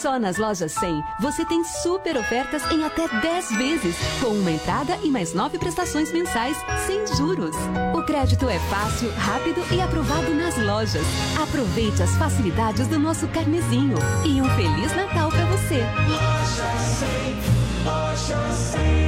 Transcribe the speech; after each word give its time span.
Só 0.00 0.18
nas 0.18 0.36
lojas 0.36 0.72
100 0.72 1.02
você 1.18 1.44
tem 1.44 1.64
super 1.64 2.18
ofertas 2.18 2.62
em 2.70 2.84
até 2.84 3.08
10 3.08 3.50
vezes, 3.52 3.96
com 4.20 4.28
uma 4.28 4.50
entrada 4.50 4.98
e 5.02 5.10
mais 5.10 5.32
nove 5.32 5.58
prestações 5.58 6.12
mensais, 6.12 6.56
sem 6.86 7.06
juros. 7.16 7.56
O 7.94 8.02
crédito 8.02 8.46
é 8.46 8.58
fácil, 8.68 9.10
rápido 9.14 9.62
e 9.72 9.80
aprovado 9.80 10.34
nas 10.34 10.56
lojas. 10.58 11.06
Aproveite 11.42 12.02
as 12.02 12.14
facilidades 12.16 12.86
do 12.88 12.98
nosso 12.98 13.26
carnezinho. 13.28 13.96
E 14.24 14.40
um 14.40 14.48
Feliz 14.50 14.94
Natal 14.94 15.30
para 15.30 15.46
você. 15.46 15.82
Loja 16.08 16.78
100, 16.78 17.86
loja 17.86 18.52
100. 18.52 19.05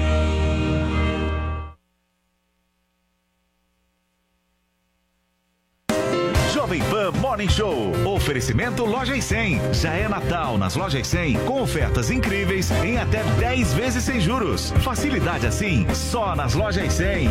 Jovem 6.69 6.83
Pan 6.91 7.13
Morning 7.13 7.49
Show. 7.49 7.93
Oferecimento 8.05 8.85
Lojas 8.85 9.25
100. 9.25 9.73
Já 9.73 9.95
é 9.95 10.07
Natal 10.07 10.59
nas 10.59 10.77
Lojas 10.77 11.07
100 11.07 11.39
com 11.47 11.63
ofertas 11.63 12.11
incríveis 12.11 12.71
em 12.85 12.99
até 12.99 13.23
10 13.23 13.73
vezes 13.73 14.05
sem 14.05 14.21
juros. 14.21 14.71
Facilidade 14.83 15.47
assim 15.47 15.87
só 15.95 16.37
nas 16.37 16.53
Lojas 16.53 16.93
100. 16.93 17.31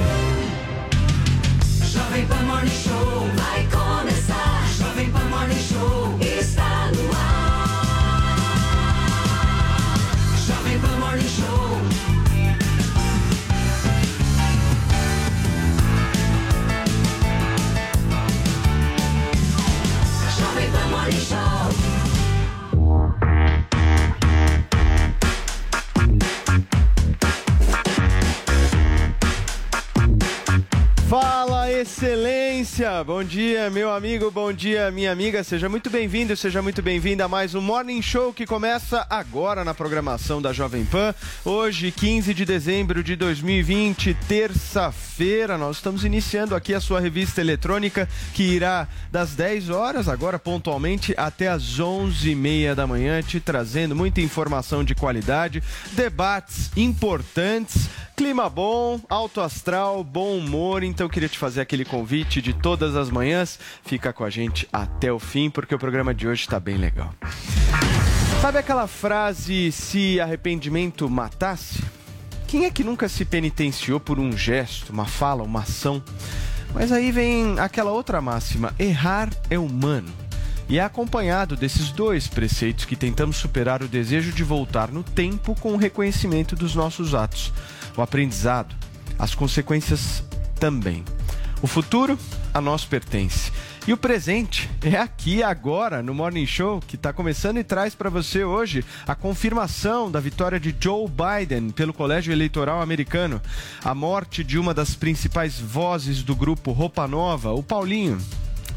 Jovem 1.83 2.25
Pan 2.25 2.41
Morning 2.47 2.71
Show 2.71 3.27
vai 3.35 3.67
começar. 3.67 4.63
Jovem 4.75 5.11
Pan 5.11 5.25
Morning 5.25 5.59
Show 5.59 5.76
Jovem 21.07 21.56
Fala, 31.07 31.71
excelência! 31.71 33.01
Bom 33.01 33.23
dia, 33.23 33.69
meu 33.69 33.93
amigo, 33.93 34.29
bom 34.29 34.51
dia, 34.51 34.91
minha 34.91 35.09
amiga. 35.09 35.41
Seja 35.41 35.69
muito 35.69 35.89
bem-vindo, 35.89 36.35
seja 36.35 36.61
muito 36.61 36.81
bem-vinda 36.81 37.23
a 37.23 37.27
mais 37.29 37.55
um 37.55 37.61
Morning 37.61 38.01
Show 38.01 38.33
que 38.33 38.45
começa 38.45 39.07
agora 39.09 39.63
na 39.63 39.73
programação 39.73 40.41
da 40.41 40.51
Jovem 40.51 40.83
Pan. 40.83 41.15
Hoje, 41.45 41.93
15 41.93 42.33
de 42.33 42.43
dezembro 42.43 43.01
de 43.01 43.15
2020, 43.15 44.17
terça-feira, 44.27 45.57
nós 45.57 45.77
estamos 45.77 46.03
iniciando 46.03 46.53
aqui 46.53 46.73
a 46.73 46.81
sua 46.81 46.99
revista 46.99 47.39
eletrônica 47.39 48.05
que 48.33 48.43
irá 48.43 48.85
das 49.09 49.33
10 49.33 49.69
horas, 49.69 50.09
agora 50.09 50.37
pontualmente, 50.37 51.13
até 51.15 51.47
as 51.47 51.79
11h30 51.79 52.75
da 52.75 52.85
manhã, 52.85 53.21
te 53.21 53.39
trazendo 53.39 53.95
muita 53.95 54.19
informação 54.19 54.83
de 54.83 54.93
qualidade, 54.93 55.63
debates 55.93 56.69
importantes, 56.75 57.89
clima 58.17 58.49
bom, 58.49 58.99
alto 59.07 59.39
astral, 59.39 60.03
bom 60.03 60.35
humor. 60.39 60.81
Então, 60.81 61.07
queria 61.07 61.29
te 61.29 61.37
fazer 61.37 61.61
aquele 61.61 61.85
convite 61.85 62.41
de 62.41 62.51
todas 62.51 62.95
as 62.95 63.11
manhãs. 63.11 63.59
Fica 63.85 64.11
com 64.11 64.23
a 64.23 64.29
gente 64.31 64.67
até 64.73 65.13
o 65.13 65.19
fim, 65.19 65.51
porque 65.51 65.75
o 65.75 65.77
programa 65.77 66.15
de 66.15 66.27
hoje 66.27 66.41
está 66.41 66.59
bem 66.59 66.77
legal. 66.77 67.13
Sabe 68.41 68.57
aquela 68.57 68.87
frase 68.87 69.71
se 69.71 70.19
arrependimento 70.19 71.07
matasse? 71.07 71.83
Quem 72.47 72.65
é 72.65 72.71
que 72.71 72.83
nunca 72.83 73.07
se 73.07 73.23
penitenciou 73.23 73.99
por 73.99 74.17
um 74.19 74.35
gesto, 74.35 74.91
uma 74.91 75.05
fala, 75.05 75.43
uma 75.43 75.59
ação? 75.59 76.01
Mas 76.73 76.91
aí 76.91 77.11
vem 77.11 77.59
aquela 77.59 77.91
outra 77.91 78.19
máxima: 78.19 78.73
errar 78.79 79.29
é 79.47 79.59
humano. 79.59 80.11
E 80.67 80.79
é 80.79 80.83
acompanhado 80.83 81.55
desses 81.55 81.91
dois 81.91 82.27
preceitos 82.27 82.83
que 82.83 82.95
tentamos 82.95 83.37
superar 83.37 83.83
o 83.83 83.87
desejo 83.87 84.31
de 84.33 84.43
voltar 84.43 84.91
no 84.91 85.03
tempo 85.03 85.55
com 85.59 85.73
o 85.73 85.77
reconhecimento 85.77 86.55
dos 86.55 86.75
nossos 86.75 87.15
atos, 87.15 87.53
o 87.97 88.01
aprendizado, 88.01 88.75
as 89.17 89.33
consequências 89.33 90.23
também. 90.59 91.03
O 91.61 91.67
futuro 91.67 92.17
a 92.53 92.61
nós 92.61 92.85
pertence. 92.85 93.51
E 93.87 93.93
o 93.93 93.97
presente 93.97 94.69
é 94.83 94.97
aqui 94.97 95.41
agora 95.41 96.03
no 96.03 96.13
Morning 96.13 96.45
Show 96.45 96.81
que 96.81 96.95
está 96.95 97.13
começando 97.13 97.57
e 97.57 97.63
traz 97.63 97.95
para 97.95 98.09
você 98.09 98.43
hoje 98.43 98.83
a 99.07 99.15
confirmação 99.15 100.11
da 100.11 100.19
vitória 100.19 100.59
de 100.59 100.75
Joe 100.77 101.07
Biden 101.07 101.69
pelo 101.69 101.93
Colégio 101.93 102.33
Eleitoral 102.33 102.81
Americano, 102.81 103.41
a 103.83 103.95
morte 103.95 104.43
de 104.43 104.59
uma 104.59 104.73
das 104.73 104.93
principais 104.93 105.57
vozes 105.57 106.21
do 106.21 106.35
grupo 106.35 106.73
Roupa 106.73 107.07
Nova, 107.07 107.53
o 107.53 107.63
Paulinho. 107.63 108.19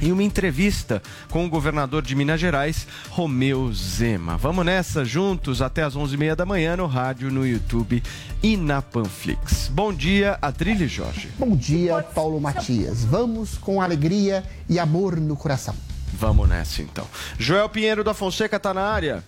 Em 0.02 0.12
uma 0.12 0.22
entrevista 0.22 1.02
com 1.28 1.44
o 1.44 1.48
governador 1.48 2.02
de 2.02 2.14
Minas 2.14 2.40
Gerais, 2.40 2.86
Romeu 3.10 3.70
Zema. 3.72 4.36
Vamos 4.38 4.64
nessa 4.64 5.04
juntos 5.04 5.60
até 5.60 5.82
as 5.82 5.94
11h30 5.94 6.34
da 6.36 6.46
manhã 6.46 6.74
no 6.76 6.86
rádio, 6.86 7.30
no 7.30 7.46
YouTube 7.46 8.02
e 8.42 8.56
na 8.56 8.80
Panflix. 8.80 9.68
Bom 9.68 9.92
dia, 9.92 10.38
Adrilho 10.40 10.88
Jorge. 10.88 11.28
Bom 11.38 11.54
dia, 11.54 12.02
Paulo 12.02 12.40
Matias. 12.40 13.04
Vamos 13.04 13.58
com 13.58 13.82
alegria 13.82 14.42
e 14.68 14.78
amor 14.78 15.16
no 15.20 15.36
coração. 15.36 15.74
Vamos 16.14 16.48
nessa 16.48 16.80
então. 16.80 17.06
Joel 17.38 17.68
Pinheiro 17.68 18.02
da 18.02 18.14
Fonseca 18.14 18.58
tá 18.58 18.72
na 18.72 18.82
área. 18.82 19.22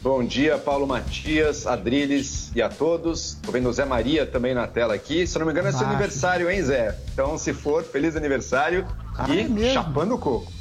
Bom 0.00 0.24
dia, 0.24 0.56
Paulo 0.56 0.86
Matias, 0.86 1.66
Adriles 1.66 2.52
e 2.54 2.62
a 2.62 2.68
todos. 2.68 3.36
Tô 3.42 3.50
vendo 3.50 3.68
o 3.68 3.72
Zé 3.72 3.84
Maria 3.84 4.24
também 4.24 4.54
na 4.54 4.64
tela 4.66 4.94
aqui. 4.94 5.26
Se 5.26 5.36
não 5.40 5.44
me 5.44 5.50
engano, 5.50 5.68
é 5.68 5.72
seu 5.72 5.86
Ah. 5.86 5.90
aniversário, 5.90 6.48
hein, 6.48 6.62
Zé? 6.62 6.96
Então, 7.12 7.36
se 7.36 7.52
for, 7.52 7.82
feliz 7.82 8.14
aniversário 8.14 8.86
Ah, 9.18 9.28
e 9.28 9.40
é 9.40 9.48
mesmo? 9.48 9.74
chapando 9.74 10.14
o 10.14 10.18
coco. 10.18 10.52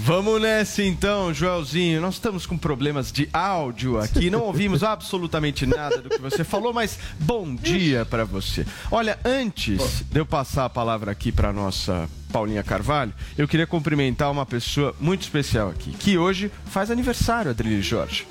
Vamos 0.00 0.40
nessa 0.40 0.82
então, 0.82 1.34
Joelzinho. 1.34 2.00
Nós 2.00 2.14
estamos 2.14 2.46
com 2.46 2.56
problemas 2.56 3.10
de 3.12 3.28
áudio 3.32 3.98
aqui, 3.98 4.30
não 4.30 4.40
ouvimos 4.42 4.82
absolutamente 4.84 5.66
nada 5.66 6.00
do 6.00 6.08
que 6.08 6.20
você 6.20 6.44
falou, 6.44 6.72
mas 6.72 6.98
bom 7.18 7.54
dia 7.54 8.06
para 8.06 8.24
você. 8.24 8.64
Olha, 8.90 9.18
antes 9.24 10.04
de 10.10 10.18
eu 10.20 10.24
passar 10.24 10.64
a 10.66 10.70
palavra 10.70 11.10
aqui 11.10 11.32
para 11.32 11.52
nossa 11.52 12.08
Paulinha 12.32 12.62
Carvalho, 12.62 13.12
eu 13.36 13.48
queria 13.48 13.66
cumprimentar 13.66 14.30
uma 14.30 14.46
pessoa 14.46 14.94
muito 15.00 15.22
especial 15.22 15.68
aqui, 15.70 15.90
que 15.90 16.16
hoje 16.16 16.50
faz 16.66 16.90
aniversário, 16.90 17.50
Adrilho 17.50 17.82
Jorge. 17.82 18.24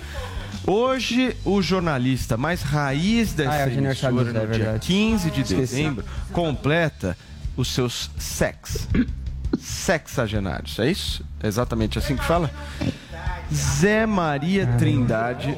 Hoje, 0.65 1.35
o 1.45 1.61
jornalista 1.61 2.37
mais 2.37 2.61
raiz 2.61 3.33
dessa 3.33 3.51
Ah, 3.51 3.69
é, 3.69 3.69
é 3.69 3.73
emissora, 3.73 4.11
no 4.13 4.23
dia 4.31 4.45
verdade. 4.45 4.87
15 4.87 5.31
de 5.31 5.41
Esqueci. 5.41 5.59
dezembro, 5.61 6.05
completa 6.31 7.17
os 7.57 7.67
seus 7.67 8.09
sex. 8.17 8.87
Sexagenários, 9.59 10.79
é 10.79 10.89
isso? 10.89 11.23
É 11.41 11.47
exatamente 11.47 11.97
assim 11.97 12.15
que 12.15 12.23
fala? 12.23 12.51
Zé 13.53 14.05
Maria 14.05 14.67
Trindade. 14.77 15.55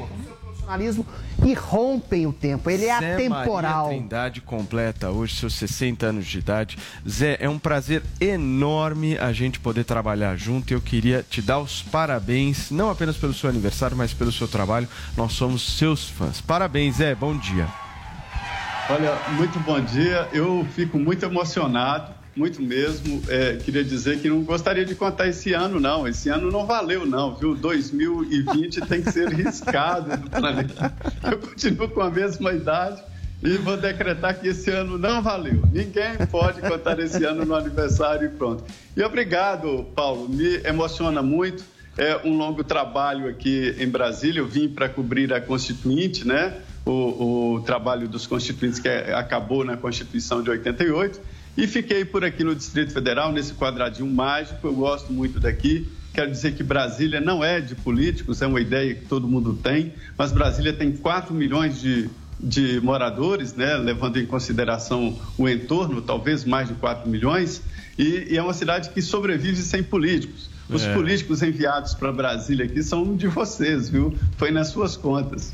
Jornalismo 0.59 1.06
e 1.45 1.53
rompem 1.53 2.27
o 2.27 2.33
tempo. 2.33 2.69
Ele 2.69 2.86
é 2.86 3.00
Zé 3.00 3.13
atemporal. 3.13 3.86
Maria 3.86 4.00
Trindade 4.00 4.41
completa 4.41 5.09
hoje 5.09 5.36
seus 5.36 5.53
60 5.56 6.06
anos 6.06 6.25
de 6.25 6.38
idade. 6.38 6.77
Zé, 7.07 7.38
é 7.39 7.50
um 7.50 7.57
prazer 7.57 8.03
enorme 8.19 9.18
a 9.18 9.31
gente 9.31 9.59
poder 9.59 9.83
trabalhar 9.83 10.36
junto 10.36 10.71
e 10.71 10.75
eu 10.75 10.81
queria 10.81 11.24
te 11.27 11.41
dar 11.41 11.59
os 11.59 11.81
parabéns, 11.81 12.69
não 12.71 12.89
apenas 12.89 13.18
pelo 13.18 13.33
seu 13.33 13.50
aniversário, 13.50 13.97
mas 13.97 14.13
pelo 14.13 14.31
seu 14.31 14.47
trabalho. 14.47 14.88
Nós 15.15 15.33
somos 15.33 15.77
seus 15.77 16.09
fãs. 16.09 16.41
Parabéns, 16.41 16.97
Zé, 16.97 17.15
bom 17.15 17.36
dia. 17.38 17.68
Olha, 18.89 19.15
muito 19.33 19.59
bom 19.59 19.80
dia. 19.80 20.27
Eu 20.33 20.68
fico 20.75 20.97
muito 20.97 21.24
emocionado, 21.24 22.12
muito 22.35 22.61
mesmo. 22.61 23.21
É, 23.27 23.55
queria 23.57 23.83
dizer 23.83 24.19
que 24.19 24.29
não 24.29 24.43
gostaria 24.43 24.85
de 24.85 24.95
contar 24.95 25.27
esse 25.27 25.53
ano, 25.53 25.79
não. 25.79 26.07
Esse 26.07 26.29
ano 26.29 26.51
não 26.51 26.65
valeu, 26.65 27.05
não, 27.05 27.35
viu? 27.35 27.55
2020 27.55 28.81
tem 28.87 29.01
que 29.01 29.11
ser 29.11 29.29
riscado 29.29 30.15
do 30.17 30.29
planeta. 30.29 30.93
Eu 31.23 31.37
continuo 31.37 31.89
com 31.89 32.01
a 32.01 32.09
mesma 32.09 32.53
idade 32.53 33.01
e 33.41 33.57
vou 33.57 33.77
decretar 33.77 34.39
que 34.39 34.49
esse 34.49 34.69
ano 34.69 34.97
não 34.97 35.21
valeu. 35.21 35.63
Ninguém 35.71 36.17
pode 36.29 36.61
contar 36.61 36.99
esse 36.99 37.23
ano 37.23 37.45
no 37.45 37.55
aniversário 37.55 38.25
e 38.27 38.29
pronto. 38.29 38.63
E 38.95 39.03
obrigado, 39.03 39.85
Paulo. 39.95 40.27
Me 40.29 40.57
emociona 40.65 41.21
muito. 41.21 41.63
É 41.97 42.17
um 42.25 42.37
longo 42.37 42.63
trabalho 42.63 43.27
aqui 43.27 43.75
em 43.77 43.87
Brasília. 43.87 44.39
Eu 44.39 44.47
vim 44.47 44.69
para 44.69 44.87
cobrir 44.87 45.33
a 45.33 45.41
Constituinte, 45.41 46.25
né? 46.25 46.57
O, 46.85 47.55
o 47.55 47.61
trabalho 47.61 48.07
dos 48.07 48.25
constituintes 48.25 48.79
que 48.79 48.87
acabou 48.87 49.63
na 49.63 49.75
Constituição 49.77 50.41
de 50.41 50.49
88 50.49 51.19
e 51.63 51.67
fiquei 51.67 52.06
por 52.06 52.23
aqui 52.23 52.44
no 52.44 52.56
Distrito 52.56 52.94
Federal, 52.94 53.31
nesse 53.31 53.53
quadradinho 53.53 54.09
mágico. 54.09 54.67
Eu 54.67 54.73
gosto 54.73 55.11
muito 55.11 55.39
daqui. 55.39 55.88
Quero 56.13 56.31
dizer 56.31 56.53
que 56.53 56.63
Brasília 56.63 57.21
não 57.21 57.44
é 57.44 57.61
de 57.61 57.75
políticos, 57.75 58.41
é 58.41 58.47
uma 58.47 58.59
ideia 58.59 58.95
que 58.95 59.06
todo 59.06 59.27
mundo 59.27 59.53
tem, 59.61 59.94
mas 60.17 60.31
Brasília 60.31 60.73
tem 60.73 60.91
4 60.91 61.33
milhões 61.33 61.79
de, 61.79 62.09
de 62.39 62.79
moradores, 62.81 63.53
né, 63.53 63.77
levando 63.77 64.17
em 64.17 64.25
consideração 64.25 65.17
o 65.38 65.47
entorno, 65.47 66.01
talvez 66.01 66.44
mais 66.45 66.67
de 66.67 66.73
4 66.75 67.07
milhões, 67.09 67.62
e, 67.97 68.27
e 68.31 68.38
é 68.38 68.41
uma 68.41 68.53
cidade 68.53 68.89
que 68.89 69.01
sobrevive 69.01 69.57
sem 69.57 69.83
políticos. 69.83 70.50
Os 70.69 70.83
É. 70.83 70.94
políticos 70.94 71.41
enviados 71.41 71.94
para 71.94 72.12
Brasília 72.12 72.65
aqui 72.65 72.83
são 72.83 73.15
de 73.15 73.27
vocês, 73.27 73.89
viu? 73.89 74.15
Foi 74.38 74.51
nas 74.51 74.67
suas 74.69 74.95
contas. 74.97 75.51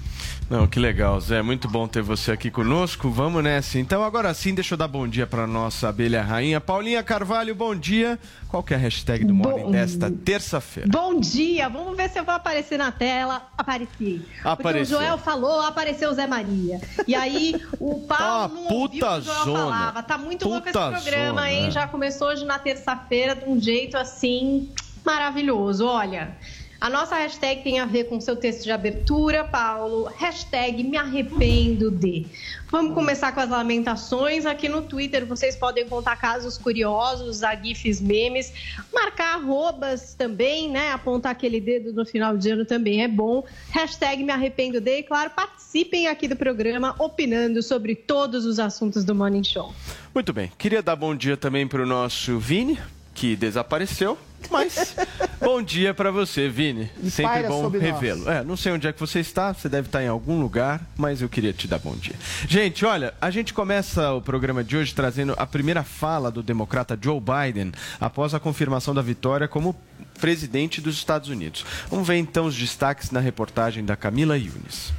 Não, 0.48 0.68
que 0.68 0.80
legal, 0.80 1.20
Zé. 1.20 1.42
Muito 1.42 1.68
bom 1.68 1.88
ter 1.88 2.04
você 2.04 2.32
aqui 2.32 2.52
conosco. 2.52 3.10
Vamos 3.10 3.44
nessa. 3.44 3.80
Então, 3.80 4.04
agora 4.04 4.32
sim, 4.32 4.54
deixa 4.54 4.76
eu 4.76 4.78
dar 4.78 4.88
bom 4.88 5.08
dia 5.08 5.26
para 5.26 5.48
nossa 5.48 5.90
abelha 5.90 6.22
rainha. 6.22 6.62
Paulinha 6.62 7.02
Carvalho, 7.02 7.56
bom 7.56 7.74
dia. 7.76 8.20
Qual 8.48 8.62
que 8.62 8.72
é 8.72 8.78
a 8.78 8.80
hashtag 8.80 9.26
do 9.26 9.34
Morning 9.34 9.64
Bom- 9.64 9.72
desta 9.72 10.12
terça-feira? 10.12 10.88
Bom 10.88 11.20
dia, 11.20 11.68
vamos 11.68 11.98
ver 11.98 12.10
se 12.12 12.20
eu 12.20 12.24
vou 12.24 12.36
aparecer 12.36 12.78
na 12.78 12.92
tela. 12.92 13.42
Apareci. 13.58 14.22
Apareceu. 14.44 14.98
Porque 14.98 15.04
o 15.06 15.08
Joel 15.08 15.18
falou, 15.18 15.62
apareceu 15.62 16.12
o 16.12 16.14
Zé 16.14 16.28
Maria. 16.28 16.80
E 17.08 17.16
aí 17.16 17.56
o 17.80 18.02
Paulo 18.06 18.08
Tá 18.08 18.48
não 18.54 18.62
uma 18.68 18.74
ouviu 18.74 19.04
o 19.04 19.22
Joel 19.22 19.38
puta 19.46 19.52
falava. 19.58 20.04
Tá 20.04 20.18
muito 20.20 20.48
louco 20.48 20.70
esse 20.70 20.78
Puta 20.78 20.92
programa, 20.92 21.28
zona, 21.42 21.52
hein? 21.52 21.72
Já 21.72 21.88
começou 21.88 22.28
hoje 22.28 22.46
na 22.46 22.60
terça-feira 22.60 23.36
de 23.36 23.50
um 23.50 23.60
jeito 23.60 23.98
assim 23.98 24.70
maravilhoso. 25.04 25.88
Olha, 25.88 26.38
a 26.80 26.90
nossa 26.90 27.16
hashtag 27.16 27.64
tem 27.64 27.80
a 27.80 27.86
ver 27.86 28.06
com 28.06 28.18
o 28.18 28.22
seu 28.22 28.36
texto 28.36 28.64
de 28.64 28.72
abertura, 28.72 29.44
Paulo. 29.44 30.12
Hashtag 30.18 30.84
me 30.84 30.98
arrependo 30.98 31.90
de. 31.90 32.26
Vamos 32.70 32.94
começar 32.94 33.32
com 33.32 33.40
as 33.40 33.50
lamentações. 33.50 34.46
Aqui 34.46 34.68
no 34.68 34.82
Twitter 34.82 35.26
vocês 35.26 35.56
podem 35.56 35.88
contar 35.88 36.18
casos 36.18 36.58
curiosos, 36.58 37.44
a 37.44 37.56
GIFs 37.56 38.02
memes, 38.02 38.54
marcar 38.94 39.36
arrobas 39.36 40.14
também, 40.14 40.70
né? 40.70 40.92
Apontar 40.92 41.32
aquele 41.32 41.62
dedo 41.62 41.94
no 41.94 42.06
final 42.06 42.38
de 42.38 42.50
ano 42.52 42.66
também 42.66 43.04
é 43.04 43.08
bom. 43.08 43.44
Hashtag 43.70 44.24
me 44.24 44.32
arrependo 44.32 44.82
de. 44.82 45.00
E 45.00 45.04
claro, 45.04 45.30
participem 45.30 46.08
aqui 46.08 46.28
do 46.28 46.36
programa 46.36 46.96
opinando 47.00 47.64
sobre 47.64 47.96
todos 47.96 48.46
os 48.46 48.60
assuntos 48.60 49.04
do 49.04 49.16
Morning 49.16 49.44
Show. 49.44 49.74
Muito 50.14 50.34
bem. 50.34 50.52
Queria 50.58 50.82
dar 50.82 50.96
bom 50.96 51.16
dia 51.16 51.38
também 51.38 51.68
para 51.68 51.82
o 51.82 51.86
nosso 51.86 52.38
Vini, 52.38 52.78
que 53.14 53.36
desapareceu. 53.36 54.18
Mas 54.50 54.96
bom 55.40 55.62
dia 55.62 55.94
para 55.94 56.12
você, 56.12 56.50
Vini. 56.50 56.90
E 57.02 57.10
Sempre 57.10 57.44
bom 57.44 57.70
revê-lo. 57.70 58.30
É, 58.30 58.44
não 58.44 58.58
sei 58.58 58.72
onde 58.72 58.88
é 58.88 58.94
que 58.94 59.00
você 59.00 59.20
está, 59.20 59.54
você 59.54 59.70
deve 59.70 59.88
estar 59.88 60.04
em 60.04 60.08
algum 60.08 60.40
lugar, 60.40 60.82
mas 60.98 61.22
eu 61.22 61.30
queria 61.30 61.54
te 61.54 61.68
dar 61.68 61.80
bom 61.80 61.96
dia. 61.96 62.16
Gente, 62.48 62.86
olha, 62.86 63.14
a 63.20 63.30
gente 63.30 63.54
começa 63.54 64.12
o 64.14 64.22
programa 64.22 64.64
de 64.64 64.78
hoje 64.78 64.94
trazendo 64.94 65.34
a 65.38 65.46
primeira 65.46 65.84
fala 65.84 66.32
do 66.32 66.42
democrata 66.44 66.98
Joe 67.00 67.20
Biden 67.20 67.72
após 68.00 68.34
a 68.34 68.40
confirmação 68.40 68.94
da 68.94 69.02
vitória 69.02 69.48
como 69.48 69.76
presidente 70.20 70.82
dos 70.82 70.96
Estados 70.96 71.30
Unidos. 71.30 71.66
Vamos 71.90 72.08
ver 72.08 72.18
então 72.18 72.46
os 72.46 72.56
destaques 72.56 73.12
na 73.12 73.20
reportagem 73.20 73.84
da 73.84 73.96
Camila 73.96 74.38
Yunes. 74.38 74.94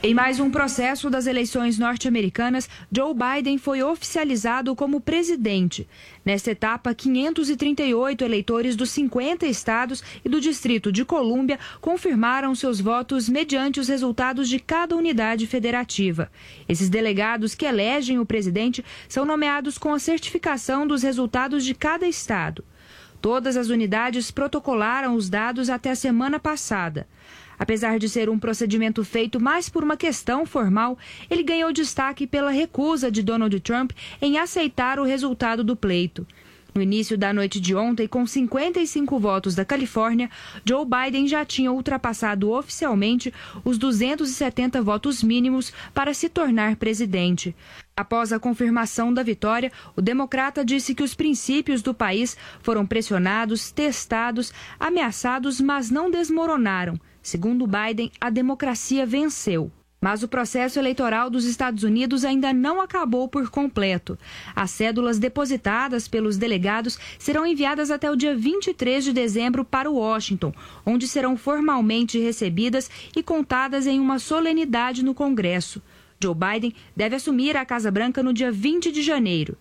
Em 0.00 0.14
mais 0.14 0.38
um 0.38 0.48
processo 0.48 1.10
das 1.10 1.26
eleições 1.26 1.76
norte-americanas, 1.76 2.70
Joe 2.90 3.12
Biden 3.12 3.58
foi 3.58 3.82
oficializado 3.82 4.76
como 4.76 5.00
presidente. 5.00 5.88
Nesta 6.24 6.52
etapa, 6.52 6.94
538 6.94 8.24
eleitores 8.24 8.76
dos 8.76 8.90
50 8.90 9.44
estados 9.46 10.00
e 10.24 10.28
do 10.28 10.40
Distrito 10.40 10.92
de 10.92 11.04
Colômbia 11.04 11.58
confirmaram 11.80 12.54
seus 12.54 12.80
votos 12.80 13.28
mediante 13.28 13.80
os 13.80 13.88
resultados 13.88 14.48
de 14.48 14.60
cada 14.60 14.94
unidade 14.94 15.48
federativa. 15.48 16.30
Esses 16.68 16.88
delegados 16.88 17.56
que 17.56 17.66
elegem 17.66 18.20
o 18.20 18.26
presidente 18.26 18.84
são 19.08 19.24
nomeados 19.24 19.78
com 19.78 19.92
a 19.92 19.98
certificação 19.98 20.86
dos 20.86 21.02
resultados 21.02 21.64
de 21.64 21.74
cada 21.74 22.06
estado. 22.06 22.64
Todas 23.20 23.56
as 23.56 23.68
unidades 23.68 24.30
protocolaram 24.30 25.16
os 25.16 25.28
dados 25.28 25.68
até 25.68 25.90
a 25.90 25.96
semana 25.96 26.38
passada. 26.38 27.08
Apesar 27.58 27.98
de 27.98 28.08
ser 28.08 28.28
um 28.28 28.38
procedimento 28.38 29.04
feito 29.04 29.40
mais 29.40 29.68
por 29.68 29.82
uma 29.82 29.96
questão 29.96 30.46
formal, 30.46 30.96
ele 31.28 31.42
ganhou 31.42 31.72
destaque 31.72 32.26
pela 32.26 32.50
recusa 32.50 33.10
de 33.10 33.22
Donald 33.22 33.58
Trump 33.60 33.92
em 34.22 34.38
aceitar 34.38 34.98
o 34.98 35.04
resultado 35.04 35.64
do 35.64 35.74
pleito. 35.74 36.26
No 36.74 36.82
início 36.82 37.18
da 37.18 37.32
noite 37.32 37.58
de 37.58 37.74
ontem, 37.74 38.06
com 38.06 38.24
55 38.24 39.18
votos 39.18 39.54
da 39.56 39.64
Califórnia, 39.64 40.30
Joe 40.64 40.86
Biden 40.86 41.26
já 41.26 41.44
tinha 41.44 41.72
ultrapassado 41.72 42.52
oficialmente 42.52 43.32
os 43.64 43.78
270 43.78 44.80
votos 44.80 45.22
mínimos 45.22 45.72
para 45.92 46.14
se 46.14 46.28
tornar 46.28 46.76
presidente. 46.76 47.52
Após 47.96 48.32
a 48.32 48.38
confirmação 48.38 49.12
da 49.12 49.24
vitória, 49.24 49.72
o 49.96 50.00
democrata 50.00 50.64
disse 50.64 50.94
que 50.94 51.02
os 51.02 51.14
princípios 51.14 51.82
do 51.82 51.92
país 51.92 52.36
foram 52.62 52.86
pressionados, 52.86 53.72
testados, 53.72 54.52
ameaçados, 54.78 55.60
mas 55.60 55.90
não 55.90 56.08
desmoronaram. 56.08 56.96
Segundo 57.28 57.66
Biden, 57.66 58.10
a 58.18 58.30
democracia 58.30 59.04
venceu. 59.04 59.70
Mas 60.00 60.22
o 60.22 60.28
processo 60.28 60.78
eleitoral 60.78 61.28
dos 61.28 61.44
Estados 61.44 61.82
Unidos 61.82 62.24
ainda 62.24 62.54
não 62.54 62.80
acabou 62.80 63.28
por 63.28 63.50
completo. 63.50 64.18
As 64.56 64.70
cédulas 64.70 65.18
depositadas 65.18 66.08
pelos 66.08 66.38
delegados 66.38 66.98
serão 67.18 67.46
enviadas 67.46 67.90
até 67.90 68.10
o 68.10 68.16
dia 68.16 68.34
23 68.34 69.04
de 69.04 69.12
dezembro 69.12 69.62
para 69.62 69.90
Washington, 69.90 70.54
onde 70.86 71.06
serão 71.06 71.36
formalmente 71.36 72.18
recebidas 72.18 72.90
e 73.14 73.22
contadas 73.22 73.86
em 73.86 74.00
uma 74.00 74.18
solenidade 74.18 75.04
no 75.04 75.12
Congresso. 75.12 75.82
Joe 76.18 76.34
Biden 76.34 76.72
deve 76.96 77.16
assumir 77.16 77.58
a 77.58 77.66
Casa 77.66 77.90
Branca 77.90 78.22
no 78.22 78.32
dia 78.32 78.50
20 78.50 78.90
de 78.90 79.02
janeiro. 79.02 79.54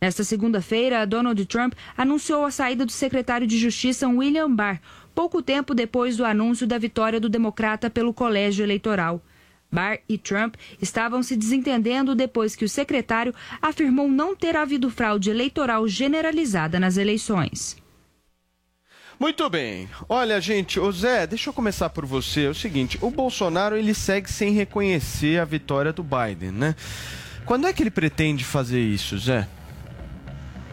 Nesta 0.00 0.22
segunda-feira, 0.22 1.04
Donald 1.04 1.44
Trump 1.46 1.74
anunciou 1.96 2.44
a 2.44 2.52
saída 2.52 2.86
do 2.86 2.92
secretário 2.92 3.48
de 3.48 3.58
Justiça 3.58 4.06
William 4.08 4.48
Barr, 4.54 4.80
pouco 5.18 5.42
tempo 5.42 5.74
depois 5.74 6.16
do 6.16 6.24
anúncio 6.24 6.64
da 6.64 6.78
vitória 6.78 7.18
do 7.18 7.28
democrata 7.28 7.90
pelo 7.90 8.14
colégio 8.14 8.62
eleitoral. 8.64 9.20
Barr 9.68 9.98
e 10.08 10.16
Trump 10.16 10.54
estavam 10.80 11.24
se 11.24 11.34
desentendendo 11.34 12.14
depois 12.14 12.54
que 12.54 12.64
o 12.64 12.68
secretário 12.68 13.34
afirmou 13.60 14.08
não 14.08 14.36
ter 14.36 14.54
havido 14.56 14.88
fraude 14.88 15.28
eleitoral 15.28 15.88
generalizada 15.88 16.78
nas 16.78 16.96
eleições. 16.96 17.76
Muito 19.18 19.50
bem. 19.50 19.88
Olha, 20.08 20.40
gente, 20.40 20.78
ô 20.78 20.92
Zé, 20.92 21.26
deixa 21.26 21.50
eu 21.50 21.52
começar 21.52 21.90
por 21.90 22.06
você. 22.06 22.44
É 22.44 22.48
o 22.50 22.54
seguinte, 22.54 22.96
o 23.02 23.10
Bolsonaro 23.10 23.76
ele 23.76 23.94
segue 23.94 24.30
sem 24.30 24.52
reconhecer 24.52 25.40
a 25.40 25.44
vitória 25.44 25.92
do 25.92 26.04
Biden, 26.04 26.52
né? 26.52 26.76
Quando 27.44 27.66
é 27.66 27.72
que 27.72 27.82
ele 27.82 27.90
pretende 27.90 28.44
fazer 28.44 28.80
isso, 28.80 29.18
Zé? 29.18 29.48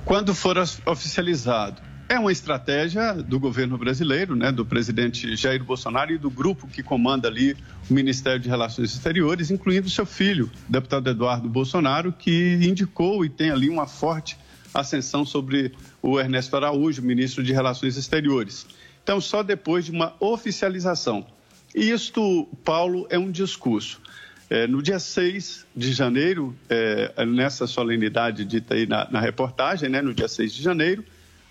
Quando 0.06 0.36
for 0.36 0.56
of- 0.60 0.84
oficializado. 0.86 1.82
É 2.08 2.20
uma 2.20 2.32
estratégia 2.32 3.14
do 3.14 3.40
governo 3.40 3.80
brasileiro, 3.80 4.36
né, 4.36 4.52
do 4.52 4.64
presidente 4.64 5.36
Jair 5.36 5.64
Bolsonaro 5.64 6.14
e 6.14 6.20
do 6.20 6.30
grupo 6.30 6.68
que 6.68 6.84
comanda 6.84 7.28
ali 7.28 7.58
o 7.90 7.94
Ministério 7.94 8.40
de 8.40 8.48
Relações 8.48 8.94
Exteriores, 8.94 9.50
incluindo 9.50 9.90
seu 9.90 10.06
filho, 10.06 10.52
deputado 10.70 11.10
Eduardo 11.10 11.50
Bolsonaro, 11.50 12.14
que 12.14 12.60
indicou 12.62 13.26
e 13.26 13.30
tem 13.30 13.50
ali 13.50 13.70
uma 13.70 13.88
forte 13.88 14.38
ascensão 14.72 15.26
sobre 15.26 15.74
o 16.00 16.20
Ernesto 16.20 16.56
Araújo, 16.56 17.02
ministro 17.02 17.42
de 17.42 17.52
Relações 17.52 17.98
Exteriores. 17.98 18.68
Então, 19.04 19.20
só 19.20 19.42
depois 19.42 19.86
de 19.86 19.92
uma 19.92 20.14
oficialização. 20.20 21.26
E 21.74 21.90
isto, 21.90 22.48
Paulo, 22.64 23.08
é 23.10 23.18
um 23.18 23.32
discurso. 23.32 24.00
É, 24.48 24.68
no 24.68 24.80
dia 24.80 25.00
6 25.00 25.66
de 25.76 25.92
janeiro, 25.92 26.56
é, 26.70 27.26
nessa 27.26 27.66
solenidade 27.66 28.46
dita 28.46 28.76
aí 28.76 28.86
na, 28.86 29.10
na 29.10 29.20
reportagem, 29.20 29.90
né, 29.90 30.04
no 30.04 30.14
dia 30.14 30.28
6 30.28 30.54
de 30.54 30.62
janeiro, 30.62 31.04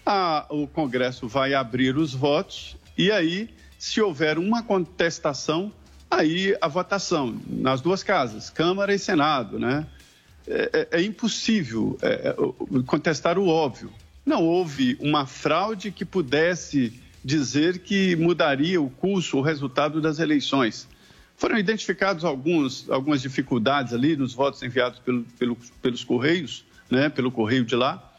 a- 0.04 0.46
o 0.50 0.66
Congresso 0.66 1.26
vai 1.28 1.54
abrir 1.54 1.96
os 1.96 2.12
votos 2.14 2.76
e 2.96 3.10
aí, 3.10 3.48
se 3.78 4.00
houver 4.00 4.38
uma 4.38 4.62
contestação, 4.62 5.72
aí 6.10 6.56
a 6.60 6.68
votação 6.68 7.36
nas 7.46 7.80
duas 7.80 8.02
casas, 8.02 8.50
Câmara 8.50 8.94
e 8.94 8.98
Senado, 8.98 9.58
né? 9.58 9.86
É, 10.46 10.88
é- 10.92 10.98
é 11.00 11.02
impossível 11.02 11.98
é, 12.02 12.28
é, 12.28 12.82
contestar 12.86 13.38
o 13.38 13.48
óbvio. 13.48 13.90
Não 14.26 14.42
houve 14.42 14.96
uma 15.00 15.26
fraude 15.26 15.90
que 15.90 16.04
pudesse 16.04 16.92
dizer 17.24 17.78
que 17.78 18.14
mudaria 18.16 18.80
o 18.80 18.90
curso, 18.90 19.38
o 19.38 19.40
resultado 19.40 20.00
das 20.00 20.18
eleições. 20.18 20.86
Foram 21.36 21.58
identificados 21.58 22.24
alguns, 22.24 22.88
algumas 22.90 23.20
dificuldades 23.22 23.92
ali 23.94 24.16
nos 24.16 24.34
votos 24.34 24.62
enviados 24.62 24.98
pelo- 25.00 25.24
pelo- 25.38 25.56
pelos 25.82 26.04
Correios, 26.04 26.64
né, 26.90 27.08
pelo 27.08 27.30
Correio 27.32 27.64
de 27.64 27.74
lá, 27.74 28.12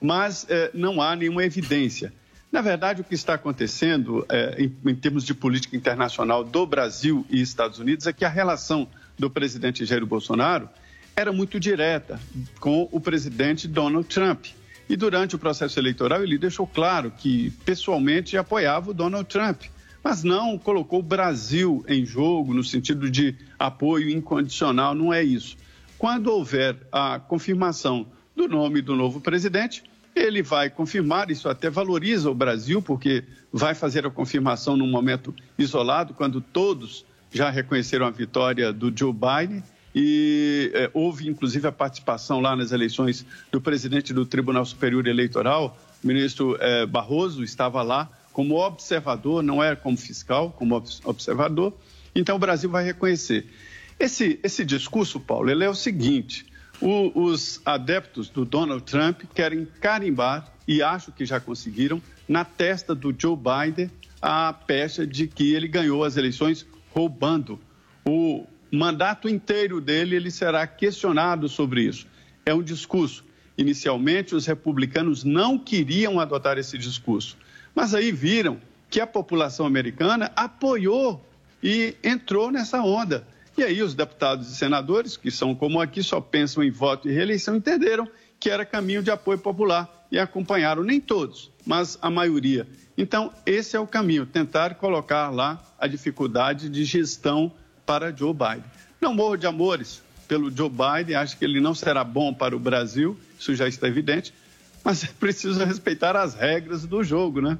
mas 0.00 0.46
eh, 0.48 0.70
não 0.74 1.00
há 1.00 1.16
nenhuma 1.16 1.44
evidência. 1.44 2.12
Na 2.50 2.60
verdade, 2.60 3.00
o 3.00 3.04
que 3.04 3.14
está 3.14 3.34
acontecendo 3.34 4.24
eh, 4.28 4.56
em, 4.58 4.90
em 4.90 4.94
termos 4.94 5.24
de 5.24 5.34
política 5.34 5.76
internacional 5.76 6.44
do 6.44 6.66
Brasil 6.66 7.26
e 7.28 7.40
Estados 7.40 7.78
Unidos 7.78 8.06
é 8.06 8.12
que 8.12 8.24
a 8.24 8.28
relação 8.28 8.88
do 9.18 9.28
presidente 9.28 9.84
Jair 9.84 10.06
Bolsonaro 10.06 10.68
era 11.14 11.32
muito 11.32 11.58
direta 11.58 12.20
com 12.60 12.88
o 12.92 13.00
presidente 13.00 13.66
Donald 13.66 14.06
Trump. 14.06 14.46
E 14.88 14.96
durante 14.96 15.34
o 15.34 15.38
processo 15.38 15.78
eleitoral 15.78 16.22
ele 16.22 16.38
deixou 16.38 16.66
claro 16.66 17.10
que 17.10 17.50
pessoalmente 17.64 18.36
apoiava 18.36 18.90
o 18.90 18.94
Donald 18.94 19.28
Trump, 19.28 19.62
mas 20.04 20.22
não 20.22 20.56
colocou 20.56 21.00
o 21.00 21.02
Brasil 21.02 21.84
em 21.88 22.06
jogo 22.06 22.54
no 22.54 22.62
sentido 22.62 23.10
de 23.10 23.34
apoio 23.58 24.08
incondicional, 24.08 24.94
não 24.94 25.12
é 25.12 25.24
isso. 25.24 25.56
Quando 25.98 26.28
houver 26.28 26.76
a 26.92 27.18
confirmação 27.18 28.06
do 28.36 28.46
nome 28.46 28.82
do 28.82 28.94
novo 28.94 29.20
presidente, 29.20 29.82
ele 30.14 30.42
vai 30.42 30.70
confirmar, 30.70 31.30
isso 31.30 31.48
até 31.48 31.68
valoriza 31.70 32.30
o 32.30 32.34
Brasil, 32.34 32.80
porque 32.82 33.24
vai 33.52 33.74
fazer 33.74 34.06
a 34.06 34.10
confirmação 34.10 34.76
num 34.76 34.86
momento 34.86 35.34
isolado, 35.58 36.14
quando 36.14 36.40
todos 36.40 37.04
já 37.32 37.50
reconheceram 37.50 38.06
a 38.06 38.10
vitória 38.10 38.72
do 38.72 38.92
Joe 38.96 39.12
Biden. 39.12 39.62
E 39.94 40.70
eh, 40.74 40.90
houve, 40.92 41.26
inclusive, 41.26 41.66
a 41.66 41.72
participação 41.72 42.38
lá 42.40 42.54
nas 42.54 42.70
eleições 42.70 43.24
do 43.50 43.60
presidente 43.62 44.12
do 44.12 44.26
Tribunal 44.26 44.64
Superior 44.66 45.06
Eleitoral, 45.06 45.78
o 46.04 46.06
ministro 46.06 46.56
eh, 46.60 46.84
Barroso, 46.84 47.42
estava 47.42 47.82
lá 47.82 48.10
como 48.30 48.56
observador, 48.56 49.42
não 49.42 49.62
era 49.64 49.74
como 49.74 49.96
fiscal, 49.96 50.50
como 50.50 50.74
obs- 50.74 51.00
observador. 51.02 51.72
Então, 52.14 52.36
o 52.36 52.38
Brasil 52.38 52.68
vai 52.68 52.84
reconhecer. 52.84 53.46
Esse, 53.98 54.38
esse 54.42 54.62
discurso, 54.66 55.18
Paulo, 55.18 55.50
ele 55.50 55.64
é 55.64 55.68
o 55.70 55.74
seguinte: 55.74 56.44
o- 56.80 57.12
os 57.14 57.60
adeptos 57.64 58.28
do 58.28 58.44
Donald 58.44 58.82
Trump 58.84 59.22
querem 59.34 59.66
carimbar, 59.80 60.52
e 60.66 60.82
acho 60.82 61.12
que 61.12 61.24
já 61.24 61.38
conseguiram, 61.40 62.02
na 62.28 62.44
testa 62.44 62.94
do 62.94 63.14
Joe 63.16 63.36
Biden 63.36 63.90
a 64.20 64.52
pecha 64.52 65.06
de 65.06 65.26
que 65.26 65.54
ele 65.54 65.68
ganhou 65.68 66.02
as 66.02 66.16
eleições 66.16 66.66
roubando. 66.90 67.60
O 68.04 68.44
mandato 68.72 69.28
inteiro 69.28 69.80
dele 69.80 70.16
ele 70.16 70.30
será 70.30 70.66
questionado 70.66 71.48
sobre 71.48 71.82
isso. 71.82 72.06
É 72.44 72.52
um 72.52 72.62
discurso. 72.62 73.24
Inicialmente, 73.56 74.34
os 74.34 74.46
republicanos 74.46 75.24
não 75.24 75.58
queriam 75.58 76.18
adotar 76.20 76.58
esse 76.58 76.76
discurso, 76.76 77.36
mas 77.74 77.94
aí 77.94 78.10
viram 78.12 78.58
que 78.90 79.00
a 79.00 79.06
população 79.06 79.66
americana 79.66 80.30
apoiou 80.36 81.24
e 81.62 81.96
entrou 82.04 82.50
nessa 82.50 82.82
onda. 82.82 83.26
E 83.56 83.62
aí 83.62 83.82
os 83.82 83.94
deputados 83.94 84.50
e 84.50 84.54
senadores, 84.54 85.16
que 85.16 85.30
são 85.30 85.54
como 85.54 85.80
aqui, 85.80 86.02
só 86.02 86.20
pensam 86.20 86.62
em 86.62 86.70
voto 86.70 87.08
e 87.08 87.12
reeleição, 87.12 87.56
entenderam 87.56 88.06
que 88.38 88.50
era 88.50 88.66
caminho 88.66 89.02
de 89.02 89.10
apoio 89.10 89.38
popular 89.38 90.06
e 90.10 90.18
acompanharam, 90.18 90.82
nem 90.82 91.00
todos, 91.00 91.50
mas 91.64 91.98
a 92.02 92.10
maioria. 92.10 92.66
Então, 92.98 93.32
esse 93.44 93.76
é 93.76 93.80
o 93.80 93.86
caminho, 93.86 94.26
tentar 94.26 94.74
colocar 94.74 95.30
lá 95.30 95.62
a 95.78 95.86
dificuldade 95.86 96.68
de 96.68 96.84
gestão 96.84 97.50
para 97.84 98.14
Joe 98.14 98.32
Biden. 98.32 98.64
Não 99.00 99.14
morro 99.14 99.36
de 99.36 99.46
amores 99.46 100.02
pelo 100.28 100.54
Joe 100.54 100.70
Biden, 100.70 101.16
acho 101.16 101.38
que 101.38 101.44
ele 101.44 101.60
não 101.60 101.74
será 101.74 102.04
bom 102.04 102.34
para 102.34 102.54
o 102.54 102.58
Brasil, 102.58 103.18
isso 103.38 103.54
já 103.54 103.66
está 103.66 103.88
evidente, 103.88 104.34
mas 104.84 105.04
é 105.04 105.08
preciso 105.18 105.64
respeitar 105.64 106.16
as 106.16 106.34
regras 106.34 106.84
do 106.84 107.02
jogo, 107.02 107.40
né? 107.40 107.58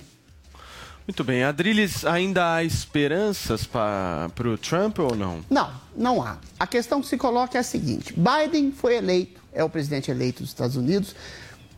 Muito 1.06 1.22
bem. 1.22 1.44
Adriles, 1.44 2.04
ainda 2.04 2.54
há 2.54 2.64
esperanças 2.64 3.64
para 3.64 4.30
o 4.44 4.58
Trump 4.58 4.98
ou 4.98 5.14
não? 5.14 5.44
Não, 5.48 5.72
não 5.96 6.22
há. 6.22 6.38
A 6.58 6.66
questão 6.66 7.00
que 7.00 7.08
se 7.08 7.16
coloca 7.16 7.56
é 7.56 7.60
a 7.60 7.64
seguinte: 7.64 8.14
Biden 8.14 8.72
foi 8.72 8.96
eleito, 8.96 9.40
é 9.52 9.64
o 9.64 9.68
presidente 9.68 10.10
eleito 10.10 10.42
dos 10.42 10.50
Estados 10.50 10.76
Unidos, 10.76 11.14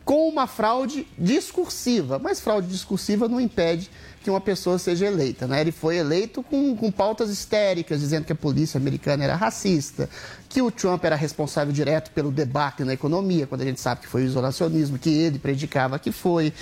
com 0.04 0.28
uma 0.28 0.46
fraude 0.46 1.06
discursiva, 1.18 2.18
mas 2.18 2.40
fraude 2.40 2.68
discursiva 2.68 3.28
não 3.28 3.40
impede 3.40 3.90
que 4.22 4.30
uma 4.30 4.40
pessoa 4.40 4.78
seja 4.78 5.06
eleita. 5.06 5.46
Né? 5.46 5.60
Ele 5.60 5.72
foi 5.72 5.96
eleito 5.96 6.42
com, 6.42 6.76
com 6.76 6.90
pautas 6.90 7.30
histéricas, 7.30 8.00
dizendo 8.00 8.24
que 8.24 8.32
a 8.32 8.36
polícia 8.36 8.78
americana 8.78 9.24
era 9.24 9.36
racista, 9.36 10.08
que 10.48 10.62
o 10.62 10.70
Trump 10.70 11.04
era 11.04 11.14
responsável 11.14 11.72
direto 11.72 12.10
pelo 12.10 12.32
debacle 12.32 12.84
na 12.84 12.94
economia, 12.94 13.46
quando 13.46 13.60
a 13.60 13.64
gente 13.64 13.80
sabe 13.80 14.00
que 14.00 14.06
foi 14.06 14.22
o 14.22 14.24
isolacionismo 14.26 14.98
que 14.98 15.10
ele 15.10 15.38
predicava 15.38 15.98
que 15.98 16.10
foi. 16.10 16.52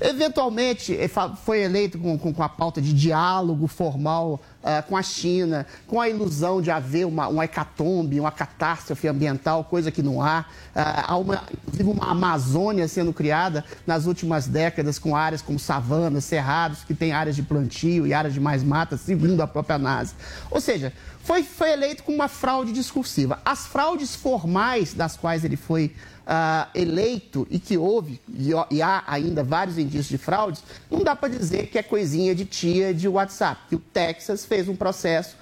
Eventualmente, 0.00 0.96
fa- 1.08 1.36
foi 1.36 1.62
eleito 1.62 1.98
com, 1.98 2.18
com, 2.18 2.32
com 2.32 2.42
a 2.42 2.48
pauta 2.48 2.80
de 2.80 2.92
diálogo 2.92 3.66
formal 3.66 4.40
ah, 4.64 4.82
com 4.82 4.96
a 4.96 5.02
China, 5.02 5.64
com 5.86 6.00
a 6.00 6.08
ilusão 6.08 6.60
de 6.60 6.70
haver 6.70 7.06
uma, 7.06 7.28
uma 7.28 7.44
hecatombe, 7.44 8.18
uma 8.18 8.32
catástrofe 8.32 9.06
ambiental, 9.06 9.62
coisa 9.64 9.92
que 9.92 10.02
não 10.02 10.20
há. 10.20 10.44
Ah, 10.74 11.12
há 11.12 11.16
uma, 11.16 11.44
inclusive 11.52 11.88
uma 11.88 12.10
Amazônia 12.10 12.88
sendo 12.88 13.12
criada 13.12 13.64
nas 13.86 14.06
últimas 14.06 14.46
décadas 14.48 14.98
com 14.98 15.14
áreas 15.14 15.40
como 15.40 15.58
savanas, 15.58 16.24
cerrados, 16.24 16.82
que 16.82 16.94
tem 16.94 17.05
áreas 17.12 17.36
de 17.36 17.42
plantio 17.42 18.06
e 18.06 18.14
áreas 18.14 18.34
de 18.34 18.40
mais 18.40 18.62
mata, 18.62 18.96
segundo 18.96 19.40
a 19.40 19.46
própria 19.46 19.78
NASA. 19.78 20.14
Ou 20.50 20.60
seja, 20.60 20.92
foi, 21.22 21.42
foi 21.42 21.72
eleito 21.72 22.02
com 22.04 22.12
uma 22.12 22.28
fraude 22.28 22.72
discursiva. 22.72 23.40
As 23.44 23.66
fraudes 23.66 24.14
formais 24.14 24.94
das 24.94 25.16
quais 25.16 25.44
ele 25.44 25.56
foi 25.56 25.92
ah, 26.26 26.68
eleito 26.74 27.46
e 27.50 27.58
que 27.58 27.76
houve, 27.76 28.20
e, 28.28 28.50
e 28.70 28.82
há 28.82 29.04
ainda 29.06 29.42
vários 29.44 29.78
indícios 29.78 30.08
de 30.08 30.18
fraudes, 30.18 30.62
não 30.90 31.04
dá 31.04 31.14
para 31.14 31.28
dizer 31.28 31.68
que 31.68 31.78
é 31.78 31.82
coisinha 31.82 32.34
de 32.34 32.44
tia 32.44 32.92
de 32.92 33.08
WhatsApp. 33.08 33.60
Que 33.68 33.76
o 33.76 33.78
Texas 33.78 34.44
fez 34.44 34.68
um 34.68 34.76
processo 34.76 35.36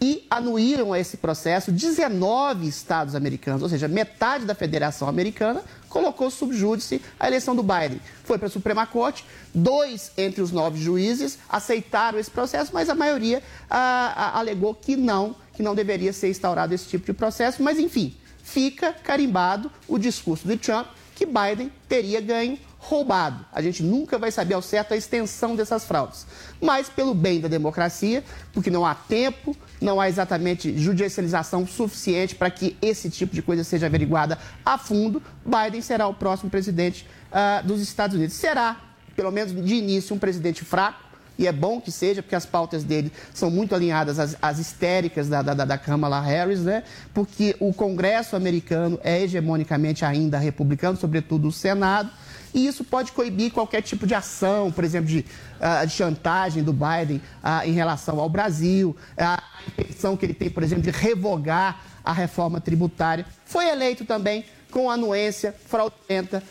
e 0.00 0.26
anuíram 0.28 0.92
a 0.92 0.98
esse 0.98 1.16
processo 1.16 1.70
19 1.70 2.66
estados 2.66 3.14
americanos, 3.14 3.62
ou 3.62 3.68
seja, 3.68 3.86
metade 3.86 4.44
da 4.44 4.54
Federação 4.54 5.08
Americana 5.08 5.62
colocou 5.92 6.30
sob 6.30 6.56
júdice 6.56 7.02
a 7.20 7.26
eleição 7.26 7.54
do 7.54 7.62
Biden. 7.62 8.00
Foi 8.24 8.38
para 8.38 8.48
a 8.48 8.50
Suprema 8.50 8.86
Corte, 8.86 9.24
dois 9.54 10.10
entre 10.16 10.40
os 10.40 10.50
nove 10.50 10.80
juízes 10.80 11.38
aceitaram 11.48 12.18
esse 12.18 12.30
processo, 12.30 12.70
mas 12.72 12.88
a 12.88 12.94
maioria 12.94 13.42
ah, 13.68 14.38
alegou 14.38 14.74
que 14.74 14.96
não, 14.96 15.36
que 15.52 15.62
não 15.62 15.74
deveria 15.74 16.12
ser 16.12 16.30
instaurado 16.30 16.72
esse 16.74 16.86
tipo 16.88 17.04
de 17.04 17.12
processo, 17.12 17.62
mas 17.62 17.78
enfim, 17.78 18.16
fica 18.42 18.92
carimbado 18.92 19.70
o 19.86 19.98
discurso 19.98 20.48
de 20.48 20.56
Trump 20.56 20.86
que 21.14 21.26
Biden 21.26 21.70
teria 21.86 22.20
ganho 22.22 22.58
roubado. 22.84 23.46
A 23.52 23.62
gente 23.62 23.80
nunca 23.80 24.18
vai 24.18 24.32
saber 24.32 24.54
ao 24.54 24.60
certo 24.60 24.92
a 24.92 24.96
extensão 24.96 25.54
dessas 25.54 25.84
fraudes. 25.84 26.26
Mas 26.60 26.88
pelo 26.88 27.14
bem 27.14 27.40
da 27.40 27.46
democracia, 27.46 28.24
porque 28.52 28.70
não 28.70 28.84
há 28.84 28.92
tempo, 28.92 29.56
não 29.80 30.00
há 30.00 30.08
exatamente 30.08 30.76
judicialização 30.76 31.64
suficiente 31.64 32.34
para 32.34 32.50
que 32.50 32.76
esse 32.82 33.08
tipo 33.08 33.36
de 33.36 33.40
coisa 33.40 33.62
seja 33.62 33.86
averiguada 33.86 34.36
a 34.66 34.76
fundo, 34.76 35.22
Biden 35.44 35.80
será 35.80 36.08
o 36.08 36.14
próximo 36.14 36.50
presidente 36.50 37.06
ah, 37.30 37.62
dos 37.64 37.80
Estados 37.80 38.16
Unidos. 38.16 38.34
Será, 38.34 38.76
pelo 39.14 39.30
menos 39.30 39.54
de 39.54 39.74
início, 39.76 40.16
um 40.16 40.18
presidente 40.18 40.64
fraco, 40.64 41.12
e 41.38 41.46
é 41.46 41.52
bom 41.52 41.80
que 41.80 41.90
seja, 41.90 42.20
porque 42.20 42.34
as 42.34 42.44
pautas 42.44 42.84
dele 42.84 43.12
são 43.32 43.48
muito 43.48 43.74
alinhadas 43.74 44.18
às, 44.18 44.36
às 44.42 44.58
histéricas 44.58 45.28
da, 45.28 45.40
da, 45.40 45.64
da 45.64 45.78
Kamala 45.78 46.20
Harris, 46.20 46.60
né? 46.60 46.82
Porque 47.14 47.56
o 47.58 47.72
Congresso 47.72 48.36
americano 48.36 49.00
é 49.02 49.22
hegemonicamente 49.22 50.04
ainda 50.04 50.38
republicano, 50.38 50.96
sobretudo 50.96 51.48
o 51.48 51.52
Senado, 51.52 52.10
e 52.54 52.66
isso 52.66 52.84
pode 52.84 53.12
coibir 53.12 53.52
qualquer 53.52 53.82
tipo 53.82 54.06
de 54.06 54.14
ação, 54.14 54.70
por 54.70 54.84
exemplo, 54.84 55.08
de, 55.08 55.24
ah, 55.60 55.84
de 55.84 55.92
chantagem 55.92 56.62
do 56.62 56.72
Biden 56.72 57.20
ah, 57.42 57.66
em 57.66 57.72
relação 57.72 58.20
ao 58.20 58.28
Brasil, 58.28 58.96
a 59.16 59.42
intenção 59.68 60.16
que 60.16 60.26
ele 60.26 60.34
tem, 60.34 60.50
por 60.50 60.62
exemplo, 60.62 60.82
de 60.82 60.90
revogar 60.90 61.80
a 62.04 62.12
reforma 62.12 62.60
tributária. 62.60 63.24
Foi 63.44 63.68
eleito 63.68 64.04
também 64.04 64.44
com 64.70 64.90
anuência 64.90 65.54
fraudulenta 65.66 66.42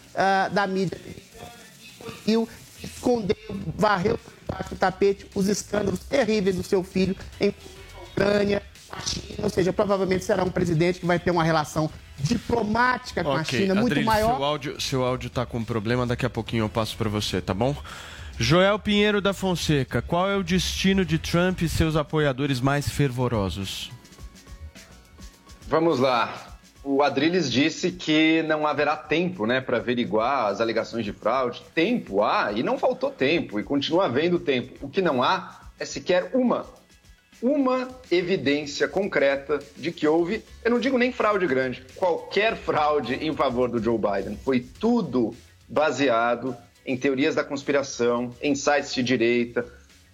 da 0.52 0.68
mídia 0.68 0.98
conseguiu 2.02 2.48
esconder, 2.84 3.38
varreu 3.76 4.20
do 4.70 4.76
tapete 4.76 5.28
os 5.34 5.48
escândalos 5.48 6.00
terríveis 6.02 6.56
do 6.56 6.64
seu 6.64 6.84
filho 6.84 7.16
em 7.40 7.54
Ucrânia, 8.12 8.62
China, 9.06 9.44
ou 9.44 9.50
seja, 9.50 9.72
provavelmente 9.72 10.26
será 10.26 10.44
um 10.44 10.50
presidente 10.50 11.00
que 11.00 11.06
vai 11.06 11.18
ter 11.18 11.32
uma 11.32 11.44
relação 11.44 11.90
diplomática 12.24 13.24
com 13.24 13.32
a 13.32 13.42
Ok, 13.42 13.60
China 13.60 13.76
muito 13.76 13.88
Adriles, 13.88 14.06
maior. 14.06 14.36
Seu 14.36 14.44
áudio, 14.44 14.82
seu 14.82 15.04
áudio 15.06 15.30
tá 15.30 15.46
com 15.46 15.64
problema, 15.64 16.06
daqui 16.06 16.26
a 16.26 16.30
pouquinho 16.30 16.66
eu 16.66 16.70
passo 16.70 16.96
para 16.98 17.10
você, 17.10 17.42
tá 17.42 17.54
bom? 17.54 17.76
Joel 18.38 18.80
Pinheiro 18.80 19.22
da 19.22 19.34
Fonseca, 19.34 20.02
qual 20.02 20.30
é 20.30 20.36
o 20.36 20.44
destino 20.44 21.06
de 21.06 21.20
Trump 21.20 21.62
e 21.62 21.70
seus 21.70 21.96
apoiadores 21.96 22.60
mais 22.60 22.90
fervorosos? 22.90 23.92
Vamos 25.68 26.00
lá. 26.00 26.58
O 26.84 27.04
Adriles 27.04 27.52
disse 27.52 27.92
que 27.92 28.42
não 28.44 28.66
haverá 28.66 28.98
tempo 28.98 29.46
né, 29.46 29.62
para 29.62 29.78
averiguar 29.78 30.48
as 30.48 30.60
alegações 30.60 31.06
de 31.06 31.14
fraude. 31.14 31.62
Tempo 31.76 32.24
há, 32.24 32.52
e 32.52 32.64
não 32.64 32.80
faltou 32.80 33.12
tempo, 33.12 33.60
e 33.60 33.64
continua 33.64 34.06
havendo 34.06 34.40
tempo. 34.40 34.74
O 34.82 34.90
que 34.90 35.02
não 35.02 35.22
há 35.22 35.62
é 35.80 35.86
sequer 35.86 36.32
uma 36.34 36.66
uma 37.42 37.90
evidência 38.12 38.88
concreta 38.88 39.60
de 39.76 39.92
que 39.92 40.08
houve, 40.08 40.44
eu 40.64 40.72
não 40.72 40.80
digo 40.80 40.98
nem 40.98 41.12
fraude 41.12 41.48
grande, 41.48 41.84
qualquer 41.96 42.56
fraude 42.56 43.16
em 43.16 43.34
favor 43.36 43.70
do 43.70 43.82
Joe 43.82 43.98
Biden. 43.98 44.38
Foi 44.44 44.60
tudo 44.60 45.36
baseado 45.68 46.56
em 46.86 46.96
teorias 46.96 47.36
da 47.36 47.44
conspiração, 47.44 48.34
em 48.42 48.54
sites 48.54 48.94
de 48.94 49.02
direita, 49.02 49.66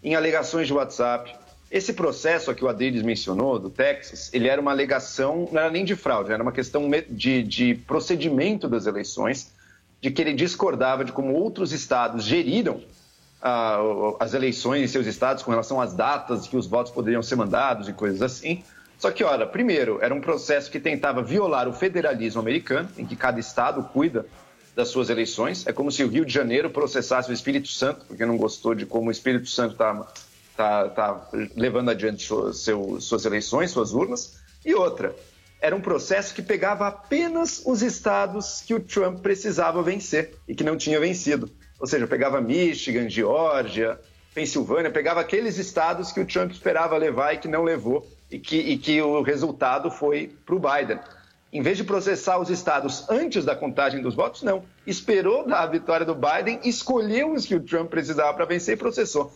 em 0.04 0.16
alegações 0.16 0.68
de 0.68 0.74
WhatsApp. 0.74 1.36
Esse 1.70 1.92
processo 1.92 2.54
que 2.56 2.64
o 2.64 2.70
Adriles 2.70 3.02
mencionou, 3.02 3.60
do 3.60 3.70
Texas, 3.70 4.30
ele 4.34 4.48
era 4.48 4.62
uma 4.62 4.72
alegação, 4.72 5.50
não 5.52 5.60
era 5.60 5.70
nem 5.70 5.84
de 5.84 5.96
fraude, 5.96 6.32
era 6.32 6.42
uma 6.42 6.52
questão 6.52 6.90
de, 7.10 7.44
de 7.44 7.76
procedimento 7.76 8.70
das 8.70 8.86
eleições, 8.86 9.52
de 10.00 10.12
que 10.12 10.22
ele 10.22 10.34
discordava 10.34 11.04
de 11.04 11.12
como 11.12 11.34
outros 11.34 11.74
estados 11.74 12.24
geriram 12.24 12.82
as 14.20 14.34
eleições 14.34 14.84
em 14.84 14.88
seus 14.88 15.06
estados 15.06 15.44
com 15.44 15.52
relação 15.52 15.80
às 15.80 15.94
datas 15.94 16.48
que 16.48 16.58
os 16.58 16.68
votos 16.68 16.92
poderiam 16.92 17.22
ser 17.22 17.36
mandados 17.36 17.88
e 17.88 17.94
coisas 17.94 18.22
assim. 18.22 18.64
Só 18.98 19.12
que, 19.12 19.24
olha, 19.24 19.46
primeiro, 19.46 20.00
era 20.02 20.14
um 20.14 20.20
processo 20.20 20.72
que 20.72 20.80
tentava 20.80 21.22
violar 21.22 21.68
o 21.68 21.74
federalismo 21.74 22.42
americano, 22.42 22.90
em 22.98 23.06
que 23.06 23.16
cada 23.16 23.40
estado 23.40 23.84
cuida 23.84 24.26
das 24.76 24.88
suas 24.90 25.10
eleições. 25.10 25.68
É 25.68 25.74
como 25.74 25.92
se 25.92 26.04
o 26.04 26.08
Rio 26.08 26.26
de 26.26 26.34
Janeiro 26.34 26.70
processasse 26.70 27.30
o 27.30 27.34
Espírito 27.34 27.68
Santo, 27.68 28.06
porque 28.08 28.26
não 28.26 28.38
gostou 28.38 28.74
de 28.74 28.86
como 28.86 29.10
o 29.10 29.12
Espírito 29.12 29.48
Santo 29.48 29.74
está 29.74 30.08
tá, 30.56 30.90
tá 30.90 31.30
levando 31.56 31.90
adiante 31.90 32.28
seu, 32.54 33.00
suas 33.00 33.26
eleições, 33.26 33.70
suas 33.70 33.94
urnas. 33.94 34.38
E 34.66 34.74
outra, 34.74 35.16
era 35.62 35.76
um 35.76 35.82
processo 35.82 36.34
que 36.34 36.42
pegava 36.42 36.88
apenas 36.88 37.62
os 37.66 37.84
estados 37.84 38.62
que 38.66 38.74
o 38.74 38.80
Trump 38.80 39.20
precisava 39.20 39.82
vencer 39.84 40.36
e 40.48 40.56
que 40.56 40.64
não 40.64 40.76
tinha 40.76 41.00
vencido. 41.00 41.50
Ou 41.80 41.88
seja, 41.88 42.08
pegava 42.08 42.42
Michigan, 42.42 43.10
Geórgia, 43.10 44.00
Pensilvânia, 44.34 44.92
pegava 44.92 45.20
aqueles 45.20 45.58
estados 45.58 46.12
que 46.12 46.20
o 46.20 46.26
Trump 46.26 46.52
esperava 46.52 46.98
levar 46.98 47.34
e 47.34 47.38
que 47.38 47.48
não 47.48 47.64
levou, 47.64 48.08
e 48.30 48.38
que, 48.40 48.58
e 48.58 48.78
que 48.78 49.02
o 49.02 49.22
resultado 49.22 49.90
foi 49.90 50.32
para 50.46 50.56
o 50.56 50.60
Biden. 50.60 51.00
Em 51.52 51.62
vez 51.62 51.78
de 51.78 51.84
processar 51.84 52.38
os 52.38 52.50
estados 52.50 53.10
antes 53.10 53.46
da 53.46 53.56
contagem 53.56 54.02
dos 54.02 54.16
votos, 54.16 54.44
não. 54.44 54.64
Esperou 54.86 55.48
dar 55.48 55.62
a 55.62 55.66
vitória 55.66 56.06
do 56.06 56.14
Biden, 56.14 56.60
escolheu 56.64 57.34
os 57.34 57.46
que 57.46 57.56
o 57.56 57.60
Trump 57.60 57.90
precisava 57.90 58.34
para 58.34 58.46
vencer 58.46 58.76
e 58.76 58.78
processou. 58.78 59.34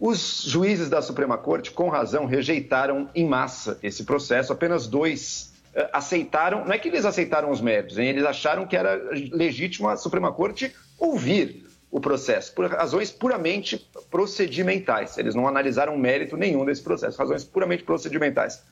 Os 0.00 0.42
juízes 0.42 0.88
da 0.88 1.00
Suprema 1.00 1.38
Corte, 1.38 1.70
com 1.70 1.88
razão, 1.88 2.26
rejeitaram 2.26 3.08
em 3.14 3.26
massa 3.26 3.78
esse 3.82 4.04
processo. 4.04 4.52
Apenas 4.52 4.86
dois 4.86 5.52
eh, 5.74 5.88
aceitaram, 5.92 6.64
não 6.64 6.72
é 6.72 6.78
que 6.78 6.88
eles 6.88 7.04
aceitaram 7.04 7.50
os 7.50 7.60
méritos, 7.60 7.98
hein? 7.98 8.08
eles 8.08 8.24
acharam 8.24 8.66
que 8.66 8.76
era 8.76 9.00
legítimo 9.32 9.88
a 9.88 9.96
Suprema 9.96 10.32
Corte 10.32 10.74
ouvir 10.98 11.66
o 11.90 12.00
processo, 12.00 12.52
por 12.52 12.66
razões 12.70 13.10
puramente 13.10 13.88
procedimentais. 14.10 15.16
Eles 15.16 15.34
não 15.34 15.46
analisaram 15.48 15.96
mérito 15.96 16.36
nenhum 16.36 16.64
desse 16.64 16.82
processo, 16.82 17.18
razões 17.18 17.44
puramente 17.44 17.84
procedimentais. 17.84 18.62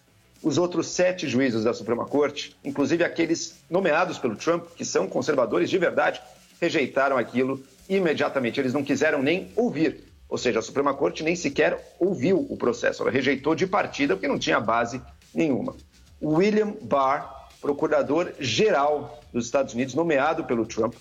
Os 0.42 0.58
outros 0.58 0.88
sete 0.88 1.26
juízes 1.26 1.64
da 1.64 1.72
Suprema 1.72 2.04
Corte, 2.04 2.54
inclusive 2.62 3.02
aqueles 3.02 3.60
nomeados 3.70 4.18
pelo 4.18 4.36
Trump, 4.36 4.66
que 4.76 4.84
são 4.84 5.08
conservadores 5.08 5.70
de 5.70 5.78
verdade, 5.78 6.20
rejeitaram 6.60 7.16
aquilo 7.16 7.62
imediatamente. 7.88 8.60
Eles 8.60 8.74
não 8.74 8.84
quiseram 8.84 9.22
nem 9.22 9.50
ouvir. 9.56 10.04
Ou 10.28 10.36
seja, 10.36 10.58
a 10.58 10.62
Suprema 10.62 10.92
Corte 10.92 11.22
nem 11.22 11.36
sequer 11.36 11.94
ouviu 11.98 12.46
o 12.50 12.56
processo. 12.56 13.02
Ela 13.02 13.10
rejeitou 13.10 13.54
de 13.54 13.66
partida 13.66 14.14
porque 14.14 14.28
não 14.28 14.38
tinha 14.38 14.60
base 14.60 15.00
nenhuma. 15.34 15.74
William 16.22 16.74
Barr, 16.82 17.48
procurador-geral 17.60 19.22
dos 19.32 19.46
Estados 19.46 19.72
Unidos, 19.74 19.94
nomeado 19.94 20.44
pelo 20.44 20.66
Trump, 20.66 20.94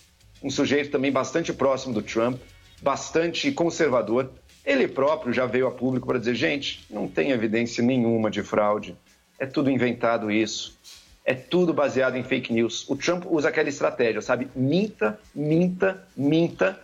um 0.43 0.50
sujeito 0.50 0.91
também 0.91 1.12
bastante 1.12 1.53
próximo 1.53 1.93
do 1.93 2.01
Trump, 2.01 2.39
bastante 2.81 3.51
conservador. 3.51 4.29
Ele 4.65 4.88
próprio 4.88 5.33
já 5.33 5.45
veio 5.45 5.67
a 5.67 5.71
público 5.71 6.07
para 6.07 6.19
dizer: 6.19 6.35
gente, 6.35 6.85
não 6.89 7.07
tem 7.07 7.31
evidência 7.31 7.83
nenhuma 7.83 8.29
de 8.29 8.43
fraude, 8.43 8.95
é 9.39 9.45
tudo 9.45 9.69
inventado 9.69 10.29
isso, 10.29 10.77
é 11.25 11.33
tudo 11.33 11.73
baseado 11.73 12.17
em 12.17 12.23
fake 12.23 12.51
news. 12.51 12.88
O 12.89 12.95
Trump 12.95 13.25
usa 13.25 13.50
aquela 13.50 13.69
estratégia, 13.69 14.21
sabe? 14.21 14.50
Minta, 14.53 15.19
minta, 15.33 16.05
minta, 16.15 16.79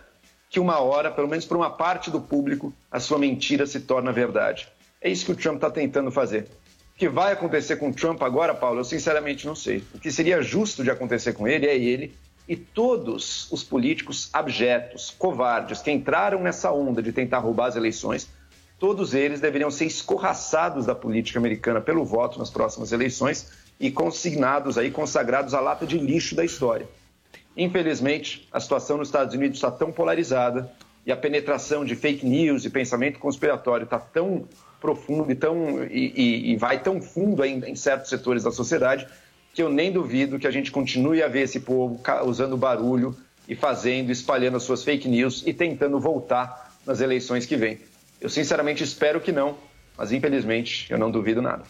que 0.48 0.58
uma 0.58 0.80
hora, 0.80 1.10
pelo 1.10 1.28
menos 1.28 1.44
para 1.44 1.56
uma 1.56 1.70
parte 1.70 2.10
do 2.10 2.20
público, 2.20 2.72
a 2.90 2.98
sua 2.98 3.18
mentira 3.18 3.66
se 3.66 3.80
torna 3.80 4.12
verdade. 4.12 4.68
É 5.00 5.08
isso 5.08 5.24
que 5.24 5.32
o 5.32 5.36
Trump 5.36 5.56
está 5.56 5.70
tentando 5.70 6.10
fazer. 6.10 6.48
O 6.94 6.98
que 7.00 7.08
vai 7.08 7.32
acontecer 7.32 7.76
com 7.76 7.88
o 7.88 7.94
Trump 7.94 8.22
agora, 8.22 8.54
Paulo, 8.54 8.80
eu 8.80 8.84
sinceramente 8.84 9.46
não 9.46 9.54
sei. 9.54 9.82
O 9.94 9.98
que 9.98 10.10
seria 10.10 10.42
justo 10.42 10.84
de 10.84 10.90
acontecer 10.90 11.32
com 11.32 11.48
ele 11.48 11.66
é 11.66 11.78
ele 11.78 12.14
e 12.50 12.56
todos 12.56 13.46
os 13.52 13.62
políticos 13.62 14.28
abjetos, 14.32 15.14
covardes, 15.16 15.80
que 15.80 15.90
entraram 15.92 16.42
nessa 16.42 16.72
onda 16.72 17.00
de 17.00 17.12
tentar 17.12 17.38
roubar 17.38 17.66
as 17.66 17.76
eleições, 17.76 18.28
todos 18.76 19.14
eles 19.14 19.38
deveriam 19.38 19.70
ser 19.70 19.84
escorraçados 19.84 20.84
da 20.84 20.92
política 20.92 21.38
americana 21.38 21.80
pelo 21.80 22.04
voto 22.04 22.40
nas 22.40 22.50
próximas 22.50 22.90
eleições 22.90 23.52
e 23.78 23.88
consignados 23.88 24.76
aí, 24.76 24.90
consagrados 24.90 25.54
à 25.54 25.60
lata 25.60 25.86
de 25.86 25.96
lixo 25.96 26.34
da 26.34 26.44
história. 26.44 26.88
Infelizmente, 27.56 28.48
a 28.50 28.58
situação 28.58 28.96
nos 28.96 29.06
Estados 29.06 29.32
Unidos 29.32 29.58
está 29.58 29.70
tão 29.70 29.92
polarizada 29.92 30.68
e 31.06 31.12
a 31.12 31.16
penetração 31.16 31.84
de 31.84 31.94
fake 31.94 32.26
news 32.26 32.64
e 32.64 32.70
pensamento 32.70 33.20
conspiratório 33.20 33.84
está 33.84 34.00
tão 34.00 34.48
profundo 34.80 35.30
e, 35.30 35.36
tão, 35.36 35.84
e, 35.84 36.12
e, 36.16 36.50
e 36.50 36.56
vai 36.56 36.82
tão 36.82 37.00
fundo 37.00 37.44
ainda 37.44 37.70
em 37.70 37.76
certos 37.76 38.10
setores 38.10 38.42
da 38.42 38.50
sociedade 38.50 39.06
que 39.52 39.62
eu 39.62 39.68
nem 39.68 39.92
duvido 39.92 40.38
que 40.38 40.46
a 40.46 40.50
gente 40.50 40.70
continue 40.70 41.22
a 41.22 41.28
ver 41.28 41.42
esse 41.42 41.60
povo 41.60 42.00
usando 42.24 42.56
barulho 42.56 43.16
e 43.48 43.54
fazendo, 43.54 44.10
espalhando 44.10 44.56
as 44.56 44.62
suas 44.62 44.84
fake 44.84 45.08
news 45.08 45.42
e 45.46 45.52
tentando 45.52 45.98
voltar 45.98 46.72
nas 46.86 47.00
eleições 47.00 47.46
que 47.46 47.56
vêm. 47.56 47.78
Eu 48.20 48.28
sinceramente 48.28 48.84
espero 48.84 49.20
que 49.20 49.32
não, 49.32 49.56
mas 50.00 50.12
infelizmente 50.12 50.86
eu 50.88 50.98
não 50.98 51.10
duvido 51.10 51.42
nada. 51.42 51.62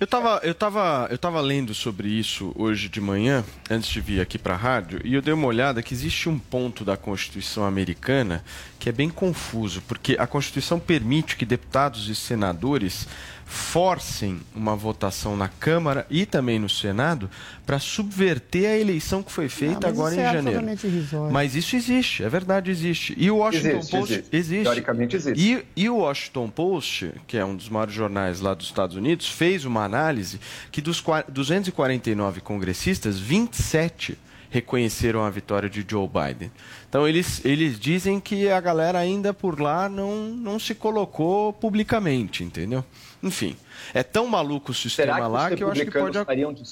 Eu 0.00 0.04
estava 0.04 0.40
eu 0.42 0.54
tava, 0.54 1.06
eu 1.10 1.18
tava 1.18 1.40
lendo 1.40 1.74
sobre 1.74 2.08
isso 2.08 2.52
hoje 2.56 2.88
de 2.88 3.00
manhã, 3.00 3.44
antes 3.70 3.90
de 3.90 4.00
vir 4.00 4.20
aqui 4.20 4.38
para 4.38 4.54
a 4.54 4.56
rádio, 4.56 5.00
e 5.04 5.14
eu 5.14 5.22
dei 5.22 5.34
uma 5.34 5.46
olhada 5.46 5.82
que 5.82 5.94
existe 5.94 6.28
um 6.28 6.38
ponto 6.38 6.84
da 6.84 6.96
Constituição 6.96 7.64
americana 7.64 8.44
que 8.78 8.88
é 8.88 8.92
bem 8.92 9.08
confuso, 9.08 9.82
porque 9.82 10.16
a 10.18 10.26
Constituição 10.26 10.80
permite 10.80 11.36
que 11.36 11.44
deputados 11.44 12.08
e 12.08 12.14
senadores 12.14 13.06
forcem 13.48 14.40
uma 14.54 14.74
votação 14.74 15.36
na 15.36 15.48
Câmara 15.48 16.04
e 16.10 16.26
também 16.26 16.58
no 16.58 16.68
Senado 16.68 17.30
para 17.64 17.78
subverter 17.78 18.68
a 18.68 18.76
eleição 18.76 19.22
que 19.22 19.30
foi 19.30 19.48
feita 19.48 19.78
mas 19.82 19.92
agora 19.92 20.10
isso 20.12 20.20
em 20.20 20.24
é 20.24 20.32
janeiro. 20.32 21.30
Mas 21.32 21.54
isso 21.54 21.76
existe, 21.76 22.24
é 22.24 22.28
verdade, 22.28 22.70
existe. 22.72 23.14
E 23.16 23.30
o 23.30 23.36
Washington 23.36 23.68
Existe, 23.78 23.90
Post 23.96 24.12
existe. 24.14 24.36
existe. 24.36 24.62
Teoricamente 24.64 25.16
existe. 25.16 25.40
E, 25.40 25.64
e 25.84 25.88
o 25.88 25.96
Washington 25.98 26.50
Post, 26.50 27.12
que 27.26 27.38
é 27.38 27.44
um 27.44 27.54
dos 27.54 27.68
maiores 27.68 27.94
jornais 27.94 28.40
lá 28.40 28.52
dos 28.52 28.66
Estados 28.66 28.96
Unidos, 28.96 29.28
fez 29.28 29.64
uma 29.64 29.84
análise 29.84 30.40
que 30.72 30.80
dos 30.82 31.00
qua- 31.00 31.24
249 31.28 32.40
congressistas, 32.40 33.18
27 33.18 34.18
reconheceram 34.50 35.22
a 35.24 35.30
vitória 35.30 35.68
de 35.68 35.84
Joe 35.88 36.08
Biden. 36.08 36.50
Então 36.96 37.06
eles, 37.06 37.44
eles 37.44 37.78
dizem 37.78 38.18
que 38.18 38.48
a 38.48 38.58
galera 38.58 38.98
ainda 38.98 39.34
por 39.34 39.60
lá 39.60 39.86
não, 39.86 40.28
não 40.28 40.58
se 40.58 40.74
colocou 40.74 41.52
publicamente, 41.52 42.42
entendeu? 42.42 42.82
Enfim, 43.22 43.54
é 43.92 44.02
tão 44.02 44.26
maluco 44.26 44.70
o 44.70 44.74
sistema 44.74 45.12
Será 45.12 45.26
que 45.26 45.32
lá 45.32 45.50
que 45.50 45.62
eu 45.62 45.70
acho 45.70 45.84
que 45.84 45.90
pode, 45.90 46.18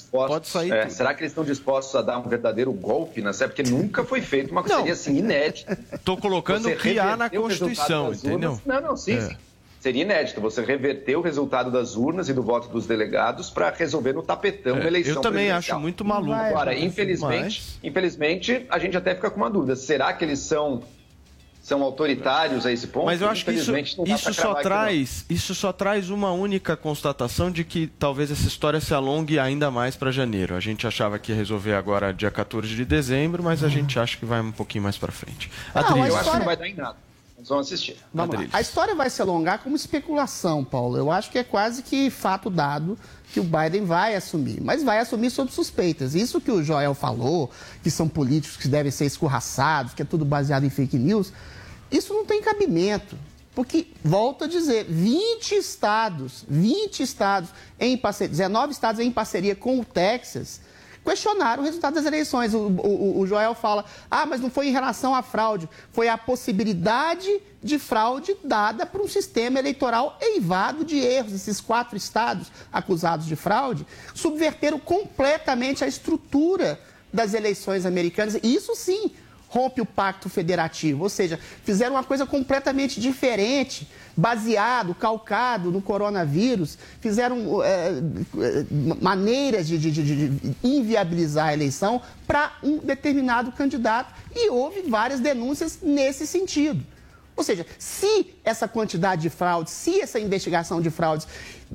pode 0.09 0.47
sair 0.47 0.73
é, 0.73 0.89
será 0.89 1.13
que 1.13 1.21
eles 1.21 1.31
estão 1.31 1.43
dispostos 1.43 1.95
a 1.95 2.01
dar 2.01 2.17
um 2.17 2.27
verdadeiro 2.27 2.73
golpe 2.73 3.21
na 3.21 3.33
série? 3.33 3.51
Porque 3.51 3.69
nunca 3.69 4.03
foi 4.03 4.19
feito 4.19 4.49
uma 4.49 4.63
coisa 4.63 4.91
assim 4.91 5.17
inédita. 5.17 5.77
Tô 6.03 6.17
colocando 6.17 6.69
o 6.69 6.75
que 6.75 6.97
há 6.97 7.15
na 7.15 7.29
Constituição, 7.29 8.11
entendeu? 8.11 8.59
Não, 8.65 8.81
não, 8.81 8.97
sim, 8.97 9.17
É. 9.17 9.21
sim. 9.21 9.37
Seria 9.85 10.01
inédito 10.01 10.41
você 10.41 10.63
reverter 10.63 11.15
o 11.15 11.21
resultado 11.21 11.69
das 11.69 11.95
urnas 11.95 12.27
e 12.27 12.33
do 12.33 12.41
voto 12.41 12.67
dos 12.69 12.87
delegados 12.87 13.51
para 13.51 13.69
resolver 13.69 14.13
no 14.13 14.23
tapetão 14.23 14.77
É, 14.77 14.79
uma 14.79 14.87
eleição 14.87 15.13
eu 15.13 15.21
também 15.21 15.51
acho 15.51 15.79
muito 15.79 16.03
maluco. 16.03 16.33
Agora, 16.33 16.71
Mas- 16.71 16.81
infelizmente, 16.81 17.77
infelizmente, 17.83 18.65
a 18.67 18.79
gente 18.79 18.97
até 18.97 19.13
fica 19.13 19.29
com 19.29 19.37
uma 19.37 19.47
dúvida. 19.47 19.75
Será 19.75 20.11
que 20.11 20.25
eles 20.25 20.39
são, 20.39 20.81
são 21.61 21.83
autoritários 21.83 22.65
a 22.65 22.71
esse 22.71 22.87
ponto? 22.87 23.05
Mas 23.05 23.21
eu 23.21 23.29
acho 23.29 23.45
que 23.45 23.51
isso, 23.51 23.77
isso 23.77 24.33
só 24.33 24.55
traz, 24.55 25.23
isso 25.29 25.53
só 25.53 25.71
traz 25.71 26.09
uma 26.09 26.31
única 26.31 26.75
constatação 26.75 27.51
de 27.51 27.63
que 27.63 27.85
talvez 27.85 28.31
essa 28.31 28.47
história 28.47 28.81
se 28.81 28.91
alongue 28.91 29.37
ainda 29.37 29.69
mais 29.69 29.95
para 29.95 30.09
janeiro. 30.09 30.55
A 30.55 30.59
gente 30.59 30.87
achava 30.87 31.19
que 31.19 31.31
ia 31.31 31.37
resolver 31.37 31.75
agora 31.75 32.11
dia 32.11 32.31
14 32.31 32.69
de 32.75 32.85
dezembro, 32.85 33.43
mas 33.43 33.63
a 33.63 33.69
gente 33.69 33.99
acha 33.99 34.17
que 34.17 34.25
vai 34.25 34.41
um 34.41 34.51
pouquinho 34.51 34.83
mais 34.83 34.97
para 34.97 35.11
frente. 35.11 35.51
Não, 35.75 35.81
Adriano, 35.83 36.07
Eu 36.07 36.17
acho 36.17 36.31
que 36.31 36.37
não 36.39 36.45
vai 36.45 36.57
dar 36.57 36.67
em 36.67 36.73
nada. 36.73 37.05
Vamos 37.47 37.67
assistir. 37.67 37.97
Vamos 38.13 38.33
lá. 38.33 38.41
Adriles. 38.41 38.55
A 38.55 38.61
história 38.61 38.95
vai 38.95 39.09
se 39.09 39.21
alongar 39.21 39.59
como 39.59 39.75
especulação, 39.75 40.63
Paulo. 40.63 40.97
Eu 40.97 41.11
acho 41.11 41.29
que 41.31 41.37
é 41.37 41.43
quase 41.43 41.83
que 41.83 42.09
fato 42.09 42.49
dado 42.49 42.97
que 43.31 43.39
o 43.39 43.43
Biden 43.43 43.85
vai 43.85 44.15
assumir, 44.15 44.61
mas 44.61 44.83
vai 44.83 44.99
assumir 44.99 45.29
sob 45.29 45.51
suspeitas. 45.51 46.15
Isso 46.15 46.41
que 46.41 46.51
o 46.51 46.63
Joel 46.63 46.93
falou, 46.93 47.51
que 47.83 47.91
são 47.91 48.07
políticos 48.07 48.57
que 48.57 48.67
devem 48.67 48.91
ser 48.91 49.05
escorraçados, 49.05 49.93
que 49.93 50.01
é 50.01 50.05
tudo 50.05 50.25
baseado 50.25 50.63
em 50.63 50.69
fake 50.69 50.97
news, 50.97 51.31
isso 51.91 52.13
não 52.13 52.25
tem 52.25 52.41
cabimento. 52.41 53.17
Porque, 53.53 53.87
volto 54.03 54.43
a 54.43 54.47
dizer, 54.47 54.85
20 54.85 55.53
estados, 55.53 56.43
20 56.49 57.01
estados 57.01 57.49
em 57.79 57.95
parceria, 57.95 58.31
19 58.31 58.73
estados 58.73 58.99
em 58.99 59.09
parceria 59.09 59.55
com 59.55 59.79
o 59.79 59.85
Texas, 59.85 60.59
questionar 61.05 61.59
o 61.59 61.63
resultado 61.63 61.93
das 61.93 62.05
eleições. 62.05 62.53
O, 62.53 62.67
o- 62.67 63.19
o 63.19 63.27
Joel 63.27 63.53
fala, 63.53 63.85
ah, 64.11 64.25
mas 64.25 64.41
não 64.41 64.49
foi 64.49 64.67
em 64.67 64.71
relação 64.71 65.13
à 65.15 65.21
fraude, 65.21 65.69
foi 65.93 66.09
a 66.09 66.17
possibilidade 66.17 67.29
de 67.63 67.79
fraude 67.79 68.35
dada 68.43 68.85
por 68.85 69.01
um 69.01 69.07
sistema 69.07 69.59
eleitoral 69.59 70.17
eivado 70.21 70.83
de 70.83 70.97
erros. 70.97 71.33
Esses 71.33 71.61
quatro 71.61 71.95
estados 71.95 72.51
acusados 72.73 73.25
de 73.25 73.35
fraude 73.35 73.85
subverteram 74.13 74.79
completamente 74.79 75.83
a 75.83 75.87
estrutura 75.87 76.79
das 77.13 77.33
eleições 77.33 77.85
americanas. 77.85 78.37
Isso 78.43 78.75
sim 78.75 79.11
rompe 79.55 79.79
o 79.79 79.85
pacto 79.85 80.27
federativo, 80.27 81.03
ou 81.03 81.09
seja, 81.09 81.39
fizeram 81.63 81.95
uma 81.95 82.03
coisa 82.03 82.25
completamente 82.25 82.99
diferente, 82.99 83.87
baseado, 84.17 84.93
calcado 84.93 85.71
no 85.71 85.81
coronavírus, 85.81 86.77
fizeram 86.99 87.63
eh, 87.63 87.91
eh, 88.37 88.65
maneiras 89.01 89.65
de- 89.65 89.77
de- 89.79 89.91
de 89.91 90.55
inviabilizar 90.61 91.47
a 91.47 91.53
eleição 91.53 92.01
para 92.27 92.51
um 92.61 92.79
determinado 92.79 93.49
candidato 93.53 94.13
e 94.35 94.49
houve 94.49 94.81
várias 94.89 95.21
denúncias 95.21 95.79
nesse 95.81 96.27
sentido. 96.27 96.85
Ou 97.37 97.43
seja, 97.43 97.65
se 97.79 98.33
essa 98.45 98.67
quantidade 98.67 99.21
de 99.21 99.29
fraudes, 99.29 99.71
se 99.73 100.01
essa 100.01 100.19
investigação 100.19 100.81
de 100.81 100.89
fraudes 100.89 101.27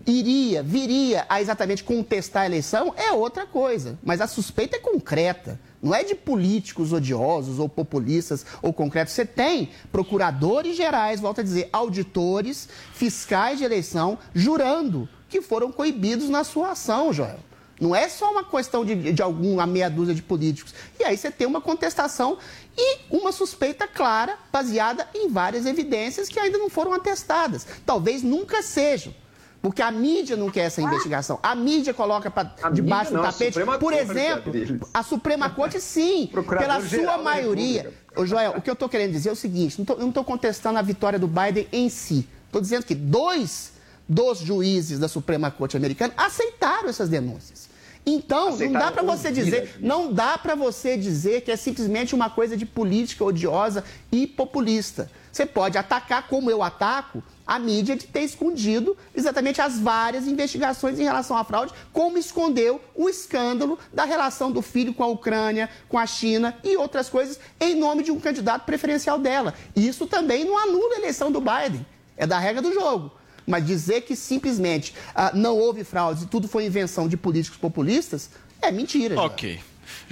iria, 0.06 0.62
viria 0.62 1.26
a 1.28 1.40
exatamente 1.40 1.84
contestar 1.84 2.42
a 2.42 2.46
eleição, 2.46 2.94
é 2.96 3.12
outra 3.12 3.46
coisa. 3.46 3.98
Mas 4.02 4.20
a 4.20 4.26
suspeita 4.26 4.76
é 4.76 4.80
concreta. 4.80 5.60
Não 5.82 5.94
é 5.94 6.04
de 6.04 6.14
políticos 6.14 6.92
odiosos 6.92 7.58
ou 7.58 7.68
populistas 7.68 8.44
ou 8.60 8.72
concretos. 8.72 9.14
Você 9.14 9.24
tem 9.24 9.70
procuradores 9.90 10.76
gerais, 10.76 11.20
volto 11.20 11.40
a 11.40 11.44
dizer, 11.44 11.68
auditores, 11.72 12.68
fiscais 12.92 13.58
de 13.58 13.64
eleição, 13.64 14.18
jurando 14.34 15.08
que 15.28 15.40
foram 15.40 15.72
coibidos 15.72 16.28
na 16.28 16.44
sua 16.44 16.72
ação, 16.72 17.12
Joel. 17.12 17.38
Não 17.80 17.96
é 17.96 18.10
só 18.10 18.30
uma 18.30 18.44
questão 18.44 18.84
de, 18.84 19.10
de 19.10 19.22
alguma 19.22 19.66
meia 19.66 19.88
dúzia 19.88 20.14
de 20.14 20.20
políticos. 20.20 20.74
E 20.98 21.04
aí 21.04 21.16
você 21.16 21.30
tem 21.30 21.46
uma 21.46 21.62
contestação 21.62 22.36
e 22.76 22.98
uma 23.08 23.32
suspeita 23.32 23.88
clara, 23.88 24.36
baseada 24.52 25.08
em 25.14 25.30
várias 25.30 25.64
evidências 25.64 26.28
que 26.28 26.38
ainda 26.38 26.58
não 26.58 26.68
foram 26.68 26.92
atestadas. 26.92 27.66
Talvez 27.86 28.22
nunca 28.22 28.62
sejam. 28.62 29.14
Porque 29.62 29.82
a 29.82 29.90
mídia 29.90 30.36
não 30.36 30.48
quer 30.48 30.62
essa 30.62 30.80
investigação. 30.80 31.38
A 31.42 31.54
mídia 31.54 31.92
coloca 31.92 32.30
para 32.30 32.44
debaixo 32.72 33.10
mídia 33.12 33.16
não, 33.16 33.22
do 33.22 33.28
a 33.28 33.32
tapete. 33.32 33.52
Suprema 33.52 33.78
Por 33.78 33.92
exemplo, 33.92 34.52
a 34.94 35.02
Suprema 35.02 35.50
Corte, 35.50 35.80
sim, 35.80 36.30
pela 36.58 36.80
sua 36.80 37.18
maioria. 37.18 37.92
Ô, 38.16 38.24
Joel, 38.24 38.52
o 38.56 38.62
que 38.62 38.70
eu 38.70 38.74
estou 38.74 38.88
querendo 38.88 39.12
dizer 39.12 39.28
é 39.28 39.32
o 39.32 39.36
seguinte: 39.36 39.78
não 39.78 39.84
tô- 39.84 39.94
eu 39.94 40.00
não 40.00 40.08
estou 40.08 40.24
contestando 40.24 40.78
a 40.78 40.82
vitória 40.82 41.18
do 41.18 41.28
Biden 41.28 41.68
em 41.72 41.88
si. 41.90 42.26
Estou 42.46 42.60
dizendo 42.60 42.84
que 42.84 42.94
dois 42.94 43.72
dos 44.08 44.38
juízes 44.38 44.98
da 44.98 45.08
Suprema 45.08 45.50
Corte 45.50 45.76
americana 45.76 46.12
aceitaram 46.16 46.88
essas 46.88 47.08
denúncias. 47.08 47.68
Então, 48.04 48.46
não 48.46 48.54
Aceitaram 48.54 48.86
dá 48.86 48.92
para 48.92 49.02
você 49.02 49.30
dizer, 49.30 49.76
não 49.78 50.12
dá 50.12 50.38
para 50.38 50.54
você 50.54 50.96
dizer 50.96 51.42
que 51.42 51.52
é 51.52 51.56
simplesmente 51.56 52.14
uma 52.14 52.30
coisa 52.30 52.56
de 52.56 52.64
política 52.64 53.22
odiosa 53.24 53.84
e 54.10 54.26
populista. 54.26 55.10
Você 55.30 55.44
pode 55.46 55.76
atacar, 55.78 56.26
como 56.26 56.50
eu 56.50 56.62
ataco, 56.62 57.22
a 57.50 57.58
mídia 57.58 57.96
de 57.96 58.06
ter 58.06 58.20
escondido 58.20 58.96
exatamente 59.12 59.60
as 59.60 59.76
várias 59.76 60.24
investigações 60.28 61.00
em 61.00 61.02
relação 61.02 61.36
à 61.36 61.42
fraude, 61.42 61.74
como 61.92 62.16
escondeu 62.16 62.80
o 62.94 63.08
escândalo 63.08 63.76
da 63.92 64.04
relação 64.04 64.52
do 64.52 64.62
filho 64.62 64.94
com 64.94 65.02
a 65.02 65.08
Ucrânia, 65.08 65.68
com 65.88 65.98
a 65.98 66.06
China 66.06 66.56
e 66.62 66.76
outras 66.76 67.08
coisas, 67.08 67.40
em 67.60 67.74
nome 67.74 68.04
de 68.04 68.12
um 68.12 68.20
candidato 68.20 68.64
preferencial 68.64 69.18
dela. 69.18 69.52
Isso 69.74 70.06
também 70.06 70.44
não 70.44 70.56
anula 70.56 70.94
a 70.94 70.98
eleição 70.98 71.32
do 71.32 71.40
Biden. 71.40 71.84
É 72.16 72.24
da 72.24 72.38
regra 72.38 72.62
do 72.62 72.72
jogo. 72.72 73.10
Mas 73.44 73.66
dizer 73.66 74.02
que 74.02 74.14
simplesmente 74.14 74.94
ah, 75.12 75.32
não 75.34 75.58
houve 75.58 75.82
fraude 75.82 76.22
e 76.22 76.26
tudo 76.28 76.46
foi 76.46 76.66
invenção 76.66 77.08
de 77.08 77.16
políticos 77.16 77.58
populistas 77.58 78.30
é 78.62 78.70
mentira. 78.70 79.20
Ok. 79.20 79.58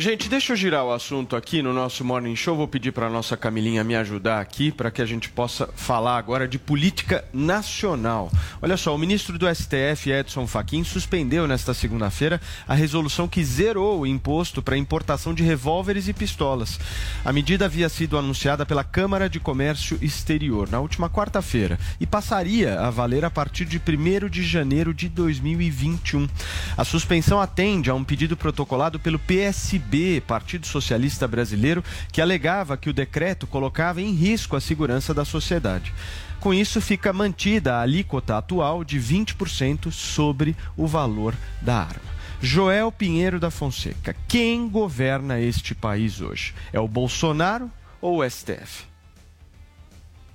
Gente, 0.00 0.28
deixa 0.28 0.52
eu 0.52 0.56
girar 0.56 0.84
o 0.84 0.92
assunto 0.92 1.34
aqui 1.34 1.60
no 1.60 1.72
nosso 1.72 2.04
Morning 2.04 2.36
Show. 2.36 2.54
Vou 2.54 2.68
pedir 2.68 2.92
para 2.92 3.10
nossa 3.10 3.36
Camilinha 3.36 3.82
me 3.82 3.96
ajudar 3.96 4.40
aqui 4.40 4.70
para 4.70 4.92
que 4.92 5.02
a 5.02 5.04
gente 5.04 5.28
possa 5.28 5.68
falar 5.74 6.16
agora 6.18 6.46
de 6.46 6.56
política 6.56 7.24
nacional. 7.32 8.30
Olha 8.62 8.76
só, 8.76 8.94
o 8.94 8.98
ministro 8.98 9.36
do 9.36 9.52
STF, 9.52 10.12
Edson 10.12 10.46
Fachin, 10.46 10.84
suspendeu 10.84 11.48
nesta 11.48 11.74
segunda-feira 11.74 12.40
a 12.68 12.74
resolução 12.74 13.26
que 13.26 13.42
zerou 13.42 14.02
o 14.02 14.06
imposto 14.06 14.62
para 14.62 14.76
importação 14.76 15.34
de 15.34 15.42
revólveres 15.42 16.06
e 16.06 16.12
pistolas. 16.12 16.78
A 17.24 17.32
medida 17.32 17.64
havia 17.64 17.88
sido 17.88 18.16
anunciada 18.16 18.64
pela 18.64 18.84
Câmara 18.84 19.28
de 19.28 19.40
Comércio 19.40 19.98
Exterior 20.00 20.70
na 20.70 20.78
última 20.78 21.10
quarta-feira 21.10 21.76
e 21.98 22.06
passaria 22.06 22.78
a 22.78 22.88
valer 22.88 23.24
a 23.24 23.30
partir 23.30 23.64
de 23.64 23.78
1 23.78 24.28
de 24.28 24.44
janeiro 24.44 24.94
de 24.94 25.08
2021. 25.08 26.28
A 26.76 26.84
suspensão 26.84 27.40
atende 27.40 27.90
a 27.90 27.94
um 27.94 28.04
pedido 28.04 28.36
protocolado 28.36 29.00
pelo 29.00 29.18
PSB, 29.18 29.87
Partido 30.26 30.66
Socialista 30.66 31.26
Brasileiro, 31.26 31.82
que 32.12 32.20
alegava 32.20 32.76
que 32.76 32.90
o 32.90 32.92
decreto 32.92 33.46
colocava 33.46 34.00
em 34.00 34.12
risco 34.12 34.54
a 34.56 34.60
segurança 34.60 35.12
da 35.14 35.24
sociedade. 35.24 35.92
Com 36.40 36.54
isso, 36.54 36.80
fica 36.80 37.12
mantida 37.12 37.74
a 37.74 37.80
alíquota 37.80 38.36
atual 38.36 38.84
de 38.84 38.98
20% 39.00 39.90
sobre 39.90 40.56
o 40.76 40.86
valor 40.86 41.34
da 41.60 41.76
arma. 41.78 42.18
Joel 42.40 42.92
Pinheiro 42.92 43.40
da 43.40 43.50
Fonseca, 43.50 44.14
quem 44.28 44.68
governa 44.68 45.40
este 45.40 45.74
país 45.74 46.20
hoje? 46.20 46.54
É 46.72 46.78
o 46.78 46.86
Bolsonaro 46.86 47.68
ou 48.00 48.18
o 48.20 48.30
STF? 48.30 48.86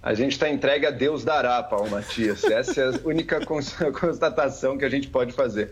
A 0.01 0.13
gente 0.13 0.33
está 0.33 0.49
entregue 0.49 0.85
a 0.85 0.91
Deus 0.91 1.23
dará, 1.23 1.63
Paulo 1.63 1.89
Matias. 1.89 2.43
Essa 2.43 2.81
é 2.81 2.87
a 2.89 2.99
única 3.07 3.39
cons- 3.45 3.73
constatação 3.97 4.77
que 4.77 4.83
a 4.83 4.89
gente 4.89 5.07
pode 5.07 5.31
fazer. 5.31 5.71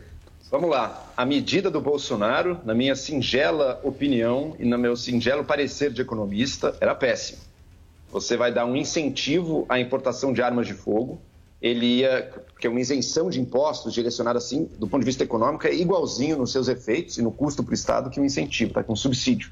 Vamos 0.52 0.70
lá. 0.70 1.10
A 1.16 1.26
medida 1.26 1.72
do 1.72 1.80
Bolsonaro, 1.80 2.60
na 2.66 2.74
minha 2.74 2.94
singela 2.94 3.80
opinião 3.84 4.54
e 4.60 4.66
no 4.66 4.78
meu 4.78 4.98
singelo 4.98 5.46
parecer 5.46 5.94
de 5.94 6.02
economista, 6.02 6.76
era 6.82 6.94
péssima. 6.94 7.40
Você 8.12 8.36
vai 8.36 8.54
dar 8.54 8.66
um 8.66 8.76
incentivo 8.76 9.66
à 9.70 9.80
importação 9.80 10.34
de 10.34 10.42
armas 10.42 10.68
de 10.68 10.74
fogo. 10.74 11.22
Ele 11.62 12.00
ia, 12.00 12.30
porque 12.52 12.68
uma 12.68 12.82
isenção 12.82 13.30
de 13.30 13.40
impostos 13.40 13.94
direcionada 13.94 14.40
assim, 14.40 14.70
do 14.78 14.90
ponto 14.90 15.00
de 15.00 15.06
vista 15.06 15.24
econômico, 15.24 15.66
é 15.66 15.74
igualzinho 15.74 16.38
nos 16.38 16.52
seus 16.52 16.68
efeitos 16.68 17.18
e 17.18 17.22
no 17.22 17.32
custo 17.32 17.64
para 17.64 17.72
o 17.72 17.74
Estado 17.74 18.10
que 18.10 18.20
um 18.20 18.26
incentivo, 18.26 18.74
tá? 18.74 18.84
com 18.84 18.92
um 18.92 18.98
subsídio 18.98 19.50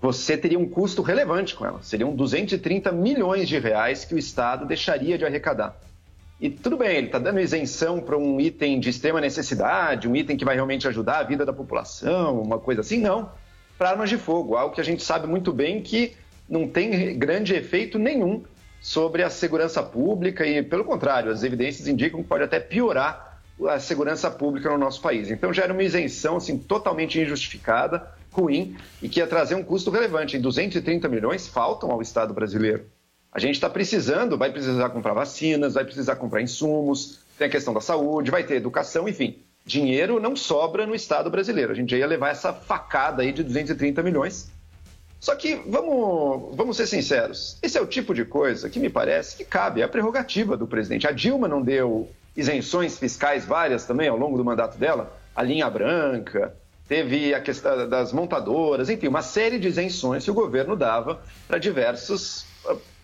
você 0.00 0.36
teria 0.36 0.58
um 0.58 0.68
custo 0.68 1.00
relevante 1.00 1.54
com 1.54 1.64
ela. 1.64 1.82
Seriam 1.82 2.14
230 2.14 2.92
milhões 2.92 3.48
de 3.48 3.58
reais 3.58 4.04
que 4.04 4.14
o 4.14 4.18
Estado 4.18 4.66
deixaria 4.66 5.16
de 5.16 5.24
arrecadar. 5.24 5.80
E 6.40 6.50
tudo 6.50 6.76
bem, 6.76 6.96
ele 6.96 7.06
está 7.06 7.18
dando 7.18 7.40
isenção 7.40 8.00
para 8.00 8.18
um 8.18 8.40
item 8.40 8.80
de 8.80 8.90
extrema 8.90 9.20
necessidade, 9.20 10.08
um 10.08 10.16
item 10.16 10.36
que 10.36 10.44
vai 10.44 10.54
realmente 10.54 10.86
ajudar 10.88 11.18
a 11.18 11.22
vida 11.22 11.46
da 11.46 11.52
população, 11.52 12.40
uma 12.40 12.58
coisa 12.58 12.80
assim, 12.80 12.98
não. 12.98 13.30
Para 13.78 13.90
armas 13.90 14.10
de 14.10 14.18
fogo, 14.18 14.56
algo 14.56 14.74
que 14.74 14.80
a 14.80 14.84
gente 14.84 15.02
sabe 15.02 15.26
muito 15.26 15.52
bem 15.52 15.80
que 15.80 16.16
não 16.48 16.68
tem 16.68 17.16
grande 17.18 17.54
efeito 17.54 17.98
nenhum 17.98 18.42
sobre 18.80 19.22
a 19.22 19.30
segurança 19.30 19.82
pública 19.82 20.46
e, 20.46 20.62
pelo 20.62 20.84
contrário, 20.84 21.30
as 21.30 21.42
evidências 21.42 21.88
indicam 21.88 22.22
que 22.22 22.28
pode 22.28 22.44
até 22.44 22.60
piorar 22.60 23.40
a 23.68 23.78
segurança 23.78 24.30
pública 24.30 24.68
no 24.70 24.78
nosso 24.78 25.00
país. 25.00 25.30
Então 25.30 25.52
já 25.52 25.62
era 25.62 25.72
uma 25.72 25.82
isenção 25.82 26.36
assim, 26.36 26.58
totalmente 26.58 27.18
injustificada, 27.18 28.12
ruim 28.30 28.76
e 29.00 29.08
que 29.08 29.20
ia 29.20 29.26
trazer 29.26 29.54
um 29.54 29.62
custo 29.62 29.90
relevante. 29.90 30.36
Em 30.36 30.40
230 30.40 31.08
milhões 31.08 31.46
faltam 31.46 31.90
ao 31.90 32.02
Estado 32.02 32.34
brasileiro. 32.34 32.84
A 33.34 33.40
gente 33.40 33.56
está 33.56 33.68
precisando, 33.68 34.38
vai 34.38 34.52
precisar 34.52 34.90
comprar 34.90 35.12
vacinas, 35.12 35.74
vai 35.74 35.84
precisar 35.84 36.14
comprar 36.14 36.40
insumos, 36.40 37.18
tem 37.36 37.48
a 37.48 37.50
questão 37.50 37.74
da 37.74 37.80
saúde, 37.80 38.30
vai 38.30 38.44
ter 38.44 38.54
educação, 38.54 39.08
enfim. 39.08 39.42
Dinheiro 39.66 40.20
não 40.20 40.36
sobra 40.36 40.86
no 40.86 40.94
Estado 40.94 41.28
brasileiro. 41.28 41.72
A 41.72 41.74
gente 41.74 41.90
já 41.90 41.96
ia 41.96 42.06
levar 42.06 42.30
essa 42.30 42.52
facada 42.52 43.22
aí 43.22 43.32
de 43.32 43.42
230 43.42 44.04
milhões. 44.04 44.48
Só 45.18 45.34
que 45.34 45.56
vamos, 45.66 46.54
vamos 46.54 46.76
ser 46.76 46.86
sinceros, 46.86 47.58
esse 47.62 47.76
é 47.76 47.80
o 47.80 47.86
tipo 47.86 48.14
de 48.14 48.24
coisa 48.24 48.68
que 48.68 48.78
me 48.78 48.90
parece 48.90 49.36
que 49.36 49.44
cabe 49.44 49.82
à 49.82 49.88
prerrogativa 49.88 50.56
do 50.56 50.66
presidente. 50.66 51.08
A 51.08 51.10
Dilma 51.10 51.48
não 51.48 51.60
deu 51.60 52.08
isenções 52.36 52.98
fiscais 52.98 53.44
várias 53.44 53.84
também 53.84 54.06
ao 54.06 54.18
longo 54.18 54.36
do 54.36 54.44
mandato 54.44 54.76
dela, 54.78 55.18
a 55.34 55.42
linha 55.42 55.68
branca, 55.70 56.54
teve 56.86 57.34
a 57.34 57.40
questão 57.40 57.88
das 57.88 58.12
montadoras, 58.12 58.90
enfim, 58.90 59.08
uma 59.08 59.22
série 59.22 59.58
de 59.58 59.66
isenções 59.66 60.24
que 60.24 60.30
o 60.30 60.34
governo 60.34 60.76
dava 60.76 61.22
para 61.48 61.58
diversas 61.58 62.44
ah, 62.44 62.53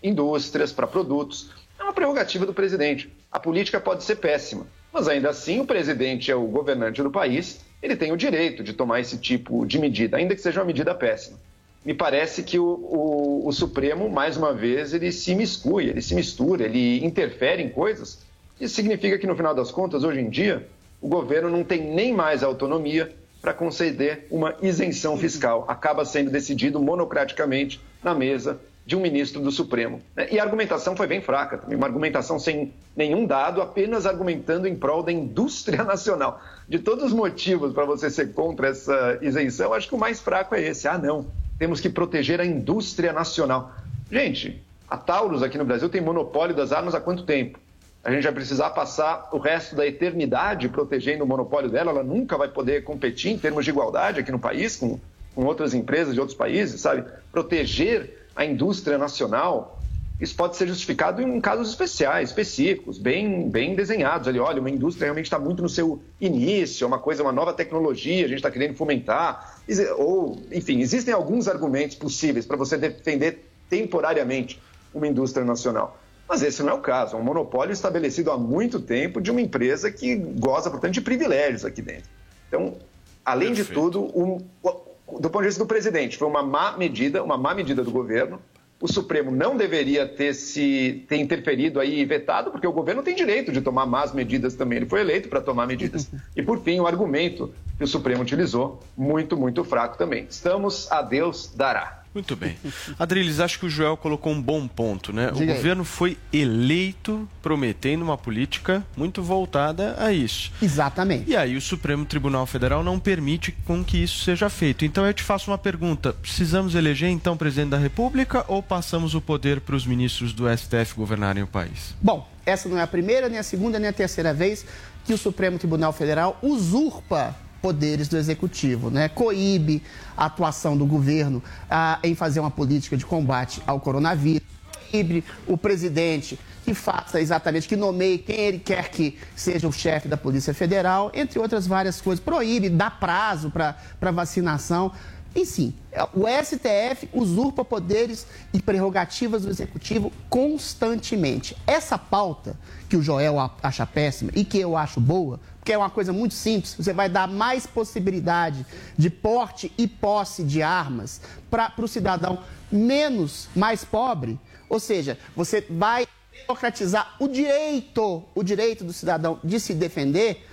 indústrias, 0.03 0.73
para 0.73 0.87
produtos. 0.87 1.51
É 1.79 1.83
uma 1.83 1.93
prerrogativa 1.93 2.47
do 2.47 2.55
presidente. 2.55 3.11
A 3.31 3.39
política 3.39 3.81
pode 3.81 4.05
ser 4.05 4.17
péssima, 4.17 4.67
mas 4.93 5.09
ainda 5.09 5.31
assim 5.31 5.61
o 5.61 5.67
presidente 5.67 6.31
é 6.31 6.35
o 6.35 6.47
governante 6.47 7.03
do 7.03 7.11
país, 7.11 7.61
ele 7.83 7.97
tem 7.97 8.13
o 8.13 8.17
direito 8.17 8.63
de 8.63 8.73
tomar 8.73 9.01
esse 9.01 9.17
tipo 9.17 9.65
de 9.65 9.79
medida, 9.79 10.17
ainda 10.17 10.35
que 10.35 10.43
seja 10.43 10.61
uma 10.61 10.67
medida 10.67 10.95
péssima. 10.95 11.39
Me 11.85 11.95
parece 11.95 12.43
que 12.43 12.59
o, 12.59 12.65
o, 12.65 13.49
o 13.49 13.53
Supremo, 13.53 14.11
mais 14.11 14.37
uma 14.37 14.53
vez, 14.53 14.93
ele 14.93 15.11
se 15.11 15.35
miscui, 15.35 15.89
ele 15.89 16.03
se 16.03 16.15
mistura, 16.15 16.65
ele 16.65 17.03
interfere 17.05 17.63
em 17.63 17.71
coisas. 17.71 18.19
Isso 18.61 18.75
significa 18.75 19.19
que, 19.19 19.27
no 19.27 19.35
final 19.35 19.55
das 19.55 19.71
contas, 19.71 20.05
hoje 20.05 20.21
em 20.21 20.29
dia, 20.29 20.69
o 21.01 21.09
governo 21.09 21.49
não 21.49 21.65
tem 21.65 21.83
nem 21.95 22.13
mais 22.13 22.43
autonomia 22.43 23.11
para 23.41 23.55
conceder 23.55 24.27
uma 24.31 24.55
isenção 24.61 25.17
fiscal. 25.17 25.65
Acaba 25.67 26.05
sendo 26.05 26.31
decidido 26.31 26.79
monocraticamente 26.79 27.81
na 28.05 28.15
mesa 28.15 28.61
de 28.91 28.97
um 28.97 29.01
ministro 29.01 29.41
do 29.41 29.53
Supremo. 29.53 30.03
né? 30.17 30.27
E 30.33 30.41
a 30.41 30.43
argumentação 30.43 30.97
foi 30.97 31.07
bem 31.07 31.21
fraca, 31.21 31.59
também, 31.59 31.77
uma 31.77 31.87
argumentação 31.87 32.41
sem 32.41 32.75
nenhum 32.97 33.25
dado, 33.25 33.63
apenas 33.63 34.05
argumentando 34.05 34.67
em 34.67 34.75
prol 34.75 35.01
da 35.01 35.13
indústria 35.13 35.85
nacional. 35.87 36.43
De 36.69 36.81
todos 36.81 37.05
os 37.05 37.13
motivos 37.13 37.73
para 37.73 37.85
você 37.85 38.11
ser 38.11 38.33
contra 38.33 38.67
essa 38.67 39.17
isenção, 39.23 39.73
acho 39.73 39.87
que 39.87 39.95
o 39.95 39.99
mais 39.99 40.21
fraco 40.21 40.57
é 40.57 40.63
esse. 40.63 40.89
Ah, 40.89 40.99
não, 40.99 41.29
temos 41.57 41.81
que 41.81 41.89
proteger 41.89 42.41
a 42.41 42.45
indústria 42.45 43.13
nacional. 43.13 43.71
Gente, 44.11 44.61
a 44.89 44.97
Taurus 44.97 45.45
aqui 45.45 45.57
no 45.57 45.65
Brasil 45.65 45.89
tem 45.89 46.01
monopólio 46.01 46.57
das 46.57 46.73
armas 46.73 46.93
há 46.93 47.01
quanto 47.01 47.23
tempo? 47.23 47.61
A 48.03 48.11
gente 48.11 48.25
vai 48.25 48.33
precisar 48.33 48.71
passar 48.71 49.29
o 49.31 49.39
resto 49.39 49.77
da 49.77 49.87
eternidade 49.87 50.69
protegendo 50.69 51.23
o 51.23 51.29
monopólio 51.29 51.71
dela, 51.71 51.93
ela 51.93 52.03
nunca 52.03 52.37
vai 52.37 52.49
poder 52.49 52.83
competir 52.83 53.31
em 53.31 53.39
termos 53.39 53.65
de 53.65 53.71
igualdade 53.71 54.19
aqui 54.19 54.33
no 54.33 54.39
país 54.41 54.75
com, 54.75 54.99
com 55.33 55.45
outras 55.45 55.75
empresas 55.75 56.13
de 56.13 56.19
outros 56.19 56.37
países, 56.37 56.81
sabe? 56.81 57.05
Proteger 57.31 58.19
a 58.41 58.45
indústria 58.47 58.97
nacional, 58.97 59.79
isso 60.19 60.35
pode 60.35 60.57
ser 60.57 60.67
justificado 60.67 61.21
em 61.21 61.41
casos 61.43 61.69
especiais, 61.69 62.31
específicos, 62.31 62.97
bem, 62.97 63.51
bem 63.51 63.75
desenhados. 63.75 64.27
Ali, 64.27 64.39
olha, 64.39 64.61
uma 64.61 64.71
indústria 64.71 65.05
realmente 65.05 65.27
está 65.27 65.39
muito 65.39 65.63
no 65.63 65.69
seu 65.69 66.01
início, 66.19 66.85
é 66.85 66.87
uma 66.87 66.99
coisa, 66.99 67.23
uma 67.23 67.33
nova 67.33 67.53
tecnologia, 67.53 68.25
a 68.25 68.29
gente 68.29 68.39
está 68.39 68.51
querendo 68.51 68.75
fomentar. 68.75 69.61
Ou, 69.99 70.41
enfim, 70.51 70.81
existem 70.81 71.13
alguns 71.13 71.49
argumentos 71.49 71.97
possíveis 71.97 72.47
para 72.47 72.57
você 72.57 72.79
defender 72.79 73.47
temporariamente 73.69 74.59
uma 74.95 75.07
indústria 75.07 75.45
nacional. 75.45 75.99
Mas 76.27 76.43
esse 76.43 76.63
não 76.63 76.71
é 76.71 76.75
o 76.75 76.81
caso. 76.81 77.17
É 77.17 77.19
um 77.19 77.23
monopólio 77.23 77.75
estabelecido 77.75 78.31
há 78.31 78.39
muito 78.39 78.81
tempo 78.81 79.21
de 79.21 79.31
uma 79.31 79.41
empresa 79.43 79.91
que 79.91 80.17
goza, 80.17 80.71
portanto, 80.71 80.93
de 80.95 81.03
privilégios 81.03 81.63
aqui 81.63 81.83
dentro. 81.83 82.09
Então, 82.49 82.75
além 83.23 83.53
de 83.53 83.65
tudo, 83.75 84.01
um- 84.19 84.41
o- 84.63 84.90
do 85.19 85.31
ponto 85.31 85.43
de 85.43 85.49
vista 85.49 85.63
do 85.63 85.67
presidente, 85.67 86.17
foi 86.17 86.29
uma 86.29 86.43
má 86.43 86.77
medida, 86.77 87.23
uma 87.23 87.37
má 87.37 87.55
medida 87.55 87.83
do 87.83 87.91
governo. 87.91 88.41
O 88.81 88.89
Supremo 88.89 89.31
não 89.31 89.57
deveria 89.57 90.07
ter 90.07 90.35
se 90.35 91.05
ter 91.07 91.17
interferido 91.17 91.79
aí 91.79 92.01
e 92.01 92.05
vetado, 92.05 92.51
porque 92.51 92.67
o 92.67 92.73
governo 92.73 93.03
tem 93.03 93.15
direito 93.15 93.53
de 93.53 93.61
tomar 93.61 93.85
más 93.85 94.13
medidas 94.15 94.55
também. 94.55 94.79
Ele 94.79 94.87
foi 94.87 95.01
eleito 95.01 95.29
para 95.29 95.41
tomar 95.41 95.67
medidas. 95.67 96.09
E 96.35 96.43
por 96.43 96.61
fim, 96.61 96.81
o 96.81 96.87
argumento 96.87 97.53
que 97.77 97.85
o 97.85 97.87
Supremo 97.87 98.23
utilizou, 98.23 98.81
muito, 98.97 99.37
muito 99.37 99.63
fraco 99.65 99.99
também. 99.99 100.27
Estamos 100.31 100.91
a 100.91 101.03
Deus 101.03 101.53
dará. 101.55 102.00
Muito 102.13 102.35
bem. 102.35 102.57
Adriles, 102.99 103.39
acho 103.39 103.59
que 103.59 103.67
o 103.67 103.71
Joel 103.71 103.97
colocou 103.97 104.33
um 104.33 104.43
bom 104.43 104.67
ponto, 104.67 105.13
né? 105.13 105.31
Diga 105.33 105.39
o 105.39 105.43
aí. 105.43 105.57
governo 105.57 105.85
foi 105.85 106.19
eleito 106.33 107.29
prometendo 107.41 108.03
uma 108.03 108.19
política 108.19 108.85
muito 108.97 109.23
voltada 109.23 109.95
a 109.99 110.13
isso. 110.13 110.51
Exatamente. 110.61 111.31
E 111.31 111.37
aí 111.37 111.57
o 111.57 111.61
Supremo 111.61 112.05
Tribunal 112.05 112.47
Federal 112.47 112.83
não 112.83 112.99
permite 112.99 113.53
com 113.65 113.85
que 113.85 114.03
isso 114.03 114.25
seja 114.25 114.51
feito. 114.51 114.85
Então 114.85 115.07
eu 115.07 115.15
te 115.15 115.23
faço 115.23 115.51
uma 115.51 115.59
pergunta: 115.59 116.13
precisamos 116.13 116.75
eleger 116.75 117.09
então 117.09 117.37
presidente 117.37 117.71
da 117.71 117.79
República 117.79 118.45
ou 118.49 118.61
passamos 118.61 119.15
o 119.15 119.21
poder 119.21 119.61
para 119.61 119.77
os 119.77 119.87
ministros 119.87 120.33
do 120.33 120.45
STF 120.49 120.95
governarem 120.97 121.45
o 121.45 121.47
país? 121.47 121.95
Bom, 122.03 122.29
essa 122.45 122.69
não 122.69 122.79
é 122.79 122.83
a 122.83 122.87
primeira, 122.89 123.29
nem 123.29 123.39
a 123.39 123.45
segunda, 123.45 123.79
nem 123.79 123.89
a 123.89 123.93
terceira 123.93 124.35
vez 124.35 124.67
que 125.05 125.15
o 125.15 125.19
Supremo 125.19 125.59
Tribunal 125.59 125.93
Federal 125.93 126.39
usurpa 126.43 127.37
poderes 127.61 128.09
do 128.09 128.17
Executivo, 128.17 128.91
né? 128.91 129.09
Coíbe 129.09 129.83
a 130.17 130.27
atuação 130.27 130.77
do 130.77 130.87
governo 130.87 131.43
ah, 131.69 131.99
em 132.03 132.15
fazer 132.15 132.41
uma 132.41 132.51
política 132.51 132.97
de 132.97 133.05
combate 133.05 133.63
ao 133.67 133.81
coronavírus, 133.81 134.43
coíbe 134.91 135.25
o 135.47 135.57
presidente 135.57 136.39
que 136.65 136.75
faça 136.75 137.21
exatamente, 137.21 137.67
que 137.67 137.77
nomeie 137.77 138.19
quem 138.19 138.37
ele 138.37 138.59
quer 138.59 138.91
que 138.91 139.19
seja 139.35 139.67
o 139.67 139.73
chefe 139.73 140.09
da 140.09 140.17
Polícia 140.17 140.53
Federal, 140.53 141.11
entre 141.15 141.39
outras 141.39 141.67
várias 141.67 142.01
coisas, 142.01 142.23
proíbe, 142.23 142.69
dá 142.69 142.91
prazo 142.91 143.51
para 143.51 144.11
vacinação. 144.11 144.93
Enfim, 145.35 145.73
o 146.13 146.25
STF 146.27 147.09
usurpa 147.13 147.65
poderes 147.65 148.27
e 148.53 148.61
prerrogativas 148.61 149.43
do 149.43 149.51
Executivo 149.51 150.13
constantemente. 150.29 151.57
Essa 151.67 151.97
pauta, 151.97 152.57
que 152.89 152.97
o 152.97 153.03
Joel 153.03 153.37
acha 153.63 153.87
péssima 153.87 154.33
e 154.35 154.45
que 154.45 154.59
eu 154.59 154.77
acho 154.77 155.01
boa, 155.01 155.39
porque 155.61 155.73
é 155.73 155.79
uma 155.79 155.91
coisa 155.91 156.11
muito 156.11 156.33
simples, 156.33 156.75
você 156.75 156.93
vai 156.93 157.09
dar 157.09 157.29
mais 157.29 157.67
possibilidade 157.67 158.65
de 158.97 159.11
porte 159.11 159.71
e 159.77 159.87
posse 159.87 160.43
de 160.43 160.63
armas 160.63 161.21
para 161.51 161.75
o 161.79 161.87
cidadão 161.87 162.43
menos, 162.73 163.47
mais 163.55 163.85
pobre. 163.85 164.41
Ou 164.71 164.81
seja, 164.81 165.19
você 165.37 165.61
vai 165.69 166.07
democratizar 166.41 167.15
o 167.21 167.29
direito, 167.29 168.25
o 168.35 168.43
direito 168.43 168.85
do 168.85 168.93
cidadão 168.93 169.39
de 169.45 169.61
se 169.61 169.75
defender. 169.75 170.47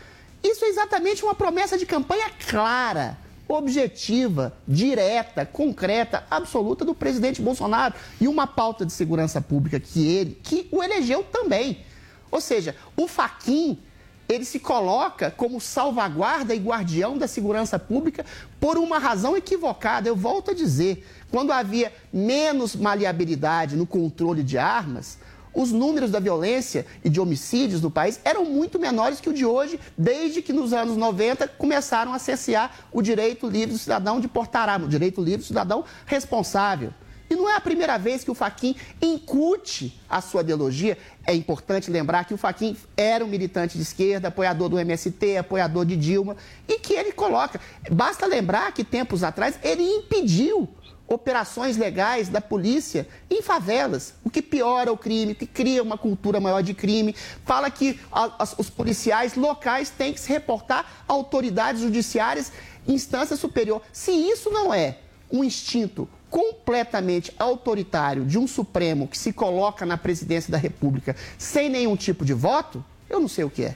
Isso 0.43 0.65
é 0.65 0.67
exatamente 0.67 1.23
uma 1.23 1.33
promessa 1.33 1.77
de 1.77 1.85
campanha 1.85 2.29
clara, 2.45 3.17
objetiva, 3.47 4.57
direta, 4.67 5.45
concreta, 5.45 6.25
absoluta 6.29 6.83
do 6.83 6.93
presidente 6.93 7.41
Bolsonaro 7.41 7.95
e 8.19 8.27
uma 8.27 8.45
pauta 8.45 8.85
de 8.85 8.91
segurança 8.91 9.39
pública 9.39 9.79
que 9.79 10.05
ele, 10.05 10.37
que 10.43 10.67
o 10.69 10.83
elegeu 10.83 11.23
também. 11.23 11.85
Ou 12.29 12.41
seja, 12.41 12.75
o 12.97 13.07
Faquin 13.07 13.79
ele 14.27 14.43
se 14.43 14.59
coloca 14.59 15.31
como 15.31 15.61
salvaguarda 15.61 16.53
e 16.53 16.59
guardião 16.59 17.17
da 17.17 17.27
segurança 17.27 17.79
pública 17.79 18.25
por 18.59 18.77
uma 18.77 18.99
razão 18.99 19.37
equivocada. 19.37 20.09
Eu 20.09 20.15
volto 20.15 20.51
a 20.51 20.53
dizer, 20.53 21.05
quando 21.31 21.51
havia 21.51 21.93
menos 22.11 22.75
maleabilidade 22.75 23.75
no 23.75 23.87
controle 23.87 24.43
de 24.43 24.57
armas, 24.57 25.17
os 25.53 25.71
números 25.71 26.11
da 26.11 26.19
violência 26.19 26.85
e 27.03 27.09
de 27.09 27.19
homicídios 27.19 27.81
no 27.81 27.89
país 27.89 28.19
eram 28.23 28.45
muito 28.45 28.77
menores 28.77 29.19
que 29.19 29.29
o 29.29 29.33
de 29.33 29.45
hoje, 29.45 29.79
desde 29.97 30.41
que 30.41 30.53
nos 30.53 30.71
anos 30.71 30.95
90 30.97 31.47
começaram 31.47 32.13
a 32.13 32.19
cercear 32.19 32.71
o 32.91 33.01
direito 33.01 33.49
livre 33.49 33.73
do 33.73 33.79
cidadão 33.79 34.19
de 34.19 34.27
portar 34.27 34.69
arma, 34.69 34.85
o 34.85 34.89
direito 34.89 35.19
livre 35.19 35.39
do 35.39 35.47
cidadão 35.47 35.83
responsável. 36.05 36.93
E 37.29 37.35
não 37.35 37.49
é 37.49 37.55
a 37.55 37.61
primeira 37.61 37.97
vez 37.97 38.23
que 38.23 38.31
o 38.31 38.33
Faquin 38.33 38.75
incute 39.01 39.99
a 40.09 40.21
sua 40.21 40.41
ideologia. 40.41 40.97
É 41.25 41.33
importante 41.33 41.91
lembrar 41.91 42.25
que 42.25 42.33
o 42.33 42.37
Faquin 42.37 42.75
era 42.95 43.23
um 43.23 43.27
militante 43.27 43.75
de 43.77 43.83
esquerda, 43.83 44.29
apoiador 44.29 44.69
do 44.69 44.79
MST, 44.79 45.37
apoiador 45.37 45.85
de 45.85 45.97
Dilma, 45.97 46.37
e 46.67 46.79
que 46.79 46.93
ele 46.93 47.11
coloca. 47.11 47.59
Basta 47.91 48.25
lembrar 48.25 48.71
que 48.71 48.83
tempos 48.83 49.23
atrás 49.23 49.59
ele 49.61 49.83
impediu 49.83 50.69
operações 51.09 51.77
legais 51.77 52.27
da 52.27 52.41
polícia 52.41 53.07
em 53.29 53.41
favelas, 53.41 54.13
o 54.25 54.29
que 54.29 54.41
piora 54.41 54.91
o 54.91 54.97
crime, 54.97 55.31
o 55.31 55.35
que 55.35 55.45
cria 55.47 55.81
uma 55.81 55.97
cultura 55.97 56.39
maior 56.39 56.61
de 56.61 56.73
crime. 56.73 57.15
Fala 57.45 57.69
que 57.71 57.97
a- 58.11 58.33
as- 58.39 58.55
os 58.57 58.69
policiais 58.69 59.35
locais 59.35 59.89
têm 59.89 60.13
que 60.13 60.19
se 60.19 60.27
reportar 60.29 60.85
a 61.07 61.13
autoridades 61.13 61.81
judiciárias, 61.81 62.51
instância 62.85 63.37
superior. 63.37 63.81
Se 63.93 64.11
isso 64.11 64.49
não 64.49 64.73
é 64.73 64.97
um 65.31 65.43
instinto 65.45 66.09
completamente 66.37 67.33
autoritário 67.39 68.23
de 68.23 68.37
um 68.37 68.45
Supremo 68.45 69.07
que 69.07 69.17
se 69.17 69.33
coloca 69.33 69.87
na 69.87 69.97
presidência 69.97 70.51
da 70.51 70.57
República 70.59 71.15
sem 71.35 71.67
nenhum 71.67 71.95
tipo 71.95 72.23
de 72.23 72.31
voto, 72.31 72.85
eu 73.09 73.19
não 73.19 73.27
sei 73.27 73.43
o 73.43 73.49
que 73.49 73.63
é. 73.63 73.75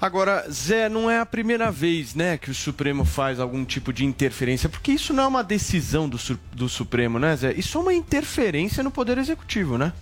Agora, 0.00 0.46
Zé, 0.50 0.88
não 0.88 1.10
é 1.10 1.18
a 1.20 1.26
primeira 1.26 1.70
vez, 1.70 2.14
né, 2.14 2.38
que 2.38 2.50
o 2.50 2.54
Supremo 2.54 3.04
faz 3.04 3.38
algum 3.38 3.66
tipo 3.66 3.92
de 3.92 4.06
interferência, 4.06 4.66
porque 4.66 4.92
isso 4.92 5.12
não 5.12 5.24
é 5.24 5.26
uma 5.26 5.44
decisão 5.44 6.08
do, 6.08 6.18
do 6.54 6.70
Supremo, 6.70 7.18
né, 7.18 7.36
Zé? 7.36 7.52
Isso 7.52 7.76
é 7.76 7.80
uma 7.82 7.92
interferência 7.92 8.82
no 8.82 8.90
Poder 8.90 9.18
Executivo, 9.18 9.76
né? 9.76 9.92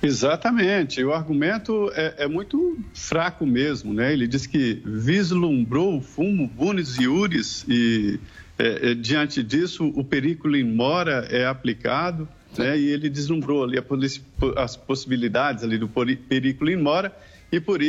Exatamente. 0.00 1.02
O 1.02 1.12
argumento 1.12 1.90
é, 1.94 2.14
é 2.18 2.28
muito 2.28 2.78
fraco 2.94 3.44
mesmo, 3.44 3.92
né? 3.92 4.12
Ele 4.12 4.26
diz 4.26 4.46
que 4.46 4.80
vislumbrou 4.84 5.98
o 5.98 6.00
fumo 6.00 6.46
bunis 6.46 6.96
iuris 6.96 7.66
e 7.68 8.18
é, 8.60 8.90
é, 8.90 8.94
diante 8.94 9.42
disso 9.42 9.86
o 9.96 10.04
periculum 10.04 10.56
in 10.56 10.74
mora 10.74 11.26
é 11.30 11.46
aplicado, 11.46 12.28
né? 12.58 12.78
E 12.78 12.88
ele 12.90 13.08
deslumbrou 13.08 13.64
ali 13.64 13.78
as 14.56 14.76
possibilidades 14.76 15.64
ali 15.64 15.78
do 15.78 15.88
periculum 15.88 16.70
in 16.70 16.82
mora 16.82 17.14
e 17.52 17.58
por, 17.58 17.80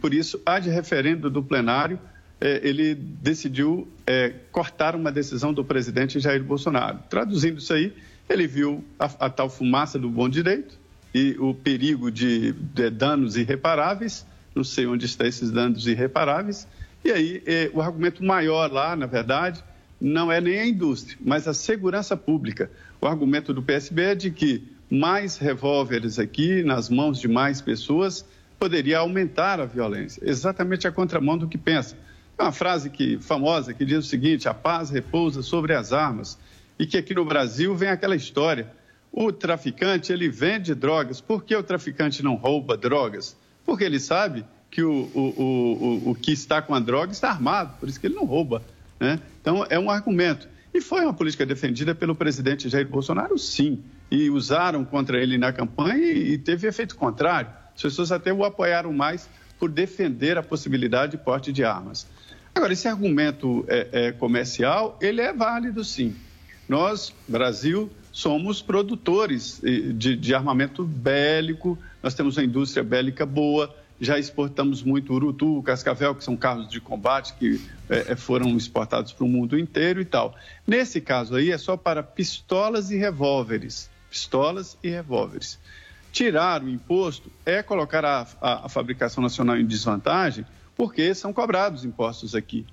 por 0.00 0.14
isso, 0.14 0.40
há 0.46 0.58
de 0.58 0.70
referendo 0.70 1.28
do 1.30 1.42
plenário, 1.42 1.98
é, 2.40 2.60
ele 2.62 2.94
decidiu 2.94 3.88
é, 4.06 4.32
cortar 4.52 4.94
uma 4.94 5.10
decisão 5.10 5.52
do 5.52 5.64
presidente 5.64 6.20
Jair 6.20 6.42
Bolsonaro. 6.42 7.00
Traduzindo 7.10 7.58
isso 7.58 7.72
aí, 7.72 7.92
ele 8.28 8.46
viu 8.46 8.84
a, 8.98 9.06
a 9.26 9.30
tal 9.30 9.50
fumaça 9.50 9.98
do 9.98 10.08
bom 10.08 10.28
direito, 10.28 10.78
e 11.14 11.36
o 11.38 11.54
perigo 11.54 12.10
de, 12.10 12.52
de 12.52 12.90
danos 12.90 13.36
irreparáveis, 13.36 14.26
não 14.54 14.62
sei 14.62 14.86
onde 14.86 15.06
estão 15.06 15.26
esses 15.26 15.50
danos 15.50 15.86
irreparáveis, 15.86 16.68
e 17.04 17.10
aí 17.10 17.42
eh, 17.46 17.70
o 17.72 17.80
argumento 17.80 18.22
maior 18.22 18.70
lá, 18.70 18.94
na 18.94 19.06
verdade, 19.06 19.64
não 20.00 20.30
é 20.30 20.40
nem 20.40 20.58
a 20.58 20.66
indústria, 20.66 21.16
mas 21.20 21.48
a 21.48 21.54
segurança 21.54 22.16
pública. 22.16 22.70
O 23.00 23.06
argumento 23.06 23.52
do 23.52 23.62
PSB 23.62 24.02
é 24.02 24.14
de 24.14 24.30
que 24.30 24.62
mais 24.90 25.36
revólveres 25.36 26.18
aqui 26.18 26.62
nas 26.62 26.88
mãos 26.88 27.20
de 27.20 27.28
mais 27.28 27.60
pessoas 27.60 28.24
poderia 28.58 28.98
aumentar 28.98 29.60
a 29.60 29.66
violência, 29.66 30.22
exatamente 30.24 30.86
a 30.86 30.92
contramão 30.92 31.36
do 31.36 31.48
que 31.48 31.58
pensa. 31.58 31.96
Uma 32.38 32.52
frase 32.52 32.90
que, 32.90 33.18
famosa 33.18 33.74
que 33.74 33.84
diz 33.84 33.98
o 33.98 34.08
seguinte: 34.08 34.48
a 34.48 34.54
paz 34.54 34.90
repousa 34.90 35.42
sobre 35.42 35.74
as 35.74 35.92
armas, 35.92 36.38
e 36.78 36.86
que 36.86 36.96
aqui 36.96 37.14
no 37.14 37.24
Brasil 37.24 37.74
vem 37.74 37.88
aquela 37.88 38.16
história 38.16 38.70
o 39.12 39.32
traficante, 39.32 40.12
ele 40.12 40.28
vende 40.28 40.74
drogas. 40.74 41.20
Por 41.20 41.42
que 41.42 41.54
o 41.56 41.62
traficante 41.62 42.22
não 42.22 42.34
rouba 42.34 42.76
drogas? 42.76 43.36
Porque 43.64 43.84
ele 43.84 43.98
sabe 43.98 44.44
que 44.70 44.82
o, 44.82 45.10
o, 45.14 45.20
o, 45.20 46.08
o, 46.08 46.10
o 46.10 46.14
que 46.14 46.32
está 46.32 46.60
com 46.60 46.74
a 46.74 46.80
droga 46.80 47.10
está 47.10 47.30
armado, 47.30 47.74
por 47.80 47.88
isso 47.88 47.98
que 47.98 48.06
ele 48.06 48.14
não 48.14 48.24
rouba. 48.24 48.62
Né? 48.98 49.18
Então, 49.40 49.66
é 49.68 49.78
um 49.78 49.90
argumento. 49.90 50.48
E 50.72 50.80
foi 50.80 51.02
uma 51.02 51.14
política 51.14 51.46
defendida 51.46 51.94
pelo 51.94 52.14
presidente 52.14 52.68
Jair 52.68 52.86
Bolsonaro, 52.86 53.38
sim. 53.38 53.82
e 54.10 54.30
usaram 54.30 54.84
contra 54.84 55.20
ele 55.20 55.38
na 55.38 55.52
campanha 55.52 56.06
e, 56.12 56.38
teve 56.38 56.68
efeito 56.68 56.96
contrário. 56.96 57.50
As 57.74 57.82
pessoas 57.82 58.12
até 58.12 58.32
o 58.32 58.44
apoiaram 58.44 58.92
mais 58.92 59.28
por 59.58 59.70
defender 59.70 60.36
a 60.38 60.42
possibilidade 60.42 61.12
de 61.12 61.18
porte 61.18 61.52
de 61.52 61.64
armas. 61.64 62.06
Agora, 62.54 62.72
esse 62.72 62.88
argumento 62.88 63.64
é, 63.68 63.88
é, 63.92 64.12
comercial, 64.12 64.98
ele 65.00 65.20
é 65.20 65.32
válido 65.32 65.82
sim. 65.84 66.14
Nós, 66.68 67.14
Brasil, 67.26 67.90
somos 68.12 68.60
produtores 68.60 69.60
eh, 69.64 69.92
de, 69.94 70.16
de 70.16 70.34
armamento 70.34 70.84
bélico, 70.84 71.78
nós 72.02 72.14
temos 72.14 72.36
uma 72.36 72.44
indústria 72.44 72.82
bélica 72.82 73.24
boa, 73.24 73.74
já 74.00 74.18
exportamos 74.18 74.82
muito 74.82 75.12
urutu, 75.12 75.62
cascavel, 75.62 76.14
que 76.14 76.22
são 76.22 76.36
carros 76.36 76.68
de 76.68 76.80
combate 76.80 77.34
que 77.34 77.60
é, 77.88 78.14
foram 78.14 78.56
exportados 78.56 79.12
para 79.12 79.24
o 79.24 79.28
mundo 79.28 79.58
inteiro 79.58 80.00
e 80.00 80.04
tal. 80.04 80.36
Nesse 80.66 81.00
caso 81.00 81.34
aí 81.34 81.50
é 81.50 81.58
só 81.58 81.76
para 81.76 82.02
pistolas 82.02 82.90
e 82.90 82.96
revólveres. 82.96 83.90
Pistolas 84.08 84.76
e 84.82 84.88
revólveres. 84.88 85.58
Tirar 86.12 86.62
o 86.62 86.68
imposto 86.68 87.30
é 87.44 87.62
colocar 87.62 88.04
a, 88.04 88.26
a, 88.40 88.66
a 88.66 88.68
fabricação 88.68 89.22
nacional 89.22 89.56
em 89.56 89.66
desvantagem, 89.66 90.46
porque 90.76 91.12
são 91.14 91.32
cobrados 91.32 91.84
impostos 91.84 92.34
aqui. 92.34 92.64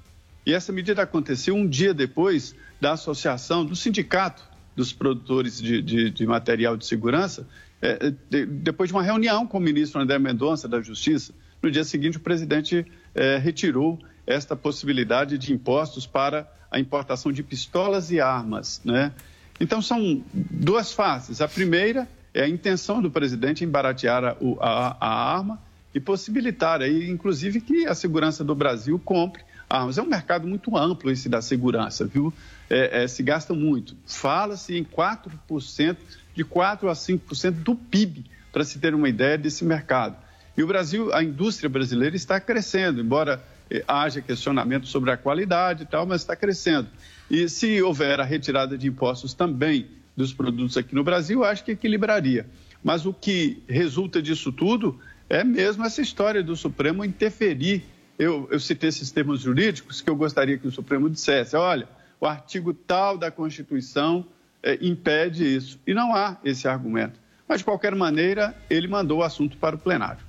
E 0.46 0.54
essa 0.54 0.72
medida 0.72 1.02
aconteceu 1.02 1.56
um 1.56 1.68
dia 1.68 1.94
depois 1.94 2.56
da 2.80 2.94
associação, 2.94 3.66
do 3.66 3.76
sindicato 3.76 4.44
dos 4.76 4.94
produtores 4.94 5.60
de, 5.60 5.82
de, 5.82 6.10
de 6.12 6.28
material 6.28 6.76
de 6.78 6.86
segurança, 6.86 7.48
é, 7.86 8.14
de, 8.30 8.46
depois 8.46 8.90
de 8.90 8.94
uma 8.94 9.04
reunião 9.04 9.46
com 9.46 9.58
o 9.58 9.62
ministro 9.62 10.02
André 10.02 10.18
Mendonça 10.18 10.68
da 10.68 10.82
Justiça. 10.82 11.34
No 11.62 11.70
dia 11.70 11.84
seguinte, 11.84 12.18
o 12.18 12.20
presidente 12.20 12.86
é, 13.14 13.38
retirou 13.38 14.00
esta 14.26 14.56
possibilidade 14.56 15.38
de 15.38 15.54
impostos 15.54 16.08
para 16.08 16.52
a 16.72 16.80
importação 16.80 17.32
de 17.32 17.44
pistolas 17.44 18.12
e 18.12 18.20
armas. 18.20 18.82
Né? 18.84 19.12
Então, 19.60 19.82
são 19.82 20.24
duas 20.34 20.92
faces. 20.92 21.42
A 21.42 21.48
primeira 21.48 22.08
é 22.34 22.44
a 22.44 22.50
intenção 22.50 23.02
do 23.02 23.10
presidente 23.10 23.64
em 23.64 23.68
baratear 23.68 24.24
a, 24.24 24.36
a, 24.60 24.98
a 25.00 25.36
arma 25.36 25.62
e 25.94 26.00
possibilitar, 26.00 26.82
aí, 26.82 27.10
inclusive, 27.10 27.62
que 27.62 27.86
a 27.86 27.96
segurança 27.96 28.44
do 28.44 28.54
Brasil 28.54 29.00
compre 29.00 29.44
armas. 29.70 29.98
É 29.98 30.02
um 30.02 30.08
mercado 30.08 30.48
muito 30.48 30.76
amplo 30.78 31.10
esse 31.10 31.30
da 31.30 31.42
segurança, 31.42 32.06
viu? 32.06 32.34
É, 32.70 33.04
é, 33.04 33.08
se 33.08 33.24
gasta 33.24 33.54
muito. 33.54 33.96
Fala-se 34.06 34.76
em 34.76 34.84
4%, 34.84 35.98
de 36.36 36.44
4% 36.44 36.90
a 36.90 36.94
5% 36.94 37.52
do 37.64 37.76
PIB, 37.76 38.26
para 38.52 38.64
se 38.64 38.80
ter 38.80 38.94
uma 38.94 39.10
ideia 39.10 39.38
desse 39.38 39.66
mercado. 39.66 40.18
E 40.58 40.64
o 40.64 40.68
Brasil, 40.68 41.14
a 41.14 41.24
indústria 41.24 41.70
brasileira 41.70 42.16
está 42.16 42.40
crescendo, 42.40 43.02
embora 43.02 43.44
eh, 43.70 43.84
haja 43.88 44.22
questionamento 44.22 44.88
sobre 44.88 45.12
a 45.12 45.18
qualidade 45.18 45.84
e 45.84 45.86
tal, 45.86 46.06
mas 46.06 46.22
está 46.22 46.36
crescendo. 46.36 46.88
E 47.30 47.50
se 47.50 47.82
houver 47.82 48.20
a 48.20 48.24
retirada 48.24 48.78
de 48.78 48.88
impostos 48.88 49.34
também 49.34 49.88
dos 50.16 50.34
produtos 50.34 50.78
aqui 50.78 50.96
no 50.96 51.04
Brasil, 51.04 51.44
acho 51.44 51.64
que 51.64 51.72
equilibraria. 51.72 52.46
Mas 52.84 53.06
o 53.06 53.14
que 53.14 53.64
resulta 53.68 54.22
disso 54.22 54.52
tudo 54.52 55.00
é 55.30 55.44
mesmo 55.44 55.84
essa 55.84 56.02
história 56.02 56.44
do 56.44 56.56
Supremo 56.56 57.04
interferir. 57.04 57.84
Eu, 58.18 58.48
eu 58.50 58.60
citei 58.60 58.90
esses 58.90 59.12
termos 59.12 59.42
jurídicos 59.42 60.02
que 60.02 60.10
eu 60.10 60.16
gostaria 60.16 60.58
que 60.58 60.68
o 60.68 60.72
Supremo 60.72 61.10
dissesse: 61.10 61.56
olha, 61.56 61.88
o 62.22 62.26
artigo 62.26 62.74
tal 62.74 63.18
da 63.18 63.30
Constituição 63.30 64.26
é, 64.66 64.80
impede 64.82 65.46
isso. 65.56 65.80
E 65.86 65.94
não 65.94 66.16
há 66.16 66.38
esse 66.44 66.68
argumento. 66.68 67.20
Mas, 67.48 67.60
de 67.60 67.66
qualquer 67.66 67.94
maneira, 67.94 68.56
ele 68.68 68.88
mandou 68.88 69.20
o 69.20 69.24
assunto 69.24 69.56
para 69.58 69.76
o 69.76 69.80
plenário. 69.80 70.26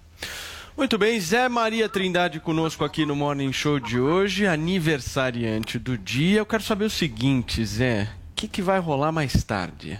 Muito 0.77 0.99
bem, 0.99 1.19
Zé 1.19 1.49
Maria 1.49 1.89
Trindade 1.89 2.39
conosco 2.39 2.85
aqui 2.85 3.07
no 3.07 3.17
Morning 3.17 3.51
Show 3.51 3.81
de 3.81 3.99
hoje, 3.99 4.47
aniversariante 4.47 5.79
do 5.79 5.97
dia. 5.97 6.41
Eu 6.41 6.47
quero 6.47 6.63
saber 6.63 6.85
o 6.85 6.91
seguinte, 6.91 7.65
Zé, 7.65 8.11
o 8.33 8.35
que, 8.37 8.47
que 8.47 8.61
vai 8.61 8.79
rolar 8.79 9.11
mais 9.11 9.43
tarde? 9.43 9.99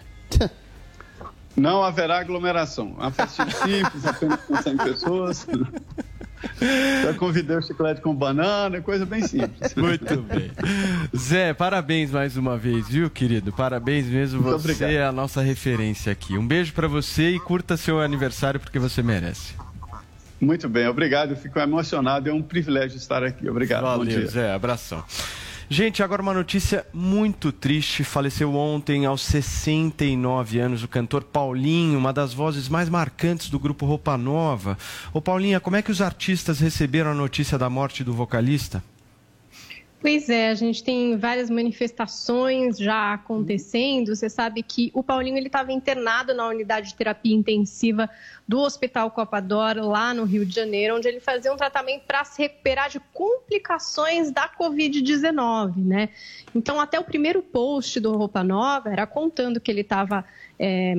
Não 1.57 1.83
haverá 1.83 2.19
aglomeração. 2.19 2.89
Uma 2.89 3.11
festinha 3.11 3.49
simples, 3.65 4.05
apenas 4.05 4.41
com 4.43 4.55
100 4.55 4.77
pessoas. 4.77 5.47
Já 7.03 7.15
convidei 7.15 7.57
o 7.57 7.63
chiclete 7.63 8.01
com 8.01 8.15
banana, 8.15 8.81
coisa 8.81 9.07
bem 9.07 9.27
simples. 9.27 9.75
Muito 9.75 10.23
bem. 10.23 10.51
Zé, 11.17 11.55
parabéns 11.55 12.11
mais 12.11 12.37
uma 12.37 12.57
vez, 12.57 12.89
viu, 12.89 13.09
querido? 13.11 13.53
Parabéns 13.53 14.07
mesmo. 14.07 14.43
Muito 14.43 14.59
você 14.59 14.73
obrigado. 14.73 14.91
é 14.91 15.05
a 15.05 15.13
nossa 15.13 15.41
referência 15.41 16.13
aqui. 16.13 16.37
Um 16.37 16.47
beijo 16.47 16.73
para 16.73 16.89
você 16.89 17.31
e 17.31 17.41
curta 17.41 17.77
seu 17.77 18.01
aniversário 18.01 18.61
porque 18.61 18.79
você 18.79 19.03
merece. 19.03 19.55
Muito 20.41 20.69
bem, 20.69 20.87
obrigado. 20.87 21.31
Eu 21.31 21.37
fico 21.37 21.59
emocionado. 21.59 22.29
É 22.29 22.33
um 22.33 22.43
privilégio 22.43 22.97
estar 22.97 23.23
aqui. 23.23 23.49
Obrigado. 23.49 23.85
Valeu. 23.85 24.27
Zé. 24.29 24.53
Abração. 24.53 25.03
Gente, 25.69 26.01
agora 26.01 26.23
uma 26.23 26.33
notícia 26.33 26.87
muito 26.95 27.51
triste. 27.51 28.05
Faleceu 28.05 28.55
ontem, 28.55 29.05
aos 29.05 29.23
69 29.23 30.61
anos, 30.61 30.85
o 30.85 30.89
cantor 30.89 31.25
Paulinho, 31.25 31.99
uma 31.99 32.13
das 32.13 32.33
vozes 32.33 32.69
mais 32.69 32.89
marcantes 32.89 33.51
do 33.51 33.59
grupo 33.59 33.85
Roupa 33.85 34.17
Nova. 34.17 34.79
Ô 35.13 35.21
Paulinha, 35.21 35.59
como 35.59 35.75
é 35.75 35.83
que 35.83 35.91
os 35.91 36.01
artistas 36.01 36.61
receberam 36.61 37.11
a 37.11 37.15
notícia 37.15 37.59
da 37.59 37.69
morte 37.69 38.05
do 38.05 38.15
vocalista? 38.15 38.81
Pois 39.99 40.29
é, 40.29 40.51
a 40.51 40.55
gente 40.55 40.85
tem 40.85 41.17
várias 41.17 41.49
manifestações 41.49 42.77
já 42.77 43.15
acontecendo. 43.15 44.15
Você 44.15 44.29
sabe 44.29 44.63
que 44.63 44.91
o 44.93 45.03
Paulinho 45.03 45.39
ele 45.39 45.47
estava 45.47 45.73
internado 45.73 46.35
na 46.35 46.47
unidade 46.47 46.89
de 46.89 46.95
terapia 46.95 47.35
intensiva 47.35 48.09
do 48.47 48.61
Hospital 48.61 49.11
Copa 49.11 49.41
d'Or, 49.41 49.77
lá 49.79 50.13
no 50.13 50.25
Rio 50.25 50.45
de 50.45 50.55
Janeiro, 50.55 50.97
onde 50.97 51.09
ele 51.09 51.19
fazia 51.19 51.53
um 51.53 51.57
tratamento 51.57 52.03
para 52.07 52.25
se 52.25 52.43
recuperar 52.43 52.91
de 52.91 53.01
complicações 53.13 54.31
da 54.31 54.49
Covid-19, 54.49 55.77
né? 55.79 56.11
Então, 56.55 56.79
até 56.79 57.01
o 57.01 57.05
primeiro 57.05 57.43
post 57.43 57.99
do 57.99 58.15
Roupa 58.17 58.45
Nova 58.45 58.91
era 58.91 59.07
contando 59.07 59.59
que 59.59 59.71
ele 59.71 59.81
estava 59.81 60.27
é, 60.59 60.95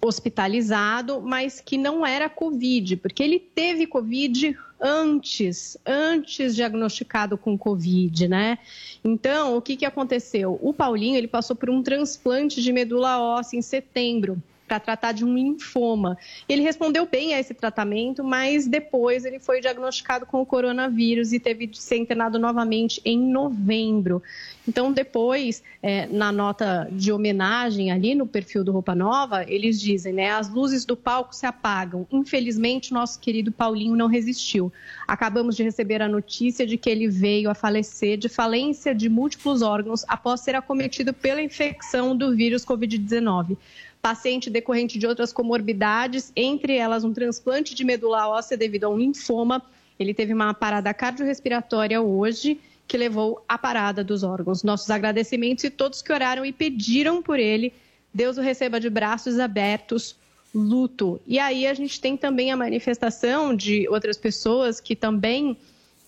hospitalizado, 0.00 1.20
mas 1.20 1.60
que 1.60 1.76
não 1.76 2.06
era 2.06 2.28
Covid, 2.28 2.96
porque 2.96 3.22
ele 3.22 3.38
teve 3.38 3.86
Covid 3.86 4.56
antes, 4.82 5.78
antes 5.86 6.56
diagnosticado 6.56 7.38
com 7.38 7.56
Covid, 7.56 8.26
né? 8.26 8.58
Então, 9.04 9.56
o 9.56 9.62
que, 9.62 9.76
que 9.76 9.86
aconteceu? 9.86 10.58
O 10.60 10.74
Paulinho, 10.74 11.16
ele 11.16 11.28
passou 11.28 11.54
por 11.54 11.70
um 11.70 11.82
transplante 11.82 12.60
de 12.60 12.72
medula 12.72 13.18
óssea 13.20 13.56
em 13.56 13.62
setembro 13.62 14.42
para 14.72 14.80
tratar 14.80 15.12
de 15.12 15.22
um 15.22 15.34
linfoma. 15.34 16.16
Ele 16.48 16.62
respondeu 16.62 17.04
bem 17.04 17.34
a 17.34 17.40
esse 17.40 17.52
tratamento, 17.52 18.24
mas 18.24 18.66
depois 18.66 19.26
ele 19.26 19.38
foi 19.38 19.60
diagnosticado 19.60 20.24
com 20.24 20.40
o 20.40 20.46
coronavírus 20.46 21.34
e 21.34 21.38
teve 21.38 21.66
de 21.66 21.78
ser 21.78 21.98
internado 21.98 22.38
novamente 22.38 22.98
em 23.04 23.18
novembro. 23.18 24.22
Então, 24.66 24.90
depois, 24.90 25.62
é, 25.82 26.06
na 26.06 26.32
nota 26.32 26.88
de 26.90 27.12
homenagem 27.12 27.90
ali 27.90 28.14
no 28.14 28.26
perfil 28.26 28.64
do 28.64 28.72
Roupa 28.72 28.94
Nova, 28.94 29.44
eles 29.46 29.78
dizem, 29.78 30.14
né? 30.14 30.30
As 30.30 30.48
luzes 30.48 30.86
do 30.86 30.96
palco 30.96 31.34
se 31.34 31.44
apagam. 31.44 32.06
Infelizmente, 32.10 32.94
nosso 32.94 33.20
querido 33.20 33.52
Paulinho 33.52 33.96
não 33.96 34.06
resistiu. 34.06 34.72
Acabamos 35.06 35.54
de 35.54 35.64
receber 35.64 36.00
a 36.00 36.08
notícia 36.08 36.66
de 36.66 36.78
que 36.78 36.88
ele 36.88 37.08
veio 37.08 37.50
a 37.50 37.54
falecer 37.54 38.16
de 38.16 38.28
falência 38.28 38.94
de 38.94 39.08
múltiplos 39.10 39.60
órgãos 39.60 40.04
após 40.08 40.40
ser 40.40 40.54
acometido 40.54 41.12
pela 41.12 41.42
infecção 41.42 42.16
do 42.16 42.34
vírus 42.34 42.64
Covid-19 42.64 43.58
paciente 44.02 44.50
decorrente 44.50 44.98
de 44.98 45.06
outras 45.06 45.32
comorbidades, 45.32 46.32
entre 46.34 46.74
elas 46.74 47.04
um 47.04 47.12
transplante 47.12 47.72
de 47.72 47.84
medula 47.84 48.28
óssea 48.28 48.56
devido 48.56 48.84
a 48.84 48.88
um 48.88 48.98
linfoma. 48.98 49.62
Ele 49.96 50.12
teve 50.12 50.34
uma 50.34 50.52
parada 50.52 50.92
cardiorrespiratória 50.92 52.02
hoje, 52.02 52.60
que 52.88 52.98
levou 52.98 53.42
à 53.48 53.56
parada 53.56 54.02
dos 54.02 54.24
órgãos. 54.24 54.64
Nossos 54.64 54.90
agradecimentos 54.90 55.62
e 55.62 55.70
todos 55.70 56.02
que 56.02 56.12
oraram 56.12 56.44
e 56.44 56.52
pediram 56.52 57.22
por 57.22 57.38
ele. 57.38 57.72
Deus 58.12 58.36
o 58.36 58.40
receba 58.40 58.80
de 58.80 58.90
braços 58.90 59.38
abertos, 59.38 60.16
luto. 60.52 61.20
E 61.24 61.38
aí 61.38 61.64
a 61.64 61.72
gente 61.72 62.00
tem 62.00 62.16
também 62.16 62.50
a 62.50 62.56
manifestação 62.56 63.54
de 63.54 63.88
outras 63.88 64.18
pessoas 64.18 64.80
que 64.80 64.96
também, 64.96 65.56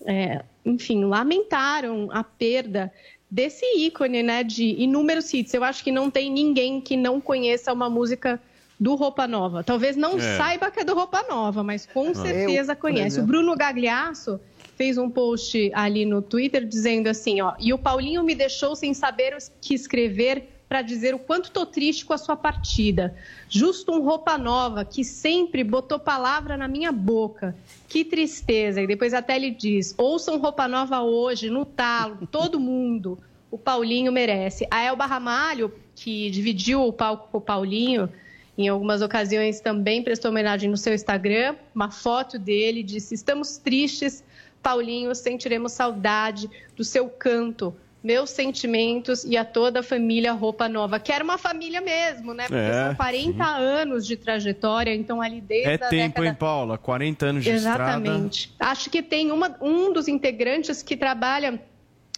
é, 0.05 0.43
enfim, 0.65 1.05
lamentaram 1.05 2.09
a 2.11 2.23
perda 2.23 2.91
desse 3.29 3.65
ícone, 3.77 4.23
né, 4.23 4.43
de 4.43 4.63
inúmeros 4.81 5.33
hits. 5.33 5.53
Eu 5.53 5.63
acho 5.63 5.83
que 5.83 5.91
não 5.91 6.09
tem 6.09 6.31
ninguém 6.31 6.79
que 6.79 6.95
não 6.95 7.19
conheça 7.19 7.73
uma 7.73 7.89
música 7.89 8.41
do 8.79 8.95
Roupa 8.95 9.27
Nova. 9.27 9.63
Talvez 9.63 9.95
não 9.95 10.17
É. 10.17 10.37
saiba 10.37 10.69
que 10.69 10.81
é 10.81 10.83
do 10.83 10.93
Roupa 10.93 11.23
Nova, 11.29 11.63
mas 11.63 11.85
com 11.85 12.07
Eu, 12.07 12.15
certeza 12.15 12.75
por 12.75 12.81
conhece. 12.81 13.19
O. 13.19 13.25
Bruno 13.25 13.55
Gagliasso 13.55 14.39
fez 14.75 14.97
um 14.97 15.09
post 15.09 15.71
ali 15.73 16.05
no 16.05 16.21
Twitter 16.21 16.65
dizendo 16.65 17.07
assim, 17.07 17.39
ó, 17.41 17.53
e 17.59 17.73
o 17.73 17.77
Paulinho 17.77 18.21
me 18.23 18.35
deixou 18.35 18.75
sem 18.75 18.93
saber 18.93 19.33
o 19.33 19.37
que 19.61 19.73
escrever 19.73 20.49
para 20.75 20.81
dizer 20.81 21.15
o 21.15 21.19
quanto 21.19 21.51
tô 21.51 21.65
triste 21.65 22.03
com 22.03 22.11
a 22.11 22.17
sua 22.17 22.35
partida. 22.35 23.15
Justo 23.47 23.93
um 23.93 24.01
roupa 24.01 24.37
nova 24.37 24.83
que 24.83 25.05
sempre 25.05 25.63
botou 25.63 25.97
palavra 25.97 26.57
na 26.57 26.67
minha 26.67 26.91
boca. 26.91 27.55
Que 27.87 28.03
tristeza. 28.03 28.81
E 28.81 28.87
depois 28.87 29.13
até 29.13 29.37
ele 29.37 29.51
diz: 29.51 29.95
ouçam 29.97 30.37
roupa 30.37 30.67
nova 30.67 31.01
hoje, 31.01 31.49
no 31.49 31.63
talo, 31.63 32.27
todo 32.29 32.59
mundo. 32.59 33.17
O 33.49 33.57
Paulinho 33.57 34.11
merece. 34.11 34.67
A 34.69 34.83
Elba 34.83 35.05
Ramalho, 35.05 35.73
que 35.95 36.29
dividiu 36.29 36.85
o 36.85 36.91
palco 36.91 37.29
com 37.31 37.37
o 37.37 37.41
Paulinho, 37.41 38.11
em 38.57 38.67
algumas 38.67 39.01
ocasiões 39.01 39.61
também 39.61 40.03
prestou 40.03 40.29
homenagem 40.29 40.69
no 40.69 40.75
seu 40.75 40.93
Instagram, 40.93 41.55
uma 41.73 41.89
foto 41.89 42.37
dele, 42.37 42.83
disse: 42.83 43.15
Estamos 43.15 43.55
tristes, 43.55 44.25
Paulinho, 44.61 45.15
sentiremos 45.15 45.71
saudade 45.71 46.49
do 46.75 46.83
seu 46.83 47.07
canto 47.07 47.73
meus 48.05 48.29
sentimentos 48.29 49.23
e 49.25 49.35
a 49.35 49.43
toda 49.43 49.79
a 49.79 49.83
família 49.83 50.31
Roupa 50.31 50.69
Nova, 50.69 50.99
que 50.99 51.11
era 51.11 51.23
uma 51.23 51.39
família 51.39 51.81
mesmo, 51.81 52.33
né? 52.35 52.43
Porque 52.47 52.55
É, 52.61 52.85
são 52.85 52.95
40 52.95 53.43
anos 53.43 54.05
de 54.05 54.15
trajetória, 54.15 54.93
então 54.93 55.19
ali 55.21 55.41
desde 55.41 55.69
É 55.69 55.73
a 55.73 55.77
tempo, 55.89 55.89
década... 56.21 56.27
hein, 56.27 56.35
Paula? 56.35 56.77
40 56.77 57.25
anos 57.25 57.43
de 57.43 57.49
Exatamente. 57.49 58.53
Acho 58.59 58.89
que 58.91 59.01
tem 59.01 59.31
uma- 59.31 59.57
um 59.59 59.91
dos 59.91 60.07
integrantes 60.07 60.83
que 60.83 60.95
trabalha, 60.95 61.59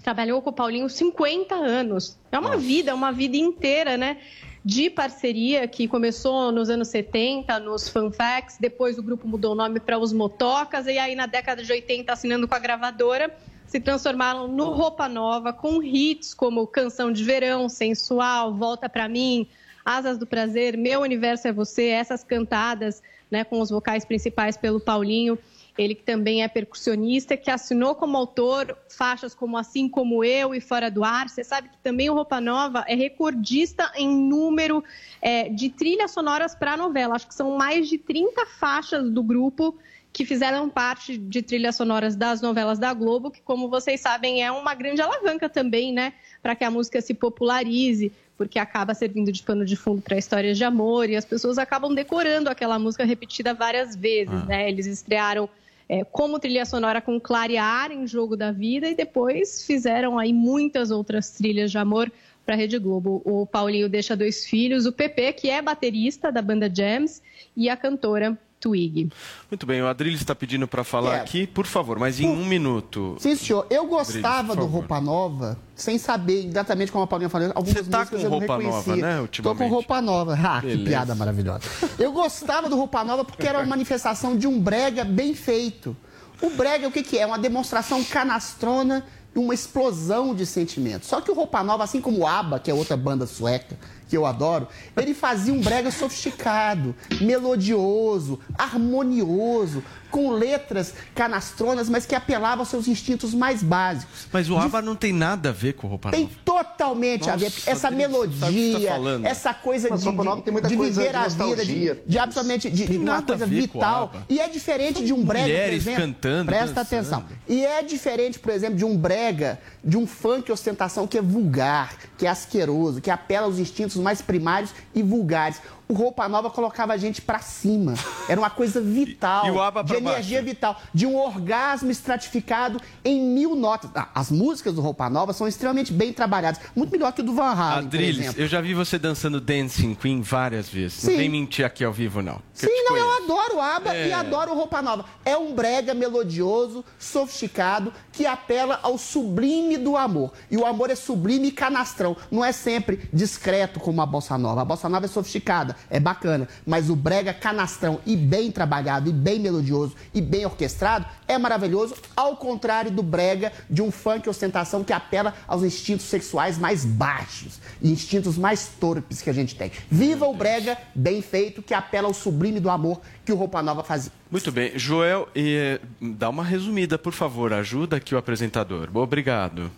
trabalhou 0.03 0.41
com 0.41 0.49
o 0.49 0.53
Paulinho 0.53 0.89
50 0.89 1.55
anos. 1.55 2.17
É 2.31 2.37
uma 2.37 2.57
vida, 2.57 2.93
uma 2.93 3.11
vida 3.13 3.37
inteira, 3.37 3.95
né? 3.97 4.17
De 4.65 4.89
parceria 4.89 5.65
que 5.69 5.87
começou 5.87 6.51
nos 6.51 6.69
anos 6.69 6.89
70, 6.89 7.57
nos 7.61 7.87
fanfacts, 7.87 8.57
depois 8.59 8.97
o 8.99 9.03
grupo 9.03 9.25
mudou 9.25 9.53
o 9.53 9.55
nome 9.55 9.79
para 9.79 9.97
os 9.97 10.11
Motocas, 10.11 10.85
e 10.87 10.97
aí 10.99 11.15
na 11.15 11.25
década 11.25 11.63
de 11.63 11.71
80, 11.71 12.11
assinando 12.11 12.45
com 12.45 12.53
a 12.55 12.59
gravadora, 12.59 13.33
se 13.67 13.79
transformaram 13.79 14.47
no 14.47 14.71
Roupa 14.71 15.09
Nova, 15.09 15.51
com 15.51 15.83
hits 15.83 16.33
como 16.33 16.65
Canção 16.65 17.11
de 17.11 17.23
Verão, 17.23 17.67
Sensual, 17.67 18.53
Volta 18.53 18.87
Pra 18.87 19.09
Mim, 19.09 19.47
Asas 19.85 20.17
do 20.17 20.25
Prazer, 20.25 20.77
Meu 20.77 21.01
Universo 21.01 21.47
é 21.47 21.51
Você, 21.51 21.87
essas 21.87 22.23
cantadas 22.23 23.03
né, 23.29 23.43
com 23.43 23.59
os 23.59 23.69
vocais 23.69 24.05
principais 24.05 24.57
pelo 24.57 24.79
Paulinho. 24.79 25.37
Ele 25.77 25.93
que 25.93 26.01
também 26.01 26.41
é 26.41 26.47
percussionista, 26.47 27.37
que 27.37 27.51
assinou 27.51 27.93
como 27.93 28.17
autor 28.17 28.75
faixas 28.89 29.35
como 29.35 29.57
Assim 29.57 29.87
Como 29.87 30.23
Eu 30.23 30.55
e 30.55 30.59
Fora 30.59 30.89
do 30.89 31.03
Ar. 31.03 31.29
Você 31.29 31.43
sabe 31.43 31.69
que 31.69 31.77
também 31.83 32.09
o 32.09 32.15
Roupa 32.15 32.41
Nova 32.41 32.83
é 32.87 32.95
recordista 32.95 33.91
em 33.95 34.09
número 34.09 34.83
é, 35.21 35.49
de 35.49 35.69
trilhas 35.69 36.11
sonoras 36.11 36.55
para 36.55 36.75
novela. 36.75 37.15
Acho 37.15 37.27
que 37.27 37.35
são 37.35 37.57
mais 37.57 37.87
de 37.87 37.99
30 37.99 38.43
faixas 38.47 39.11
do 39.11 39.21
grupo 39.21 39.77
que 40.17 40.25
fizeram 40.25 40.67
parte 40.67 41.15
de 41.15 41.43
trilhas 41.43 41.75
sonoras 41.75 42.15
das 42.15 42.41
novelas 42.41 42.79
da 42.79 42.91
Globo, 42.91 43.29
que, 43.29 43.39
como 43.39 43.69
vocês 43.69 44.01
sabem, 44.01 44.43
é 44.43 44.51
uma 44.51 44.73
grande 44.73 44.99
alavanca 44.99 45.47
também, 45.47 45.93
né, 45.93 46.11
para 46.41 46.55
que 46.55 46.63
a 46.63 46.71
música 46.71 46.99
se 47.01 47.13
popularize, 47.13 48.11
porque 48.35 48.57
acaba 48.57 48.95
servindo 48.95 49.31
de 49.31 49.43
pano 49.43 49.63
de 49.63 49.75
fundo 49.75 50.01
para 50.01 50.17
histórias 50.17 50.57
de 50.57 50.63
amor 50.63 51.07
e 51.07 51.15
as 51.15 51.23
pessoas 51.23 51.59
acabam 51.59 51.93
decorando 51.93 52.49
aquela 52.49 52.79
música 52.79 53.05
repetida 53.05 53.53
várias 53.53 53.95
vezes, 53.95 54.33
Ah. 54.33 54.45
né? 54.45 54.67
Eles 54.67 54.87
estrearam 54.87 55.47
é, 55.87 56.03
como 56.03 56.39
trilha 56.39 56.65
sonora 56.65 56.99
com 56.99 57.19
Clarear 57.19 57.91
em 57.91 58.07
Jogo 58.07 58.35
da 58.35 58.51
Vida 58.51 58.89
e 58.89 58.95
depois 58.95 59.65
fizeram 59.67 60.17
aí 60.17 60.33
muitas 60.33 60.89
outras 60.89 61.29
trilhas 61.29 61.69
de 61.69 61.77
amor 61.77 62.11
para 62.43 62.55
a 62.55 62.57
Rede 62.57 62.79
Globo. 62.79 63.21
O 63.23 63.45
Paulinho 63.45 63.87
deixa 63.87 64.15
dois 64.15 64.45
filhos, 64.47 64.87
o 64.87 64.91
Pepe, 64.91 65.31
que 65.33 65.49
é 65.49 65.61
baterista 65.61 66.31
da 66.31 66.41
banda 66.41 66.69
Jams, 66.73 67.21
e 67.55 67.69
a 67.69 67.77
cantora 67.77 68.37
Twig. 68.59 69.09
Muito 69.51 69.65
bem, 69.65 69.81
o 69.81 69.87
Adriles 69.87 70.19
está 70.19 70.33
pedindo 70.33 70.67
para 70.67 70.83
falar 70.83 71.17
É. 71.17 71.19
aqui, 71.21 71.45
por 71.45 71.65
favor, 71.65 71.99
mas 71.99 72.19
em 72.19 72.27
um 72.27 72.45
minuto. 72.45 73.15
Sim, 73.19 73.35
senhor. 73.35 73.67
Eu 73.69 73.85
gostava 73.85 74.55
por 74.55 74.61
do. 74.61 74.65
Roupa 74.65 74.99
Nova, 74.99 75.57
sem 75.75 75.97
saber 75.97 76.47
exatamente 76.47 76.91
como 76.91 77.03
a 77.03 77.07
Paulinha 77.07 77.29
falou. 77.29 77.49
Você 77.63 77.83
tá 77.83 77.99
músicas 77.99 78.23
com 78.23 78.29
roupa 78.29 78.57
nova, 78.57 78.95
né, 78.95 79.15
Tô 79.17 79.21
ultimamente? 79.21 79.57
com 79.59 79.67
roupa 79.69 80.01
nova. 80.01 80.37
Ah, 80.41 80.61
que 80.61 80.77
piada 80.79 81.13
maravilhosa. 81.13 81.61
Eu 81.99 82.11
gostava 82.11 82.67
do 82.69 82.75
Roupa 82.75 83.03
Nova 83.03 83.23
porque 83.23 83.45
era 83.47 83.59
uma 83.59 83.65
manifestação 83.67 84.35
de 84.35 84.47
um 84.47 84.59
brega 84.59 85.03
bem 85.03 85.35
feito. 85.35 85.95
O 86.41 86.49
brega, 86.51 86.87
o 86.87 86.91
que, 86.91 87.03
que 87.03 87.17
é? 87.17 87.25
Uma 87.25 87.37
demonstração 87.39 88.03
canastrona 88.03 89.03
e 89.35 89.39
uma 89.39 89.53
explosão 89.53 90.33
de 90.35 90.45
sentimentos. 90.45 91.07
Só 91.09 91.19
que 91.21 91.29
o 91.29 91.33
Roupa 91.33 91.63
Nova, 91.63 91.83
assim 91.83 91.99
como 92.01 92.19
o 92.19 92.27
ABBA, 92.27 92.59
que 92.59 92.71
é 92.71 92.73
outra 92.73 92.95
banda 92.97 93.25
sueca, 93.27 93.77
que 94.07 94.15
eu 94.15 94.25
adoro, 94.25 94.67
ele 94.95 95.13
fazia 95.13 95.53
um 95.53 95.61
brega 95.61 95.91
sofisticado, 95.91 96.95
melodioso, 97.19 98.39
harmonioso, 98.57 99.83
com 100.09 100.31
letras 100.31 100.93
canastronas, 101.13 101.89
mas 101.89 102.05
que 102.05 102.15
apelava 102.15 102.61
aos 102.61 102.69
seus 102.69 102.87
instintos 102.87 103.33
mais 103.33 103.61
básicos. 103.61 104.27
Mas 104.31 104.49
o 104.49 104.57
ABBA 104.57 104.81
não 104.81 104.95
tem 104.95 105.11
nada 105.11 105.49
a 105.49 105.51
ver 105.51 105.73
com 105.73 105.85
roupa 105.87 106.11
Tem 106.11 106.21
nova. 106.23 106.33
totalmente 106.45 107.29
a 107.29 107.35
ver. 107.35 107.45
Nossa, 107.51 107.69
Essa 107.69 107.89
tá 107.89 107.95
melodia, 107.95 108.89
falando? 108.89 109.25
essa 109.25 109.53
coisa 109.53 109.89
Mas 109.89 110.01
de, 110.01 110.05
tem 110.13 110.53
de 110.61 110.77
coisa 110.77 111.01
viver 111.01 111.11
de 111.11 111.17
a 111.17 111.27
vida, 111.27 111.65
de, 111.65 111.95
de 112.07 112.19
absolutamente 112.19 112.69
de, 112.69 112.75
de 112.77 112.87
Tem 112.87 112.97
uma 112.99 113.21
coisa 113.21 113.45
vital. 113.45 114.13
E 114.29 114.39
é 114.39 114.47
diferente 114.47 115.03
de 115.03 115.11
um 115.13 115.23
brega, 115.23 115.43
por 115.45 115.51
Mulheres 115.51 115.81
exemplo. 115.83 116.01
cantando, 116.01 116.45
Presta 116.45 116.83
dançando. 116.83 116.97
atenção. 117.25 117.25
E 117.47 117.65
é 117.65 117.83
diferente, 117.83 118.39
por 118.39 118.51
exemplo, 118.53 118.77
de 118.77 118.85
um 118.85 118.95
brega, 118.97 119.59
de 119.83 119.97
um 119.97 120.07
funk 120.07 120.49
ostentação 120.51 121.05
que 121.05 121.17
é 121.17 121.21
vulgar, 121.21 121.95
que 122.17 122.25
é 122.25 122.29
asqueroso, 122.29 123.01
que 123.01 123.11
apela 123.11 123.45
aos 123.45 123.59
instintos 123.59 123.96
mais 123.97 124.21
primários 124.21 124.73
e 124.93 125.01
vulgares. 125.01 125.61
O 125.89 125.93
Roupa 125.93 126.27
Nova 126.27 126.49
colocava 126.49 126.91
a 126.93 126.97
gente 126.97 127.21
pra 127.21 127.39
cima. 127.39 127.93
Era 128.27 128.39
uma 128.41 128.49
coisa 128.49 128.81
vital, 128.81 129.45
E- 129.45 129.79
e 129.79 129.83
de 129.83 129.95
energia 129.95 130.41
vital, 130.41 130.77
de 130.93 131.05
um 131.05 131.15
orgasmo 131.15 131.89
estratificado 131.89 132.79
em 133.05 133.21
mil 133.21 133.55
notas. 133.55 133.89
Ah, 133.95 134.09
As 134.13 134.29
músicas 134.29 134.73
do 134.73 134.81
Roupa 134.81 135.09
Nova 135.09 135.31
são 135.31 135.47
extremamente 135.47 135.93
bem 135.93 136.11
trabalhadas, 136.11 136.59
muito 136.75 136.91
melhor 136.91 137.13
que 137.13 137.21
o 137.21 137.23
do 137.23 137.33
Van 137.33 137.51
Halen, 137.53 137.85
Adriles, 137.87 138.37
eu 138.37 138.47
já 138.47 138.59
vi 138.59 138.73
você 138.73 138.99
dançando 138.99 139.39
Dancing 139.39 139.95
Queen 139.95 140.21
várias 140.21 140.67
vezes. 140.67 140.99
Sim. 140.99 141.11
Não 141.11 141.17
vem 141.17 141.29
mentir 141.29 141.65
aqui 141.65 141.83
ao 141.85 141.93
vivo, 141.93 142.21
não. 142.21 142.39
Sim, 142.53 142.67
te 142.67 142.83
não, 142.89 142.97
eu 142.97 143.05
conheço. 143.05 143.23
adoro 143.23 143.55
o 143.57 143.61
ABBA 143.61 143.95
É. 143.95 144.07
e 144.09 144.13
adoro 144.13 144.51
o 144.51 144.55
Roupa 144.55 144.81
Nova. 144.81 145.05
É 145.23 145.37
um 145.37 145.53
brega 145.53 145.93
melodioso, 145.93 146.83
sofisticado, 146.99 147.93
que 148.11 148.25
apela 148.25 148.79
ao 148.83 148.97
sublime 148.97 149.77
do 149.77 149.95
amor. 149.95 150.33
E 150.51 150.57
o 150.57 150.65
amor 150.65 150.89
é 150.89 150.95
sublime 150.95 151.47
e 151.47 151.51
canastrão. 151.51 152.17
Não 152.29 152.43
é 152.43 152.51
sempre 152.51 153.09
discreto 153.13 153.79
como 153.79 154.01
a 154.01 154.05
bossa 154.05 154.37
nova. 154.37 154.61
A 154.61 154.65
bossa 154.65 154.89
nova 154.89 155.05
é 155.05 155.09
sofisticada, 155.09 155.76
é 155.89 155.99
bacana. 155.99 156.47
Mas 156.65 156.89
o 156.89 156.95
brega 156.95 157.33
canastrão 157.33 157.99
e 158.05 158.15
bem 158.15 158.51
trabalhado, 158.51 159.09
e 159.09 159.13
bem 159.13 159.39
melodioso, 159.39 159.95
e 160.13 160.21
bem 160.21 160.45
orquestrado, 160.45 161.05
é 161.27 161.37
maravilhoso. 161.37 161.95
Ao 162.15 162.35
contrário 162.35 162.91
do 162.91 163.03
brega 163.03 163.51
de 163.69 163.81
um 163.81 163.91
funk 163.91 164.29
ostentação 164.29 164.83
que 164.83 164.93
apela 164.93 165.33
aos 165.47 165.63
instintos 165.63 166.05
sexuais 166.05 166.57
mais 166.57 166.85
baixos 166.85 167.59
e 167.81 167.91
instintos 167.91 168.37
mais 168.37 168.67
torpes 168.79 169.21
que 169.21 169.29
a 169.29 169.33
gente 169.33 169.55
tem. 169.55 169.71
Viva 169.89 170.25
o 170.25 170.33
brega 170.33 170.77
bem 170.93 171.21
feito 171.21 171.61
que 171.61 171.73
apela 171.73 172.07
ao 172.07 172.13
sublime 172.13 172.59
do 172.59 172.69
amor 172.69 173.01
que 173.25 173.31
o 173.31 173.35
Roupa 173.35 173.61
Nova 173.61 173.83
fazia. 173.83 174.11
Muito 174.29 174.51
bem. 174.51 174.77
Joel, 174.77 175.27
eh, 175.35 175.79
dá 176.01 176.29
uma 176.29 176.43
resumida, 176.43 176.97
por 176.97 177.13
favor. 177.13 177.53
Ajuda 177.53 177.97
aqui 177.97 178.15
o 178.15 178.17
apresentador. 178.17 178.89
Obrigado. 178.93 179.71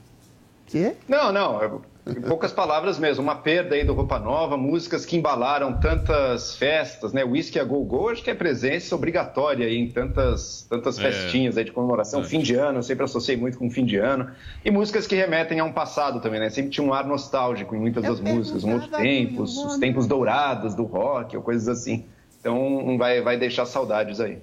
Quê? 0.68 0.96
Não, 1.08 1.32
não. 1.32 1.82
Em 2.08 2.22
poucas 2.22 2.52
palavras 2.52 2.98
mesmo, 2.98 3.22
uma 3.22 3.36
perda 3.36 3.76
aí 3.76 3.84
do 3.84 3.94
Roupa 3.94 4.18
Nova, 4.18 4.58
músicas 4.58 5.06
que 5.06 5.16
embalaram 5.16 5.80
tantas 5.80 6.56
festas, 6.56 7.14
né? 7.14 7.24
Whisky 7.24 7.60
a 7.60 7.64
Go 7.64 7.84
Go, 7.84 8.10
acho 8.10 8.24
que 8.24 8.32
é 8.32 8.34
presença 8.34 8.96
obrigatória 8.96 9.68
aí 9.68 9.78
em 9.78 9.88
tantas, 9.90 10.66
tantas 10.68 10.98
É. 10.98 11.04
festinhas 11.04 11.58
aí 11.58 11.64
de 11.66 11.72
comemoração, 11.72 12.24
fim 12.24 12.40
de 12.40 12.56
ano, 12.56 12.80
eu 12.80 12.84
sempre 12.84 13.04
associei 13.06 13.38
muito 13.38 13.60
com 13.60 13.70
fim 13.70 13.86
de 13.86 13.98
ano. 13.98 14.32
E 14.66 14.72
músicas 14.72 15.06
que 15.06 15.16
remetem 15.16 15.60
a 15.60 15.66
um 15.66 15.72
passado 15.72 16.20
também, 16.20 16.40
né? 16.40 16.50
Sempre 16.50 16.72
tinha 16.72 16.86
um 16.88 16.94
ar 16.94 17.06
nostálgico 17.06 17.76
em 17.76 17.80
muitas 17.80 18.04
das 18.04 18.20
músicas, 18.20 18.64
um 18.64 18.74
outro 18.74 18.90
tempos, 18.90 19.56
os 19.58 19.78
tempos 19.78 20.08
dourados 20.08 20.74
do 20.74 20.86
rock, 20.86 21.38
ou 21.38 21.44
coisas 21.44 21.68
assim. 21.68 22.06
Então 22.40 22.98
vai, 22.98 23.22
vai 23.22 23.38
deixar 23.38 23.66
saudades 23.66 24.20
aí. 24.20 24.40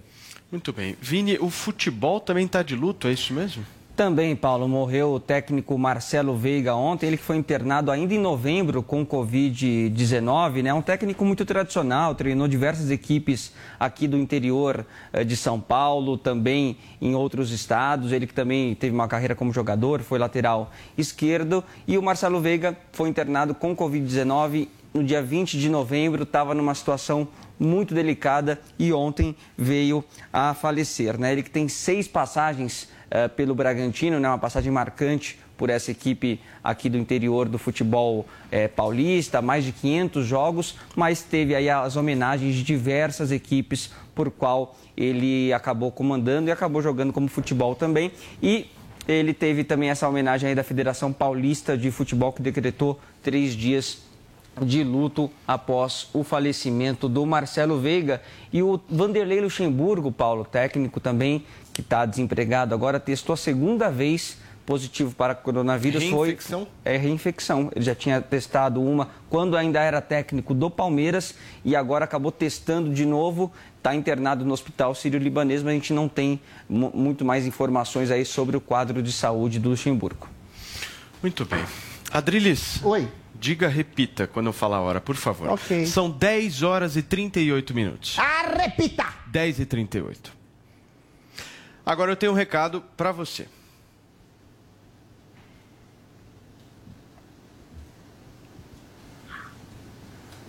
Muito 0.52 0.72
bem. 0.72 0.96
Vini, 1.00 1.36
o 1.40 1.50
futebol 1.50 2.20
também 2.20 2.46
está 2.46 2.62
de 2.62 2.76
luto, 2.76 3.08
é 3.08 3.12
isso 3.12 3.32
mesmo? 3.34 3.64
Também, 3.96 4.36
Paulo, 4.36 4.68
morreu 4.68 5.12
o 5.14 5.18
técnico 5.18 5.78
Marcelo 5.78 6.36
Veiga 6.36 6.74
ontem, 6.74 7.06
ele 7.06 7.16
que 7.16 7.22
foi 7.22 7.38
internado 7.38 7.90
ainda 7.90 8.12
em 8.12 8.18
novembro 8.18 8.82
com 8.82 9.06
Covid-19, 9.06 10.62
né? 10.62 10.74
Um 10.74 10.82
técnico 10.82 11.24
muito 11.24 11.46
tradicional, 11.46 12.14
treinou 12.14 12.46
diversas 12.46 12.90
equipes 12.90 13.54
aqui 13.80 14.06
do 14.06 14.18
interior 14.18 14.84
eh, 15.14 15.24
de 15.24 15.34
São 15.34 15.58
Paulo, 15.58 16.18
também 16.18 16.76
em 17.00 17.14
outros 17.14 17.50
estados. 17.50 18.12
Ele 18.12 18.26
que 18.26 18.34
também 18.34 18.74
teve 18.74 18.94
uma 18.94 19.08
carreira 19.08 19.34
como 19.34 19.50
jogador, 19.50 20.02
foi 20.02 20.18
lateral 20.18 20.70
esquerdo. 20.98 21.64
E 21.88 21.96
o 21.96 22.02
Marcelo 22.02 22.38
Veiga 22.38 22.76
foi 22.92 23.08
internado 23.08 23.54
com 23.54 23.74
Covid-19 23.74 24.68
no 24.92 25.02
dia 25.02 25.22
20 25.22 25.58
de 25.58 25.70
novembro, 25.70 26.24
estava 26.24 26.54
numa 26.54 26.74
situação 26.74 27.26
muito 27.58 27.94
delicada 27.94 28.60
e 28.78 28.92
ontem 28.92 29.34
veio 29.56 30.04
a 30.30 30.52
falecer. 30.52 31.18
Né? 31.18 31.32
Ele 31.32 31.42
que 31.42 31.50
tem 31.50 31.66
seis 31.66 32.06
passagens 32.06 32.94
eh, 33.10 33.28
pelo 33.28 33.54
Bragantino, 33.54 34.18
né? 34.18 34.28
uma 34.28 34.38
passagem 34.38 34.70
marcante 34.72 35.38
por 35.56 35.70
essa 35.70 35.90
equipe 35.90 36.40
aqui 36.62 36.88
do 36.88 36.98
interior 36.98 37.48
do 37.48 37.58
futebol 37.58 38.26
eh, 38.50 38.68
paulista, 38.68 39.40
mais 39.40 39.64
de 39.64 39.72
500 39.72 40.26
jogos, 40.26 40.76
mas 40.94 41.22
teve 41.22 41.54
aí 41.54 41.70
as 41.70 41.96
homenagens 41.96 42.54
de 42.54 42.62
diversas 42.62 43.30
equipes 43.30 43.90
por 44.14 44.30
qual 44.30 44.76
ele 44.96 45.52
acabou 45.52 45.90
comandando 45.90 46.48
e 46.48 46.52
acabou 46.52 46.82
jogando 46.82 47.12
como 47.12 47.28
futebol 47.28 47.74
também. 47.74 48.10
E 48.42 48.70
ele 49.06 49.32
teve 49.32 49.62
também 49.62 49.90
essa 49.90 50.08
homenagem 50.08 50.48
aí 50.48 50.54
da 50.54 50.64
Federação 50.64 51.12
Paulista 51.12 51.76
de 51.76 51.90
Futebol 51.90 52.32
que 52.32 52.42
decretou 52.42 52.98
três 53.22 53.54
dias 53.54 54.04
de 54.62 54.82
luto 54.82 55.30
após 55.46 56.08
o 56.14 56.24
falecimento 56.24 57.08
do 57.08 57.26
Marcelo 57.26 57.78
Veiga 57.78 58.22
e 58.52 58.62
o 58.62 58.80
Vanderlei 58.88 59.40
Luxemburgo, 59.40 60.10
Paulo, 60.10 60.44
técnico 60.44 60.98
também 60.98 61.44
que 61.76 61.82
está 61.82 62.06
desempregado 62.06 62.74
agora, 62.74 62.98
testou 62.98 63.34
a 63.34 63.36
segunda 63.36 63.90
vez 63.90 64.38
positivo 64.64 65.14
para 65.14 65.34
coronavírus. 65.34 66.02
Reinfecção? 66.02 66.60
Foi, 66.82 66.92
é 66.94 66.96
reinfecção. 66.96 67.70
Ele 67.76 67.84
já 67.84 67.94
tinha 67.94 68.18
testado 68.22 68.82
uma 68.82 69.10
quando 69.28 69.58
ainda 69.58 69.78
era 69.82 70.00
técnico 70.00 70.54
do 70.54 70.70
Palmeiras 70.70 71.34
e 71.62 71.76
agora 71.76 72.06
acabou 72.06 72.32
testando 72.32 72.94
de 72.94 73.04
novo. 73.04 73.52
Está 73.76 73.94
internado 73.94 74.42
no 74.42 74.54
Hospital 74.54 74.94
Sírio-Libanês, 74.94 75.62
mas 75.62 75.72
a 75.72 75.74
gente 75.74 75.92
não 75.92 76.08
tem 76.08 76.40
mu- 76.66 76.90
muito 76.94 77.26
mais 77.26 77.46
informações 77.46 78.10
aí 78.10 78.24
sobre 78.24 78.56
o 78.56 78.60
quadro 78.60 79.02
de 79.02 79.12
saúde 79.12 79.58
do 79.58 79.68
Luxemburgo. 79.68 80.26
Muito 81.22 81.44
bem. 81.44 81.62
Adriles. 82.10 82.82
Oi. 82.82 83.06
Diga, 83.38 83.68
repita 83.68 84.26
quando 84.26 84.46
eu 84.46 84.52
falar 84.54 84.78
a 84.78 84.80
hora, 84.80 85.00
por 85.00 85.14
favor. 85.14 85.50
Ok. 85.50 85.84
São 85.84 86.10
10 86.10 86.62
horas 86.62 86.96
e 86.96 87.02
38 87.02 87.74
minutos. 87.74 88.16
Ah, 88.18 88.50
repita! 88.62 89.04
10 89.26 89.60
e 89.60 89.66
38. 89.66 90.35
Agora 91.86 92.10
eu 92.10 92.16
tenho 92.16 92.32
um 92.32 92.34
recado 92.34 92.82
para 92.96 93.12
você. 93.12 93.46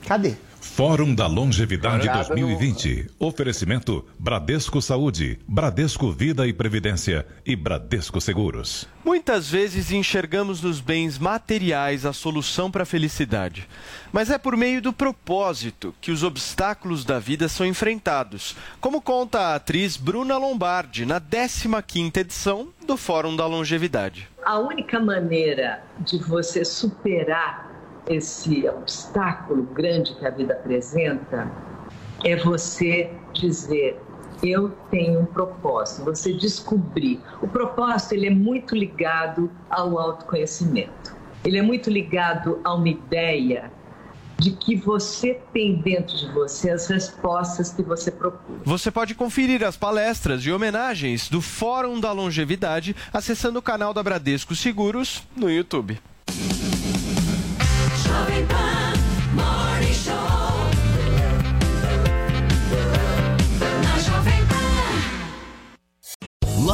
Cadê? 0.07 0.35
Fórum 0.61 1.13
da 1.15 1.27
Longevidade 1.27 1.95
Obrigado. 1.95 2.27
2020. 2.27 3.07
Oferecimento 3.19 4.05
Bradesco 4.19 4.81
Saúde, 4.81 5.39
Bradesco 5.47 6.11
Vida 6.11 6.47
e 6.47 6.53
Previdência 6.53 7.25
e 7.45 7.55
Bradesco 7.55 8.21
Seguros. 8.21 8.87
Muitas 9.03 9.49
vezes 9.49 9.91
enxergamos 9.91 10.61
nos 10.61 10.79
bens 10.79 11.17
materiais 11.17 12.05
a 12.05 12.13
solução 12.13 12.69
para 12.69 12.83
a 12.83 12.85
felicidade. 12.85 13.67
Mas 14.11 14.29
é 14.29 14.37
por 14.37 14.55
meio 14.57 14.81
do 14.81 14.91
propósito 14.91 15.95
que 16.01 16.11
os 16.11 16.23
obstáculos 16.23 17.05
da 17.05 17.17
vida 17.17 17.47
são 17.47 17.65
enfrentados, 17.65 18.55
como 18.81 19.01
conta 19.01 19.39
a 19.39 19.55
atriz 19.55 19.97
Bruna 19.97 20.37
Lombardi 20.37 21.05
na 21.05 21.21
15ª 21.21 22.17
edição 22.17 22.67
do 22.85 22.97
Fórum 22.97 23.35
da 23.35 23.45
Longevidade. 23.45 24.27
A 24.45 24.59
única 24.59 24.99
maneira 24.99 25.83
de 25.99 26.17
você 26.19 26.63
superar 26.63 27.66
esse 28.07 28.67
obstáculo 28.67 29.63
grande 29.63 30.15
que 30.15 30.25
a 30.25 30.29
vida 30.29 30.53
apresenta 30.53 31.51
é 32.23 32.35
você 32.35 33.11
dizer 33.33 33.99
eu 34.43 34.69
tenho 34.91 35.21
um 35.21 35.25
propósito, 35.25 36.05
você 36.05 36.31
descobrir. 36.31 37.19
O 37.41 37.47
propósito 37.47 38.13
ele 38.13 38.27
é 38.27 38.29
muito 38.29 38.75
ligado 38.75 39.49
ao 39.69 39.97
autoconhecimento. 39.97 41.15
Ele 41.43 41.57
é 41.57 41.61
muito 41.61 41.89
ligado 41.89 42.59
a 42.63 42.73
uma 42.75 42.89
ideia 42.89 43.71
de 44.37 44.51
que 44.51 44.75
você 44.75 45.39
tem 45.51 45.81
dentro 45.81 46.15
de 46.15 46.27
você 46.31 46.69
as 46.69 46.87
respostas 46.87 47.73
que 47.73 47.81
você 47.81 48.11
procura. 48.11 48.59
Você 48.63 48.91
pode 48.91 49.15
conferir 49.15 49.63
as 49.63 49.75
palestras 49.75 50.45
e 50.45 50.51
homenagens 50.51 51.27
do 51.27 51.41
Fórum 51.41 51.99
da 51.99 52.11
Longevidade 52.11 52.95
acessando 53.11 53.57
o 53.57 53.63
canal 53.63 53.93
da 53.93 54.03
Bradesco 54.03 54.53
Seguros 54.55 55.23
no 55.35 55.49
YouTube. 55.49 55.99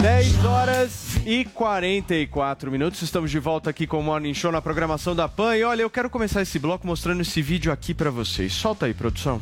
10 0.00 0.44
horas 0.44 1.16
e 1.24 1.44
44 1.44 2.70
minutos. 2.70 3.00
Estamos 3.02 3.30
de 3.30 3.38
volta 3.38 3.70
aqui 3.70 3.86
com 3.86 3.98
o 3.98 4.02
Morning 4.02 4.34
Show 4.34 4.52
na 4.52 4.60
programação 4.60 5.16
da 5.16 5.26
PAN. 5.26 5.56
E 5.56 5.64
olha, 5.64 5.82
eu 5.82 5.90
quero 5.90 6.10
começar 6.10 6.42
esse 6.42 6.58
bloco 6.58 6.86
mostrando 6.86 7.22
esse 7.22 7.40
vídeo 7.40 7.72
aqui 7.72 7.94
pra 7.94 8.10
vocês. 8.10 8.52
Solta 8.52 8.86
aí, 8.86 8.94
produção. 8.94 9.40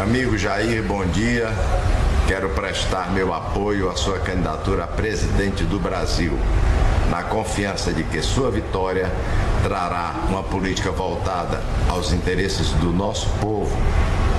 Amigo 0.00 0.36
Jair, 0.38 0.82
bom 0.82 1.04
dia. 1.06 1.48
Quero 2.26 2.48
prestar 2.50 3.12
meu 3.12 3.34
apoio 3.34 3.90
à 3.90 3.96
sua 3.96 4.18
candidatura 4.18 4.84
a 4.84 4.86
presidente 4.86 5.62
do 5.64 5.78
Brasil, 5.78 6.32
na 7.10 7.22
confiança 7.22 7.92
de 7.92 8.02
que 8.02 8.22
sua 8.22 8.50
vitória 8.50 9.12
trará 9.62 10.24
uma 10.28 10.42
política 10.42 10.90
voltada 10.90 11.62
aos 11.88 12.12
interesses 12.12 12.70
do 12.72 12.92
nosso 12.92 13.28
povo, 13.40 13.76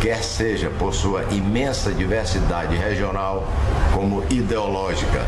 quer 0.02 0.24
seja 0.24 0.70
por 0.70 0.94
sua 0.94 1.24
imensa 1.32 1.92
diversidade 1.92 2.76
regional 2.78 3.48
como 3.94 4.24
ideológica. 4.30 5.26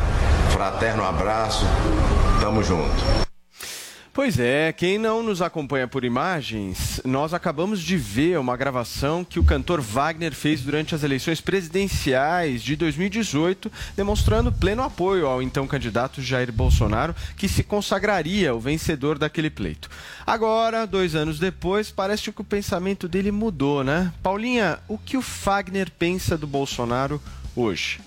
Fraterno 0.50 1.04
abraço, 1.04 1.66
tamo 2.42 2.64
junto. 2.64 3.27
Pois 4.18 4.40
é, 4.40 4.74
quem 4.74 4.98
não 4.98 5.22
nos 5.22 5.44
acompanha 5.44 5.88
por 5.88 6.04
imagens, 6.04 7.00
nós 7.06 7.36
acabamos 7.36 7.80
de 7.80 7.96
ver 7.96 8.40
uma 8.40 8.58
gravação 8.58 9.24
que 9.24 9.40
o 9.40 9.44
cantor 9.44 9.80
Wagner 9.80 10.34
fez 10.34 10.62
durante 10.62 10.96
as 10.96 11.04
eleições 11.04 11.40
presidenciais 11.40 12.64
de 12.64 12.76
2018, 12.76 13.72
demonstrando 13.96 14.52
pleno 14.52 14.82
apoio 14.82 15.28
ao 15.28 15.40
então 15.40 15.68
candidato 15.68 16.20
Jair 16.20 16.52
Bolsonaro, 16.52 17.16
que 17.36 17.48
se 17.48 17.64
consagraria 17.64 18.56
o 18.56 18.60
vencedor 18.60 19.20
daquele 19.20 19.52
pleito. 19.52 19.88
Agora, 20.26 20.88
dois 20.88 21.14
anos 21.14 21.38
depois, 21.38 21.92
parece 21.92 22.32
que 22.32 22.42
o 22.42 22.44
pensamento 22.44 23.08
dele 23.08 23.32
mudou, 23.32 23.84
né? 23.84 24.12
Paulinha, 24.24 24.80
o 24.88 24.98
que 24.98 25.16
o 25.16 25.22
Wagner 25.22 25.92
pensa 25.92 26.36
do 26.36 26.48
Bolsonaro 26.48 27.22
hoje? 27.56 28.00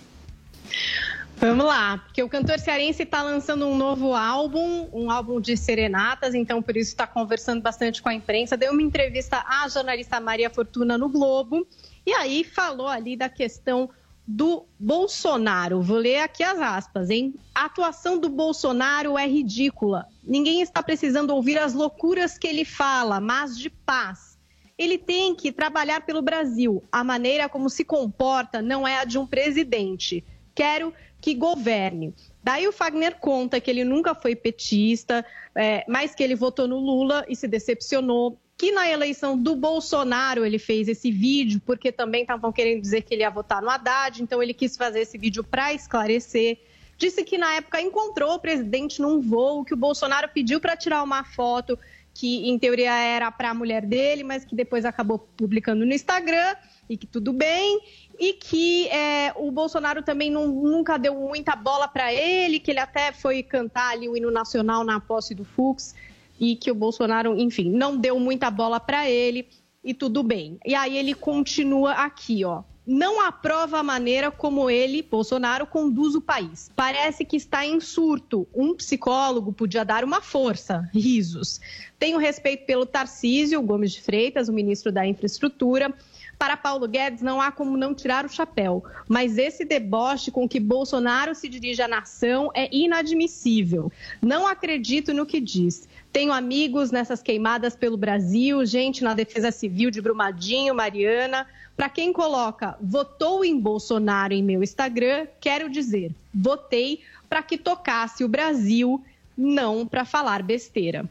Vamos 1.40 1.64
lá, 1.64 1.96
porque 1.96 2.22
o 2.22 2.28
cantor 2.28 2.58
cearense 2.58 3.02
está 3.02 3.22
lançando 3.22 3.66
um 3.66 3.74
novo 3.74 4.14
álbum, 4.14 4.90
um 4.92 5.10
álbum 5.10 5.40
de 5.40 5.56
serenatas, 5.56 6.34
então 6.34 6.60
por 6.60 6.76
isso 6.76 6.90
está 6.90 7.06
conversando 7.06 7.62
bastante 7.62 8.02
com 8.02 8.10
a 8.10 8.14
imprensa. 8.14 8.58
Deu 8.58 8.72
uma 8.72 8.82
entrevista 8.82 9.42
à 9.48 9.66
jornalista 9.66 10.20
Maria 10.20 10.50
Fortuna 10.50 10.98
no 10.98 11.08
Globo 11.08 11.66
e 12.04 12.12
aí 12.12 12.44
falou 12.44 12.88
ali 12.88 13.16
da 13.16 13.30
questão 13.30 13.88
do 14.26 14.66
Bolsonaro. 14.78 15.80
Vou 15.80 15.96
ler 15.96 16.18
aqui 16.18 16.42
as 16.42 16.60
aspas, 16.60 17.08
hein? 17.08 17.34
A 17.54 17.64
atuação 17.64 18.18
do 18.18 18.28
Bolsonaro 18.28 19.16
é 19.16 19.26
ridícula. 19.26 20.06
Ninguém 20.22 20.60
está 20.60 20.82
precisando 20.82 21.30
ouvir 21.30 21.58
as 21.58 21.72
loucuras 21.72 22.36
que 22.36 22.46
ele 22.46 22.66
fala, 22.66 23.18
mas 23.18 23.58
de 23.58 23.70
paz. 23.70 24.38
Ele 24.76 24.98
tem 24.98 25.34
que 25.34 25.50
trabalhar 25.50 26.02
pelo 26.02 26.20
Brasil. 26.20 26.84
A 26.92 27.02
maneira 27.02 27.48
como 27.48 27.70
se 27.70 27.82
comporta 27.82 28.60
não 28.60 28.86
é 28.86 28.98
a 28.98 29.06
de 29.06 29.18
um 29.18 29.26
presidente. 29.26 30.22
Quero 30.54 30.92
que 31.20 31.34
governe. 31.34 32.14
Daí 32.42 32.66
o 32.66 32.72
Fagner 32.72 33.16
conta 33.18 33.60
que 33.60 33.70
ele 33.70 33.84
nunca 33.84 34.14
foi 34.14 34.34
petista, 34.34 35.24
é, 35.54 35.84
mas 35.86 36.14
que 36.14 36.22
ele 36.22 36.34
votou 36.34 36.66
no 36.66 36.78
Lula 36.78 37.24
e 37.28 37.36
se 37.36 37.46
decepcionou. 37.46 38.38
Que 38.56 38.72
na 38.72 38.88
eleição 38.88 39.38
do 39.38 39.56
Bolsonaro 39.56 40.44
ele 40.44 40.58
fez 40.58 40.88
esse 40.88 41.10
vídeo, 41.10 41.60
porque 41.64 41.90
também 41.90 42.22
estavam 42.22 42.52
querendo 42.52 42.80
dizer 42.80 43.02
que 43.02 43.14
ele 43.14 43.22
ia 43.22 43.30
votar 43.30 43.62
no 43.62 43.70
Haddad, 43.70 44.22
então 44.22 44.42
ele 44.42 44.52
quis 44.52 44.76
fazer 44.76 45.00
esse 45.00 45.16
vídeo 45.16 45.42
para 45.42 45.72
esclarecer. 45.72 46.58
Disse 46.98 47.24
que 47.24 47.38
na 47.38 47.54
época 47.54 47.80
encontrou 47.80 48.34
o 48.34 48.38
presidente 48.38 49.00
num 49.00 49.20
voo, 49.20 49.64
que 49.64 49.72
o 49.72 49.76
Bolsonaro 49.76 50.28
pediu 50.28 50.60
para 50.60 50.76
tirar 50.76 51.02
uma 51.02 51.24
foto 51.24 51.78
que 52.12 52.48
em 52.50 52.58
teoria 52.58 52.94
era 52.94 53.30
para 53.30 53.50
a 53.50 53.54
mulher 53.54 53.86
dele, 53.86 54.22
mas 54.22 54.44
que 54.44 54.54
depois 54.54 54.84
acabou 54.84 55.18
publicando 55.18 55.86
no 55.86 55.94
Instagram 55.94 56.54
e 56.90 56.96
que 56.96 57.06
tudo 57.06 57.32
bem, 57.32 57.80
e 58.18 58.32
que 58.32 58.88
é, 58.88 59.32
o 59.36 59.48
Bolsonaro 59.52 60.02
também 60.02 60.28
não- 60.28 60.48
nunca 60.48 60.98
deu 60.98 61.14
muita 61.14 61.54
bola 61.54 61.86
para 61.86 62.12
ele, 62.12 62.58
que 62.58 62.72
ele 62.72 62.80
até 62.80 63.12
foi 63.12 63.44
cantar 63.44 63.92
ali 63.92 64.08
o 64.08 64.16
hino 64.16 64.28
nacional 64.28 64.82
na 64.82 64.98
posse 64.98 65.32
do 65.32 65.44
Fux, 65.44 65.94
e 66.40 66.56
que 66.56 66.68
o 66.68 66.74
Bolsonaro, 66.74 67.38
enfim, 67.38 67.70
não 67.70 67.96
deu 67.96 68.18
muita 68.18 68.50
bola 68.50 68.80
para 68.80 69.08
ele, 69.08 69.46
e 69.84 69.94
tudo 69.94 70.24
bem. 70.24 70.58
E 70.66 70.74
aí 70.74 70.98
ele 70.98 71.14
continua 71.14 71.92
aqui, 71.92 72.44
ó. 72.44 72.64
Não 72.86 73.24
aprova 73.24 73.78
a 73.78 73.82
maneira 73.84 74.32
como 74.32 74.68
ele, 74.68 75.00
Bolsonaro, 75.00 75.64
conduz 75.64 76.16
o 76.16 76.20
país. 76.20 76.72
Parece 76.74 77.24
que 77.24 77.36
está 77.36 77.64
em 77.64 77.78
surto. 77.78 78.48
Um 78.52 78.74
psicólogo 78.74 79.52
podia 79.52 79.84
dar 79.84 80.02
uma 80.02 80.20
força. 80.20 80.90
Risos. 80.92 81.60
Tenho 82.00 82.18
respeito 82.18 82.66
pelo 82.66 82.84
Tarcísio 82.84 83.62
Gomes 83.62 83.92
de 83.92 84.02
Freitas, 84.02 84.48
o 84.48 84.52
ministro 84.52 84.90
da 84.90 85.06
Infraestrutura. 85.06 85.94
Para 86.40 86.56
Paulo 86.56 86.88
Guedes, 86.88 87.20
não 87.20 87.38
há 87.38 87.52
como 87.52 87.76
não 87.76 87.94
tirar 87.94 88.24
o 88.24 88.28
chapéu. 88.30 88.82
Mas 89.06 89.36
esse 89.36 89.62
deboche 89.62 90.30
com 90.30 90.48
que 90.48 90.58
Bolsonaro 90.58 91.34
se 91.34 91.50
dirige 91.50 91.82
à 91.82 91.86
nação 91.86 92.50
é 92.54 92.66
inadmissível. 92.74 93.92
Não 94.22 94.46
acredito 94.46 95.12
no 95.12 95.26
que 95.26 95.38
diz. 95.38 95.86
Tenho 96.10 96.32
amigos 96.32 96.90
nessas 96.90 97.20
queimadas 97.20 97.76
pelo 97.76 97.98
Brasil, 97.98 98.64
gente 98.64 99.04
na 99.04 99.12
Defesa 99.12 99.50
Civil 99.50 99.90
de 99.90 100.00
Brumadinho, 100.00 100.74
Mariana. 100.74 101.46
Para 101.76 101.90
quem 101.90 102.10
coloca 102.10 102.74
votou 102.80 103.44
em 103.44 103.60
Bolsonaro 103.60 104.32
em 104.32 104.42
meu 104.42 104.62
Instagram, 104.62 105.26
quero 105.42 105.68
dizer, 105.68 106.10
votei 106.32 107.00
para 107.28 107.42
que 107.42 107.58
tocasse 107.58 108.24
o 108.24 108.28
Brasil, 108.28 109.04
não 109.36 109.86
para 109.86 110.06
falar 110.06 110.42
besteira. 110.42 111.06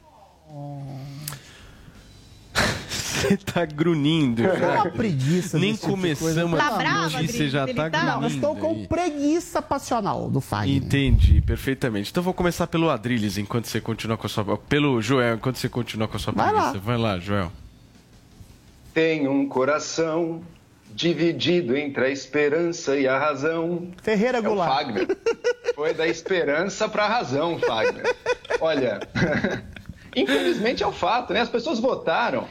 Você 3.22 3.38
tá 3.38 3.66
grunindo. 3.66 4.46
É 4.46 4.60
já. 4.60 4.74
uma 4.76 4.90
preguiça 4.90 5.58
Nem 5.60 5.74
tipo 5.74 5.88
começamos 5.88 6.52
coisa. 6.60 6.66
a 6.66 6.70
Tá 6.70 7.48
já 7.48 7.68
tá 7.68 7.90
tá? 7.90 8.04
Não, 8.04 8.22
eu 8.24 8.28
estou 8.30 8.56
grunindo. 8.56 8.82
com 8.82 8.86
preguiça 8.88 9.62
passional 9.62 10.30
do 10.30 10.40
Fagner. 10.42 10.76
Entendi, 10.78 11.42
perfeitamente. 11.42 12.12
Então 12.12 12.24
vou 12.24 12.34
começar 12.34 12.68
pelo 12.68 12.90
Adrilles 12.90 13.38
enquanto 13.38 13.66
você 13.66 13.82
continua 13.82 14.18
com 14.18 14.26
a 14.26 14.30
sua. 14.30 14.58
Pelo 14.58 15.02
Joel, 15.02 15.36
enquanto 15.36 15.58
você 15.58 15.70
continua 15.70 16.08
com 16.08 16.18
a 16.18 16.20
sua 16.20 16.34
Vai 16.34 16.46
lá. 16.52 16.62
preguiça. 16.62 16.80
Vai 16.80 16.98
lá, 16.98 17.20
Joel. 17.20 17.52
Tenho 18.94 19.32
um 19.32 19.48
coração 19.48 20.42
dividido 20.94 21.78
entre 21.78 22.06
a 22.06 22.10
esperança 22.10 22.98
e 22.98 23.08
a 23.08 23.18
razão. 23.18 23.90
Ferreira 24.02 24.42
Goulart. 24.42 24.70
É 24.70 24.74
o 24.74 24.78
Fagner. 24.78 25.18
Foi 25.76 25.94
da 25.94 26.08
esperança 26.08 26.90
para 26.90 27.06
a 27.06 27.08
razão, 27.08 27.58
Fagner. 27.60 28.16
Olha, 28.60 29.00
infelizmente 30.16 30.84
é 30.84 30.88
o 30.88 30.92
fato, 30.92 31.32
né? 31.34 31.42
As 31.42 31.50
pessoas 31.50 31.80
votaram 31.80 32.48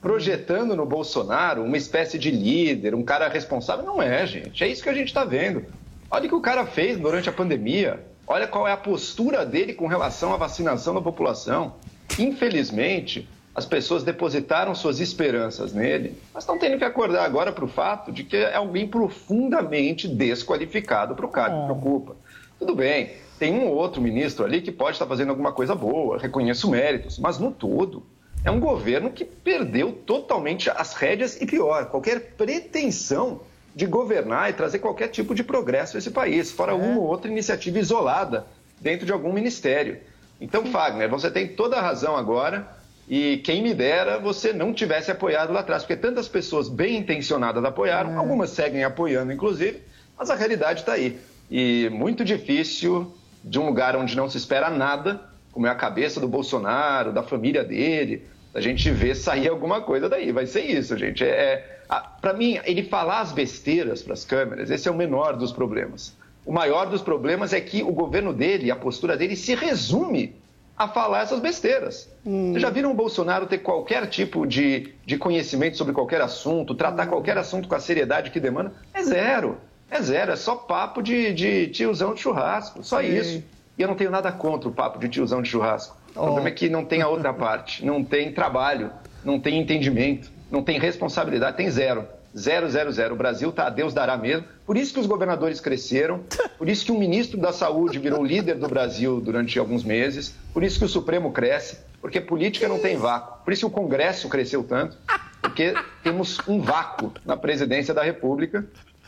projetando 0.00 0.74
no 0.74 0.86
Bolsonaro 0.86 1.62
uma 1.62 1.76
espécie 1.76 2.18
de 2.18 2.30
líder, 2.30 2.94
um 2.94 3.02
cara 3.02 3.28
responsável. 3.28 3.84
Não 3.84 4.00
é, 4.02 4.26
gente. 4.26 4.64
É 4.64 4.68
isso 4.68 4.82
que 4.82 4.88
a 4.88 4.94
gente 4.94 5.08
está 5.08 5.24
vendo. 5.24 5.64
Olha 6.10 6.26
o 6.26 6.28
que 6.28 6.34
o 6.34 6.40
cara 6.40 6.64
fez 6.66 6.98
durante 6.98 7.28
a 7.28 7.32
pandemia. 7.32 8.00
Olha 8.26 8.46
qual 8.46 8.66
é 8.66 8.72
a 8.72 8.76
postura 8.76 9.44
dele 9.44 9.74
com 9.74 9.86
relação 9.86 10.32
à 10.32 10.36
vacinação 10.36 10.94
da 10.94 11.00
população. 11.00 11.74
Infelizmente, 12.18 13.28
as 13.54 13.66
pessoas 13.66 14.02
depositaram 14.02 14.74
suas 14.74 15.00
esperanças 15.00 15.72
nele, 15.72 16.16
mas 16.32 16.44
estão 16.44 16.58
tendo 16.58 16.78
que 16.78 16.84
acordar 16.84 17.24
agora 17.24 17.52
para 17.52 17.64
o 17.64 17.68
fato 17.68 18.12
de 18.12 18.24
que 18.24 18.36
é 18.36 18.54
alguém 18.54 18.86
profundamente 18.86 20.06
desqualificado 20.08 21.14
para 21.14 21.26
o 21.26 21.28
cargo 21.28 21.66
que 21.66 21.72
ocupa. 21.72 22.16
Tudo 22.58 22.74
bem, 22.74 23.10
tem 23.38 23.52
um 23.52 23.66
ou 23.66 23.74
outro 23.74 24.00
ministro 24.00 24.44
ali 24.44 24.60
que 24.60 24.70
pode 24.70 24.92
estar 24.92 25.06
fazendo 25.06 25.30
alguma 25.30 25.52
coisa 25.52 25.74
boa, 25.74 26.18
reconheço 26.18 26.70
méritos, 26.70 27.18
mas 27.18 27.38
no 27.38 27.50
todo, 27.50 28.04
é 28.44 28.50
um 28.50 28.60
governo 28.60 29.10
que 29.10 29.24
perdeu 29.24 29.92
totalmente 29.92 30.70
as 30.70 30.94
rédeas 30.94 31.40
e, 31.40 31.46
pior, 31.46 31.86
qualquer 31.86 32.32
pretensão 32.36 33.42
de 33.74 33.86
governar 33.86 34.50
e 34.50 34.54
trazer 34.54 34.78
qualquer 34.78 35.08
tipo 35.08 35.34
de 35.34 35.44
progresso 35.44 35.96
a 35.96 35.98
esse 35.98 36.10
país, 36.10 36.50
fora 36.50 36.74
uma 36.74 36.98
ou 36.98 37.06
outra 37.06 37.30
iniciativa 37.30 37.78
isolada 37.78 38.46
dentro 38.80 39.06
de 39.06 39.12
algum 39.12 39.32
ministério. 39.32 39.98
Então, 40.40 40.66
Fagner, 40.66 41.08
você 41.08 41.30
tem 41.30 41.48
toda 41.48 41.76
a 41.76 41.82
razão 41.82 42.16
agora 42.16 42.66
e 43.08 43.38
quem 43.38 43.62
me 43.62 43.74
dera 43.74 44.18
você 44.18 44.52
não 44.52 44.72
tivesse 44.72 45.10
apoiado 45.10 45.52
lá 45.52 45.60
atrás, 45.60 45.82
porque 45.82 45.96
tantas 45.96 46.28
pessoas 46.28 46.68
bem 46.68 46.96
intencionadas 46.96 47.62
apoiaram, 47.64 48.18
algumas 48.18 48.50
seguem 48.50 48.82
apoiando, 48.82 49.32
inclusive, 49.32 49.82
mas 50.18 50.30
a 50.30 50.34
realidade 50.34 50.80
está 50.80 50.94
aí. 50.94 51.18
E 51.50 51.88
muito 51.90 52.24
difícil 52.24 53.14
de 53.44 53.58
um 53.58 53.66
lugar 53.66 53.96
onde 53.96 54.16
não 54.16 54.30
se 54.30 54.38
espera 54.38 54.70
nada, 54.70 55.20
como 55.52 55.66
é 55.66 55.70
a 55.70 55.74
cabeça 55.74 56.20
do 56.20 56.28
Bolsonaro, 56.28 57.12
da 57.12 57.22
família 57.22 57.64
dele, 57.64 58.26
a 58.54 58.60
gente 58.60 58.90
ver 58.90 59.14
sair 59.14 59.48
alguma 59.48 59.80
coisa 59.80 60.08
daí. 60.08 60.32
Vai 60.32 60.46
ser 60.46 60.62
isso, 60.62 60.96
gente. 60.96 61.24
É, 61.24 61.80
para 62.20 62.32
mim, 62.32 62.58
ele 62.64 62.82
falar 62.82 63.20
as 63.20 63.32
besteiras 63.32 64.02
para 64.02 64.14
as 64.14 64.24
câmeras, 64.24 64.70
esse 64.70 64.88
é 64.88 64.90
o 64.90 64.94
menor 64.94 65.36
dos 65.36 65.52
problemas. 65.52 66.16
O 66.44 66.52
maior 66.52 66.86
dos 66.86 67.02
problemas 67.02 67.52
é 67.52 67.60
que 67.60 67.82
o 67.82 67.92
governo 67.92 68.32
dele, 68.32 68.70
a 68.70 68.76
postura 68.76 69.16
dele, 69.16 69.36
se 69.36 69.54
resume 69.54 70.34
a 70.76 70.88
falar 70.88 71.22
essas 71.22 71.40
besteiras. 71.40 72.08
Vocês 72.24 72.62
já 72.62 72.70
viram 72.70 72.90
o 72.90 72.94
Bolsonaro 72.94 73.46
ter 73.46 73.58
qualquer 73.58 74.06
tipo 74.06 74.46
de, 74.46 74.94
de 75.04 75.18
conhecimento 75.18 75.76
sobre 75.76 75.92
qualquer 75.92 76.22
assunto, 76.22 76.74
tratar 76.74 77.06
qualquer 77.06 77.36
assunto 77.36 77.68
com 77.68 77.74
a 77.74 77.78
seriedade 77.80 78.30
que 78.30 78.40
demanda? 78.40 78.72
É 78.94 79.02
zero. 79.02 79.58
É 79.90 80.00
zero. 80.00 80.32
É 80.32 80.36
só 80.36 80.54
papo 80.54 81.02
de, 81.02 81.34
de 81.34 81.66
tiozão 81.68 82.14
de 82.14 82.20
churrasco. 82.20 82.82
Só 82.82 83.00
Sim. 83.02 83.14
isso. 83.14 83.44
E 83.80 83.82
eu 83.82 83.88
não 83.88 83.94
tenho 83.94 84.10
nada 84.10 84.30
contra 84.30 84.68
o 84.68 84.72
papo 84.72 84.98
de 84.98 85.08
tiozão 85.08 85.40
de 85.40 85.48
churrasco. 85.48 85.96
O 86.10 86.20
problema 86.20 86.48
é 86.48 86.50
que 86.50 86.68
não 86.68 86.84
tem 86.84 87.00
a 87.00 87.08
outra 87.08 87.32
parte. 87.32 87.82
Não 87.82 88.04
tem 88.04 88.30
trabalho, 88.30 88.90
não 89.24 89.40
tem 89.40 89.58
entendimento, 89.58 90.30
não 90.50 90.62
tem 90.62 90.78
responsabilidade, 90.78 91.56
tem 91.56 91.70
zero. 91.70 92.04
Zero, 92.36 92.68
zero, 92.68 92.92
zero. 92.92 93.14
O 93.14 93.16
Brasil 93.16 93.50
tá 93.50 93.68
a 93.68 93.70
Deus 93.70 93.94
dará 93.94 94.18
mesmo. 94.18 94.44
Por 94.66 94.76
isso 94.76 94.92
que 94.92 95.00
os 95.00 95.06
governadores 95.06 95.62
cresceram, 95.62 96.20
por 96.58 96.68
isso 96.68 96.84
que 96.84 96.92
o 96.92 96.98
ministro 96.98 97.40
da 97.40 97.54
Saúde 97.54 97.98
virou 97.98 98.22
líder 98.22 98.56
do 98.56 98.68
Brasil 98.68 99.18
durante 99.18 99.58
alguns 99.58 99.82
meses, 99.82 100.36
por 100.52 100.62
isso 100.62 100.78
que 100.78 100.84
o 100.84 100.88
Supremo 100.88 101.32
cresce, 101.32 101.78
porque 102.02 102.20
política 102.20 102.68
não 102.68 102.78
tem 102.78 102.98
vácuo. 102.98 103.42
Por 103.42 103.50
isso 103.50 103.60
que 103.60 103.66
o 103.66 103.82
Congresso 103.82 104.28
cresceu 104.28 104.62
tanto, 104.62 104.94
porque 105.40 105.72
temos 106.02 106.38
um 106.46 106.60
vácuo 106.60 107.14
na 107.24 107.34
presidência 107.34 107.94
da 107.94 108.02
República 108.02 108.62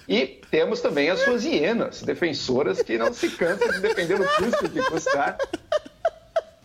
e 0.09 0.41
temos 0.51 0.81
também 0.81 1.09
as 1.11 1.21
suas 1.21 1.45
hienas, 1.45 2.03
defensoras 2.03 2.83
que 2.83 2.99
não 2.99 3.13
se 3.13 3.31
cansam 3.31 3.69
de 3.69 3.81
defender 3.81 4.21
o 4.21 4.27
custo 4.37 4.69
que 4.69 4.83
custar. 4.83 5.39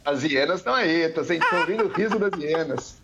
As 0.04 0.24
hienas 0.24 0.60
estão 0.60 0.74
aí, 0.74 1.10
tô 1.10 1.24
sentindo 1.24 1.58
ouvindo 1.58 1.84
o 1.86 1.88
riso 1.90 2.18
das 2.18 2.32
hienas. 2.40 2.98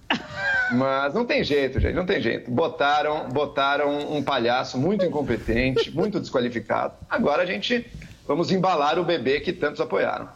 Mas 0.72 1.14
não 1.14 1.26
tem 1.26 1.44
jeito, 1.44 1.80
gente, 1.80 1.94
não 1.94 2.06
tem 2.06 2.22
jeito. 2.22 2.50
Botaram, 2.50 3.28
botaram 3.30 4.16
um 4.16 4.24
palhaço 4.24 4.78
muito 4.78 5.06
incompetente, 5.06 5.92
muito 5.92 6.20
desqualificado. 6.20 6.94
Agora 7.10 7.44
a 7.44 7.46
gente 7.46 7.86
vamos 8.26 8.52
embalar 8.52 8.98
o 8.98 9.04
bebê 9.04 9.40
que 9.40 9.52
tantos 9.52 9.82
apoiaram. 9.82 10.30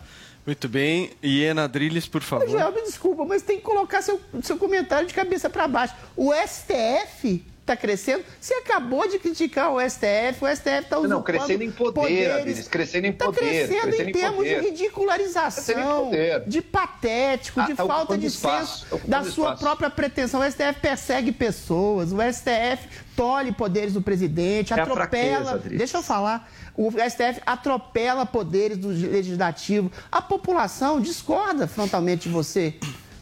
Muito 0.46 0.70
bem. 0.70 1.12
Iena 1.24 1.68
Driles, 1.68 2.08
por 2.08 2.22
favor. 2.22 2.48
Joel, 2.50 2.72
me 2.72 2.82
desculpa, 2.84 3.26
mas 3.26 3.42
tem 3.42 3.58
que 3.58 3.64
colocar 3.64 4.02
seu, 4.02 4.20
seu 4.42 4.58
comentário 4.58 5.08
de 5.08 5.14
cabeça 5.14 5.50
para 5.50 5.68
baixo. 5.68 5.94
O 6.16 6.32
STF 6.34 7.44
está 7.68 7.76
crescendo. 7.76 8.24
Você 8.40 8.54
acabou 8.56 9.08
de 9.10 9.20
criticar 9.20 9.72
o 9.74 9.80
STF, 9.82 10.42
o 10.44 10.48
STF 10.48 10.70
está 10.84 10.98
usando 10.98 11.10
Não, 11.12 11.22
crescendo 11.22 11.64
em 11.64 11.72
poder, 11.72 12.32
Adriles, 12.32 12.68
crescendo 12.68 13.08
em 13.08 13.10
Está 13.10 13.26
poder. 13.26 13.40
crescendo, 13.40 13.82
crescendo 13.82 14.10
em 14.10 14.12
termos 14.14 14.38
poder. 14.38 14.62
de 14.62 14.68
ridicularização, 14.70 16.12
de 16.48 16.62
patético, 16.62 17.60
Ah, 17.60 17.66
de 17.66 17.76
tá 17.76 17.86
falta 17.86 18.18
de 18.18 18.28
espaço, 18.28 18.86
senso 18.90 18.98
tá 19.00 19.08
da 19.08 19.24
sua 19.24 19.44
espaço. 19.50 19.62
própria 19.64 19.90
pretensão. 19.90 20.40
O 20.42 20.44
STF 20.50 20.80
persegue 20.82 21.32
pessoas, 21.32 22.12
o 22.14 22.18
STF 22.22 22.88
tolhe 23.16 23.52
poderes 23.52 23.94
do 23.94 24.02
presidente, 24.02 24.74
É 24.74 24.80
atropela. 24.80 25.46
fraqueza. 25.58 25.78
Deixa 25.78 25.98
eu 25.98 26.04
falar. 26.04 26.50
O 26.76 26.92
STF 26.92 27.42
atropela 27.46 28.26
poderes 28.26 28.78
do 28.78 28.90
legislativo. 28.90 29.92
A 30.12 30.22
população 30.22 31.02
discorda 31.02 31.68
frontalmente 31.68 32.30
de 32.30 32.34
você. 32.34 32.76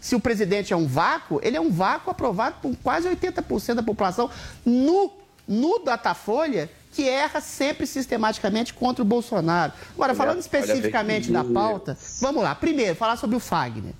Se 0.05 0.13
o 0.13 0.19
presidente 0.19 0.71
é 0.71 0.77
um 0.77 0.85
vácuo, 0.85 1.39
ele 1.41 1.57
é 1.57 1.59
um 1.59 1.71
vácuo 1.71 2.11
aprovado 2.11 2.57
por 2.61 2.77
quase 2.83 3.09
80% 3.09 3.73
da 3.73 3.81
população 3.81 4.29
no, 4.63 5.11
no 5.47 5.79
Datafolha, 5.79 6.69
que 6.91 7.09
erra 7.09 7.41
sempre 7.41 7.87
sistematicamente 7.87 8.71
contra 8.71 9.01
o 9.01 9.05
Bolsonaro. 9.05 9.73
Agora, 9.95 10.13
falando 10.13 10.35
olha, 10.35 10.41
especificamente 10.41 11.31
da 11.31 11.43
pauta, 11.43 11.97
vamos 12.21 12.43
lá. 12.43 12.53
Primeiro, 12.53 12.95
falar 12.95 13.17
sobre 13.17 13.35
o 13.35 13.39
Fagner. 13.39 13.93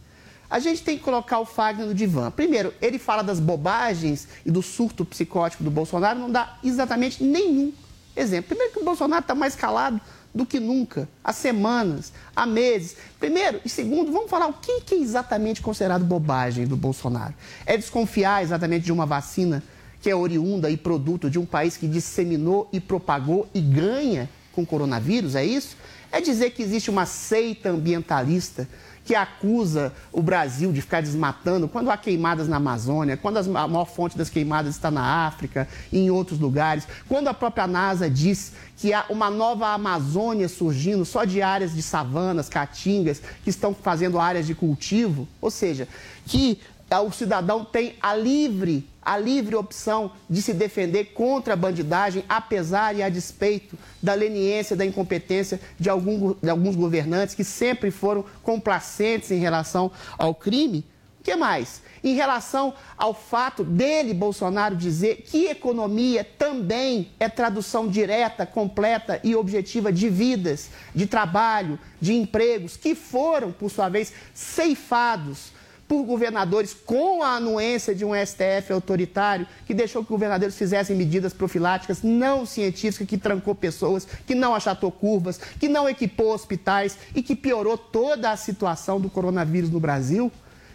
A 0.48 0.60
gente 0.60 0.84
tem 0.84 0.96
que 0.96 1.04
colocar 1.04 1.40
o 1.40 1.46
Fagner 1.46 1.88
no 1.88 1.94
divã. 1.96 2.30
Primeiro, 2.30 2.72
ele 2.80 3.00
fala 3.00 3.24
das 3.24 3.40
bobagens 3.40 4.28
e 4.46 4.52
do 4.52 4.62
surto 4.62 5.04
psicótico 5.06 5.64
do 5.64 5.72
Bolsonaro, 5.72 6.20
não 6.20 6.30
dá 6.30 6.56
exatamente 6.64 7.24
nenhum 7.24 7.74
exemplo. 8.16 8.50
Primeiro 8.50 8.74
que 8.74 8.80
o 8.80 8.86
Bolsonaro 8.86 9.24
está 9.24 9.34
mais 9.34 9.56
calado 9.56 10.00
do 10.36 10.46
que 10.46 10.60
nunca, 10.60 11.08
há 11.24 11.32
semanas, 11.32 12.12
há 12.36 12.46
meses. 12.46 12.98
Primeiro, 13.18 13.62
e 13.64 13.70
segundo, 13.70 14.12
vamos 14.12 14.30
falar 14.30 14.48
o 14.48 14.54
que 14.54 14.82
que 14.82 14.96
é 14.96 14.98
exatamente 14.98 15.62
considerado 15.62 16.04
bobagem 16.04 16.68
do 16.68 16.76
Bolsonaro. 16.76 17.34
É 17.66 17.78
desconfiar 17.78 18.44
exatamente 18.44 18.84
de 18.84 18.92
uma 18.92 19.06
vacina 19.06 19.64
que 20.02 20.10
é 20.10 20.16
oriunda 20.16 20.70
e 20.70 20.76
produto 20.76 21.30
de 21.30 21.40
um 21.40 21.46
país 21.46 21.78
que 21.78 21.88
disseminou 21.88 22.68
e 22.74 22.82
propagou 22.82 23.48
e 23.54 23.62
ganha 23.62 24.30
com 24.52 24.66
coronavírus, 24.66 25.36
é 25.36 25.46
isso? 25.46 25.78
É 26.12 26.20
dizer 26.20 26.52
que 26.52 26.62
existe 26.62 26.90
uma 26.90 27.06
seita 27.06 27.70
ambientalista 27.70 28.68
que 29.06 29.14
acusa 29.14 29.94
o 30.12 30.22
Brasil 30.22 30.74
de 30.74 30.82
ficar 30.82 31.02
desmatando 31.02 31.68
quando 31.68 31.92
há 31.92 31.96
queimadas 31.96 32.48
na 32.48 32.58
Amazônia, 32.58 33.16
quando 33.16 33.38
a 33.38 33.68
maior 33.68 33.86
fonte 33.86 34.18
das 34.18 34.30
queimadas 34.30 34.76
está 34.76 34.90
na 34.90 35.28
África 35.28 35.68
e 35.92 36.00
em 36.00 36.10
outros 36.10 36.40
lugares, 36.40 36.88
quando 37.08 37.28
a 37.28 37.34
própria 37.34 37.68
NASA 37.68 38.10
diz 38.10 38.54
que 38.76 38.92
há 38.92 39.06
uma 39.10 39.30
nova 39.30 39.68
Amazônia 39.68 40.50
surgindo 40.50 41.06
só 41.06 41.24
de 41.24 41.42
áreas 41.42 41.74
de 41.74 41.84
savanas, 41.84 42.50
caatingas, 42.50 43.22
que 43.44 43.50
estão 43.52 43.76
fazendo 43.76 44.20
áreas 44.20 44.48
de 44.48 44.56
cultivo, 44.56 45.28
ou 45.40 45.52
seja, 45.52 45.88
que 46.26 46.60
ah, 46.90 47.02
o 47.02 47.12
cidadão 47.12 47.64
tem 47.64 47.96
a 48.02 48.16
livre, 48.16 48.88
a 49.06 49.18
livre 49.18 49.56
opção 49.56 50.12
de 50.28 50.42
se 50.42 50.52
defender 50.52 51.14
contra 51.14 51.54
a 51.54 51.58
bandidagem, 51.58 52.26
apesar 52.28 52.96
e 52.96 53.04
a 53.04 53.10
despeito 53.10 53.78
da 54.02 54.16
leniência, 54.16 54.76
da 54.76 54.84
incompetência 54.84 55.62
de, 55.80 55.90
algum 55.90 56.34
de 56.42 56.50
alguns 56.50 56.76
governantes 56.76 57.36
que 57.36 57.44
sempre 57.44 57.92
foram 57.92 58.26
complacentes 58.42 59.30
em 59.30 59.38
relação 59.38 59.92
ao 60.18 60.34
crime. 60.34 60.84
O 61.20 61.24
que 61.24 61.36
mais? 61.36 61.84
Em 62.04 62.14
relação 62.14 62.74
ao 62.98 63.14
fato 63.14 63.64
dele, 63.64 64.14
Bolsonaro, 64.14 64.76
dizer 64.76 65.24
que 65.24 65.48
economia 65.48 66.24
também 66.24 67.12
é 67.20 67.28
tradução 67.28 67.88
direta, 67.88 68.46
completa 68.46 69.20
e 69.24 69.36
objetiva 69.36 69.92
de 69.92 70.08
vidas, 70.10 70.70
de 70.94 71.08
trabalho, 71.08 71.80
de 72.00 72.14
empregos, 72.14 72.78
que 72.78 72.94
foram, 72.94 73.52
por 73.52 73.72
sua 73.72 73.90
vez, 73.90 74.14
ceifados 74.36 75.55
por 75.88 76.04
governadores 76.04 76.74
com 76.74 77.22
a 77.22 77.36
anuência 77.36 77.94
de 77.94 78.04
um 78.04 78.14
STF 78.14 78.74
autoritário 78.74 79.48
que 79.66 79.74
deixou 79.74 80.04
que 80.04 80.10
governadores 80.10 80.58
fizessem 80.58 80.96
medidas 80.96 81.34
profiláticas 81.34 82.02
não 82.02 82.46
científicas, 82.46 83.08
que 83.08 83.18
trancou 83.18 83.54
pessoas, 83.54 84.08
que 84.26 84.34
não 84.34 84.56
achatou 84.56 84.92
curvas, 84.92 85.40
que 85.60 85.68
não 85.68 85.88
equipou 85.88 86.34
hospitais 86.34 86.98
e 87.14 87.22
que 87.22 87.36
piorou 87.36 87.78
toda 87.78 88.32
a 88.32 88.38
situação 88.38 89.00
do 89.00 89.10
coronavírus 89.10 89.70
no 89.70 89.80
Brasil. 89.80 90.32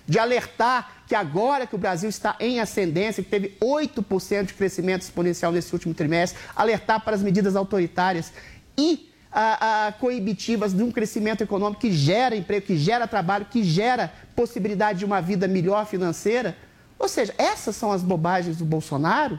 de 0.07 0.19
alertar 0.19 1.05
que 1.07 1.15
agora 1.15 1.69
que 1.69 1.75
o 1.77 1.79
Brasil 1.79 2.09
está 2.09 2.35
em 2.41 2.59
ascendência, 2.59 3.23
que 3.23 3.31
teve 3.31 3.57
8% 3.61 4.47
de 4.47 4.55
crescimento 4.55 5.03
exponencial 5.03 5.53
nesse 5.53 5.73
último 5.73 5.95
trimestre, 5.95 6.37
alertar 6.57 7.05
para 7.05 7.15
as 7.15 7.23
medidas 7.23 7.55
autoritárias 7.55 8.33
e 8.77 9.10
ah, 9.33 9.87
ah, 9.87 9.93
coibitivas 9.93 10.73
de 10.73 10.83
um 10.83 10.91
crescimento 10.91 11.43
econômico 11.43 11.81
que 11.81 11.93
gera 11.93 12.37
emprego, 12.37 12.67
que 12.67 12.77
gera 12.77 13.07
trabalho, 13.07 13.47
que 13.47 13.63
gera 13.63 14.13
possibilidade 14.35 15.01
de 15.01 15.05
uma 15.05 15.21
vida 15.21 15.47
melhor 15.47 15.87
financeira. 15.87 16.57
Ou 16.99 17.09
seja, 17.09 17.35
essas 17.39 17.77
são 17.77 17.93
as 17.93 18.03
bobagens 18.03 18.57
do 18.57 18.65
Bolsonaro. 18.65 19.39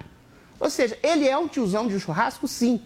Ou 0.59 0.69
seja, 0.69 0.97
ele 1.03 1.27
é 1.27 1.37
um 1.37 1.47
tiozão 1.47 1.87
de 1.87 1.99
churrasco, 1.99 2.47
sim, 2.47 2.81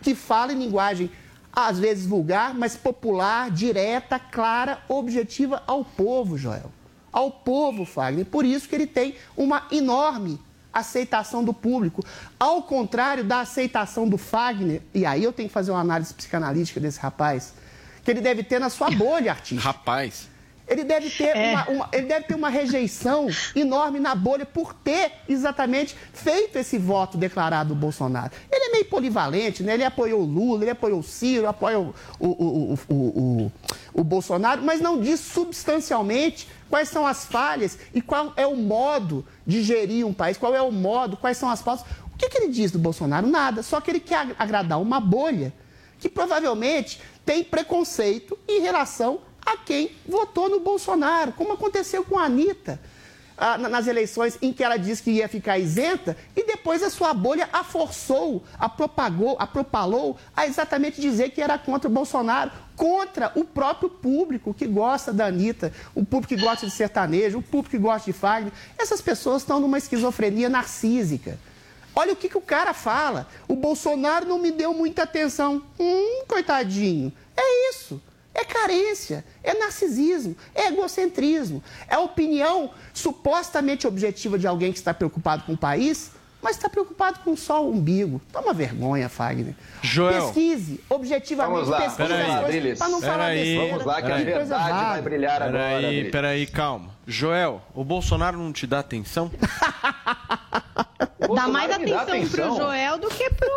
que 0.00 0.14
fala 0.14 0.52
em 0.52 0.58
linguagem 0.58 1.10
às 1.52 1.78
vezes 1.78 2.06
vulgar, 2.06 2.54
mas 2.54 2.76
popular, 2.76 3.50
direta, 3.50 4.18
clara, 4.18 4.78
objetiva 4.88 5.62
ao 5.66 5.84
povo, 5.84 6.38
Joel. 6.38 6.70
Ao 7.10 7.30
povo, 7.30 7.84
Fagner. 7.84 8.26
Por 8.26 8.44
isso 8.44 8.68
que 8.68 8.74
ele 8.74 8.86
tem 8.86 9.16
uma 9.36 9.66
enorme 9.72 10.38
aceitação 10.78 11.44
do 11.44 11.52
público. 11.52 12.04
Ao 12.38 12.62
contrário 12.62 13.24
da 13.24 13.40
aceitação 13.40 14.08
do 14.08 14.18
Fagner, 14.18 14.82
e 14.94 15.04
aí 15.04 15.22
eu 15.22 15.32
tenho 15.32 15.48
que 15.48 15.52
fazer 15.52 15.70
uma 15.70 15.80
análise 15.80 16.12
psicanalítica 16.14 16.80
desse 16.80 16.98
rapaz, 17.00 17.54
que 18.02 18.10
ele 18.10 18.20
deve 18.20 18.42
ter 18.42 18.58
na 18.58 18.70
sua 18.70 18.90
bolha 18.90 19.32
artística. 19.32 19.60
Rapaz. 19.60 20.28
Ele 20.68 20.84
deve, 20.84 21.08
ter 21.10 21.34
É. 21.36 21.52
uma, 21.52 21.68
uma- 21.70 21.88
ele 21.92 22.06
deve 22.06 22.26
ter 22.26 22.34
uma 22.34 22.48
rejeição 22.50 23.26
enorme 23.56 23.98
na 23.98 24.14
bolha 24.14 24.44
por 24.44 24.74
ter 24.74 25.12
exatamente 25.28 25.96
feito 26.12 26.56
esse 26.58 26.76
voto 26.78 27.16
declarado 27.16 27.70
do 27.70 27.74
Bolsonaro. 27.74 28.30
Ele 28.52 28.64
é 28.66 28.72
meio 28.72 28.84
polivalente, 28.84 29.62
né? 29.62 29.74
Ele 29.74 29.84
apoiou 29.84 30.20
o 30.20 30.24
Lula, 30.26 30.62
ele 30.64 30.70
apoiou 30.70 31.00
o 31.00 31.02
Ciro, 31.02 31.48
apoia 31.48 31.78
o, 31.80 31.94
o, 32.20 32.26
o, 32.28 32.78
o, 32.94 33.52
o- 33.94 34.04
Bolsonaro, 34.04 34.62
mas 34.62 34.80
não 34.80 35.00
diz 35.00 35.20
substancialmente 35.20 36.48
quais 36.68 36.88
são 36.88 37.06
as 37.06 37.24
falhas 37.24 37.78
e 37.94 38.00
qual 38.02 38.32
é 38.36 38.46
o 38.46 38.56
modo 38.56 39.24
de 39.46 39.62
gerir 39.62 40.06
um 40.06 40.12
país, 40.12 40.36
qual 40.36 40.54
é 40.54 40.60
o 40.62 40.70
modo, 40.70 41.16
quais 41.16 41.36
são 41.36 41.48
as 41.48 41.62
pautas. 41.62 41.84
O 42.14 42.16
que, 42.18 42.28
que 42.28 42.38
ele 42.38 42.48
diz 42.52 42.70
do 42.70 42.78
Bolsonaro? 42.78 43.26
Nada. 43.26 43.62
Só 43.62 43.80
que 43.80 43.90
ele 43.90 44.00
quer 44.00 44.16
ag- 44.18 44.34
agradar 44.38 44.80
uma 44.80 45.00
bolha 45.00 45.52
que 45.98 46.08
provavelmente 46.08 47.00
tem 47.24 47.42
preconceito 47.44 48.38
em 48.48 48.60
relação 48.60 49.20
a 49.52 49.56
quem 49.56 49.90
votou 50.06 50.48
no 50.48 50.60
Bolsonaro, 50.60 51.32
como 51.32 51.52
aconteceu 51.54 52.04
com 52.04 52.18
a 52.18 52.24
Anitta. 52.24 52.80
ah, 53.40 53.56
na- 53.56 53.68
nas 53.68 53.86
eleições 53.86 54.36
em 54.42 54.52
que 54.52 54.64
ela 54.64 54.76
disse 54.76 55.00
que 55.00 55.12
ia 55.12 55.28
ficar 55.28 55.60
isenta 55.60 56.16
e 56.34 56.42
depois 56.44 56.82
a 56.82 56.90
sua 56.90 57.14
bolha 57.14 57.48
a 57.52 57.62
forçou, 57.62 58.42
a 58.58 58.68
propagou, 58.68 59.36
a 59.38 59.46
propalou 59.46 60.16
a 60.36 60.44
exatamente 60.44 61.00
dizer 61.00 61.30
que 61.30 61.40
era 61.40 61.56
contra 61.56 61.88
o 61.88 61.92
Bolsonaro, 61.92 62.50
contra 62.74 63.30
o 63.36 63.44
próprio 63.44 63.88
público 63.90 64.52
que 64.52 64.66
gosta 64.66 65.12
da 65.12 65.26
Anitta, 65.26 65.72
o 65.94 66.04
público 66.04 66.34
que 66.34 66.40
gosta 66.42 66.66
de 66.66 66.72
sertanejo, 66.72 67.38
o 67.38 67.42
público 67.42 67.70
que 67.70 67.78
gosta 67.78 68.10
de 68.10 68.18
Fagner. 68.18 68.52
Essas 68.76 69.00
pessoas 69.00 69.42
estão 69.42 69.60
numa 69.60 69.78
esquizofrenia 69.78 70.48
narcísica. 70.48 71.38
Olha 71.94 72.14
o 72.14 72.16
que, 72.16 72.28
que 72.28 72.38
o 72.38 72.40
cara 72.40 72.74
fala. 72.74 73.28
O 73.46 73.54
Bolsonaro 73.54 74.26
não 74.26 74.38
me 74.40 74.50
deu 74.50 74.74
muita 74.74 75.04
atenção. 75.04 75.62
Hum, 75.78 76.24
coitadinho. 76.26 77.12
É 77.36 77.70
isso. 77.70 78.02
É 78.38 78.44
carência, 78.44 79.24
é 79.42 79.52
narcisismo, 79.52 80.36
é 80.54 80.68
egocentrismo, 80.68 81.60
é 81.88 81.96
a 81.96 82.00
opinião 82.00 82.70
supostamente 82.94 83.84
objetiva 83.84 84.38
de 84.38 84.46
alguém 84.46 84.70
que 84.70 84.78
está 84.78 84.94
preocupado 84.94 85.42
com 85.42 85.54
o 85.54 85.56
país, 85.56 86.12
mas 86.40 86.54
está 86.54 86.68
preocupado 86.68 87.18
com 87.24 87.36
só 87.36 87.64
o 87.64 87.72
umbigo. 87.72 88.20
Toma 88.32 88.54
vergonha, 88.54 89.08
Fagner. 89.08 89.56
Joel. 89.82 90.26
Pesquise, 90.26 90.80
objetivamente, 90.88 91.52
Vamos 91.52 91.68
lá, 91.68 91.78
pesquise 91.78 91.96
para 91.96 92.88
não 92.88 93.00
falar 93.00 93.18
Peraí. 93.18 93.38
besteira. 93.44 93.70
Vamos 93.70 93.84
lá, 93.84 94.02
que 94.02 94.12
a 94.12 94.16
verdade 94.16 94.70
vai 94.70 95.02
brilhar 95.02 95.42
agora. 95.42 95.58
Peraí, 95.58 96.10
peraí, 96.12 96.46
calma. 96.46 96.90
Joel, 97.04 97.60
o 97.74 97.82
Bolsonaro 97.82 98.38
não 98.38 98.52
te 98.52 98.68
dá 98.68 98.78
atenção? 98.78 99.32
Dá 101.34 101.48
mais 101.48 101.76
me 101.78 101.86
dá 101.90 102.02
atenção, 102.02 102.04
pro 102.04 102.12
atenção. 102.44 102.56
Joel 102.56 102.98
do 102.98 103.08
que 103.08 103.30
pro 103.30 103.48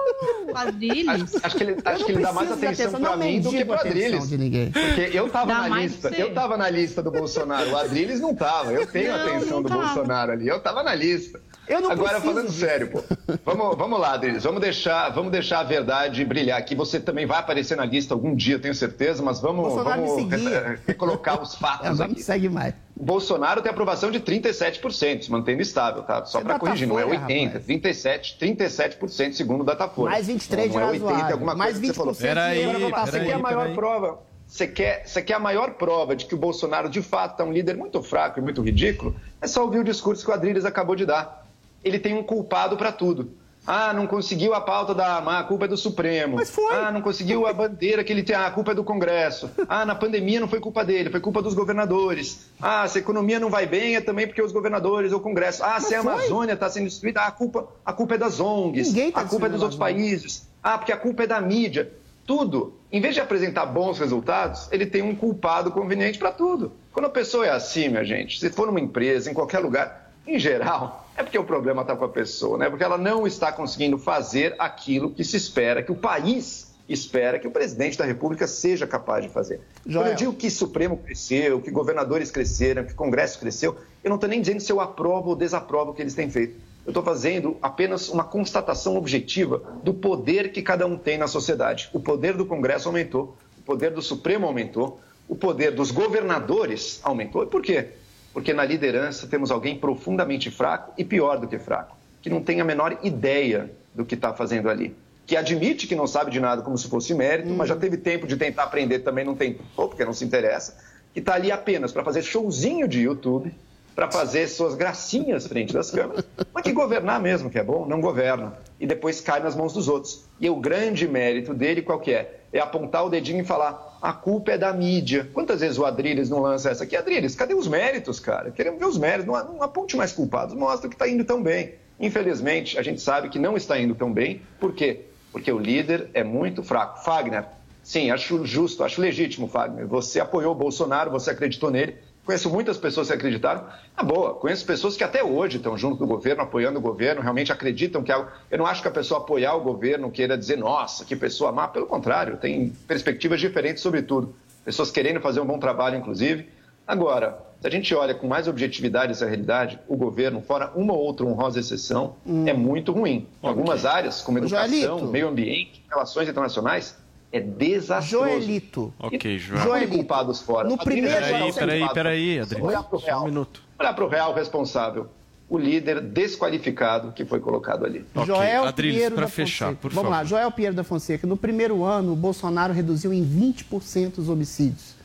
Adriles. 0.55 1.35
Acho, 1.35 1.45
acho 1.45 1.55
que 1.57 1.63
ele, 1.63 1.77
acho 1.85 2.05
que 2.05 2.11
ele 2.11 2.21
dá 2.21 2.33
mais 2.33 2.51
atenção 2.51 2.85
atenção, 2.87 3.01
pra 3.01 3.09
não 3.11 3.17
mim 3.17 3.39
do 3.41 3.49
que 3.51 3.65
pro 3.65 3.73
atenção 3.75 3.91
Adriles. 3.99 4.29
de 4.29 4.37
ninguém. 4.37 4.71
Porque 4.71 5.09
eu 5.17 5.29
tava 5.29 5.45
Dá 5.53 5.67
na 5.69 5.77
lista, 5.79 6.09
eu 6.09 6.33
tava 6.33 6.57
na 6.57 6.69
lista 6.69 7.03
do 7.03 7.11
Bolsonaro. 7.11 7.69
O 7.71 7.77
Adriles 7.77 8.19
não 8.19 8.33
tava. 8.35 8.71
Eu 8.73 8.87
tenho 8.87 9.11
Não, 9.11 9.19
atenção 9.27 9.49
não 9.57 9.63
do 9.63 9.69
tava. 9.69 9.81
Bolsonaro 9.83 10.31
ali. 10.31 10.47
Eu 10.47 10.59
tava 10.59 10.83
na 10.83 10.95
lista. 10.95 11.39
Eu 11.67 11.79
não 11.79 11.91
Agora, 11.91 12.13
preciso 12.19 12.33
falando 12.33 12.47
disso. 12.47 12.59
sério, 12.59 12.87
pô. 12.89 13.03
Vamos, 13.45 13.77
vamos 13.77 13.99
lá, 13.99 14.13
Adriles. 14.15 14.43
Vamos 14.43 14.59
deixar, 14.59 15.09
vamos 15.09 15.31
deixar 15.31 15.59
a 15.59 15.63
verdade 15.63 16.25
brilhar 16.25 16.57
aqui. 16.57 16.75
Você 16.75 16.99
também 16.99 17.25
vai 17.25 17.37
aparecer 17.39 17.77
na 17.77 17.85
lista 17.85 18.13
algum 18.13 18.35
dia, 18.35 18.59
tenho 18.59 18.73
certeza, 18.75 19.21
mas 19.23 19.39
vamos, 19.39 19.67
Bolsonaro 19.67 20.05
vamos 20.05 20.25
me 20.25 20.35
re- 20.35 20.79
recolocar 20.85 21.41
os 21.41 21.55
fatos 21.55 21.87
Agora 21.87 22.05
aqui. 22.05 22.15
não 22.15 22.25
segue 22.25 22.49
mais. 22.49 22.73
O 23.01 23.03
Bolsonaro 23.03 23.63
tem 23.63 23.71
aprovação 23.71 24.11
de 24.11 24.19
37%, 24.19 25.23
se 25.23 25.31
mantendo 25.31 25.59
estável, 25.59 26.03
tá? 26.03 26.23
Só 26.23 26.39
para 26.39 26.59
corrigir, 26.59 26.87
não 26.87 26.99
é 26.99 27.03
Datafolha, 27.03 27.21
80, 27.23 27.45
rapaz. 27.47 27.65
37, 27.65 28.37
37% 28.39 29.33
segundo 29.33 29.61
o 29.61 29.63
Datafolha. 29.63 30.11
Mais 30.11 30.27
23 30.27 30.71
não, 30.71 30.79
não 30.79 30.87
é 30.87 30.91
de 30.91 30.97
80, 30.97 31.11
razoável. 31.11 31.33
alguma 31.33 31.55
Mais 31.55 31.71
coisa 31.71 31.81
que 31.81 31.87
você 31.87 31.93
falou. 31.95 32.13
20% 32.13 32.21
Peraí, 32.21 32.63
Você 32.63 33.19
quer 33.25 33.33
a 33.33 33.39
maior 33.39 33.73
prova? 33.73 34.19
Você 34.45 34.67
quer, 34.67 35.07
você 35.07 35.21
quer 35.23 35.33
a 35.33 35.39
maior 35.39 35.71
prova 35.71 36.15
de 36.15 36.27
que 36.27 36.35
o 36.35 36.37
Bolsonaro 36.37 36.89
de 36.89 37.01
fato 37.01 37.41
é 37.41 37.43
um 37.43 37.51
líder 37.51 37.75
muito 37.75 38.03
fraco 38.03 38.39
e 38.39 38.43
muito 38.43 38.61
ridículo? 38.61 39.15
É 39.41 39.47
só 39.47 39.63
ouvir 39.63 39.79
o 39.79 39.83
discurso 39.83 40.23
que 40.23 40.29
o 40.29 40.33
Adriles 40.35 40.63
acabou 40.63 40.95
de 40.95 41.07
dar. 41.07 41.47
Ele 41.83 41.97
tem 41.97 42.13
um 42.13 42.21
culpado 42.21 42.77
para 42.77 42.91
tudo. 42.91 43.31
Ah, 43.65 43.93
não 43.93 44.07
conseguiu 44.07 44.53
a 44.53 44.61
pauta 44.61 44.93
da 44.93 45.15
arma, 45.17 45.39
a 45.39 45.43
culpa 45.43 45.65
é 45.65 45.67
do 45.67 45.77
Supremo. 45.77 46.37
Mas 46.37 46.49
foi. 46.49 46.73
Ah, 46.73 46.91
não 46.91 47.01
conseguiu 47.01 47.45
a 47.45 47.53
bandeira 47.53 48.03
que 48.03 48.11
ele 48.11 48.23
tem, 48.23 48.35
ah, 48.35 48.47
a 48.47 48.51
culpa 48.51 48.71
é 48.71 48.75
do 48.75 48.83
Congresso. 48.83 49.51
Ah, 49.69 49.85
na 49.85 49.93
pandemia 49.93 50.39
não 50.39 50.47
foi 50.47 50.59
culpa 50.59 50.83
dele, 50.83 51.09
foi 51.09 51.19
culpa 51.19 51.41
dos 51.41 51.53
governadores. 51.53 52.47
Ah, 52.59 52.87
se 52.87 52.97
a 52.97 53.01
economia 53.01 53.39
não 53.39 53.49
vai 53.49 53.67
bem 53.67 53.95
é 53.95 54.01
também 54.01 54.25
porque 54.25 54.41
os 54.41 54.51
governadores 54.51 55.11
ou 55.11 55.19
o 55.19 55.21
Congresso. 55.21 55.63
Ah, 55.63 55.79
se 55.79 55.93
a. 55.95 56.01
Amazônia 56.01 56.53
está 56.53 56.67
sendo 56.67 56.85
destruída, 56.85 57.21
ah, 57.21 57.27
a 57.27 57.31
culpa, 57.31 57.67
a 57.85 57.93
culpa 57.93 58.15
é 58.15 58.17
das 58.17 58.39
ONGs. 58.39 58.87
Ninguém 58.87 59.11
tá 59.11 59.21
a 59.21 59.25
culpa 59.25 59.45
é 59.45 59.49
dos 59.49 59.61
outros 59.61 59.79
países. 59.79 60.47
Ah, 60.63 60.77
porque 60.77 60.91
a 60.91 60.97
culpa 60.97 61.23
é 61.23 61.27
da 61.27 61.39
mídia. 61.39 61.91
Tudo. 62.25 62.73
Em 62.91 62.99
vez 62.99 63.13
de 63.13 63.21
apresentar 63.21 63.65
bons 63.67 63.99
resultados, 63.99 64.67
ele 64.71 64.85
tem 64.85 65.01
um 65.01 65.15
culpado 65.15 65.71
conveniente 65.71 66.17
para 66.17 66.31
tudo. 66.31 66.71
Quando 66.91 67.05
a 67.05 67.09
pessoa 67.09 67.45
é 67.45 67.49
assim, 67.49 67.89
minha 67.89 68.03
gente, 68.03 68.39
se 68.39 68.49
for 68.49 68.67
numa 68.67 68.79
empresa, 68.79 69.29
em 69.29 69.33
qualquer 69.33 69.59
lugar, 69.59 70.11
em 70.27 70.37
geral, 70.37 71.07
é 71.21 71.23
porque 71.23 71.37
o 71.37 71.43
problema 71.43 71.81
está 71.81 71.95
com 71.95 72.05
a 72.05 72.09
pessoa, 72.09 72.57
né? 72.57 72.69
Porque 72.69 72.83
ela 72.83 72.97
não 72.97 73.25
está 73.25 73.51
conseguindo 73.51 73.97
fazer 73.97 74.55
aquilo 74.59 75.11
que 75.11 75.23
se 75.23 75.37
espera, 75.37 75.81
que 75.81 75.91
o 75.91 75.95
país 75.95 76.71
espera 76.89 77.39
que 77.39 77.47
o 77.47 77.51
presidente 77.51 77.97
da 77.97 78.03
República 78.03 78.47
seja 78.47 78.85
capaz 78.85 79.23
de 79.23 79.29
fazer. 79.29 79.61
Quando 79.83 79.93
Joel. 79.93 80.07
eu 80.07 80.15
digo 80.15 80.33
que 80.33 80.49
Supremo 80.49 80.97
cresceu, 80.97 81.61
que 81.61 81.71
governadores 81.71 82.29
cresceram, 82.29 82.83
que 82.83 82.93
Congresso 82.93 83.39
cresceu, 83.39 83.77
eu 84.03 84.09
não 84.09 84.15
estou 84.15 84.29
nem 84.29 84.41
dizendo 84.41 84.59
se 84.59 84.71
eu 84.71 84.81
aprovo 84.81 85.29
ou 85.29 85.35
desaprovo 85.35 85.91
o 85.91 85.93
que 85.93 86.01
eles 86.01 86.13
têm 86.13 86.29
feito. 86.29 86.59
Eu 86.85 86.89
estou 86.89 87.03
fazendo 87.03 87.55
apenas 87.61 88.09
uma 88.09 88.23
constatação 88.23 88.97
objetiva 88.97 89.61
do 89.83 89.93
poder 89.93 90.51
que 90.51 90.61
cada 90.61 90.85
um 90.85 90.97
tem 90.97 91.17
na 91.17 91.27
sociedade. 91.27 91.89
O 91.93 91.99
poder 91.99 92.35
do 92.35 92.45
Congresso 92.45 92.89
aumentou, 92.89 93.37
o 93.59 93.61
poder 93.61 93.91
do 93.91 94.01
Supremo 94.01 94.47
aumentou, 94.47 94.99
o 95.29 95.35
poder 95.35 95.71
dos 95.71 95.91
governadores 95.91 96.99
aumentou. 97.03 97.43
E 97.43 97.45
por 97.45 97.61
quê? 97.61 97.89
Porque 98.33 98.53
na 98.53 98.63
liderança 98.63 99.27
temos 99.27 99.51
alguém 99.51 99.77
profundamente 99.77 100.49
fraco 100.49 100.93
e 100.97 101.03
pior 101.03 101.37
do 101.37 101.47
que 101.47 101.59
fraco, 101.59 101.97
que 102.21 102.29
não 102.29 102.41
tem 102.41 102.61
a 102.61 102.63
menor 102.63 102.97
ideia 103.03 103.71
do 103.93 104.05
que 104.05 104.15
está 104.15 104.33
fazendo 104.33 104.69
ali. 104.69 104.95
Que 105.25 105.35
admite 105.35 105.87
que 105.87 105.95
não 105.95 106.07
sabe 106.07 106.31
de 106.31 106.39
nada 106.39 106.61
como 106.61 106.77
se 106.77 106.87
fosse 106.87 107.13
mérito, 107.13 107.49
mas 107.49 107.69
já 107.69 107.75
teve 107.75 107.97
tempo 107.97 108.25
de 108.25 108.37
tentar 108.37 108.63
aprender 108.63 108.99
também, 108.99 109.25
não 109.25 109.35
tentou, 109.35 109.87
porque 109.87 110.05
não 110.05 110.13
se 110.13 110.25
interessa. 110.25 110.77
Que 111.13 111.19
está 111.19 111.35
ali 111.35 111.51
apenas 111.51 111.91
para 111.91 112.03
fazer 112.03 112.21
showzinho 112.21 112.87
de 112.87 113.01
YouTube, 113.01 113.53
para 113.95 114.09
fazer 114.09 114.47
suas 114.47 114.73
gracinhas 114.75 115.45
frente 115.45 115.73
das 115.73 115.91
câmeras, 115.91 116.25
mas 116.53 116.63
que 116.63 116.71
governar 116.71 117.21
mesmo, 117.21 117.49
que 117.49 117.59
é 117.59 117.63
bom, 117.63 117.85
não 117.85 117.99
governa. 117.99 118.53
E 118.79 118.87
depois 118.87 119.19
cai 119.19 119.41
nas 119.41 119.55
mãos 119.55 119.73
dos 119.73 119.87
outros. 119.87 120.23
E 120.39 120.49
o 120.49 120.55
grande 120.55 121.07
mérito 121.07 121.53
dele, 121.53 121.81
qual 121.81 121.99
que 121.99 122.13
é? 122.13 122.39
É 122.53 122.59
apontar 122.59 123.05
o 123.05 123.09
dedinho 123.09 123.41
e 123.41 123.45
falar, 123.45 123.90
a 124.01 124.11
culpa 124.11 124.53
é 124.53 124.57
da 124.57 124.73
mídia. 124.73 125.29
Quantas 125.31 125.61
vezes 125.61 125.77
o 125.77 125.85
Adriles 125.85 126.29
não 126.29 126.39
lança 126.39 126.71
essa 126.71 126.83
aqui? 126.83 126.97
Adriles, 126.97 127.35
cadê 127.35 127.53
os 127.53 127.67
méritos, 127.67 128.19
cara? 128.19 128.49
Queremos 128.49 128.79
ver 128.79 128.85
os 128.85 128.97
méritos, 128.97 129.27
não, 129.27 129.53
não 129.53 129.63
aponte 129.63 129.95
mais 129.95 130.11
culpados, 130.11 130.55
mostra 130.55 130.89
que 130.89 130.95
está 130.95 131.07
indo 131.07 131.23
tão 131.23 131.43
bem. 131.43 131.75
Infelizmente, 131.99 132.79
a 132.79 132.81
gente 132.81 132.99
sabe 132.99 133.29
que 133.29 133.37
não 133.37 133.55
está 133.55 133.79
indo 133.79 133.93
tão 133.93 134.11
bem. 134.11 134.41
Por 134.59 134.73
quê? 134.73 135.01
Porque 135.31 135.51
o 135.51 135.59
líder 135.59 136.09
é 136.15 136.23
muito 136.23 136.63
fraco. 136.63 137.03
Fagner, 137.03 137.45
sim, 137.83 138.09
acho 138.09 138.43
justo, 138.43 138.83
acho 138.83 138.99
legítimo, 138.99 139.47
Fagner. 139.47 139.85
Você 139.85 140.19
apoiou 140.19 140.53
o 140.53 140.57
Bolsonaro, 140.57 141.11
você 141.11 141.29
acreditou 141.29 141.69
nele. 141.69 141.95
Conheço 142.25 142.49
muitas 142.49 142.77
pessoas 142.77 143.07
que 143.07 143.13
acreditaram. 143.13 143.65
Ah, 143.97 144.03
boa, 144.03 144.35
conheço 144.35 144.65
pessoas 144.65 144.95
que 144.95 145.03
até 145.03 145.23
hoje 145.23 145.57
estão 145.57 145.75
junto 145.75 145.97
do 145.97 146.07
governo, 146.07 146.43
apoiando 146.43 146.77
o 146.77 146.81
governo, 146.81 147.21
realmente 147.21 147.51
acreditam 147.51 148.03
que 148.03 148.11
algo. 148.11 148.29
Eu 148.49 148.59
não 148.59 148.65
acho 148.65 148.81
que 148.81 148.87
a 148.87 148.91
pessoa 148.91 149.19
apoiar 149.19 149.55
o 149.55 149.61
governo 149.61 150.11
queira 150.11 150.37
dizer, 150.37 150.57
nossa, 150.57 151.03
que 151.03 151.15
pessoa 151.15 151.51
má. 151.51 151.67
Pelo 151.67 151.87
contrário, 151.87 152.37
tem 152.37 152.69
perspectivas 152.87 153.39
diferentes 153.39 153.81
sobre 153.81 154.03
tudo. 154.03 154.35
Pessoas 154.63 154.91
querendo 154.91 155.19
fazer 155.19 155.39
um 155.39 155.45
bom 155.45 155.57
trabalho, 155.57 155.97
inclusive. 155.97 156.47
Agora, 156.85 157.39
se 157.59 157.67
a 157.67 157.69
gente 157.69 157.93
olha 157.95 158.13
com 158.13 158.27
mais 158.27 158.47
objetividade 158.47 159.11
essa 159.11 159.25
realidade, 159.25 159.79
o 159.87 159.95
governo, 159.95 160.41
fora 160.41 160.71
uma 160.75 160.93
ou 160.93 160.99
outra 160.99 161.25
honrosa 161.25 161.59
exceção, 161.59 162.15
é 162.45 162.53
muito 162.53 162.91
ruim. 162.91 163.27
Em 163.41 163.47
algumas 163.47 163.85
áreas, 163.85 164.21
como 164.21 164.37
educação, 164.37 164.69
Joelito. 164.69 165.05
meio 165.07 165.27
ambiente, 165.27 165.83
relações 165.89 166.27
internacionais, 166.27 166.97
é 167.31 167.39
desastroso. 167.39 168.25
Joelito. 168.29 168.93
Ok, 168.99 169.35
E 169.35 169.39
Joel. 169.39 169.65
põe 169.67 169.87
culpados 169.87 170.41
fora. 170.41 170.67
No 170.67 170.73
Adriano, 170.75 170.83
primeiro- 170.83 171.25
Peraí, 171.25 171.53
peraí, 171.53 171.89
peraí, 171.93 172.39
Adriano. 172.39 172.65
Olhar 172.67 172.83
pro 172.83 172.99
Só 172.99 173.05
real. 173.05 173.21
um 173.21 173.25
minuto. 173.25 173.61
Olhar 173.79 173.93
para 173.93 174.05
o 174.05 174.07
real 174.07 174.33
responsável. 174.33 175.07
O 175.49 175.57
líder 175.57 175.99
desqualificado 175.99 177.11
que 177.11 177.25
foi 177.25 177.39
colocado 177.41 177.85
ali. 177.85 178.05
Joel 178.25 178.65
Adriles, 178.65 178.95
Pinheiro 178.95 179.15
da 179.17 179.27
fechar, 179.27 179.65
Fonseca. 179.65 179.81
por 179.81 179.91
Vamos 179.91 180.09
lá, 180.09 180.17
favor. 180.19 180.29
Joel 180.29 180.51
Pinheiro 180.51 180.75
da 180.75 180.83
Fonseca. 180.83 181.27
No 181.27 181.35
primeiro 181.35 181.83
ano, 181.83 182.13
o 182.13 182.15
Bolsonaro 182.15 182.71
reduziu 182.73 183.11
em 183.13 183.21
20% 183.23 184.17
os 184.19 184.29
homicídios. 184.29 184.95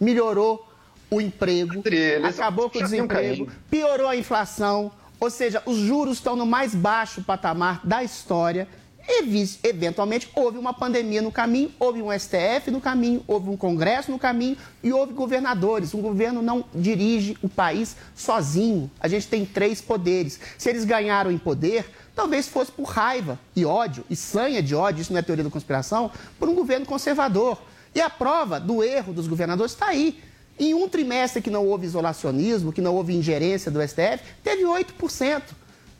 Melhorou 0.00 0.68
o 1.10 1.20
emprego, 1.20 1.78
Adriles, 1.80 2.38
acabou 2.40 2.68
com 2.70 2.78
o 2.78 2.82
desemprego, 2.82 3.46
piorou 3.70 4.08
a 4.08 4.16
inflação, 4.16 4.90
ou 5.20 5.30
seja, 5.30 5.62
os 5.66 5.76
juros 5.76 6.14
estão 6.16 6.34
no 6.34 6.46
mais 6.46 6.74
baixo 6.74 7.22
patamar 7.22 7.80
da 7.84 8.02
história. 8.02 8.66
Eventualmente, 9.08 10.28
houve 10.34 10.58
uma 10.58 10.72
pandemia 10.72 11.20
no 11.20 11.32
caminho, 11.32 11.72
houve 11.78 12.00
um 12.00 12.16
STF 12.16 12.70
no 12.70 12.80
caminho, 12.80 13.22
houve 13.26 13.50
um 13.50 13.56
Congresso 13.56 14.10
no 14.10 14.18
caminho 14.18 14.56
e 14.82 14.92
houve 14.92 15.12
governadores. 15.12 15.92
Um 15.92 16.00
governo 16.00 16.40
não 16.40 16.64
dirige 16.74 17.36
o 17.42 17.48
país 17.48 17.96
sozinho. 18.14 18.90
A 19.00 19.08
gente 19.08 19.26
tem 19.26 19.44
três 19.44 19.80
poderes. 19.80 20.38
Se 20.56 20.70
eles 20.70 20.84
ganharam 20.84 21.30
em 21.30 21.38
poder, 21.38 21.84
talvez 22.14 22.48
fosse 22.48 22.70
por 22.70 22.84
raiva 22.84 23.38
e 23.56 23.64
ódio, 23.64 24.04
e 24.08 24.14
sanha 24.14 24.62
de 24.62 24.74
ódio, 24.74 25.02
isso 25.02 25.12
não 25.12 25.18
é 25.18 25.22
teoria 25.22 25.44
da 25.44 25.50
conspiração, 25.50 26.10
por 26.38 26.48
um 26.48 26.54
governo 26.54 26.86
conservador. 26.86 27.60
E 27.94 28.00
a 28.00 28.08
prova 28.08 28.58
do 28.58 28.82
erro 28.82 29.12
dos 29.12 29.26
governadores 29.26 29.72
está 29.72 29.88
aí. 29.88 30.20
Em 30.58 30.74
um 30.74 30.88
trimestre 30.88 31.42
que 31.42 31.50
não 31.50 31.66
houve 31.66 31.86
isolacionismo, 31.86 32.72
que 32.72 32.80
não 32.80 32.94
houve 32.94 33.14
ingerência 33.14 33.70
do 33.70 33.80
STF, 33.82 34.22
teve 34.44 34.62
8% 34.62 35.42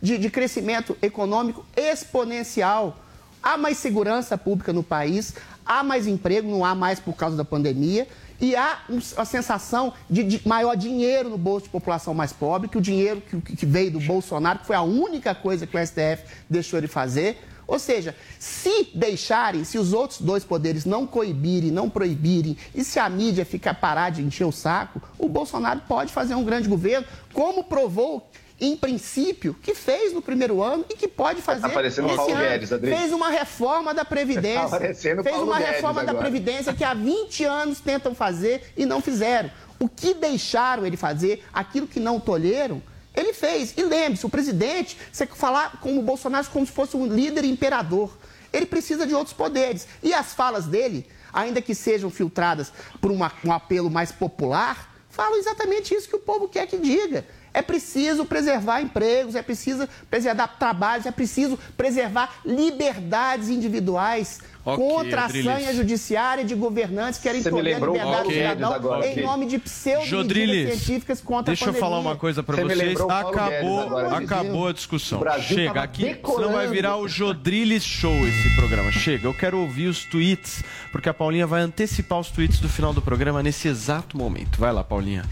de, 0.02 0.18
de 0.18 0.28
crescimento 0.28 0.96
econômico 1.00 1.64
exponencial. 1.76 2.98
Há 3.40 3.56
mais 3.56 3.78
segurança 3.78 4.36
pública 4.36 4.72
no 4.72 4.82
país, 4.82 5.34
há 5.64 5.82
mais 5.82 6.06
emprego, 6.06 6.50
não 6.50 6.64
há 6.64 6.74
mais 6.74 7.00
por 7.00 7.14
causa 7.14 7.36
da 7.36 7.44
pandemia, 7.44 8.06
e 8.40 8.56
há 8.56 8.80
a 9.16 9.24
sensação 9.24 9.92
de, 10.10 10.24
de 10.24 10.46
maior 10.46 10.76
dinheiro 10.76 11.30
no 11.30 11.38
bolso 11.38 11.66
de 11.66 11.70
população 11.70 12.12
mais 12.12 12.32
pobre, 12.32 12.68
que 12.68 12.76
o 12.76 12.80
dinheiro 12.80 13.20
que, 13.20 13.56
que 13.56 13.64
veio 13.64 13.92
do 13.92 14.00
Bolsonaro, 14.00 14.58
que 14.58 14.66
foi 14.66 14.74
a 14.74 14.82
única 14.82 15.32
coisa 15.34 15.66
que 15.66 15.76
o 15.76 15.86
STF 15.86 16.24
deixou 16.50 16.78
ele 16.78 16.88
fazer. 16.88 17.38
Ou 17.66 17.78
seja, 17.78 18.14
se 18.40 18.90
deixarem, 18.94 19.62
se 19.62 19.78
os 19.78 19.92
outros 19.92 20.20
dois 20.20 20.44
poderes 20.44 20.84
não 20.84 21.06
coibirem, 21.06 21.70
não 21.70 21.88
proibirem, 21.88 22.56
e 22.74 22.82
se 22.82 22.98
a 22.98 23.08
mídia 23.08 23.44
ficar 23.44 23.74
parar 23.74 24.10
de 24.10 24.22
encher 24.22 24.44
o 24.44 24.52
saco, 24.52 25.00
o 25.16 25.28
Bolsonaro 25.28 25.82
pode 25.86 26.12
fazer 26.12 26.34
um 26.34 26.44
grande 26.44 26.68
governo, 26.68 27.06
como 27.32 27.62
provou, 27.62 28.28
em 28.64 28.76
princípio, 28.76 29.54
que 29.60 29.74
fez 29.74 30.12
no 30.12 30.22
primeiro 30.22 30.62
ano 30.62 30.84
e 30.88 30.94
que 30.94 31.08
pode 31.08 31.42
fazer 31.42 31.62
Tá 31.62 31.68
parecendo 31.68 32.06
esse 32.06 32.16
Paulo 32.16 32.32
ano. 32.32 32.42
Guedes, 32.42 32.72
Adri. 32.72 32.96
Fez 32.96 33.12
uma 33.12 33.28
reforma 33.28 33.92
da 33.92 34.04
Previdência. 34.04 34.62
Tá 34.70 34.78
parecendo 34.78 35.22
fez 35.24 35.34
Paulo 35.34 35.50
uma 35.50 35.58
Guedes 35.58 35.74
reforma 35.74 36.04
da 36.04 36.12
agora. 36.12 36.24
Previdência 36.30 36.72
que 36.72 36.84
há 36.84 36.94
20 36.94 37.44
anos 37.44 37.80
tentam 37.80 38.14
fazer 38.14 38.72
e 38.76 38.86
não 38.86 39.00
fizeram. 39.00 39.50
O 39.80 39.88
que 39.88 40.14
deixaram 40.14 40.86
ele 40.86 40.96
fazer, 40.96 41.44
aquilo 41.52 41.88
que 41.88 41.98
não 41.98 42.20
tolheram, 42.20 42.80
ele 43.16 43.32
fez. 43.32 43.74
E 43.76 43.82
lembre-se, 43.82 44.24
o 44.24 44.30
presidente, 44.30 44.96
você 45.10 45.26
falar 45.26 45.80
com 45.80 45.98
o 45.98 46.02
Bolsonaro 46.02 46.46
como 46.50 46.64
se 46.64 46.70
fosse 46.70 46.96
um 46.96 47.04
líder 47.04 47.44
imperador. 47.44 48.16
Ele 48.52 48.64
precisa 48.66 49.04
de 49.04 49.12
outros 49.14 49.34
poderes. 49.34 49.88
E 50.04 50.14
as 50.14 50.34
falas 50.34 50.66
dele, 50.66 51.04
ainda 51.32 51.60
que 51.60 51.74
sejam 51.74 52.10
filtradas 52.10 52.72
por 53.00 53.10
uma- 53.10 53.32
um 53.44 53.50
apelo 53.52 53.90
mais 53.90 54.12
popular, 54.12 54.94
falam 55.10 55.36
exatamente 55.36 55.92
isso 55.92 56.08
que 56.08 56.14
o 56.16 56.20
povo 56.20 56.48
quer 56.48 56.66
que 56.68 56.76
diga. 56.78 57.24
É 57.54 57.60
preciso 57.60 58.24
preservar 58.24 58.80
empregos, 58.80 59.34
é 59.34 59.42
preciso 59.42 59.88
preservar 60.10 60.48
trabalhos, 60.58 61.06
é 61.06 61.10
preciso 61.10 61.58
preservar 61.76 62.40
liberdades 62.44 63.48
individuais 63.48 64.40
Ok, 64.64 64.84
contra 64.84 65.22
a 65.22 65.24
Adriles. 65.24 65.44
sanha 65.44 65.74
judiciária 65.74 66.44
de 66.44 66.54
governantes 66.54 67.18
que 67.18 67.24
querem 67.24 67.42
lembrou 67.60 67.94
liberdade 67.94 68.28
Guedes 68.28 68.42
cidadão 68.42 68.72
agora, 68.72 69.06
em 69.06 69.22
nome 69.22 69.46
de 69.46 69.58
pseudo 69.58 70.06
Jodriles, 70.06 70.78
científicas 70.78 71.20
contra 71.20 71.46
deixa 71.46 71.64
a 71.64 71.68
eu 71.68 71.72
pandemia. 71.72 71.90
falar 71.90 72.00
uma 72.00 72.16
coisa 72.16 72.44
me 72.44 72.56
vocês. 72.62 73.00
Acabou, 73.00 73.80
agora, 73.80 74.16
acabou 74.18 74.68
a 74.68 74.72
discussão. 74.72 75.20
Chega 75.40 75.82
aqui, 75.82 76.04
decolando. 76.04 76.42
senão 76.42 76.56
vai 76.56 76.68
virar 76.68 76.96
o 76.96 77.08
Jodriles 77.08 77.82
Show 77.82 78.14
esse 78.28 78.54
programa. 78.54 78.92
Chega, 78.92 79.26
eu 79.26 79.34
quero 79.34 79.58
ouvir 79.58 79.88
os 79.88 80.04
tweets, 80.04 80.62
porque 80.92 81.08
a 81.08 81.14
Paulinha 81.14 81.46
vai 81.46 81.62
antecipar 81.62 82.20
os 82.20 82.30
tweets 82.30 82.60
do 82.60 82.68
final 82.68 82.92
do 82.92 83.02
programa 83.02 83.42
nesse 83.42 83.66
exato 83.66 84.16
momento. 84.16 84.60
Vai 84.60 84.72
lá, 84.72 84.84
Paulinha. 84.84 85.24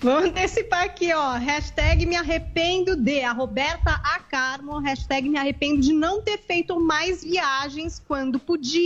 Vou 0.00 0.16
antecipar 0.16 0.84
aqui, 0.84 1.12
ó. 1.12 1.32
Hashtag 1.32 2.06
me 2.06 2.16
arrependo 2.16 2.96
de. 2.96 3.22
A 3.22 3.32
Roberta 3.32 4.00
A. 4.02 4.18
Carmo. 4.20 4.78
Hashtag 4.78 5.28
me 5.28 5.36
arrependo 5.36 5.80
de 5.82 5.92
não 5.92 6.22
ter 6.22 6.38
feito 6.38 6.78
mais 6.80 7.22
viagens 7.22 8.02
quando 8.06 8.38
podia. 8.38 8.77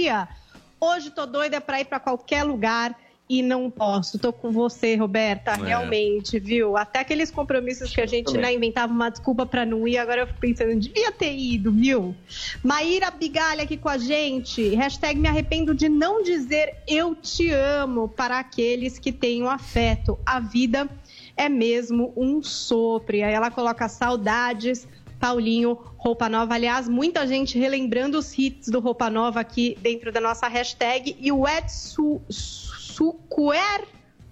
Hoje 0.80 1.11
tô 1.11 1.26
doida 1.26 1.61
pra 1.61 1.80
ir 1.80 1.84
pra 1.84 2.01
qualquer 2.01 2.43
lugar 2.43 2.97
e 3.28 3.43
não 3.43 3.70
posso. 3.70 4.18
Tô 4.18 4.32
com 4.32 4.51
você, 4.51 4.95
Roberta. 4.95 5.53
É. 5.53 5.68
Realmente, 5.68 6.38
viu? 6.38 6.76
Até 6.76 7.01
aqueles 7.01 7.30
compromissos 7.30 7.95
que 7.95 8.01
a 8.01 8.07
gente 8.07 8.36
né, 8.36 8.53
inventava 8.53 8.93
uma 8.93 9.09
desculpa 9.11 9.47
pra 9.47 9.64
não 9.64 9.86
ir, 9.88 9.97
agora 9.97 10.22
eu 10.22 10.26
fico 10.26 10.40
pensando, 10.40 10.78
devia 10.78 11.11
ter 11.12 11.34
ido, 11.34 11.72
viu? 11.72 12.14
Maíra 12.62 13.11
Bigalha 13.11 13.62
aqui 13.62 13.76
com 13.76 13.88
a 13.88 13.97
gente. 13.97 14.74
Hashtag 14.74 15.18
me 15.18 15.28
arrependo 15.28 15.74
de 15.74 15.88
não 15.88 16.22
dizer 16.22 16.74
eu 16.86 17.14
te 17.14 17.51
amo 17.51 18.09
para 18.09 18.38
aqueles 18.38 18.99
que 18.99 19.12
têm 19.12 19.43
o 19.43 19.49
afeto. 19.49 20.18
A 20.26 20.40
vida 20.40 20.88
é 21.36 21.49
mesmo 21.49 22.12
um 22.16 22.43
sopro. 22.43 23.16
Aí 23.16 23.22
ela 23.22 23.51
coloca 23.51 23.88
saudades. 23.88 24.86
Paulinho, 25.22 25.78
Roupa 25.96 26.28
Nova. 26.28 26.54
Aliás, 26.54 26.88
muita 26.88 27.24
gente 27.28 27.56
relembrando 27.56 28.18
os 28.18 28.36
hits 28.36 28.68
do 28.68 28.80
Roupa 28.80 29.08
Nova 29.08 29.38
aqui 29.38 29.78
dentro 29.80 30.10
da 30.10 30.20
nossa 30.20 30.48
hashtag. 30.48 31.16
E 31.20 31.30
o 31.30 31.46
Ed 31.46 31.70
Su 31.72 32.20
Sucuer. 32.28 33.84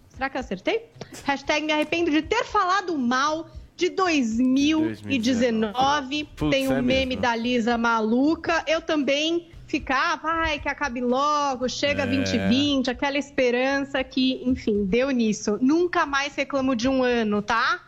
Será 0.09 0.29
que 0.29 0.37
eu 0.37 0.41
acertei? 0.41 0.87
Hashtag 1.23 1.65
me 1.65 1.73
arrependo 1.73 2.11
de 2.11 2.23
ter 2.23 2.43
falado 2.45 2.99
mal 2.99 3.49
de 3.77 3.89
2019. 3.91 6.25
Putz, 6.37 6.51
Tem 6.51 6.67
um 6.67 6.73
é 6.73 6.83
meme 6.83 7.07
mesmo. 7.11 7.23
da 7.23 7.37
Lisa 7.37 7.79
maluca. 7.79 8.65
Eu 8.67 8.81
também 8.83 9.49
ficava, 9.69 10.27
ai, 10.29 10.59
que 10.59 10.69
acabe 10.69 11.01
logo, 11.01 11.69
chega 11.69 12.03
É. 12.03 12.07
2020, 12.07 12.91
aquela 12.91 13.17
esperança 13.17 14.03
que, 14.03 14.43
enfim, 14.45 14.85
deu 14.87 15.11
nisso. 15.11 15.57
Nunca 15.63 16.05
mais 16.05 16.35
reclamo 16.35 16.75
de 16.75 16.89
um 16.89 17.05
ano, 17.05 17.41
tá? 17.41 17.81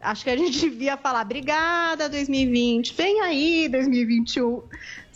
Acho 0.00 0.24
que 0.24 0.30
a 0.30 0.36
gente 0.36 0.58
devia 0.70 0.96
falar, 0.96 1.22
obrigada 1.22 2.08
2020, 2.08 2.94
vem 2.94 3.20
aí 3.20 3.68
2021. 3.68 4.62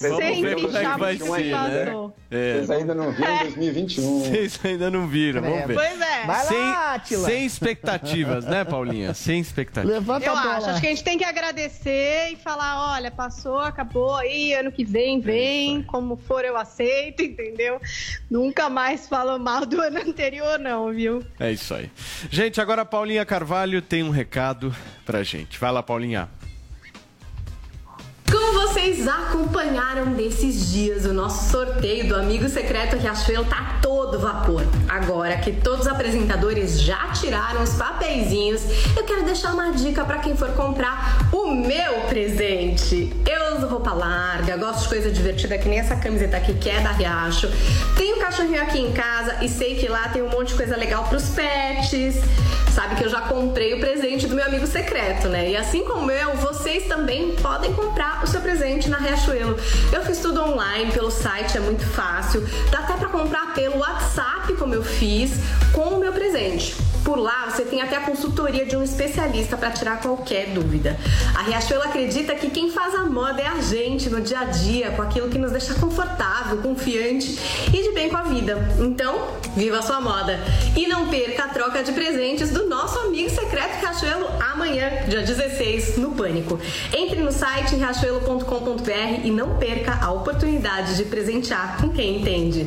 Vamos 0.00 0.16
Sem 0.16 0.40
ver 0.42 0.54
como 0.54 0.66
é 0.66 0.70
que 0.70 0.72
deixar 0.72 0.98
vai 0.98 1.16
ser, 1.18 1.24
né? 1.52 1.84
passou. 1.84 2.16
É, 2.30 2.54
Vocês 2.54 2.70
ainda 2.70 2.94
não 2.94 3.12
viram 3.12 3.38
2021. 3.38 4.18
Vocês 4.20 4.60
ainda 4.64 4.90
não 4.90 5.06
viram, 5.06 5.42
vamos 5.42 5.66
ver. 5.66 5.74
Pois 5.74 6.00
é. 6.00 6.26
Vai 6.26 6.46
sem, 6.46 6.58
lá, 6.58 6.94
Atila. 6.94 7.28
sem 7.28 7.44
expectativas, 7.44 8.44
né, 8.46 8.64
Paulinha? 8.64 9.12
Sem 9.12 9.40
expectativas. 9.40 9.94
Levanta 9.98 10.24
Eu 10.24 10.32
a 10.36 10.40
bola. 10.40 10.56
acho, 10.56 10.70
acho 10.70 10.80
que 10.80 10.86
a 10.86 10.90
gente 10.90 11.04
tem 11.04 11.18
que 11.18 11.24
agradecer 11.24 12.30
e 12.32 12.36
falar, 12.36 12.94
olha, 12.94 13.10
passou, 13.10 13.58
acabou 13.58 14.14
aí, 14.14 14.54
ano 14.54 14.72
que 14.72 14.84
vem, 14.86 15.20
vem, 15.20 15.82
como 15.82 16.16
for 16.16 16.46
eu 16.46 16.56
aceito, 16.56 17.20
entendeu? 17.22 17.78
Nunca 18.30 18.70
mais 18.70 19.06
falo 19.06 19.38
mal 19.38 19.66
do 19.66 19.82
ano 19.82 19.98
anterior, 20.00 20.58
não, 20.58 20.90
viu? 20.90 21.22
É 21.38 21.52
isso 21.52 21.74
aí. 21.74 21.90
Gente, 22.30 22.58
agora 22.58 22.82
a 22.82 22.86
Paulinha 22.86 23.26
Carvalho 23.26 23.82
tem 23.82 24.02
um 24.02 24.10
recado 24.10 24.74
pra 25.04 25.22
gente. 25.22 25.58
Vai 25.58 25.70
lá, 25.70 25.82
Paulinha. 25.82 26.28
Como 28.30 28.68
vocês 28.68 29.08
acompanharam 29.08 30.06
nesses 30.06 30.70
dias, 30.70 31.04
o 31.04 31.12
nosso 31.12 31.50
sorteio 31.50 32.06
do 32.06 32.14
Amigo 32.14 32.48
Secreto 32.48 32.96
Riachuelo 32.96 33.44
tá 33.44 33.80
todo 33.82 34.20
vapor. 34.20 34.62
Agora 34.88 35.36
que 35.38 35.50
todos 35.50 35.80
os 35.80 35.86
apresentadores 35.88 36.80
já 36.80 37.08
tiraram 37.08 37.62
os 37.62 37.74
papeizinhos, 37.74 38.62
eu 38.96 39.02
quero 39.02 39.24
deixar 39.24 39.52
uma 39.52 39.72
dica 39.72 40.04
para 40.04 40.18
quem 40.18 40.36
for 40.36 40.50
comprar 40.50 41.28
o 41.32 41.52
meu 41.52 42.02
presente. 42.08 43.12
Eu 43.28 43.56
uso 43.56 43.66
roupa 43.66 43.92
larga, 43.92 44.56
gosto 44.56 44.82
de 44.82 44.88
coisa 44.88 45.10
divertida 45.10 45.58
que 45.58 45.68
nem 45.68 45.80
essa 45.80 45.96
camiseta 45.96 46.36
aqui 46.36 46.54
que 46.54 46.70
é 46.70 46.80
da 46.80 46.92
Riacho. 46.92 47.48
Tenho 47.96 48.19
cachorrinho 48.30 48.62
aqui 48.62 48.78
em 48.78 48.92
casa 48.92 49.44
e 49.44 49.48
sei 49.48 49.74
que 49.74 49.88
lá 49.88 50.08
tem 50.08 50.22
um 50.22 50.28
monte 50.28 50.48
de 50.48 50.54
coisa 50.54 50.76
legal 50.76 51.04
pros 51.08 51.30
pets. 51.30 52.14
Sabe 52.72 52.94
que 52.94 53.04
eu 53.04 53.08
já 53.08 53.22
comprei 53.22 53.74
o 53.74 53.80
presente 53.80 54.28
do 54.28 54.36
meu 54.36 54.44
amigo 54.44 54.64
secreto, 54.64 55.28
né? 55.28 55.50
E 55.50 55.56
assim 55.56 55.84
como 55.84 56.08
eu, 56.08 56.36
vocês 56.36 56.86
também 56.86 57.34
podem 57.34 57.74
comprar 57.74 58.22
o 58.22 58.28
seu 58.28 58.40
presente 58.40 58.88
na 58.88 58.98
Riachuelo. 58.98 59.58
Eu 59.92 60.02
fiz 60.04 60.20
tudo 60.20 60.40
online, 60.40 60.92
pelo 60.92 61.10
site, 61.10 61.56
é 61.56 61.60
muito 61.60 61.84
fácil. 61.84 62.46
Dá 62.70 62.78
até 62.78 62.94
pra 62.94 63.08
comprar 63.08 63.39
pelo 63.54 63.78
WhatsApp, 63.78 64.52
como 64.54 64.74
eu 64.74 64.82
fiz, 64.82 65.32
com 65.72 65.94
o 65.94 66.00
meu 66.00 66.12
presente. 66.12 66.74
Por 67.04 67.18
lá, 67.18 67.46
você 67.50 67.64
tem 67.64 67.80
até 67.80 67.96
a 67.96 68.00
consultoria 68.00 68.66
de 68.66 68.76
um 68.76 68.82
especialista 68.82 69.56
para 69.56 69.70
tirar 69.70 70.00
qualquer 70.00 70.48
dúvida. 70.50 70.98
A 71.34 71.42
Riachuelo 71.42 71.82
acredita 71.82 72.34
que 72.34 72.50
quem 72.50 72.70
faz 72.70 72.94
a 72.94 73.04
moda 73.04 73.40
é 73.40 73.46
a 73.46 73.60
gente 73.60 74.10
no 74.10 74.20
dia 74.20 74.40
a 74.40 74.44
dia, 74.44 74.90
com 74.90 75.02
aquilo 75.02 75.28
que 75.28 75.38
nos 75.38 75.50
deixa 75.52 75.74
confortável, 75.74 76.58
confiante 76.58 77.38
e 77.72 77.82
de 77.82 77.92
bem 77.92 78.10
com 78.10 78.16
a 78.16 78.22
vida. 78.22 78.58
Então, 78.78 79.28
viva 79.56 79.78
a 79.78 79.82
sua 79.82 80.00
moda! 80.00 80.38
E 80.76 80.86
não 80.86 81.08
perca 81.08 81.44
a 81.44 81.48
troca 81.48 81.82
de 81.82 81.92
presentes 81.92 82.50
do 82.50 82.68
nosso 82.68 82.98
amigo 82.98 83.30
secreto 83.30 83.80
Riachuelo 83.80 84.28
amanhã, 84.52 84.90
dia 85.08 85.22
16, 85.22 85.96
no 85.96 86.12
Pânico. 86.12 86.60
Entre 86.92 87.20
no 87.20 87.32
site 87.32 87.76
riachuelo.com.br 87.76 89.24
e 89.24 89.30
não 89.30 89.56
perca 89.56 89.98
a 90.02 90.12
oportunidade 90.12 90.96
de 90.96 91.04
presentear 91.04 91.78
com 91.80 91.88
quem 91.88 92.20
entende. 92.20 92.66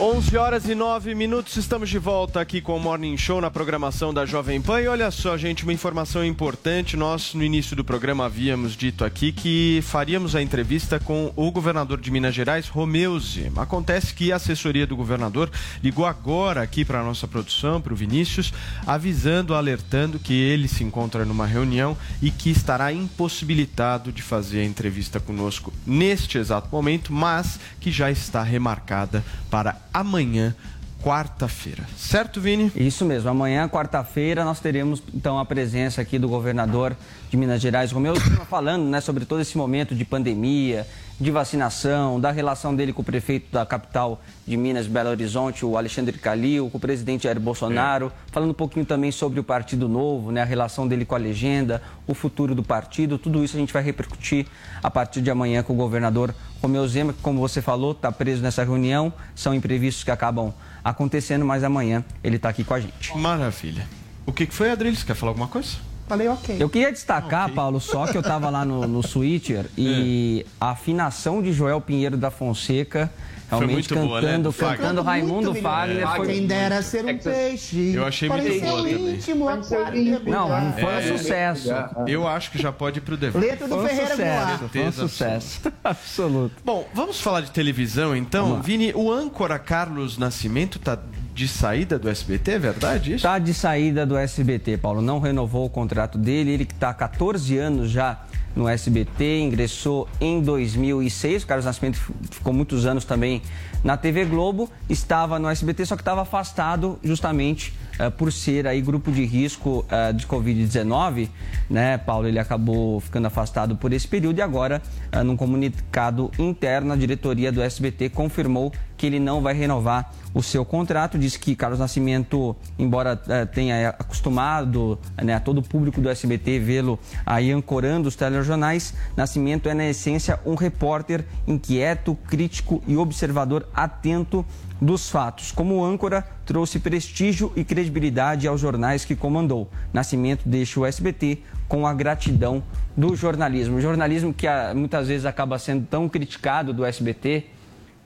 11 0.00 0.36
horas 0.36 0.68
e 0.68 0.76
9 0.76 1.12
minutos, 1.12 1.56
estamos 1.56 1.90
de 1.90 1.98
volta 1.98 2.40
aqui 2.40 2.60
com 2.60 2.76
o 2.76 2.80
Morning 2.80 3.16
Show 3.16 3.40
na 3.40 3.50
programação 3.50 4.14
da 4.14 4.24
Jovem 4.24 4.62
Pan. 4.62 4.80
E 4.80 4.86
olha 4.86 5.10
só, 5.10 5.36
gente, 5.36 5.64
uma 5.64 5.72
informação 5.72 6.24
importante. 6.24 6.96
Nós, 6.96 7.34
no 7.34 7.42
início 7.42 7.74
do 7.74 7.82
programa, 7.82 8.26
havíamos 8.26 8.76
dito 8.76 9.04
aqui 9.04 9.32
que 9.32 9.80
faríamos 9.82 10.36
a 10.36 10.40
entrevista 10.40 11.00
com 11.00 11.32
o 11.34 11.50
governador 11.50 12.00
de 12.00 12.12
Minas 12.12 12.32
Gerais, 12.32 12.68
Romeu 12.68 13.18
Zema. 13.18 13.62
Acontece 13.62 14.14
que 14.14 14.30
a 14.30 14.36
assessoria 14.36 14.86
do 14.86 14.94
governador 14.94 15.50
ligou 15.82 16.06
agora 16.06 16.62
aqui 16.62 16.84
para 16.84 17.00
a 17.00 17.04
nossa 17.04 17.26
produção, 17.26 17.80
para 17.80 17.92
o 17.92 17.96
Vinícius, 17.96 18.52
avisando, 18.86 19.52
alertando 19.52 20.20
que 20.20 20.32
ele 20.32 20.68
se 20.68 20.84
encontra 20.84 21.24
numa 21.24 21.44
reunião 21.44 21.96
e 22.22 22.30
que 22.30 22.50
estará 22.50 22.92
impossibilitado 22.92 24.12
de 24.12 24.22
fazer 24.22 24.60
a 24.60 24.64
entrevista 24.64 25.18
conosco 25.18 25.72
neste 25.84 26.38
exato 26.38 26.68
momento, 26.70 27.12
mas 27.12 27.58
que 27.80 27.90
já 27.90 28.12
está 28.12 28.44
remarcada 28.44 29.24
para 29.50 29.87
amanhã, 29.92 30.54
quarta-feira. 31.02 31.84
Certo, 31.96 32.40
Vini? 32.40 32.72
Isso 32.74 33.04
mesmo. 33.04 33.28
Amanhã, 33.28 33.68
quarta-feira, 33.68 34.44
nós 34.44 34.60
teremos 34.60 35.02
então 35.14 35.38
a 35.38 35.44
presença 35.44 36.00
aqui 36.00 36.18
do 36.18 36.28
governador 36.28 36.96
de 37.30 37.36
Minas 37.36 37.60
Gerais, 37.60 37.92
Romeu, 37.92 38.14
Zema, 38.18 38.44
falando 38.44 38.84
né, 38.84 39.00
sobre 39.00 39.24
todo 39.24 39.40
esse 39.40 39.56
momento 39.56 39.94
de 39.94 40.04
pandemia, 40.04 40.86
de 41.20 41.30
vacinação, 41.30 42.20
da 42.20 42.30
relação 42.30 42.74
dele 42.74 42.92
com 42.92 43.02
o 43.02 43.04
prefeito 43.04 43.52
da 43.52 43.66
capital 43.66 44.22
de 44.46 44.56
Minas, 44.56 44.86
Belo 44.86 45.10
Horizonte, 45.10 45.64
o 45.64 45.76
Alexandre 45.76 46.16
Calil, 46.16 46.70
com 46.70 46.78
o 46.78 46.80
presidente 46.80 47.24
Jair 47.24 47.40
Bolsonaro, 47.40 48.12
falando 48.30 48.50
um 48.50 48.54
pouquinho 48.54 48.86
também 48.86 49.10
sobre 49.10 49.40
o 49.40 49.44
Partido 49.44 49.88
Novo, 49.88 50.30
né, 50.30 50.42
a 50.42 50.44
relação 50.44 50.86
dele 50.86 51.04
com 51.04 51.16
a 51.16 51.18
legenda, 51.18 51.82
o 52.06 52.14
futuro 52.14 52.54
do 52.54 52.62
partido, 52.62 53.18
tudo 53.18 53.42
isso 53.42 53.56
a 53.56 53.60
gente 53.60 53.72
vai 53.72 53.82
repercutir 53.82 54.46
a 54.82 54.90
partir 54.90 55.20
de 55.20 55.30
amanhã 55.30 55.62
com 55.62 55.72
o 55.72 55.76
governador 55.76 56.32
Romeu 56.62 56.86
Zema, 56.86 57.12
que, 57.12 57.20
como 57.20 57.40
você 57.40 57.60
falou, 57.60 57.92
está 57.92 58.12
preso 58.12 58.40
nessa 58.42 58.62
reunião, 58.62 59.12
são 59.34 59.52
imprevistos 59.52 60.04
que 60.04 60.10
acabam 60.10 60.52
acontecendo, 60.84 61.44
mas 61.44 61.64
amanhã 61.64 62.04
ele 62.22 62.36
está 62.36 62.48
aqui 62.48 62.62
com 62.62 62.74
a 62.74 62.80
gente. 62.80 63.16
Maravilha. 63.16 63.86
O 64.24 64.32
que 64.32 64.46
que 64.46 64.54
foi, 64.54 64.70
Adriles? 64.70 65.02
Quer 65.02 65.14
falar 65.14 65.30
alguma 65.30 65.48
coisa? 65.48 65.87
Falei 66.08 66.28
ok. 66.28 66.56
Eu 66.58 66.68
queria 66.70 66.90
destacar, 66.90 67.50
Paulo, 67.52 67.80
só 67.80 68.06
que 68.06 68.16
eu 68.16 68.20
estava 68.20 68.48
lá 68.50 68.64
no, 68.64 68.86
no 68.86 69.02
Switcher 69.02 69.66
e 69.76 70.44
a 70.60 70.70
afinação 70.70 71.42
de 71.42 71.52
Joel 71.52 71.80
Pinheiro 71.80 72.16
da 72.16 72.30
Fonseca, 72.30 73.10
realmente 73.50 73.92
muito 73.92 73.94
boa, 73.94 74.20
né? 74.20 74.26
cantando, 74.28 74.52
Fagner. 74.52 74.78
cantando 74.78 75.02
Raimundo 75.02 75.54
Fagner. 75.54 76.08
Foi... 76.16 76.26
Quem 76.26 76.46
dera 76.46 76.82
ser 76.82 77.04
um 77.04 77.08
É 77.10 77.14
peixe. 77.14 77.92
Eu 77.94 78.06
achei 78.06 78.28
muito 78.28 78.60
boa 78.60 78.72
um 78.74 78.76
também. 78.84 79.14
íntimo 79.14 79.48
aquário. 79.48 80.20
Não, 80.24 80.48
foi 80.74 80.84
um 80.84 80.88
É, 80.98 81.02
sucesso. 81.18 81.68
Eu 82.06 82.26
acho 82.26 82.50
que 82.50 82.58
já 82.60 82.72
pode 82.72 82.98
ir 82.98 83.02
pro 83.02 83.16
dever. 83.16 83.38
Letra 83.40 83.68
do 83.68 83.74
Foi 83.74 83.84
um 83.84 83.88
Ferreira 83.88 84.10
sucesso, 84.10 84.46
Goulart. 84.58 84.72
foi 84.72 84.82
um 84.88 84.92
sucesso. 84.92 85.60
Absoluto. 85.84 86.54
Bom, 86.64 86.86
vamos 86.94 87.20
falar 87.20 87.40
de 87.42 87.50
televisão 87.50 88.14
então. 88.16 88.60
Vini, 88.62 88.92
o 88.94 89.10
âncora 89.12 89.58
Carlos 89.58 90.16
Nascimento 90.18 90.78
tá 90.78 90.98
de 91.38 91.46
saída 91.46 92.00
do 92.00 92.08
SBT, 92.08 92.50
é 92.50 92.58
verdade 92.58 93.10
isso? 93.10 93.16
Está 93.18 93.38
de 93.38 93.54
saída 93.54 94.04
do 94.04 94.16
SBT, 94.16 94.76
Paulo. 94.76 95.00
Não 95.00 95.20
renovou 95.20 95.64
o 95.66 95.70
contrato 95.70 96.18
dele. 96.18 96.50
Ele 96.50 96.64
que 96.64 96.72
está 96.72 96.90
há 96.90 96.94
14 96.94 97.56
anos 97.56 97.92
já 97.92 98.24
no 98.56 98.68
SBT, 98.68 99.42
ingressou 99.42 100.08
em 100.20 100.42
2006. 100.42 101.44
O 101.44 101.46
Carlos 101.46 101.64
Nascimento 101.64 102.00
ficou 102.28 102.52
muitos 102.52 102.86
anos 102.86 103.04
também 103.04 103.40
na 103.84 103.96
TV 103.96 104.24
Globo. 104.24 104.68
Estava 104.88 105.38
no 105.38 105.48
SBT, 105.48 105.86
só 105.86 105.94
que 105.94 106.02
estava 106.02 106.22
afastado 106.22 106.98
justamente 107.04 107.72
por 108.16 108.32
ser 108.32 108.66
aí 108.66 108.80
grupo 108.80 109.10
de 109.10 109.24
risco 109.24 109.84
eh, 109.90 110.12
de 110.12 110.26
Covid-19. 110.26 111.28
Né, 111.68 111.98
Paulo? 111.98 112.28
Ele 112.28 112.38
acabou 112.38 113.00
ficando 113.00 113.26
afastado 113.26 113.76
por 113.76 113.92
esse 113.92 114.06
período 114.06 114.38
e 114.38 114.42
agora, 114.42 114.80
eh, 115.12 115.22
num 115.22 115.36
comunicado 115.36 116.30
interno, 116.38 116.92
a 116.92 116.96
diretoria 116.96 117.50
do 117.50 117.60
SBT 117.60 118.10
confirmou 118.10 118.72
que 118.96 119.06
ele 119.06 119.20
não 119.20 119.40
vai 119.40 119.54
renovar 119.54 120.12
o 120.34 120.42
seu 120.42 120.64
contrato. 120.64 121.18
Diz 121.18 121.36
que 121.36 121.54
Carlos 121.54 121.78
Nascimento, 121.78 122.56
embora 122.78 123.16
tenha 123.52 123.90
acostumado 123.90 124.98
né, 125.22 125.34
a 125.34 125.40
todo 125.40 125.58
o 125.58 125.62
público 125.62 126.00
do 126.00 126.08
SBT 126.08 126.58
vê-lo 126.58 126.98
aí 127.24 127.52
ancorando 127.52 128.08
os 128.08 128.16
telejornais, 128.16 128.92
Nascimento 129.16 129.68
é, 129.68 129.74
na 129.74 129.86
essência, 129.86 130.40
um 130.44 130.56
repórter 130.56 131.24
inquieto, 131.46 132.16
crítico 132.26 132.82
e 132.88 132.96
observador 132.96 133.68
atento 133.72 134.44
dos 134.80 135.08
fatos. 135.08 135.52
Como 135.52 135.84
âncora, 135.84 136.26
trouxe 136.48 136.78
prestígio 136.78 137.52
e 137.54 137.62
credibilidade 137.62 138.48
aos 138.48 138.58
jornais 138.58 139.04
que 139.04 139.14
comandou. 139.14 139.70
Nascimento 139.92 140.48
deixa 140.48 140.80
o 140.80 140.86
SBT 140.86 141.42
com 141.68 141.86
a 141.86 141.92
gratidão 141.92 142.64
do 142.96 143.14
jornalismo. 143.14 143.76
O 143.76 143.80
jornalismo 143.82 144.32
que 144.32 144.46
ah, 144.46 144.72
muitas 144.74 145.08
vezes 145.08 145.26
acaba 145.26 145.58
sendo 145.58 145.84
tão 145.84 146.08
criticado 146.08 146.72
do 146.72 146.86
SBT, 146.86 147.44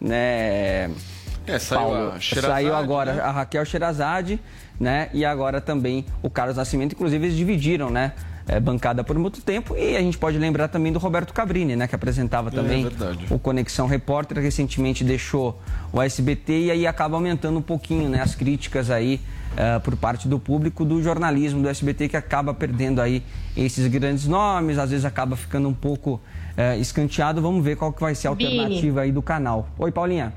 né? 0.00 0.90
É, 1.46 1.58
saiu 1.60 1.80
Paulo, 1.80 2.14
saiu 2.20 2.74
agora 2.74 3.12
né? 3.14 3.22
a 3.22 3.30
Raquel 3.30 3.64
Sherazade, 3.64 4.40
né? 4.78 5.08
E 5.14 5.24
agora 5.24 5.60
também 5.60 6.04
o 6.20 6.28
Carlos 6.28 6.56
Nascimento. 6.56 6.94
Inclusive, 6.94 7.24
eles 7.26 7.36
dividiram, 7.36 7.90
né? 7.90 8.12
É, 8.46 8.58
bancada 8.58 9.04
por 9.04 9.18
muito 9.18 9.40
tempo. 9.40 9.76
E 9.76 9.96
a 9.96 10.00
gente 10.00 10.18
pode 10.18 10.38
lembrar 10.38 10.68
também 10.68 10.92
do 10.92 10.98
Roberto 10.98 11.32
Cabrini, 11.32 11.76
né? 11.76 11.86
Que 11.86 11.94
apresentava 11.94 12.50
também 12.50 12.84
verdade. 12.84 13.26
o 13.30 13.38
Conexão 13.38 13.86
Repórter, 13.86 14.38
recentemente 14.38 15.04
deixou 15.04 15.60
o 15.92 16.00
SBT 16.00 16.66
e 16.66 16.70
aí 16.70 16.86
acaba 16.86 17.16
aumentando 17.16 17.58
um 17.58 17.62
pouquinho, 17.62 18.08
né? 18.08 18.20
As 18.20 18.34
críticas 18.34 18.90
aí 18.90 19.20
eh, 19.56 19.78
por 19.80 19.96
parte 19.96 20.28
do 20.28 20.38
público 20.38 20.84
do 20.84 21.02
jornalismo 21.02 21.62
do 21.62 21.68
SBT 21.68 22.08
que 22.08 22.16
acaba 22.16 22.54
perdendo 22.54 23.00
aí 23.00 23.22
esses 23.56 23.86
grandes 23.86 24.26
nomes, 24.26 24.78
às 24.78 24.90
vezes 24.90 25.04
acaba 25.04 25.36
ficando 25.36 25.68
um 25.68 25.74
pouco 25.74 26.20
eh, 26.56 26.78
escanteado. 26.78 27.42
Vamos 27.42 27.62
ver 27.62 27.76
qual 27.76 27.92
que 27.92 28.00
vai 28.00 28.14
ser 28.14 28.28
a 28.28 28.34
Vini. 28.34 28.58
alternativa 28.58 29.02
aí 29.02 29.12
do 29.12 29.22
canal. 29.22 29.68
Oi, 29.78 29.92
Paulinha. 29.92 30.32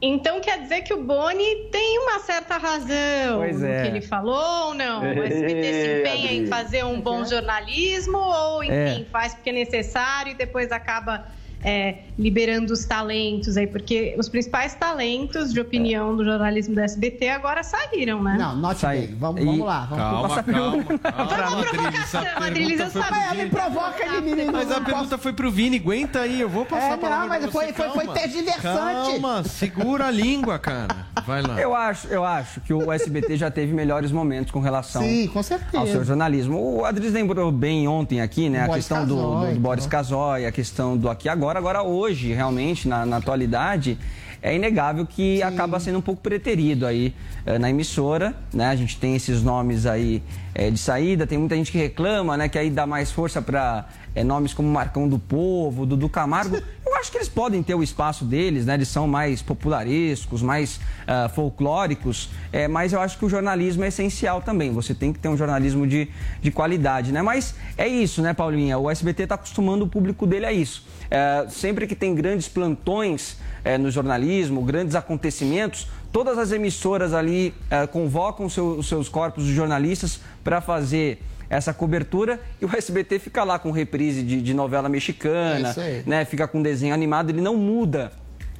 Então 0.00 0.40
quer 0.40 0.60
dizer 0.60 0.82
que 0.82 0.92
o 0.92 1.02
Boni 1.02 1.70
tem 1.72 1.98
uma 2.00 2.18
certa 2.18 2.58
razão 2.58 3.38
Pois 3.38 3.60
no 3.60 3.66
é. 3.66 3.82
que 3.82 3.88
ele 3.88 4.00
falou 4.02 4.68
ou 4.68 4.74
não? 4.74 5.00
O 5.00 5.22
SBT 5.22 5.72
se 5.72 6.00
empenha 6.00 6.32
em 6.32 6.46
fazer 6.46 6.84
um 6.84 7.00
bom 7.00 7.24
jornalismo 7.24 8.18
ou, 8.18 8.62
enfim, 8.62 9.02
É. 9.02 9.06
faz 9.10 9.34
porque 9.34 9.48
é 9.50 9.52
necessário 9.54 10.32
e 10.32 10.34
depois 10.34 10.70
acaba 10.70 11.26
é, 11.66 11.96
liberando 12.16 12.72
os 12.72 12.84
talentos 12.84 13.56
aí? 13.56 13.66
Porque 13.66 14.14
os 14.16 14.28
principais 14.28 14.74
talentos 14.74 15.52
de 15.52 15.60
opinião 15.60 16.16
do 16.16 16.24
jornalismo 16.24 16.74
do 16.76 16.80
SBT 16.80 17.28
agora 17.28 17.64
saíram, 17.64 18.22
né? 18.22 18.36
Não, 18.38 18.56
not 18.56 18.86
bem. 18.86 19.14
Vamos, 19.18 19.44
vamos 19.44 19.66
lá. 19.66 19.80
Vamos 19.90 19.96
Calma, 20.04 20.28
Passa 20.28 20.40
a 20.40 20.44
calma, 20.44 20.72
pergunta. 20.84 21.12
calma, 21.12 21.60
Adriles. 21.60 22.14
Adriles, 22.36 22.80
eu 22.80 22.90
sabia. 23.02 23.22
Ela 23.24 23.34
me 23.34 23.50
provoca 23.50 24.08
de 24.08 24.20
menino. 24.20 24.52
Mas 24.52 24.70
a 24.70 24.80
pergunta 24.80 25.18
foi 25.18 25.32
pro 25.32 25.50
Vini, 25.50 25.78
aguenta 25.78 26.20
aí, 26.20 26.40
eu 26.40 26.48
vou 26.48 26.64
passar 26.64 26.90
É, 26.90 26.94
a 26.94 26.98
palavra 26.98 27.20
não, 27.22 27.28
mas 27.42 27.52
foi- 27.52 27.72
foi- 27.72 27.88
foi 27.90 28.04
calma. 28.06 28.12
tergiversante. 28.20 28.62
Calma, 28.62 29.42
segura 29.44 30.06
a 30.06 30.10
língua, 30.10 30.58
cara. 30.60 31.06
Vai 31.26 31.42
lá. 31.42 31.60
Eu 31.60 31.74
acho, 31.74 32.06
eu 32.06 32.24
acho 32.24 32.60
que 32.60 32.72
o 32.72 32.92
SBT 32.92 33.36
já 33.36 33.50
teve 33.50 33.72
melhores 33.74 34.12
momentos 34.12 34.52
com 34.52 34.60
relação 34.60 35.02
Sim, 35.02 35.26
com 35.28 35.42
certeza. 35.42 35.78
ao 35.78 35.86
seu 35.88 36.04
jornalismo. 36.04 36.58
O 36.78 36.84
Adris 36.84 37.12
lembrou 37.12 37.50
bem 37.50 37.88
ontem 37.88 38.20
aqui, 38.20 38.48
né? 38.48 38.60
O 38.60 38.64
a 38.64 38.66
Boris 38.68 38.84
questão 38.86 39.06
do, 39.06 39.16
Casoy, 39.16 39.48
do, 39.48 39.54
do 39.54 39.60
Boris 39.60 39.84
tá. 39.84 39.90
Casoy, 39.90 40.46
a 40.46 40.52
questão 40.52 40.96
do 40.96 41.08
aqui 41.10 41.26
e 41.26 41.30
agora. 41.58 41.76
Agora, 41.76 41.82
hoje, 41.82 42.32
realmente, 42.32 42.86
na, 42.86 43.04
na 43.04 43.16
atualidade, 43.16 43.98
é 44.40 44.54
inegável 44.54 45.04
que 45.04 45.42
acaba 45.42 45.80
sendo 45.80 45.98
um 45.98 46.00
pouco 46.00 46.22
preterido 46.22 46.86
aí 46.86 47.12
eh, 47.44 47.58
na 47.58 47.68
emissora, 47.68 48.34
né? 48.54 48.66
A 48.66 48.76
gente 48.76 48.96
tem 48.98 49.16
esses 49.16 49.42
nomes 49.42 49.84
aí 49.84 50.22
eh, 50.54 50.70
de 50.70 50.78
saída, 50.78 51.26
tem 51.26 51.36
muita 51.36 51.56
gente 51.56 51.72
que 51.72 51.78
reclama, 51.78 52.36
né? 52.36 52.48
Que 52.48 52.56
aí 52.56 52.70
dá 52.70 52.86
mais 52.86 53.10
força 53.10 53.42
para 53.42 53.86
nomes 54.24 54.54
como 54.54 54.68
Marcão 54.68 55.08
do 55.08 55.18
Povo, 55.18 55.84
Dudu 55.84 56.08
Camargo. 56.08 56.62
Acho 56.98 57.10
que 57.10 57.18
eles 57.18 57.28
podem 57.28 57.62
ter 57.62 57.74
o 57.74 57.82
espaço 57.82 58.24
deles, 58.24 58.64
né? 58.64 58.74
Eles 58.74 58.88
são 58.88 59.06
mais 59.06 59.42
popularescos, 59.42 60.40
mais 60.40 60.80
ah, 61.06 61.28
folclóricos, 61.28 62.30
é, 62.50 62.66
mas 62.66 62.92
eu 62.92 63.00
acho 63.00 63.18
que 63.18 63.24
o 63.24 63.28
jornalismo 63.28 63.84
é 63.84 63.88
essencial 63.88 64.40
também. 64.40 64.72
Você 64.72 64.94
tem 64.94 65.12
que 65.12 65.18
ter 65.18 65.28
um 65.28 65.36
jornalismo 65.36 65.86
de, 65.86 66.08
de 66.40 66.50
qualidade, 66.50 67.12
né? 67.12 67.20
Mas 67.20 67.54
é 67.76 67.86
isso, 67.86 68.22
né, 68.22 68.32
Paulinha? 68.32 68.78
O 68.78 68.90
SBT 68.90 69.24
está 69.24 69.34
acostumando 69.34 69.84
o 69.84 69.88
público 69.88 70.26
dele 70.26 70.46
a 70.46 70.52
isso. 70.52 70.84
É, 71.10 71.46
sempre 71.50 71.86
que 71.86 71.94
tem 71.94 72.14
grandes 72.14 72.48
plantões 72.48 73.36
é, 73.62 73.76
no 73.76 73.90
jornalismo, 73.90 74.62
grandes 74.62 74.94
acontecimentos, 74.94 75.88
todas 76.10 76.38
as 76.38 76.50
emissoras 76.50 77.12
ali 77.12 77.52
é, 77.70 77.86
convocam 77.86 78.48
seu- 78.48 78.78
os 78.78 78.88
seus 78.88 79.08
corpos 79.08 79.44
de 79.44 79.54
jornalistas 79.54 80.20
para 80.42 80.60
fazer 80.62 81.20
essa 81.48 81.72
cobertura 81.72 82.40
e 82.60 82.64
o 82.64 82.76
SBT 82.76 83.18
fica 83.18 83.44
lá 83.44 83.58
com 83.58 83.70
reprise 83.70 84.22
de, 84.22 84.40
de 84.42 84.54
novela 84.54 84.88
mexicana, 84.88 85.74
É 85.76 86.02
né, 86.06 86.24
fica 86.24 86.46
com 86.46 86.62
desenho 86.62 86.94
animado, 86.94 87.30
ele 87.30 87.40
não 87.40 87.56
muda 87.56 88.12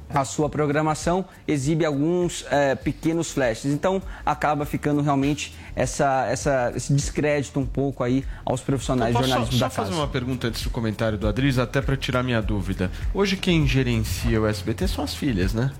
a 0.09 0.23
sua 0.23 0.49
programação, 0.49 1.25
exibe 1.47 1.85
alguns 1.85 2.45
é, 2.49 2.75
pequenos 2.75 3.31
flashes. 3.31 3.73
Então 3.73 4.01
acaba 4.25 4.65
ficando 4.65 5.01
realmente 5.01 5.53
essa, 5.75 6.25
essa, 6.27 6.71
esse 6.75 6.93
descrédito 6.93 7.59
um 7.59 7.65
pouco 7.65 8.03
aí 8.03 8.23
aos 8.45 8.61
profissionais 8.61 9.13
de 9.13 9.17
Posso 9.17 9.27
só, 9.27 9.33
jornalismo 9.33 9.59
só 9.59 9.65
da 9.65 9.69
fazer 9.69 9.89
casa. 9.89 10.01
uma 10.01 10.07
pergunta 10.07 10.47
antes 10.47 10.63
do 10.63 10.69
comentário 10.69 11.17
do 11.17 11.27
Adris, 11.27 11.59
até 11.59 11.81
para 11.81 11.97
tirar 11.97 12.23
minha 12.23 12.41
dúvida. 12.41 12.89
Hoje 13.13 13.35
quem 13.35 13.67
gerencia 13.67 14.39
o 14.41 14.47
SBT 14.47 14.87
são 14.87 15.03
as 15.03 15.13
filhas, 15.13 15.53
né? 15.53 15.71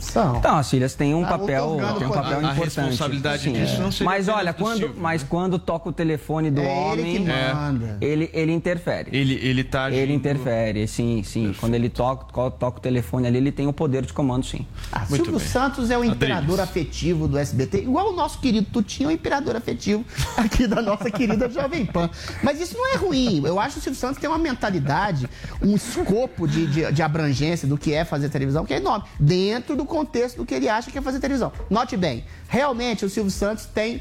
São. 0.00 0.36
Então, 0.36 0.56
as 0.56 0.68
filhas 0.70 0.94
têm 0.94 1.14
um 1.14 1.24
Ah, 1.24 1.28
papel, 1.28 1.76
têm 1.98 2.06
um 2.08 2.10
papel 2.10 2.38
A- 2.38 2.50
a 2.50 2.52
importante. 2.52 2.64
responsabilidade 2.64 3.42
Sim, 3.44 3.52
disso 3.52 3.74
é. 3.76 3.78
não 3.78 3.92
seria 3.92 4.04
Mas 4.06 4.28
olha, 4.28 4.52
do 4.52 4.56
quando, 4.58 4.94
mas 4.96 5.22
quando 5.22 5.58
toca 5.58 5.88
o 5.88 5.92
telefone 5.92 6.50
do 6.50 6.60
É 6.60 6.64
ele 6.92 7.00
homem, 7.02 7.12
que 7.24 7.30
manda. 7.30 7.98
ele, 8.00 8.30
ele 8.32 8.52
interfere. 8.52 9.10
Ele, 9.16 9.34
ele 9.34 9.64
tá 9.64 9.90
Ele 9.90 10.12
interfere, 10.12 10.86
sim, 10.88 11.22
sim. 11.22 11.54
Quando 11.58 11.74
ele 11.74 11.88
toca, 11.88 12.24
to- 12.32 12.50
toca 12.50 12.78
o 12.78 12.80
telefone 12.80 13.26
ali, 13.26 13.36
ele 13.38 13.52
tem 13.52 13.66
o 13.66 13.72
poder 13.72 14.04
de 14.04 14.12
comando, 14.12 14.44
sim. 14.44 14.66
Ah, 14.92 15.04
Silvio 15.06 15.38
Santos 15.40 15.90
é 15.90 15.98
o 15.98 16.04
imperador 16.04 16.60
afetivo 16.60 17.28
do 17.28 17.38
SBT, 17.38 17.78
igual 17.82 18.10
o 18.12 18.16
nosso 18.16 18.38
querido 18.40 18.66
Tutinho 18.72 19.08
é 19.08 19.12
o 19.12 19.14
imperador 19.14 19.56
afetivo 19.56 20.04
aqui 20.36 20.66
da 20.66 20.80
nossa 20.82 21.10
querida 21.10 21.48
Jovem 21.50 21.84
Pan. 21.86 22.08
Mas 22.42 22.60
isso 22.60 22.76
não 22.76 22.92
é 22.92 22.96
ruim. 22.96 23.42
Eu 23.44 23.58
acho 23.60 23.74
que 23.74 23.80
o 23.80 23.82
Silvio 23.82 23.98
Santos 24.00 24.18
tem 24.20 24.28
uma 24.28 24.38
mentalidade, 24.38 25.28
um 25.62 25.74
escopo 25.74 26.46
de, 26.48 26.66
de, 26.66 26.92
de 26.92 27.02
abrangência 27.02 27.66
do 27.68 27.76
que 27.76 27.92
é 27.92 28.04
fazer 28.04 28.28
televisão, 28.28 28.64
que 28.64 28.72
é 28.74 28.76
enorme, 28.78 29.04
dentro 29.18 29.76
do 29.76 29.84
contexto 29.90 30.38
do 30.38 30.46
que 30.46 30.54
ele 30.54 30.68
acha 30.68 30.90
que 30.90 30.96
é 30.96 31.02
fazer 31.02 31.20
televisão. 31.20 31.52
Note 31.68 31.96
bem, 31.98 32.24
realmente 32.48 33.04
o 33.04 33.10
Silvio 33.10 33.30
Santos 33.30 33.66
tem. 33.66 34.00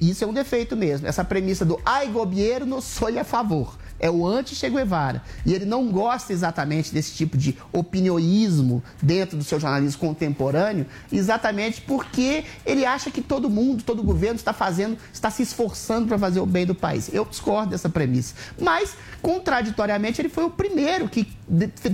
Isso 0.00 0.24
é 0.24 0.26
um 0.26 0.32
defeito 0.32 0.74
mesmo. 0.76 1.06
Essa 1.06 1.24
premissa 1.24 1.64
do 1.64 1.78
ai 1.84 2.06
governo, 2.06 2.80
sou 2.80 3.08
a 3.18 3.24
favor. 3.24 3.76
É 3.98 4.10
o 4.10 4.26
anti-Che 4.26 4.68
Guevara. 4.68 5.22
E 5.46 5.54
ele 5.54 5.64
não 5.64 5.90
gosta 5.90 6.32
exatamente 6.32 6.92
desse 6.92 7.14
tipo 7.14 7.36
de 7.36 7.56
opinioísmo 7.72 8.82
dentro 9.02 9.36
do 9.36 9.44
seu 9.44 9.58
jornalismo 9.58 10.00
contemporâneo, 10.00 10.86
exatamente 11.12 11.80
porque 11.80 12.44
ele 12.66 12.84
acha 12.84 13.10
que 13.10 13.22
todo 13.22 13.48
mundo, 13.48 13.82
todo 13.82 14.02
governo 14.02 14.36
está 14.36 14.52
fazendo, 14.52 14.98
está 15.12 15.30
se 15.30 15.42
esforçando 15.42 16.06
para 16.08 16.18
fazer 16.18 16.40
o 16.40 16.46
bem 16.46 16.66
do 16.66 16.74
país. 16.74 17.10
Eu 17.12 17.24
discordo 17.24 17.70
dessa 17.70 17.88
premissa. 17.88 18.34
Mas, 18.60 18.96
contraditoriamente, 19.22 20.20
ele 20.20 20.28
foi 20.28 20.44
o 20.44 20.50
primeiro 20.50 21.08
que 21.08 21.24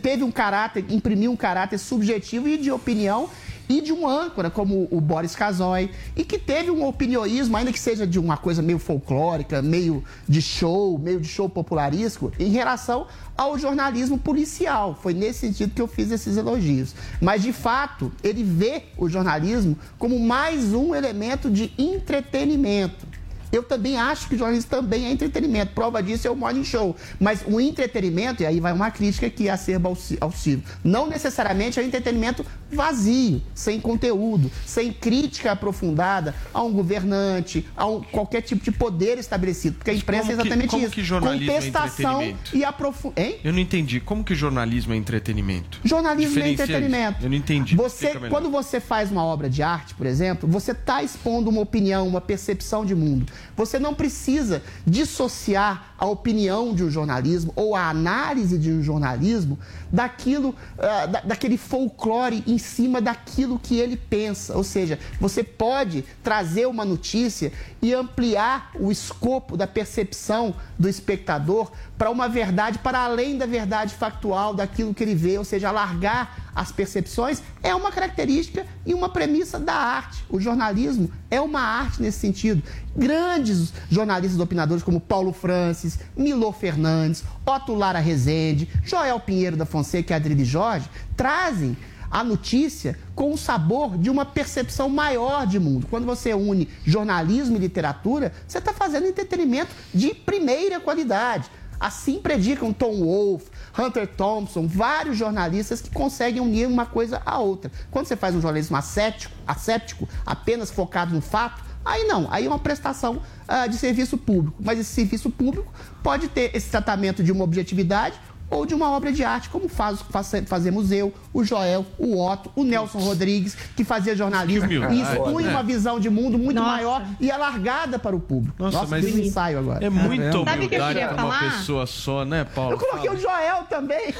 teve 0.03 0.25
um 0.25 0.31
caráter, 0.31 0.85
imprimiu 0.89 1.31
um 1.31 1.37
caráter 1.37 1.79
subjetivo 1.79 2.49
e 2.49 2.57
de 2.57 2.71
opinião 2.71 3.29
e 3.71 3.81
de 3.81 3.93
um 3.93 4.07
âncora 4.07 4.51
como 4.51 4.89
o 4.91 5.01
Boris 5.01 5.37
Casoy, 5.37 5.91
e 6.17 6.25
que 6.25 6.39
teve 6.39 6.73
um 6.73 6.85
opinioísmo, 6.85 7.57
ainda 7.57 7.73
que 7.73 7.79
seja 7.79 8.05
de 8.05 8.19
uma 8.19 8.37
coisa 8.37 8.61
meio 8.61 8.81
folclórica, 8.81 9.63
meio 9.63 10.03
de 10.29 10.43
show, 10.43 10.99
meio 10.99 11.21
de 11.21 11.29
show 11.29 11.49
popularístico, 11.49 12.33
em 12.37 12.49
relação 12.49 13.07
ao 13.37 13.57
jornalismo 13.57 14.19
policial. 14.19 14.99
Foi 15.01 15.15
nesse 15.15 15.39
sentido 15.39 15.73
que 15.73 15.81
eu 15.81 15.87
fiz 15.87 16.11
esses 16.11 16.37
elogios. 16.37 16.97
Mas, 17.21 17.43
de 17.43 17.53
fato, 17.53 18.13
ele 18.25 18.43
vê 18.43 18.83
o 18.99 19.09
jornalismo 19.09 19.79
como 19.97 20.19
mais 20.19 20.75
um 20.75 20.93
elemento 20.93 21.49
de 21.49 21.73
entretenimento. 21.79 23.10
Eu 23.53 23.63
também 23.63 23.97
acho 23.97 24.29
que 24.29 24.35
o 24.35 24.39
jornalismo 24.39 24.71
também 24.71 25.07
é 25.07 25.11
entretenimento. 25.11 25.73
Prova 25.75 26.03
disso 26.03 26.27
é 26.27 26.31
o 26.31 26.37
Morning 26.37 26.65
Show. 26.65 26.97
Mas 27.19 27.45
o 27.47 27.61
entretenimento, 27.61 28.43
e 28.43 28.47
aí 28.47 28.61
vai 28.61 28.73
uma 28.73 28.91
crítica 28.91 29.29
que 29.29 29.49
acerba 29.49 29.89
ao 29.89 29.97
ao 30.21 30.33
Silvio, 30.33 30.65
não 30.83 31.07
necessariamente 31.07 31.79
é 31.79 31.83
um 31.83 31.87
entretenimento 31.87 32.45
vazio, 32.71 33.43
sem 33.55 33.81
conteúdo, 33.81 34.51
sem 34.65 34.93
crítica 34.93 35.53
aprofundada 35.53 36.35
a 36.53 36.63
um 36.63 36.73
governante, 36.73 37.67
a 37.77 37.87
um, 37.87 38.03
qualquer 38.03 38.43
tipo 38.43 38.65
de 38.65 38.71
poder 38.71 39.19
estabelecido. 39.19 39.77
Porque 39.77 39.91
a 39.91 39.95
imprensa 39.95 40.31
é 40.31 40.35
exatamente 40.35 40.71
como 40.71 40.85
isso. 40.85 40.95
que 40.95 41.03
jornalismo 41.03 41.51
é 41.51 41.55
Contestação 41.55 42.23
entretenimento? 42.23 42.57
e 42.57 42.65
aprofundamento. 42.65 43.41
Eu 43.45 43.53
não 43.53 43.59
entendi. 43.59 44.01
Como 44.01 44.25
que 44.25 44.35
jornalismo 44.35 44.93
é 44.93 44.97
entretenimento? 44.97 45.81
Jornalismo 45.85 46.41
é 46.41 46.51
entretenimento. 46.51 47.25
Eu 47.25 47.31
não 47.31 47.37
entendi. 47.37 47.77
Você, 47.77 48.15
quando 48.29 48.51
você 48.51 48.81
faz 48.81 49.11
uma 49.11 49.25
obra 49.25 49.51
de 49.51 49.63
arte, 49.63 49.95
por 49.95 50.07
exemplo, 50.07 50.49
você 50.49 50.73
está 50.73 51.03
expondo 51.03 51.51
uma 51.51 51.61
opinião, 51.61 52.07
uma 52.07 52.21
percepção 52.21 52.85
de 52.85 52.95
mundo. 52.95 53.27
Você 53.57 53.79
não 53.79 53.95
precisa 53.95 54.63
dissociar 54.87 55.90
a 56.01 56.07
opinião 56.07 56.75
de 56.75 56.83
um 56.83 56.91
jornalismo 56.91 57.53
ou 57.55 57.77
a 57.77 57.91
análise 57.91 58.57
de 58.59 58.73
um 58.73 58.83
jornalismo 58.83 59.59
daquilo, 59.93 60.55
da- 60.79 61.21
daquele 61.21 61.59
folclore 61.59 62.43
em 62.47 62.57
cima 62.57 63.01
daquilo 63.03 63.59
que 63.59 63.77
ele 63.77 63.97
pensa. 63.97 64.57
Ou 64.57 64.65
seja, 64.65 64.99
você 65.21 65.45
pode 65.45 66.03
trazer 66.23 66.67
uma 66.67 66.85
notícia 66.87 67.53
e 67.83 67.93
ampliar 67.93 68.71
o 68.81 68.91
escopo 68.91 69.57
da 69.59 69.67
percepção 69.67 70.55
do 70.79 70.89
espectador 70.89 71.71
para 71.99 72.11
uma 72.11 72.29
verdade, 72.29 72.79
para 72.79 73.01
além 73.01 73.37
da 73.37 73.45
verdade 73.45 73.95
factual 73.95 74.55
daquilo 74.55 74.95
que 74.95 75.03
ele 75.05 75.15
vê, 75.15 75.37
ou 75.37 75.45
seja, 75.45 75.69
alargar 75.69 76.51
as 76.55 76.73
percepções 76.73 77.43
é 77.63 77.75
uma 77.75 77.93
característica 77.93 78.67
e 78.87 78.93
uma 78.95 79.09
premissa 79.09 79.59
da 79.61 79.75
arte. 79.75 80.25
O 80.31 80.41
jornalismo 80.41 81.11
é 81.31 81.41
uma 81.41 81.61
arte 81.61 82.01
nesse 82.03 82.19
sentido. 82.19 82.63
Grandes 82.97 83.73
jornalistas 83.89 84.41
opinadores 84.41 84.83
como 84.83 85.01
Paulo 85.01 85.33
Francis, 85.33 85.90
Milor 86.17 86.55
Fernandes, 86.55 87.25
Otto 87.47 87.75
Lara 87.75 87.99
Rezende, 87.99 88.69
Joel 88.85 89.21
Pinheiro 89.21 89.57
da 89.57 89.65
Fonseca 89.65 90.13
e 90.13 90.17
Adrilho 90.17 90.45
Jorge 90.45 90.89
trazem 91.17 91.77
a 92.11 92.25
notícia 92.25 92.99
com 93.15 93.33
o 93.33 93.39
sabor 93.39 93.97
de 93.97 94.11
uma 94.11 94.25
percepção 94.25 94.89
maior 94.89 95.47
de 95.47 95.61
mundo. 95.61 95.87
Quando 95.89 96.05
você 96.05 96.35
une 96.35 96.69
jornalismo 96.85 97.57
e 97.57 97.61
literatura, 97.61 98.33
você 98.47 98.59
está 98.59 98.73
fazendo 98.73 99.07
entretenimento 99.07 99.71
de 99.95 100.13
primeira 100.13 100.81
qualidade. 100.81 101.49
Assim 101.79 102.19
predicam 102.19 102.75
Tom 102.75 103.03
Wolfe, 103.05 103.51
Hunter 103.79 104.07
Thompson, 104.07 104.67
vários 104.67 105.17
jornalistas 105.17 105.81
que 105.81 105.89
conseguem 105.89 106.43
unir 106.43 106.67
uma 106.67 106.85
coisa 106.85 107.23
à 107.25 107.39
outra. 107.39 107.71
Quando 107.91 108.07
você 108.07 108.17
faz 108.17 108.35
um 108.35 108.41
jornalismo 108.41 108.77
ascético, 108.77 109.35
asséptico, 109.47 110.07
apenas 110.27 110.71
focado 110.71 111.15
no 111.15 111.23
fato, 111.23 111.70
aí 111.85 112.05
não, 112.05 112.27
aí 112.31 112.47
é 112.47 112.49
uma 112.49 112.59
prestação 112.59 113.21
ah, 113.49 113.67
de 113.67 113.77
serviço 113.77 114.17
público. 114.19 114.57
Mas 114.63 114.79
esse 114.79 114.93
serviço 114.93 115.31
público 115.31 115.73
pode 116.03 116.29
ter 116.29 116.55
esse 116.55 116.71
tratamento 116.71 117.23
de 117.23 117.33
uma 117.33 117.45
objetividade 117.45 118.19
ou 118.51 118.67
de 118.67 118.75
uma 118.75 118.91
obra 118.91 119.13
de 119.13 119.23
arte, 119.23 119.49
como 119.49 119.69
faz, 119.69 120.01
faz- 120.11 120.33
fazemos 120.47 120.91
eu, 120.91 121.13
o 121.33 121.45
Joel, 121.45 121.87
o 121.99 122.21
Otto, 122.21 122.51
o 122.57 122.65
Nelson 122.65 122.99
Rodrigues, 122.99 123.55
que 123.77 123.85
fazia 123.85 124.17
jornalismo 124.17 124.67
Que 124.69 124.75
e 124.75 124.79
humildade, 124.79 125.19
expunha 125.19 125.47
né? 125.47 125.53
uma 125.53 125.63
visão 125.63 126.01
de 126.01 126.11
mundo 126.11 126.37
muito 126.39 126.57
Nossa. 126.57 126.71
maior 126.71 127.03
e 127.21 127.31
alargada 127.31 127.99
para 127.99 128.15
o 128.17 128.21
público. 128.21 128.55
Nossa, 128.59 128.87
mas 128.87 129.05
deu 129.05 129.15
um 129.15 129.19
ensaio 129.19 129.59
agora. 129.61 129.85
É 129.85 129.89
muita 129.91 130.33
Sabe 130.33 130.67
o 130.67 130.69
que 130.69 130.75
eu 130.75 130.83
humildade 130.83 131.15
para 131.15 131.25
uma 131.25 131.33
falar? 131.39 131.53
pessoa 131.59 131.87
só, 131.87 132.25
né, 132.25 132.45
Paulo? 132.45 132.73
Eu 132.73 132.79
coloquei 132.79 133.11
o 133.11 133.17
Joel 133.17 133.65
também. 133.71 134.13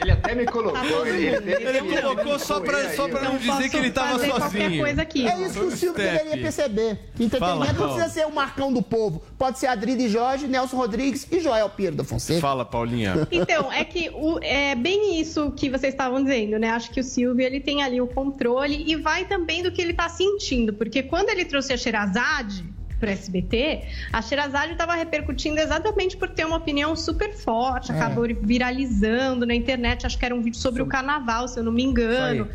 Ele 0.00 0.10
até 0.12 0.34
me 0.34 0.44
colocou. 0.46 0.72
Tá 0.78 1.08
ele, 1.08 1.26
ele, 1.26 1.52
Ele 1.78 2.00
colocou 2.02 2.38
só 2.38 2.60
pra, 2.60 2.94
só 2.94 3.08
pra 3.08 3.22
não 3.22 3.32
Não 3.32 3.38
dizer 3.38 3.68
que 3.68 3.76
ele 3.76 3.90
tava 3.90 4.12
fazer 4.18 4.28
qualquer 4.28 4.62
sozinho. 4.64 4.82
coisa 4.84 5.02
aqui. 5.02 5.26
É 5.26 5.40
isso 5.42 5.54
que 5.60 5.66
o 5.66 5.70
Silvio 5.76 6.02
Step. 6.02 6.18
deveria 6.24 6.42
perceber. 6.42 7.10
Que 7.16 7.28
Fala, 7.28 7.66
entretenimento 7.66 7.72
não 7.72 7.78
Paulo. 7.88 7.94
precisa 7.94 8.14
ser 8.14 8.26
o 8.26 8.34
Marcão 8.34 8.72
do 8.72 8.82
Povo. 8.82 9.22
Pode 9.38 9.58
ser 9.58 9.66
Adriano 9.66 10.08
Jorge, 10.08 10.46
Nelson 10.46 10.76
Rodrigues 10.76 11.26
e 11.30 11.40
Joel 11.40 11.68
Pinheiro 11.70 11.96
da 11.96 12.04
Fonseca. 12.04 12.40
Fala, 12.40 12.64
Paulinha. 12.64 13.26
Então, 13.30 13.70
é 13.80 13.84
que 13.84 14.10
o- 14.14 14.38
é 14.42 14.74
bem 14.74 15.20
isso 15.20 15.52
que 15.52 15.68
vocês 15.70 15.94
estavam 15.94 16.22
dizendo, 16.22 16.58
né? 16.58 16.70
Acho 16.70 16.90
que 16.90 17.00
o 17.00 17.04
Silvio 17.04 17.44
ele 17.44 17.60
tem 17.60 17.82
ali 17.82 18.00
o 18.00 18.06
controle 18.06 18.84
e 18.86 18.96
vai 18.96 19.24
também 19.24 19.62
do 19.62 19.70
que 19.72 19.80
ele 19.80 19.92
tá 19.92 20.08
sentindo, 20.08 20.72
porque 20.74 21.02
quando 21.02 21.28
ele 21.30 21.44
trouxe 21.44 21.72
a 21.72 21.76
Sherazade 21.76 22.64
para 23.00 23.12
SBT, 23.12 23.82
a 24.12 24.20
Sherazade 24.20 24.72
estava 24.72 24.94
repercutindo 24.94 25.60
exatamente 25.60 26.16
por 26.16 26.28
ter 26.30 26.44
uma 26.44 26.56
opinião 26.56 26.96
super 26.96 27.32
forte, 27.32 27.92
É. 27.92 27.94
acabou 27.94 28.26
viralizando 28.42 29.46
na 29.46 29.54
internet, 29.54 30.04
acho 30.04 30.18
que 30.18 30.24
era 30.24 30.34
um 30.34 30.42
vídeo 30.42 30.58
sobre 30.58 30.82
o 30.82 30.86
carnaval, 30.86 31.46
se 31.46 31.58
eu 31.58 31.62
não 31.64 31.72
me 31.72 31.82
engano. 31.84 32.48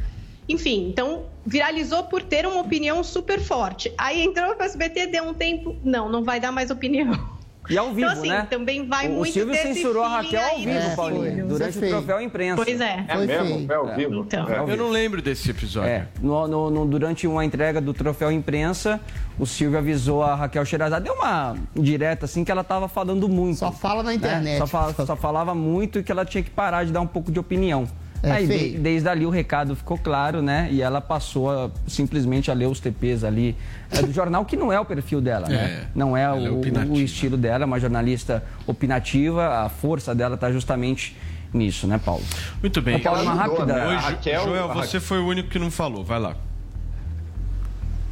Enfim, 0.49 0.89
então 0.89 1.27
viralizou 1.45 2.03
por 2.03 2.21
ter 2.21 2.45
uma 2.45 2.59
opinião 2.59 3.01
super 3.03 3.39
forte. 3.39 3.93
Aí 3.97 4.21
entrou 4.21 4.53
para 4.55 4.63
o 4.63 4.65
SBT, 4.65 5.07
deu 5.07 5.23
um 5.23 5.33
tempo, 5.33 5.77
não, 5.81 6.09
não 6.09 6.21
vai 6.23 6.39
dar 6.41 6.51
mais 6.51 6.69
opinião. 6.69 7.32
E 7.69 7.77
ao 7.77 7.93
vivo, 7.93 8.01
então, 8.01 8.11
assim, 8.11 8.29
né? 8.29 8.47
também 8.49 8.85
vai 8.85 9.07
o, 9.07 9.11
o 9.11 9.15
muito 9.15 9.31
Silvio 9.31 9.53
desse 9.53 9.75
censurou 9.75 10.03
a 10.03 10.07
Raquel 10.09 10.41
ao 10.41 10.47
aí, 10.49 10.57
vivo, 10.65 10.69
né, 10.71 10.95
Paulinho, 10.95 11.23
Silvio? 11.23 11.47
durante 11.47 11.77
é 11.83 11.87
o 11.87 11.89
troféu 11.89 12.21
imprensa. 12.21 12.55
Pois 12.65 12.81
é. 12.81 13.05
É 13.07 13.15
Foi 13.15 13.25
mesmo? 13.25 13.71
É 13.71 13.75
ao 13.75 13.95
vivo? 13.95 14.15
Então. 14.15 14.49
É. 14.49 14.59
Eu 14.71 14.77
não 14.77 14.89
lembro 14.89 15.21
desse 15.21 15.49
episódio. 15.49 15.89
É, 15.89 16.07
no, 16.21 16.47
no- 16.47 16.69
no- 16.69 16.85
durante 16.85 17.25
uma 17.25 17.45
entrega 17.45 17.79
do 17.79 17.93
troféu 17.93 18.31
imprensa, 18.31 18.99
o 19.39 19.45
Silvio 19.45 19.77
avisou 19.79 20.21
a 20.23 20.35
Raquel 20.35 20.65
Sherazade, 20.65 21.05
deu 21.05 21.13
uma 21.13 21.55
direta 21.73 22.25
assim 22.25 22.43
que 22.43 22.51
ela 22.51 22.63
tava 22.65 22.87
falando 22.89 23.29
muito. 23.29 23.59
Só 23.59 23.71
fala 23.71 24.03
na 24.03 24.09
né? 24.09 24.15
internet. 24.15 24.57
Só, 24.57 24.67
fala- 24.67 24.93
só 24.93 25.15
falava 25.15 25.55
muito 25.55 25.99
e 25.99 26.03
que 26.03 26.11
ela 26.11 26.25
tinha 26.25 26.43
que 26.43 26.49
parar 26.49 26.83
de 26.83 26.91
dar 26.91 26.99
um 27.01 27.07
pouco 27.07 27.31
de 27.31 27.39
opinião. 27.39 27.87
É 28.23 28.31
Aí, 28.31 28.47
de- 28.47 28.77
desde 28.79 29.09
ali 29.09 29.25
o 29.25 29.29
recado 29.29 29.75
ficou 29.75 29.97
claro, 29.97 30.41
né? 30.41 30.69
E 30.71 30.81
ela 30.81 31.01
passou 31.01 31.51
a, 31.51 31.69
simplesmente 31.85 32.49
a 32.49 32.53
ler 32.53 32.67
os 32.67 32.79
TPs 32.79 33.23
ali 33.25 33.53
é, 33.91 34.01
do 34.01 34.13
jornal, 34.13 34.45
que 34.45 34.55
não 34.55 34.71
é 34.71 34.79
o 34.79 34.85
perfil 34.85 35.19
dela, 35.19 35.47
né? 35.49 35.55
É, 35.55 35.83
Não 35.93 36.15
é, 36.15 36.23
é 36.23 36.31
o, 36.31 36.61
o 36.93 36.99
estilo 37.01 37.35
dela, 37.35 37.63
é 37.63 37.67
uma 37.67 37.79
jornalista 37.81 38.41
opinativa, 38.65 39.45
a 39.65 39.67
força 39.69 40.15
dela 40.15 40.35
está 40.35 40.49
justamente 40.51 41.17
nisso, 41.53 41.85
né, 41.85 41.99
Paulo? 42.03 42.23
Muito 42.61 42.81
bem. 42.81 42.97
Paulo, 42.99 43.21
uma 43.23 43.33
rápida. 43.33 43.65
né? 43.65 43.95
Raquel- 43.97 44.43
Joel, 44.45 44.69
você 44.73 45.01
foi 45.01 45.19
o 45.19 45.27
único 45.27 45.49
que 45.49 45.59
não 45.59 45.69
falou. 45.69 46.01
Vai 46.03 46.19
lá. 46.19 46.35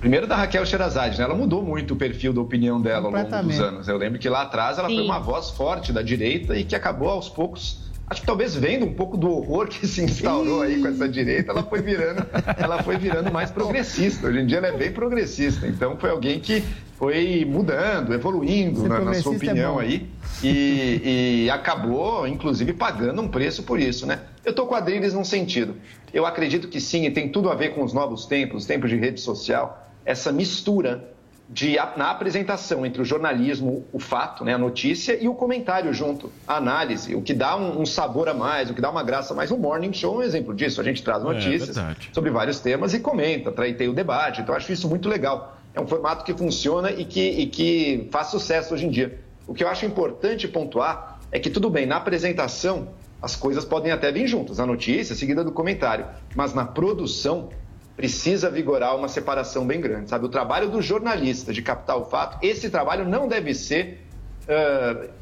Primeiro 0.01 0.25
da 0.27 0.35
Raquel 0.35 0.65
Sherazade, 0.65 1.17
né? 1.19 1.23
Ela 1.23 1.35
mudou 1.35 1.63
muito 1.63 1.93
o 1.93 1.95
perfil 1.97 2.33
da 2.33 2.41
opinião 2.41 2.81
dela 2.81 3.05
ao 3.07 3.11
longo 3.11 3.43
dos 3.47 3.59
anos. 3.59 3.87
Eu 3.87 3.97
lembro 3.97 4.17
que 4.19 4.27
lá 4.27 4.41
atrás 4.41 4.77
ela 4.79 4.87
foi 4.87 4.97
Sim. 4.97 5.05
uma 5.05 5.19
voz 5.19 5.51
forte 5.51 5.93
da 5.93 6.01
direita 6.01 6.57
e 6.57 6.63
que 6.63 6.75
acabou 6.75 7.09
aos 7.09 7.29
poucos, 7.29 7.79
acho 8.11 8.19
que 8.19 8.27
talvez 8.27 8.53
vendo 8.53 8.85
um 8.85 8.93
pouco 8.93 9.15
do 9.15 9.31
horror 9.31 9.69
que 9.69 9.87
se 9.87 10.03
instaurou 10.03 10.61
aí 10.61 10.81
com 10.81 10.87
essa 10.89 11.07
direita, 11.07 11.51
ela 11.51 11.63
foi 11.63 11.81
virando, 11.81 12.25
ela 12.57 12.83
foi 12.83 12.97
virando 12.97 13.31
mais 13.31 13.49
progressista. 13.51 14.27
Hoje 14.27 14.39
em 14.39 14.45
dia 14.45 14.57
ela 14.57 14.67
é 14.67 14.77
bem 14.77 14.91
progressista. 14.91 15.65
Então 15.65 15.95
foi 15.95 16.09
alguém 16.09 16.41
que 16.41 16.61
foi 16.97 17.45
mudando, 17.45 18.13
evoluindo 18.13 18.85
na, 18.85 18.99
na 18.99 19.13
sua 19.13 19.31
é 19.33 19.37
opinião 19.37 19.75
bom. 19.75 19.79
aí 19.79 20.09
e, 20.43 21.45
e 21.45 21.49
acabou, 21.49 22.27
inclusive, 22.27 22.73
pagando 22.73 23.21
um 23.21 23.29
preço 23.29 23.63
por 23.63 23.79
isso, 23.79 24.05
né? 24.05 24.19
Eu 24.43 24.53
tô 24.53 24.65
com 24.65 24.75
a 24.75 24.79
Adriles 24.79 25.13
num 25.13 25.23
sentido. 25.23 25.75
Eu 26.13 26.25
acredito 26.25 26.67
que 26.67 26.81
sim, 26.81 27.05
e 27.05 27.11
tem 27.11 27.29
tudo 27.29 27.49
a 27.49 27.55
ver 27.55 27.69
com 27.69 27.81
os 27.81 27.93
novos 27.93 28.25
tempos, 28.25 28.63
os 28.63 28.65
tempos 28.65 28.89
de 28.89 28.97
rede 28.97 29.21
social, 29.21 29.89
essa 30.05 30.33
mistura 30.33 31.13
de, 31.53 31.75
na 31.97 32.09
apresentação 32.11 32.85
entre 32.85 33.01
o 33.01 33.05
jornalismo, 33.05 33.85
o 33.91 33.99
fato, 33.99 34.45
né, 34.45 34.53
a 34.53 34.57
notícia, 34.57 35.21
e 35.21 35.27
o 35.27 35.35
comentário 35.35 35.93
junto, 35.93 36.31
a 36.47 36.55
análise, 36.55 37.13
o 37.13 37.21
que 37.21 37.33
dá 37.33 37.57
um, 37.57 37.81
um 37.81 37.85
sabor 37.85 38.29
a 38.29 38.33
mais, 38.33 38.69
o 38.69 38.73
que 38.73 38.79
dá 38.79 38.89
uma 38.89 39.03
graça 39.03 39.33
a 39.33 39.35
mais. 39.35 39.51
O 39.51 39.57
Morning 39.57 39.91
Show 39.91 40.15
é 40.15 40.17
um 40.19 40.23
exemplo 40.23 40.53
disso. 40.53 40.79
A 40.79 40.83
gente 40.83 41.03
traz 41.03 41.21
notícias 41.21 41.75
verdade. 41.75 42.09
sobre 42.13 42.29
vários 42.31 42.61
temas 42.61 42.93
e 42.93 43.01
comenta, 43.01 43.51
trai- 43.51 43.73
tem 43.73 43.89
o 43.89 43.93
debate. 43.93 44.39
Então, 44.39 44.55
acho 44.55 44.71
isso 44.71 44.87
muito 44.87 45.09
legal. 45.09 45.57
É 45.73 45.81
um 45.81 45.87
formato 45.87 46.23
que 46.23 46.33
funciona 46.33 46.89
e 46.89 47.03
que, 47.03 47.19
e 47.29 47.45
que 47.47 48.07
faz 48.11 48.27
sucesso 48.27 48.73
hoje 48.73 48.85
em 48.85 48.89
dia. 48.89 49.19
O 49.45 49.53
que 49.53 49.61
eu 49.63 49.67
acho 49.67 49.85
importante 49.85 50.47
pontuar 50.47 51.19
é 51.33 51.37
que, 51.39 51.49
tudo 51.49 51.69
bem, 51.69 51.85
na 51.85 51.97
apresentação, 51.97 52.89
as 53.21 53.35
coisas 53.35 53.65
podem 53.65 53.91
até 53.91 54.09
vir 54.09 54.25
juntas, 54.25 54.57
a 54.57 54.65
notícia 54.65 55.15
seguida 55.15 55.43
do 55.43 55.51
comentário, 55.51 56.05
mas 56.33 56.53
na 56.53 56.63
produção 56.65 57.49
precisa 57.95 58.49
vigorar 58.49 58.95
uma 58.95 59.07
separação 59.07 59.65
bem 59.65 59.79
grande, 59.79 60.09
sabe? 60.09 60.25
O 60.25 60.29
trabalho 60.29 60.69
do 60.69 60.81
jornalista 60.81 61.53
de 61.53 61.61
captar 61.61 61.97
o 61.97 62.05
fato, 62.05 62.37
esse 62.41 62.69
trabalho 62.69 63.07
não 63.07 63.27
deve 63.27 63.53
ser 63.53 63.99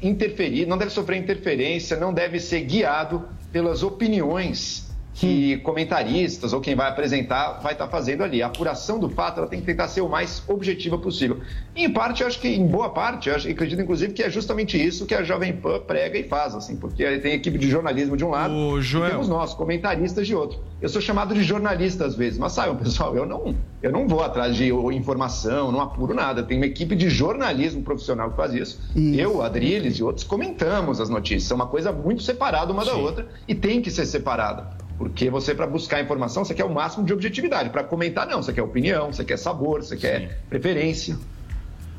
interferir, 0.02 0.66
não 0.66 0.76
deve 0.76 0.90
sofrer 0.90 1.16
interferência, 1.18 1.96
não 1.96 2.12
deve 2.12 2.40
ser 2.40 2.62
guiado 2.62 3.28
pelas 3.52 3.82
opiniões 3.82 4.89
que 5.20 5.58
comentaristas 5.58 6.54
ou 6.54 6.62
quem 6.62 6.74
vai 6.74 6.88
apresentar 6.88 7.60
vai 7.62 7.74
estar 7.74 7.86
fazendo 7.88 8.24
ali. 8.24 8.42
A 8.42 8.46
apuração 8.46 8.98
do 8.98 9.10
fato 9.10 9.36
ela 9.38 9.46
tem 9.46 9.60
que 9.60 9.66
tentar 9.66 9.86
ser 9.86 10.00
o 10.00 10.08
mais 10.08 10.42
objetiva 10.48 10.96
possível. 10.96 11.40
E, 11.76 11.84
em 11.84 11.90
parte, 11.92 12.22
eu 12.22 12.26
acho 12.26 12.40
que, 12.40 12.48
em 12.48 12.66
boa 12.66 12.88
parte, 12.88 13.28
eu 13.28 13.34
acho- 13.36 13.46
eu 13.46 13.52
acredito 13.52 13.82
inclusive 13.82 14.14
que 14.14 14.22
é 14.22 14.30
justamente 14.30 14.82
isso 14.82 15.04
que 15.04 15.14
a 15.14 15.22
Jovem 15.22 15.52
Pan 15.52 15.78
prega 15.80 16.16
e 16.18 16.22
faz, 16.26 16.54
assim, 16.54 16.74
porque 16.74 17.04
aí 17.04 17.18
tem 17.20 17.34
equipe 17.34 17.58
de 17.58 17.68
jornalismo 17.68 18.16
de 18.16 18.24
um 18.24 18.30
lado 18.30 18.54
Ô, 18.54 18.80
Joel. 18.80 19.08
e 19.08 19.10
temos 19.10 19.28
nós, 19.28 19.52
comentaristas 19.52 20.26
de 20.26 20.34
outro. 20.34 20.58
Eu 20.80 20.88
sou 20.88 21.02
chamado 21.02 21.34
de 21.34 21.42
jornalista 21.42 22.06
às 22.06 22.14
vezes, 22.14 22.38
mas 22.38 22.52
saibam, 22.52 22.76
pessoal, 22.82 23.14
eu 23.14 23.26
não, 23.26 23.54
eu 23.82 23.92
não 23.92 24.08
vou 24.08 24.22
atrás 24.22 24.56
de 24.56 24.72
informação, 24.94 25.70
não 25.70 25.82
apuro 25.82 26.14
nada. 26.14 26.42
Tem 26.42 26.56
uma 26.56 26.64
equipe 26.66 26.96
de 26.96 27.10
jornalismo 27.10 27.82
profissional 27.82 28.30
que 28.30 28.36
faz 28.38 28.54
isso. 28.54 28.80
Eu, 28.96 29.42
Adriles 29.42 29.98
e 29.98 30.02
outros 30.02 30.24
comentamos 30.24 30.98
as 30.98 31.10
notícias. 31.10 31.50
É 31.50 31.54
uma 31.54 31.66
coisa 31.66 31.92
muito 31.92 32.22
separada 32.22 32.72
uma 32.72 32.84
da 32.86 32.94
outra 32.94 33.28
e 33.46 33.54
tem 33.54 33.82
que 33.82 33.90
ser 33.90 34.06
separada. 34.06 34.79
Porque 35.00 35.30
você, 35.30 35.54
para 35.54 35.66
buscar 35.66 36.02
informação, 36.02 36.44
você 36.44 36.52
quer 36.52 36.66
o 36.66 36.68
máximo 36.68 37.06
de 37.06 37.14
objetividade. 37.14 37.70
Para 37.70 37.82
comentar, 37.82 38.26
não. 38.26 38.42
Você 38.42 38.52
quer 38.52 38.60
opinião, 38.60 39.10
você 39.10 39.24
quer 39.24 39.38
sabor, 39.38 39.82
você 39.82 39.96
quer 39.96 40.42
preferência. 40.46 41.16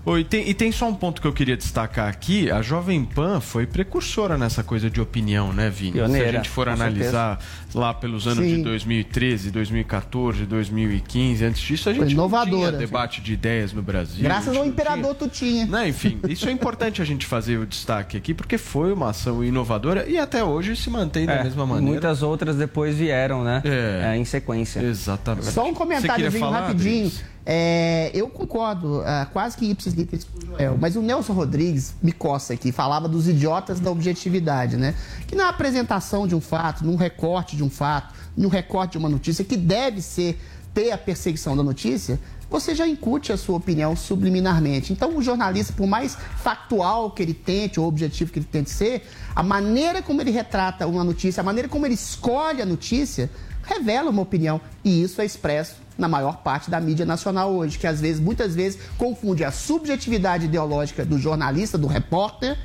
Ô, 0.03 0.17
e, 0.17 0.23
tem, 0.23 0.49
e 0.49 0.53
tem 0.53 0.71
só 0.71 0.87
um 0.89 0.95
ponto 0.95 1.21
que 1.21 1.27
eu 1.27 1.33
queria 1.33 1.55
destacar 1.55 2.07
aqui. 2.07 2.49
A 2.49 2.61
Jovem 2.61 3.05
Pan 3.05 3.39
foi 3.39 3.67
precursora 3.67 4.35
nessa 4.37 4.63
coisa 4.63 4.89
de 4.89 4.99
opinião, 4.99 5.53
né, 5.53 5.69
Vini? 5.69 5.91
Se 5.91 5.97
Pioneira, 5.97 6.29
a 6.29 6.31
gente 6.31 6.49
for 6.49 6.67
analisar 6.67 7.39
lá 7.73 7.93
pelos 7.93 8.25
anos 8.25 8.43
Sim. 8.43 8.57
de 8.57 8.63
2013, 8.63 9.51
2014, 9.51 10.45
2015, 10.45 11.45
antes 11.45 11.61
disso 11.61 11.89
a 11.89 11.93
gente 11.93 12.11
inovadora, 12.13 12.69
tinha 12.69 12.79
debate 12.79 13.21
de 13.21 13.33
ideias 13.33 13.73
no 13.73 13.83
Brasil. 13.83 14.23
Graças 14.23 14.55
ao 14.57 14.65
imperador 14.65 15.13
Tutinha. 15.13 15.67
Né, 15.67 15.89
enfim, 15.89 16.19
isso 16.27 16.49
é 16.49 16.51
importante 16.51 17.01
a 17.01 17.05
gente 17.05 17.25
fazer 17.25 17.57
o 17.57 17.65
destaque 17.65 18.17
aqui, 18.17 18.33
porque 18.33 18.57
foi 18.57 18.91
uma 18.91 19.11
ação 19.11 19.43
inovadora 19.43 20.09
e 20.09 20.17
até 20.17 20.43
hoje 20.43 20.75
se 20.75 20.89
mantém 20.89 21.25
da 21.27 21.33
É, 21.33 21.43
mesma 21.43 21.63
e 21.63 21.67
maneira. 21.67 21.91
Muitas 21.91 22.23
outras 22.23 22.55
depois 22.55 22.95
vieram, 22.95 23.43
né? 23.43 23.61
É. 23.63 24.13
É, 24.13 24.17
em 24.17 24.25
sequência. 24.25 24.79
Exatamente. 24.81 25.51
Só 25.51 25.67
um 25.67 25.73
comentáriozinho 25.73 26.49
rapidinho. 26.49 27.11
É, 27.45 28.11
eu 28.13 28.29
concordo, 28.29 29.01
ah, 29.05 29.27
quase 29.31 29.57
que 29.57 29.65
ipsis 29.65 29.93
literis 29.93 30.25
com 30.25 30.37
o 30.37 30.45
Joel, 30.45 30.77
mas 30.79 30.95
o 30.95 31.01
Nelson 31.01 31.33
Rodrigues 31.33 31.95
me 32.01 32.11
coça 32.11 32.53
aqui, 32.53 32.71
falava 32.71 33.07
dos 33.07 33.27
idiotas 33.27 33.79
da 33.79 33.89
objetividade, 33.89 34.77
né? 34.77 34.93
Que 35.27 35.35
na 35.35 35.49
apresentação 35.49 36.27
de 36.27 36.35
um 36.35 36.41
fato, 36.41 36.85
num 36.85 36.95
recorte 36.95 37.55
de 37.55 37.63
um 37.63 37.69
fato, 37.69 38.13
num 38.37 38.47
recorte 38.47 38.93
de 38.93 38.97
uma 38.99 39.09
notícia, 39.09 39.43
que 39.43 39.57
deve 39.57 40.01
ser 40.01 40.39
ter 40.73 40.91
a 40.91 40.97
perseguição 40.97 41.57
da 41.57 41.63
notícia, 41.63 42.19
você 42.49 42.75
já 42.75 42.87
incute 42.87 43.31
a 43.31 43.37
sua 43.37 43.57
opinião 43.57 43.95
subliminarmente. 43.95 44.91
Então, 44.91 45.17
o 45.17 45.21
jornalista, 45.21 45.73
por 45.73 45.87
mais 45.87 46.17
factual 46.37 47.11
que 47.11 47.23
ele 47.23 47.33
tente, 47.33 47.79
ou 47.79 47.87
objetivo 47.87 48.31
que 48.31 48.39
ele 48.39 48.47
tente 48.49 48.69
ser, 48.69 49.07
a 49.33 49.41
maneira 49.41 50.01
como 50.01 50.21
ele 50.21 50.31
retrata 50.31 50.85
uma 50.85 51.03
notícia, 51.03 51.39
a 51.39 51.43
maneira 51.43 51.69
como 51.69 51.85
ele 51.85 51.95
escolhe 51.95 52.61
a 52.61 52.65
notícia, 52.65 53.29
revela 53.63 54.09
uma 54.09 54.21
opinião. 54.21 54.59
E 54.83 55.01
isso 55.01 55.21
é 55.21 55.25
expresso 55.25 55.75
na 56.01 56.07
maior 56.07 56.37
parte 56.37 56.69
da 56.69 56.81
mídia 56.81 57.05
nacional 57.05 57.53
hoje, 57.53 57.77
que 57.77 57.87
às 57.87 58.01
vezes, 58.01 58.19
muitas 58.19 58.55
vezes, 58.55 58.79
confunde 58.97 59.43
a 59.43 59.51
subjetividade 59.51 60.45
ideológica 60.45 61.05
do 61.05 61.17
jornalista, 61.17 61.77
do 61.77 61.87
repórter, 61.87 62.57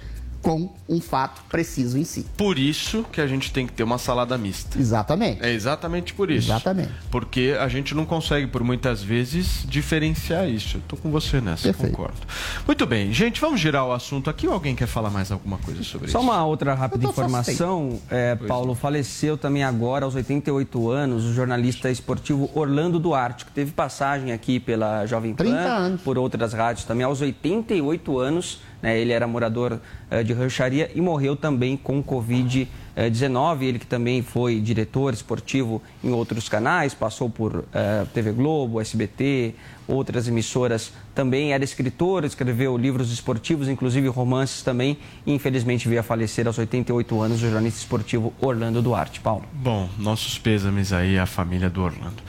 com 0.47 0.71
um 0.89 1.01
fato 1.01 1.43
preciso 1.49 1.99
em 1.99 2.05
si. 2.05 2.25
Por 2.37 2.57
isso 2.57 3.05
que 3.11 3.21
a 3.21 3.27
gente 3.27 3.53
tem 3.53 3.67
que 3.67 3.73
ter 3.73 3.83
uma 3.83 3.99
salada 3.99 4.39
mista. 4.39 4.79
Exatamente. 4.79 5.43
É 5.45 5.51
exatamente 5.51 6.15
por 6.15 6.31
isso. 6.31 6.47
Exatamente. 6.47 6.93
Porque 7.11 7.57
a 7.59 7.67
gente 7.67 7.97
não 7.97 8.07
consegue, 8.07 8.47
por 8.47 8.63
muitas 8.63 9.03
vezes, 9.03 9.65
diferenciar 9.69 10.49
isso. 10.49 10.77
Eu 10.77 10.83
tô 10.87 10.97
com 10.97 11.11
você 11.11 11.41
nessa, 11.41 11.65
Perfeito. 11.65 11.91
concordo. 11.91 12.21
Muito 12.65 12.87
bem, 12.87 13.13
gente, 13.13 13.41
vamos 13.41 13.59
girar 13.59 13.85
o 13.87 13.93
assunto 13.93 14.31
aqui 14.31 14.47
ou 14.47 14.53
alguém 14.55 14.77
quer 14.77 14.87
falar 14.87 15.11
mais 15.11 15.33
alguma 15.33 15.59
coisa 15.59 15.83
sobre 15.83 16.09
Só 16.13 16.21
isso? 16.21 16.29
uma 16.31 16.45
outra 16.45 16.75
rápida 16.75 17.03
só 17.07 17.11
informação. 17.11 17.99
É, 18.09 18.37
Paulo 18.37 18.77
faleceu 18.77 19.37
também 19.37 19.65
agora, 19.65 20.05
aos 20.05 20.15
88 20.15 20.89
anos, 20.89 21.25
o 21.25 21.35
jornalista 21.35 21.91
esportivo 21.91 22.49
Orlando 22.55 23.01
Duarte, 23.01 23.47
que 23.47 23.51
teve 23.51 23.73
passagem 23.73 24.31
aqui 24.31 24.61
pela 24.61 25.07
Jovem 25.07 25.35
Pan, 25.35 25.43
30 25.43 25.59
anos. 25.59 26.03
por 26.03 26.17
outras 26.17 26.53
rádios 26.53 26.85
também, 26.85 27.05
aos 27.05 27.21
88 27.21 28.17
anos. 28.17 28.61
Né, 28.83 28.99
ele 28.99 29.13
era 29.13 29.27
morador 29.27 29.81
eh, 30.11 30.23
de 30.23 30.33
rancharia 30.33 30.91
e 30.95 31.01
morreu 31.01 31.37
também 31.37 31.77
com 31.77 32.03
Covid-19. 32.03 33.63
Ele 33.63 33.79
que 33.79 33.87
também 33.87 34.23
foi 34.23 34.61
diretor 34.61 35.15
esportivo 35.15 35.83
em 36.03 36.13
outros 36.13 36.49
canais, 36.49 36.95
passou 36.95 37.29
por 37.29 37.65
eh, 37.73 38.07
TV 38.13 38.33
Globo, 38.33 38.81
SBT, 38.81 39.55
outras 39.89 40.29
emissoras 40.29 40.93
também. 41.15 41.53
Era 41.53 41.65
escritor, 41.65 42.25
escreveu 42.25 42.77
livros 42.77 43.13
esportivos, 43.13 43.69
inclusive 43.69 44.09
romances 44.09 44.63
também. 44.63 44.99
E 45.27 45.33
infelizmente 45.33 45.89
veio 45.89 46.01
a 46.01 46.05
falecer 46.05 46.47
aos 46.47 46.59
88 46.59 47.21
anos 47.21 47.39
o 47.39 47.41
jornalista 47.41 47.81
esportivo 47.81 48.33
Orlando 48.41 48.83
Duarte. 48.83 49.21
Paulo. 49.21 49.45
Bom, 49.53 49.89
nossos 49.99 50.39
pêsames 50.39 50.93
aí 50.93 51.19
à 51.19 51.27
família 51.27 51.71
do 51.71 51.83
Orlando. 51.83 52.23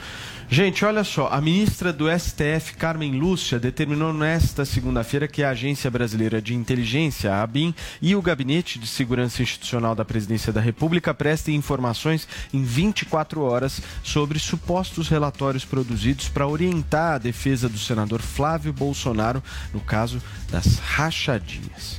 Gente, 0.50 0.82
olha 0.82 1.04
só, 1.04 1.28
a 1.28 1.42
ministra 1.42 1.92
do 1.92 2.06
STF, 2.10 2.72
Carmen 2.78 3.12
Lúcia, 3.12 3.58
determinou 3.58 4.14
nesta 4.14 4.64
segunda-feira 4.64 5.28
que 5.28 5.42
a 5.42 5.50
Agência 5.50 5.90
Brasileira 5.90 6.40
de 6.40 6.54
Inteligência, 6.54 7.34
a 7.34 7.42
ABIN, 7.42 7.74
e 8.00 8.16
o 8.16 8.22
Gabinete 8.22 8.78
de 8.78 8.86
Segurança 8.86 9.42
Institucional 9.42 9.94
da 9.94 10.06
Presidência 10.06 10.50
da 10.50 10.60
República 10.60 11.12
prestem 11.12 11.54
informações 11.54 12.26
em 12.50 12.64
24 12.64 13.42
horas 13.42 13.82
sobre 14.02 14.38
supostos 14.38 15.10
relatórios 15.10 15.66
produzidos 15.66 16.30
para 16.30 16.48
orientar 16.48 17.16
a 17.16 17.18
defesa 17.18 17.68
do 17.68 17.78
senador 17.78 18.22
Flávio 18.22 18.72
Bolsonaro 18.72 19.42
no 19.74 19.80
caso 19.80 20.18
das 20.50 20.78
rachadinhas. 20.78 21.97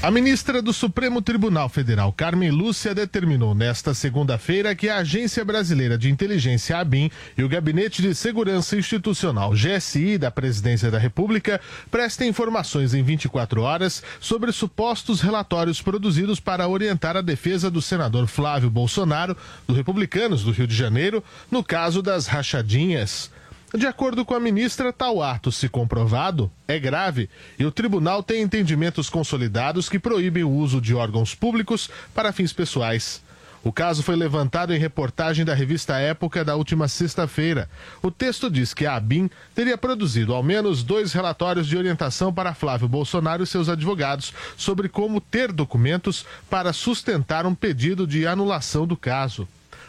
A 0.00 0.12
ministra 0.12 0.62
do 0.62 0.72
Supremo 0.72 1.20
Tribunal 1.20 1.68
Federal, 1.68 2.12
Carmen 2.12 2.52
Lúcia, 2.52 2.94
determinou 2.94 3.52
nesta 3.52 3.92
segunda-feira 3.92 4.72
que 4.72 4.88
a 4.88 4.98
Agência 4.98 5.44
Brasileira 5.44 5.98
de 5.98 6.08
Inteligência, 6.08 6.78
ABIN, 6.78 7.10
e 7.36 7.42
o 7.42 7.48
Gabinete 7.48 8.00
de 8.00 8.14
Segurança 8.14 8.76
Institucional, 8.76 9.50
GSI, 9.50 10.16
da 10.16 10.30
Presidência 10.30 10.88
da 10.88 10.98
República, 10.98 11.60
prestem 11.90 12.28
informações 12.28 12.94
em 12.94 13.02
24 13.02 13.60
horas 13.60 14.00
sobre 14.20 14.52
supostos 14.52 15.20
relatórios 15.20 15.82
produzidos 15.82 16.38
para 16.38 16.68
orientar 16.68 17.16
a 17.16 17.20
defesa 17.20 17.68
do 17.68 17.82
senador 17.82 18.28
Flávio 18.28 18.70
Bolsonaro, 18.70 19.36
do 19.66 19.74
Republicanos 19.74 20.44
do 20.44 20.52
Rio 20.52 20.68
de 20.68 20.76
Janeiro, 20.76 21.24
no 21.50 21.64
caso 21.64 22.02
das 22.02 22.28
rachadinhas. 22.28 23.32
De 23.74 23.86
acordo 23.86 24.24
com 24.24 24.34
a 24.34 24.40
ministra, 24.40 24.94
tal 24.94 25.22
ato, 25.22 25.52
se 25.52 25.68
comprovado, 25.68 26.50
é 26.66 26.78
grave 26.78 27.28
e 27.58 27.66
o 27.66 27.70
tribunal 27.70 28.22
tem 28.22 28.40
entendimentos 28.40 29.10
consolidados 29.10 29.90
que 29.90 29.98
proíbem 29.98 30.42
o 30.42 30.50
uso 30.50 30.80
de 30.80 30.94
órgãos 30.94 31.34
públicos 31.34 31.90
para 32.14 32.32
fins 32.32 32.50
pessoais. 32.50 33.22
O 33.62 33.70
caso 33.70 34.02
foi 34.02 34.16
levantado 34.16 34.72
em 34.72 34.78
reportagem 34.78 35.44
da 35.44 35.52
revista 35.52 35.98
Época 35.98 36.42
da 36.42 36.56
última 36.56 36.88
sexta-feira. 36.88 37.68
O 38.00 38.10
texto 38.10 38.50
diz 38.50 38.72
que 38.72 38.86
a 38.86 38.96
ABIN 38.96 39.28
teria 39.54 39.76
produzido 39.76 40.32
ao 40.32 40.42
menos 40.42 40.82
dois 40.82 41.12
relatórios 41.12 41.66
de 41.66 41.76
orientação 41.76 42.32
para 42.32 42.54
Flávio 42.54 42.88
Bolsonaro 42.88 43.42
e 43.42 43.46
seus 43.46 43.68
advogados 43.68 44.32
sobre 44.56 44.88
como 44.88 45.20
ter 45.20 45.52
documentos 45.52 46.24
para 46.48 46.72
sustentar 46.72 47.44
um 47.44 47.54
pedido 47.54 48.06
de 48.06 48.26
anulação 48.26 48.86
do 48.86 48.96
caso. 48.96 49.46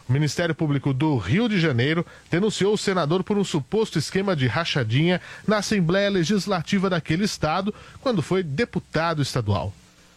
O 0.09 0.11
Ministério 0.11 0.55
Público 0.55 0.91
do 0.91 1.15
Rio 1.17 1.47
de 1.47 1.59
Janeiro 1.59 2.03
denunciou 2.31 2.73
o 2.73 2.77
senador 2.77 3.23
por 3.23 3.37
um 3.37 3.43
suposto 3.43 3.99
esquema 3.99 4.35
de 4.35 4.47
rachadinha 4.47 5.21
na 5.47 5.57
Assembleia 5.57 6.09
Legislativa 6.09 6.89
daquele 6.89 7.25
estado 7.25 7.71
quando 8.01 8.23
foi 8.23 8.41
deputado 8.41 9.21
estadual. 9.21 9.71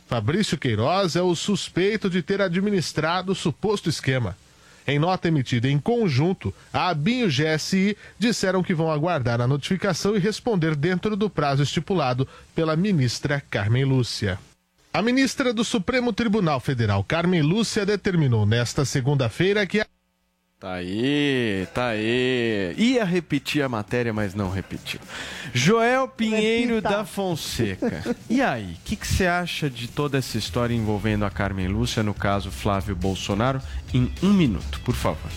Fabrício 0.08 0.56
Queiroz 0.56 1.14
é 1.14 1.20
o 1.20 1.34
suspeito 1.34 2.08
de 2.08 2.22
ter 2.22 2.40
administrado 2.40 3.32
o 3.32 3.34
suposto 3.34 3.90
esquema. 3.90 4.34
Em 4.86 4.98
nota 4.98 5.28
emitida 5.28 5.68
em 5.68 5.78
conjunto, 5.78 6.54
a 6.72 6.88
ABIN 6.88 7.20
e 7.20 7.24
o 7.24 7.28
GSI 7.28 7.94
disseram 8.18 8.62
que 8.62 8.72
vão 8.72 8.90
aguardar 8.90 9.42
a 9.42 9.46
notificação 9.46 10.16
e 10.16 10.18
responder 10.18 10.74
dentro 10.74 11.14
do 11.16 11.28
prazo 11.28 11.62
estipulado 11.62 12.26
pela 12.54 12.74
ministra 12.74 13.42
Carmen 13.50 13.84
Lúcia. 13.84 14.38
A 14.94 15.00
ministra 15.00 15.54
do 15.54 15.64
Supremo 15.64 16.12
Tribunal 16.12 16.60
Federal, 16.60 17.02
Carmen 17.02 17.40
Lúcia, 17.40 17.86
determinou 17.86 18.44
nesta 18.44 18.84
segunda-feira 18.84 19.66
que 19.66 19.80
a 19.80 19.86
Tá 20.60 20.74
aí, 20.74 21.66
tá 21.74 21.88
aí. 21.88 22.74
Ia 22.76 23.02
repetir 23.04 23.64
a 23.64 23.68
matéria, 23.68 24.12
mas 24.12 24.32
não 24.32 24.48
repetiu. 24.48 25.00
Joel 25.52 26.06
Pinheiro 26.06 26.74
Repita. 26.74 26.90
da 26.90 27.04
Fonseca. 27.04 28.16
E 28.30 28.40
aí, 28.40 28.74
o 28.74 28.84
que 28.84 28.94
que 28.94 29.06
você 29.06 29.26
acha 29.26 29.68
de 29.68 29.88
toda 29.88 30.18
essa 30.18 30.38
história 30.38 30.72
envolvendo 30.72 31.24
a 31.24 31.30
Carmen 31.30 31.66
Lúcia, 31.66 32.02
no 32.02 32.14
caso 32.14 32.50
Flávio 32.50 32.94
Bolsonaro? 32.94 33.60
Em 33.92 34.12
um 34.22 34.32
minuto, 34.32 34.78
por 34.84 34.94
favor. 34.94 35.32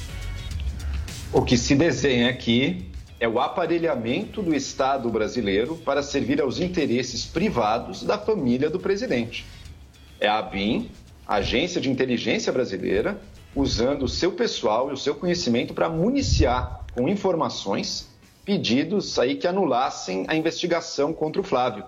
O 1.34 1.42
que 1.42 1.58
se 1.58 1.74
desenha 1.74 2.30
aqui 2.30 2.86
é 3.26 3.28
o 3.28 3.40
aparelhamento 3.40 4.40
do 4.40 4.54
Estado 4.54 5.10
brasileiro 5.10 5.78
para 5.78 6.04
servir 6.04 6.40
aos 6.40 6.60
interesses 6.60 7.26
privados 7.26 8.04
da 8.04 8.20
família 8.20 8.70
do 8.70 8.80
presidente. 8.80 9.48
É 10.20 10.28
a 10.28 10.38
ABIN, 10.38 10.92
Agência 11.28 11.82
de 11.82 11.90
Inteligência 11.90 12.54
Brasileira, 12.54 13.20
usando 13.56 14.04
o 14.04 14.08
seu 14.08 14.34
pessoal 14.34 14.92
e 14.92 14.94
o 14.94 14.98
seu 14.98 15.16
conhecimento 15.16 15.74
para 15.74 15.90
municiar 15.90 16.86
com 16.94 17.10
informações 17.10 18.08
pedidos 18.46 19.18
aí 19.18 19.34
que 19.34 19.48
anulassem 19.48 20.26
a 20.28 20.36
investigação 20.36 21.12
contra 21.12 21.42
o 21.42 21.44
Flávio. 21.44 21.84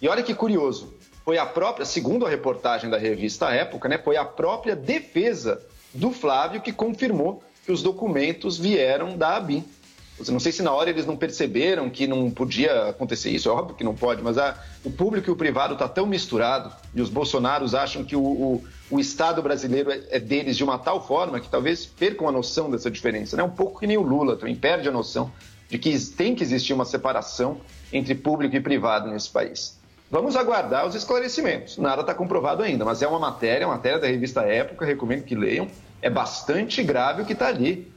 E 0.00 0.08
olha 0.08 0.22
que 0.22 0.34
curioso, 0.34 0.94
foi 1.22 1.36
a 1.36 1.44
própria, 1.44 1.84
segundo 1.84 2.24
a 2.24 2.30
reportagem 2.30 2.88
da 2.88 2.96
revista 2.96 3.50
Época, 3.50 3.90
né, 3.90 3.98
foi 3.98 4.16
a 4.16 4.24
própria 4.24 4.74
defesa 4.74 5.60
do 5.92 6.12
Flávio 6.12 6.62
que 6.62 6.72
confirmou 6.72 7.42
que 7.62 7.70
os 7.70 7.82
documentos 7.82 8.58
vieram 8.58 9.18
da 9.18 9.36
ABIN. 9.36 9.62
Não 10.30 10.38
sei 10.40 10.52
se 10.52 10.62
na 10.62 10.72
hora 10.72 10.90
eles 10.90 11.06
não 11.06 11.16
perceberam 11.16 11.88
que 11.90 12.06
não 12.06 12.30
podia 12.30 12.88
acontecer 12.90 13.30
isso, 13.30 13.48
é 13.48 13.52
óbvio 13.52 13.74
que 13.76 13.82
não 13.84 13.94
pode, 13.94 14.22
mas 14.22 14.36
a- 14.38 14.54
o 14.84 14.90
público 14.90 15.28
e 15.28 15.32
o 15.32 15.36
privado 15.36 15.74
está 15.74 15.88
tão 15.88 16.06
misturado 16.06 16.72
e 16.94 17.00
os 17.00 17.08
bolsonaros 17.08 17.74
acham 17.74 18.04
que 18.04 18.14
o, 18.16 18.22
o- 18.22 18.64
o 18.90 19.00
Estado 19.00 19.40
brasileiro 19.42 19.90
é, 19.90 20.00
é 20.10 20.20
deles 20.20 20.56
de 20.56 20.64
uma 20.64 20.78
tal 20.78 21.06
forma 21.06 21.40
que 21.40 21.48
talvez 21.48 21.86
percam 21.86 22.28
a 22.28 22.32
noção 22.32 22.70
dessa 22.70 22.90
diferença. 22.90 23.36
Né? 23.36 23.42
Um 23.42 23.50
pouco 23.50 23.80
que 23.80 23.86
nem 23.86 23.96
o 23.96 24.02
Lula 24.02 24.36
também 24.36 24.54
perde 24.54 24.88
a 24.88 24.92
noção 24.92 25.32
de 25.70 25.78
que 25.78 25.98
tem 26.10 26.34
que 26.34 26.42
existir 26.42 26.72
uma 26.74 26.84
separação 26.84 27.60
entre 27.92 28.14
público 28.14 28.54
e 28.54 28.60
privado 28.60 29.08
nesse 29.10 29.30
país. 29.30 29.78
Vamos 30.10 30.36
aguardar 30.36 30.86
os 30.86 30.94
esclarecimentos. 30.94 31.78
Nada 31.78 32.02
está 32.02 32.14
comprovado 32.14 32.62
ainda, 32.62 32.84
mas 32.84 33.00
é 33.00 33.06
uma 33.08 33.18
matéria, 33.18 33.66
uma 33.66 33.76
matéria 33.76 33.98
da 33.98 34.06
revista 34.06 34.42
Época, 34.42 34.84
recomendo 34.84 35.22
que 35.24 35.34
leiam. 35.34 35.66
É 36.02 36.10
bastante 36.10 36.82
grave 36.82 37.22
o 37.22 37.24
que 37.24 37.32
está 37.32 37.46
ali. 37.48 37.90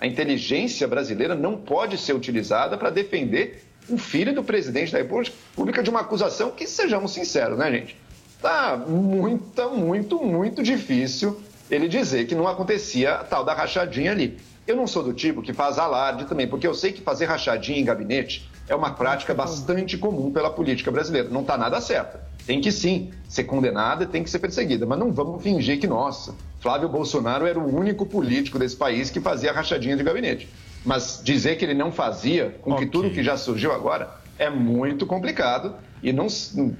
A 0.00 0.06
inteligência 0.06 0.86
brasileira 0.86 1.34
não 1.34 1.56
pode 1.56 1.98
ser 1.98 2.14
utilizada 2.14 2.76
para 2.76 2.90
defender 2.90 3.64
o 3.88 3.98
filho 3.98 4.34
do 4.34 4.44
presidente 4.44 4.92
da 4.92 4.98
República 4.98 5.82
de 5.82 5.90
uma 5.90 6.00
acusação 6.00 6.50
que, 6.50 6.66
sejamos 6.66 7.12
sinceros, 7.12 7.58
né, 7.58 7.70
gente? 7.70 7.96
Tá 8.40 8.76
muito, 8.76 9.70
muito, 9.70 10.24
muito 10.24 10.62
difícil 10.62 11.40
ele 11.70 11.88
dizer 11.88 12.26
que 12.26 12.34
não 12.34 12.46
acontecia 12.46 13.14
a 13.14 13.24
tal 13.24 13.44
da 13.44 13.52
rachadinha 13.52 14.12
ali. 14.12 14.38
Eu 14.66 14.76
não 14.76 14.86
sou 14.86 15.02
do 15.02 15.12
tipo 15.12 15.42
que 15.42 15.52
faz 15.52 15.78
alarde 15.78 16.26
também, 16.26 16.46
porque 16.46 16.66
eu 16.66 16.74
sei 16.74 16.92
que 16.92 17.00
fazer 17.00 17.24
rachadinha 17.24 17.80
em 17.80 17.84
gabinete 17.84 18.48
é 18.68 18.74
uma 18.74 18.90
prática 18.90 19.34
bastante 19.34 19.96
comum 19.96 20.30
pela 20.30 20.50
política 20.50 20.90
brasileira. 20.90 21.28
Não 21.30 21.40
está 21.40 21.56
nada 21.56 21.80
certo. 21.80 22.18
Tem 22.46 22.60
que 22.60 22.70
sim 22.70 23.10
ser 23.28 23.44
condenada 23.44 24.04
e 24.04 24.06
tem 24.06 24.22
que 24.22 24.30
ser 24.30 24.38
perseguida, 24.38 24.86
mas 24.86 24.98
não 24.98 25.10
vamos 25.10 25.42
fingir 25.42 25.80
que, 25.80 25.86
nossa, 25.86 26.34
Flávio 26.60 26.88
Bolsonaro 26.88 27.46
era 27.46 27.58
o 27.58 27.76
único 27.78 28.04
político 28.04 28.58
desse 28.58 28.76
país 28.76 29.10
que 29.10 29.20
fazia 29.20 29.52
rachadinha 29.52 29.96
de 29.96 30.02
gabinete. 30.02 30.48
Mas 30.84 31.20
dizer 31.22 31.56
que 31.56 31.64
ele 31.64 31.74
não 31.74 31.90
fazia, 31.92 32.56
com 32.62 32.76
que 32.76 32.86
tudo 32.86 33.10
que 33.10 33.22
já 33.22 33.36
surgiu 33.36 33.72
agora, 33.72 34.10
é 34.38 34.48
muito 34.50 35.06
complicado 35.06 35.74
e 36.02 36.12
não 36.12 36.26
s- 36.26 36.74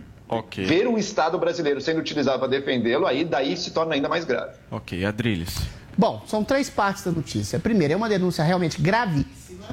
ver 0.57 0.87
um 0.87 0.97
Estado 0.99 1.39
brasileiro 1.39 1.81
sendo 1.81 1.99
utilizado 2.01 2.39
para 2.39 2.49
defendê-lo, 2.49 3.07
aí 3.07 3.25
daí 3.25 3.57
se 3.57 3.71
torna 3.71 3.95
ainda 3.95 4.09
mais 4.09 4.25
grave. 4.25 4.53
Ok, 4.71 5.05
Adrilles. 5.05 5.63
Bom, 5.97 6.23
são 6.27 6.45
três 6.45 6.71
partes 6.71 7.03
da 7.05 7.11
notícia. 7.11 7.57
A 7.57 7.61
primeira 7.61 7.93
é 7.95 7.97
uma 7.97 8.09
denúncia 8.09 8.45
realmente 8.45 8.81
gravíssima 8.81 9.65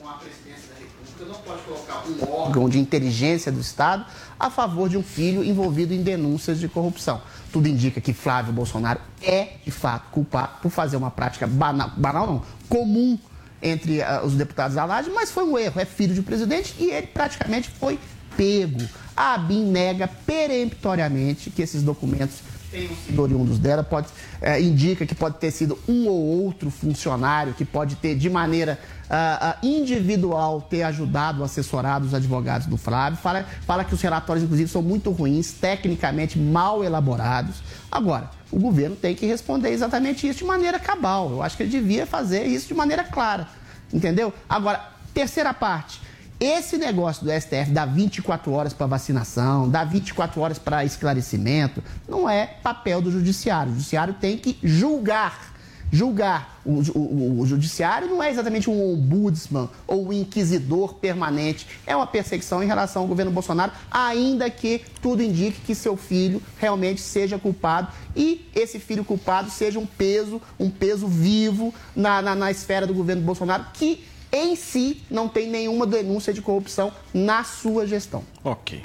com 0.00 0.08
a 0.08 0.14
presidência 0.14 0.72
da 0.72 0.80
República. 0.80 1.24
Não 1.26 1.34
pode 1.42 1.62
colocar 1.62 1.83
um 2.08 2.32
órgão 2.32 2.68
de 2.68 2.78
inteligência 2.78 3.50
do 3.50 3.60
Estado 3.60 4.04
a 4.38 4.50
favor 4.50 4.88
de 4.88 4.96
um 4.96 5.02
filho 5.02 5.44
envolvido 5.44 5.94
em 5.94 6.02
denúncias 6.02 6.58
de 6.58 6.68
corrupção. 6.68 7.20
Tudo 7.52 7.68
indica 7.68 8.00
que 8.00 8.12
Flávio 8.12 8.52
Bolsonaro 8.52 9.00
é, 9.22 9.54
de 9.64 9.70
fato, 9.70 10.10
culpado 10.10 10.60
por 10.60 10.70
fazer 10.70 10.96
uma 10.96 11.10
prática 11.10 11.46
banal, 11.46 11.90
banal 11.96 12.26
não, 12.26 12.42
comum 12.68 13.18
entre 13.62 14.02
ah, 14.02 14.22
os 14.22 14.34
deputados 14.34 14.74
da 14.74 14.84
Laje, 14.84 15.10
mas 15.10 15.30
foi 15.30 15.44
um 15.44 15.56
erro. 15.56 15.80
É 15.80 15.84
filho 15.84 16.14
de 16.14 16.22
presidente 16.22 16.74
e 16.78 16.90
ele 16.90 17.06
praticamente 17.06 17.70
foi 17.70 17.98
pego. 18.36 18.82
A 19.16 19.34
ABIN 19.34 19.64
nega 19.64 20.08
peremptoriamente 20.26 21.48
que 21.50 21.62
esses 21.62 21.82
documentos 21.82 22.40
tenham 22.74 22.94
sido 22.96 23.22
oriundos 23.22 23.58
dela, 23.58 23.84
pode, 23.84 24.08
eh, 24.42 24.60
indica 24.60 25.06
que 25.06 25.14
pode 25.14 25.36
ter 25.36 25.52
sido 25.52 25.78
um 25.88 26.08
ou 26.08 26.44
outro 26.44 26.70
funcionário 26.70 27.54
que 27.54 27.64
pode 27.64 27.94
ter, 27.96 28.16
de 28.16 28.28
maneira 28.28 28.78
ah, 29.08 29.38
ah, 29.40 29.56
individual, 29.62 30.60
ter 30.62 30.82
ajudado, 30.82 31.44
assessorado 31.44 32.06
os 32.06 32.12
advogados 32.12 32.66
do 32.66 32.76
Flávio. 32.76 33.16
Fala, 33.18 33.46
fala 33.64 33.84
que 33.84 33.94
os 33.94 34.00
relatórios, 34.00 34.44
inclusive, 34.44 34.68
são 34.68 34.82
muito 34.82 35.10
ruins, 35.12 35.52
tecnicamente 35.52 36.36
mal 36.36 36.82
elaborados. 36.82 37.62
Agora, 37.90 38.28
o 38.50 38.58
governo 38.58 38.96
tem 38.96 39.14
que 39.14 39.24
responder 39.24 39.70
exatamente 39.70 40.26
isso 40.26 40.40
de 40.40 40.44
maneira 40.44 40.78
cabal. 40.80 41.30
Eu 41.30 41.42
acho 41.42 41.56
que 41.56 41.62
ele 41.62 41.70
devia 41.70 42.06
fazer 42.06 42.44
isso 42.44 42.68
de 42.68 42.74
maneira 42.74 43.04
clara. 43.04 43.46
Entendeu? 43.92 44.32
Agora, 44.48 44.90
terceira 45.12 45.54
parte. 45.54 46.00
Esse 46.46 46.76
negócio 46.76 47.24
do 47.24 47.30
STF 47.32 47.70
dar 47.70 47.86
24 47.86 48.52
horas 48.52 48.74
para 48.74 48.86
vacinação, 48.86 49.66
dar 49.66 49.84
24 49.84 50.38
horas 50.42 50.58
para 50.58 50.84
esclarecimento, 50.84 51.82
não 52.06 52.28
é 52.28 52.46
papel 52.62 53.00
do 53.00 53.10
judiciário. 53.10 53.72
O 53.72 53.74
judiciário 53.76 54.12
tem 54.12 54.36
que 54.36 54.58
julgar. 54.62 55.54
Julgar. 55.90 56.60
O, 56.66 56.80
o- 56.98 57.40
o 57.40 57.46
judiciário 57.46 58.08
não 58.08 58.22
é 58.22 58.30
exatamente 58.30 58.68
um 58.68 58.92
ombudsman 58.92 59.70
ou 59.86 60.08
um 60.08 60.12
inquisidor 60.12 60.94
permanente. 60.94 61.66
É 61.86 61.96
uma 61.96 62.06
perseguição 62.06 62.62
em 62.62 62.66
relação 62.66 63.02
ao 63.02 63.08
governo 63.08 63.32
Bolsonaro, 63.32 63.72
ainda 63.90 64.50
que 64.50 64.82
tudo 65.00 65.22
indique 65.22 65.60
que 65.62 65.74
seu 65.74 65.96
filho 65.96 66.42
realmente 66.58 67.00
seja 67.00 67.38
culpado 67.38 67.88
e 68.14 68.46
esse 68.54 68.78
filho 68.78 69.04
culpado 69.04 69.50
seja 69.50 69.78
um 69.78 69.86
peso, 69.86 70.42
um 70.60 70.68
peso 70.68 71.06
vivo 71.06 71.72
na, 71.96 72.20
na, 72.20 72.34
na 72.34 72.50
esfera 72.50 72.86
do 72.86 72.92
governo 72.92 73.22
Bolsonaro, 73.22 73.64
que 73.72 74.04
em 74.34 74.56
si 74.56 75.02
não 75.10 75.28
tem 75.28 75.48
nenhuma 75.48 75.86
denúncia 75.86 76.32
de 76.32 76.42
corrupção 76.42 76.92
na 77.14 77.44
sua 77.44 77.86
gestão. 77.86 78.22
Ok. 78.42 78.82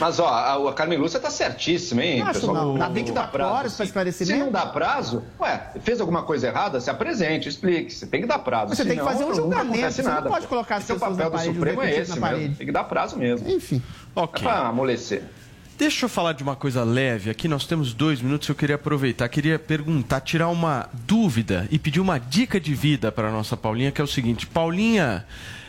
Mas, 0.00 0.18
ó, 0.18 0.26
a, 0.26 0.70
a 0.70 0.72
Carmen 0.72 0.98
Lúcia 0.98 1.20
tá 1.20 1.30
certíssima, 1.30 2.02
hein, 2.02 2.18
Não 2.18 2.26
acho 2.26 2.40
pessoal? 2.40 2.54
não. 2.66 2.74
Dá- 2.78 2.90
tem 2.90 3.04
que 3.04 3.12
dar 3.12 3.30
prazo, 3.30 3.52
horas 3.54 3.72
pra 3.74 3.84
sim. 3.84 3.90
esclarecimento. 3.90 4.32
Se 4.40 4.44
não 4.44 4.50
dá 4.50 4.66
prazo, 4.66 5.22
ué, 5.38 5.70
fez 5.84 6.00
alguma 6.00 6.24
coisa 6.24 6.48
errada, 6.48 6.80
se 6.80 6.90
apresente, 6.90 7.48
explique. 7.48 7.94
Você 7.94 8.04
tem 8.06 8.22
que 8.22 8.26
dar 8.26 8.40
prazo. 8.40 8.74
Você 8.74 8.84
tem 8.84 8.98
que 8.98 9.04
fazer 9.04 9.24
um 9.24 9.32
julgamento, 9.32 9.92
você 9.92 10.02
não 10.02 10.10
nada. 10.10 10.28
pode 10.28 10.48
colocar 10.48 10.76
as 10.76 10.82
Esse 10.82 10.90
é 10.90 10.94
o 10.96 10.98
pessoas 10.98 11.16
papel 11.16 11.30
parede, 11.30 11.48
do 11.50 11.54
Supremo 11.54 11.82
é 11.82 11.90
esse 11.90 12.10
na 12.10 12.16
mesmo. 12.16 12.20
parede. 12.20 12.54
Tem 12.56 12.66
que 12.66 12.72
dar 12.72 12.84
prazo 12.84 13.16
mesmo. 13.16 13.48
Enfim. 13.48 13.80
Ok. 14.16 14.42
É 14.44 14.48
pra 14.50 14.66
amolecer. 14.66 15.22
Deixa 15.82 16.04
eu 16.04 16.08
falar 16.08 16.32
de 16.32 16.44
uma 16.44 16.54
coisa 16.54 16.84
leve 16.84 17.28
aqui. 17.28 17.48
Nós 17.48 17.66
temos 17.66 17.92
dois 17.92 18.22
minutos. 18.22 18.48
Eu 18.48 18.54
queria 18.54 18.76
aproveitar, 18.76 19.28
queria 19.28 19.58
perguntar, 19.58 20.20
tirar 20.20 20.48
uma 20.48 20.88
dúvida 20.92 21.66
e 21.72 21.78
pedir 21.78 21.98
uma 21.98 22.20
dica 22.20 22.60
de 22.60 22.72
vida 22.72 23.10
para 23.10 23.32
nossa 23.32 23.56
Paulinha, 23.56 23.90
que 23.90 24.00
é 24.00 24.04
o 24.04 24.06
seguinte: 24.06 24.46
Paulinha, 24.46 25.26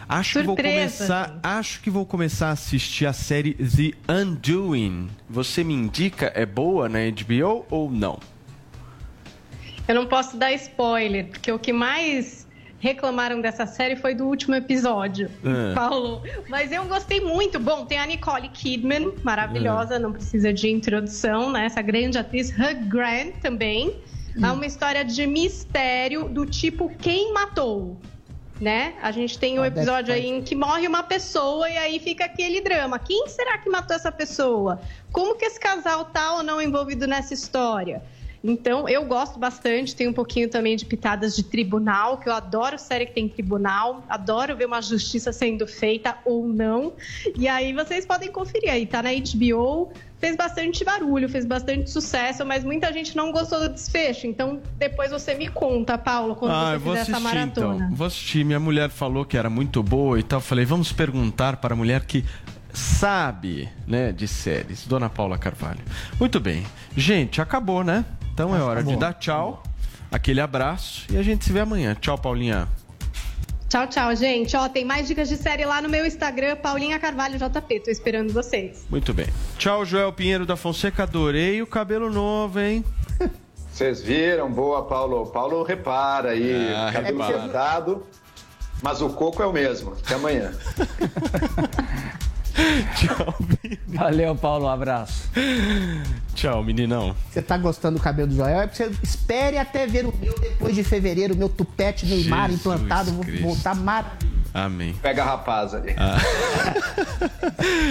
acho 0.08 0.34
que 0.34 0.46
vou 0.46 0.56
Surpresa, 0.56 0.98
começar, 0.98 1.40
acho 1.42 1.82
que 1.82 1.90
vou 1.90 2.06
começar 2.06 2.50
a 2.50 2.52
assistir 2.52 3.08
a 3.08 3.12
série 3.12 3.56
The 3.56 4.14
Undoing. 4.14 5.10
Você 5.28 5.64
me 5.64 5.74
indica 5.74 6.32
é 6.36 6.46
boa 6.46 6.88
na 6.88 7.00
HBO 7.00 7.66
ou 7.72 7.90
não? 7.90 8.20
Eu 9.88 9.96
não 9.96 10.06
posso 10.06 10.38
dar 10.38 10.54
spoiler, 10.54 11.26
porque 11.26 11.52
o 11.52 11.58
que 11.58 11.74
mais 11.74 12.43
reclamaram 12.84 13.40
dessa 13.40 13.66
série 13.66 13.96
foi 13.96 14.14
do 14.14 14.26
último 14.28 14.54
episódio, 14.56 15.32
É. 15.42 15.74
Paulo. 15.74 16.22
Mas 16.50 16.70
eu 16.70 16.84
gostei 16.84 17.22
muito. 17.22 17.58
Bom, 17.58 17.86
tem 17.86 17.98
a 17.98 18.06
Nicole 18.06 18.50
Kidman, 18.50 19.08
É. 19.08 19.24
maravilhosa, 19.24 19.98
não 19.98 20.12
precisa 20.12 20.52
de 20.52 20.70
introdução, 20.70 21.50
né? 21.50 21.66
Essa 21.66 21.82
grande 21.82 22.18
atriz. 22.18 22.50
Hugh 22.52 22.90
Grant 22.90 23.36
também. 23.42 23.96
É 24.36 24.52
uma 24.52 24.66
história 24.66 25.06
de 25.06 25.26
mistério 25.26 26.28
do 26.28 26.46
tipo 26.46 26.92
quem 27.00 27.32
matou. 27.34 27.98
Né? 28.60 28.94
A 29.02 29.12
gente 29.12 29.40
tem 29.40 29.58
um 29.60 29.64
Ah, 29.64 29.68
episódio 29.68 30.14
aí 30.14 30.28
em 30.28 30.42
que 30.42 30.54
morre 30.56 30.86
uma 30.88 31.04
pessoa 31.04 31.70
e 31.70 31.78
aí 31.78 32.00
fica 32.00 32.26
aquele 32.26 32.60
drama. 32.62 33.00
Quem 33.00 33.28
será 33.28 33.58
que 33.58 33.70
matou 33.70 33.96
essa 33.96 34.12
pessoa? 34.12 34.80
Como 35.12 35.36
que 35.36 35.46
esse 35.46 35.60
casal 35.60 36.06
tá 36.06 36.36
ou 36.36 36.44
não 36.44 36.62
envolvido 36.62 37.08
nessa 37.08 37.34
história? 37.34 38.02
Então, 38.44 38.90
eu 38.90 39.06
gosto 39.06 39.40
bastante, 39.40 39.96
tem 39.96 40.08
um 40.08 40.14
pouquinho 40.14 40.50
também 40.50 40.76
de 40.76 40.86
pitadas 40.86 41.34
de 41.34 41.44
tribunal, 41.44 42.18
que 42.18 42.28
eu 42.28 42.34
adoro 42.34 42.78
série 42.78 43.06
que 43.06 43.14
tem 43.14 43.30
tribunal, 43.30 44.04
adoro 44.10 44.54
ver 44.58 44.66
uma 44.66 44.82
justiça 44.82 45.32
sendo 45.32 45.66
feita 45.66 46.18
ou 46.26 46.46
não. 46.46 46.92
E 47.38 47.48
aí 47.48 47.72
vocês 47.72 48.06
podem 48.06 48.30
conferir 48.30 48.70
aí, 48.70 48.86
tá 48.86 49.02
na 49.02 49.12
HBO, 49.12 49.94
fez 50.20 50.36
bastante 50.36 50.84
barulho, 50.84 51.30
fez 51.30 51.46
bastante 51.46 51.90
sucesso, 51.90 52.46
mas 52.46 52.66
muita 52.66 52.92
gente 52.92 53.16
não 53.16 53.32
gostou 53.32 53.62
do 53.62 53.70
desfecho. 53.70 54.28
Então, 54.28 54.62
depois 54.78 55.10
você 55.12 55.34
me 55.36 55.48
conta, 55.48 55.98
Paulo, 55.98 56.36
quando 56.36 56.52
Ah, 56.52 56.78
você 56.78 56.80
fizer 56.80 57.00
essa 57.00 57.12
assistir 57.14 57.24
maratona. 57.24 57.76
então. 57.86 57.96
Vou 57.96 58.08
assistir. 58.08 58.44
Minha 58.44 58.60
mulher 58.60 58.90
falou 58.90 59.24
que 59.24 59.38
era 59.38 59.50
muito 59.50 59.82
boa 59.82 60.20
e 60.20 60.24
tal. 60.24 60.42
Falei, 60.42 60.66
vamos 60.66 60.92
perguntar 60.92 61.56
para 61.58 61.74
a 61.74 61.78
mulher 61.78 62.06
que 62.06 62.26
sabe, 62.74 63.70
né, 63.88 64.12
de 64.12 64.28
séries. 64.28 64.86
Dona 64.86 65.10
Paula 65.10 65.38
Carvalho. 65.38 65.80
Muito 66.20 66.40
bem. 66.42 66.64
Gente, 66.98 67.40
acabou, 67.40 67.84
né? 67.86 68.04
Então 68.34 68.56
é 68.56 68.62
hora 68.62 68.84
de 68.84 68.94
Acabou. 68.94 69.00
dar 69.00 69.14
tchau. 69.14 69.64
Aquele 70.12 70.42
abraço 70.42 71.06
e 71.12 71.18
a 71.18 71.24
gente 71.24 71.46
se 71.46 71.52
vê 71.52 71.60
amanhã. 71.60 71.96
Tchau, 71.96 72.18
Paulinha. 72.18 72.68
Tchau, 73.70 73.88
tchau, 73.88 74.16
gente. 74.16 74.56
Ó, 74.56 74.70
tem 74.70 74.86
mais 74.86 75.08
dicas 75.08 75.28
de 75.28 75.36
série 75.38 75.66
lá 75.66 75.82
no 75.82 75.90
meu 75.90 76.06
Instagram, 76.06 76.56
Paulinha 76.58 77.00
Carvalho 77.00 77.38
JP. 77.38 77.80
Tô 77.80 77.90
esperando 77.90 78.32
vocês. 78.32 78.86
Muito 78.90 79.14
bem. 79.14 79.28
Tchau, 79.58 79.84
Joel 79.86 80.14
Pinheiro 80.14 80.46
da 80.46 80.56
Fonseca. 80.56 81.04
Adorei 81.04 81.62
o 81.62 81.68
cabelo 81.68 82.12
novo, 82.12 82.60
hein? 82.60 82.84
Vocês 83.72 84.02
viram? 84.04 84.52
Boa, 84.52 84.84
Paulo. 84.86 85.26
Paulo 85.28 85.64
repara 85.64 86.32
aí. 86.32 86.72
Ah, 86.76 86.92
cabelo 86.94 87.20
repara. 87.20 87.40
cortado, 87.40 88.06
mas 88.84 89.02
o 89.02 89.10
coco 89.10 89.42
é 89.42 89.48
o 89.48 89.54
mesmo. 89.54 89.94
Até 89.94 90.14
amanhã. 90.16 90.52
Valeu, 93.88 94.36
Paulo. 94.36 94.66
Um 94.66 94.70
abraço. 94.70 95.30
Tchau, 96.36 96.64
meninão. 96.64 97.16
Você 97.32 97.42
tá 97.42 97.58
gostando 97.58 97.98
do 97.98 98.04
cabelo 98.04 98.30
do 98.30 98.36
Joel? 98.36 98.62
É 98.62 98.68
porque 98.68 98.84
você 98.84 98.96
espere 99.04 99.58
até 99.58 99.88
ver 99.88 100.06
o 100.06 100.14
meu 100.20 100.38
depois 100.40 100.76
de 100.76 100.84
fevereiro, 100.84 101.34
o 101.34 101.38
meu 101.38 101.50
tupete 101.50 102.06
Neymar 102.06 102.50
Jesus 102.50 102.60
implantado. 102.62 103.12
Vou 103.12 103.24
Cristo. 103.24 103.44
voltar 103.44 103.76
maravilhoso. 103.76 104.34
Amém. 104.54 104.94
Pega 105.02 105.24
a 105.24 105.26
rapaz 105.26 105.74
ali. 105.74 105.96
Ah. 105.98 106.18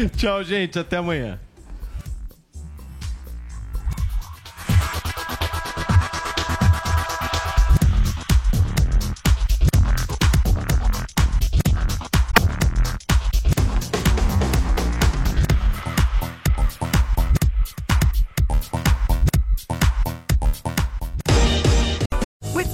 Tchau, 0.16 0.44
gente. 0.44 0.78
Até 0.78 0.98
amanhã. 0.98 1.38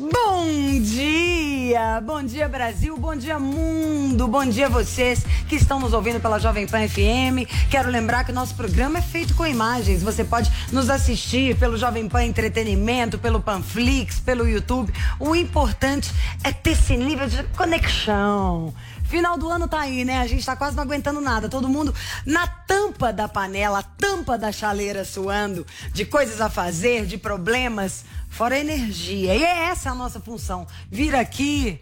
Bom 0.00 0.80
dia! 0.80 2.00
Bom 2.00 2.22
dia, 2.22 2.48
Brasil! 2.48 2.96
Bom 2.96 3.14
dia, 3.14 3.38
mundo! 3.38 4.26
Bom 4.26 4.46
dia, 4.46 4.66
vocês 4.66 5.22
que 5.46 5.56
estão 5.56 5.78
nos 5.78 5.92
ouvindo 5.92 6.18
pela 6.18 6.38
Jovem 6.38 6.66
Pan 6.66 6.88
FM. 6.88 7.44
Quero 7.70 7.90
lembrar 7.90 8.24
que 8.24 8.32
o 8.32 8.34
nosso 8.34 8.54
programa 8.54 9.00
é 9.00 9.02
feito 9.02 9.34
com 9.34 9.46
imagens. 9.46 10.02
Você 10.02 10.24
pode 10.24 10.50
nos 10.72 10.88
assistir 10.88 11.54
pelo 11.58 11.76
Jovem 11.76 12.08
Pan 12.08 12.24
Entretenimento, 12.24 13.18
pelo 13.18 13.42
Panflix, 13.42 14.18
pelo 14.18 14.48
YouTube. 14.48 14.90
O 15.18 15.36
importante 15.36 16.10
é 16.42 16.50
ter 16.50 16.70
esse 16.70 16.96
nível 16.96 17.28
de 17.28 17.42
conexão. 17.54 18.72
Final 19.10 19.36
do 19.36 19.48
ano 19.48 19.66
tá 19.66 19.80
aí, 19.80 20.04
né? 20.04 20.20
A 20.20 20.26
gente 20.28 20.46
tá 20.46 20.54
quase 20.54 20.76
não 20.76 20.84
aguentando 20.84 21.20
nada. 21.20 21.48
Todo 21.48 21.68
mundo 21.68 21.92
na 22.24 22.46
tampa 22.46 23.12
da 23.12 23.26
panela, 23.26 23.82
tampa 23.82 24.38
da 24.38 24.52
chaleira 24.52 25.04
suando, 25.04 25.66
de 25.92 26.04
coisas 26.04 26.40
a 26.40 26.48
fazer, 26.48 27.06
de 27.06 27.18
problemas, 27.18 28.04
fora 28.28 28.56
energia. 28.56 29.34
E 29.34 29.42
é 29.42 29.64
essa 29.64 29.90
a 29.90 29.94
nossa 29.96 30.20
função. 30.20 30.64
Vir 30.88 31.16
aqui, 31.16 31.80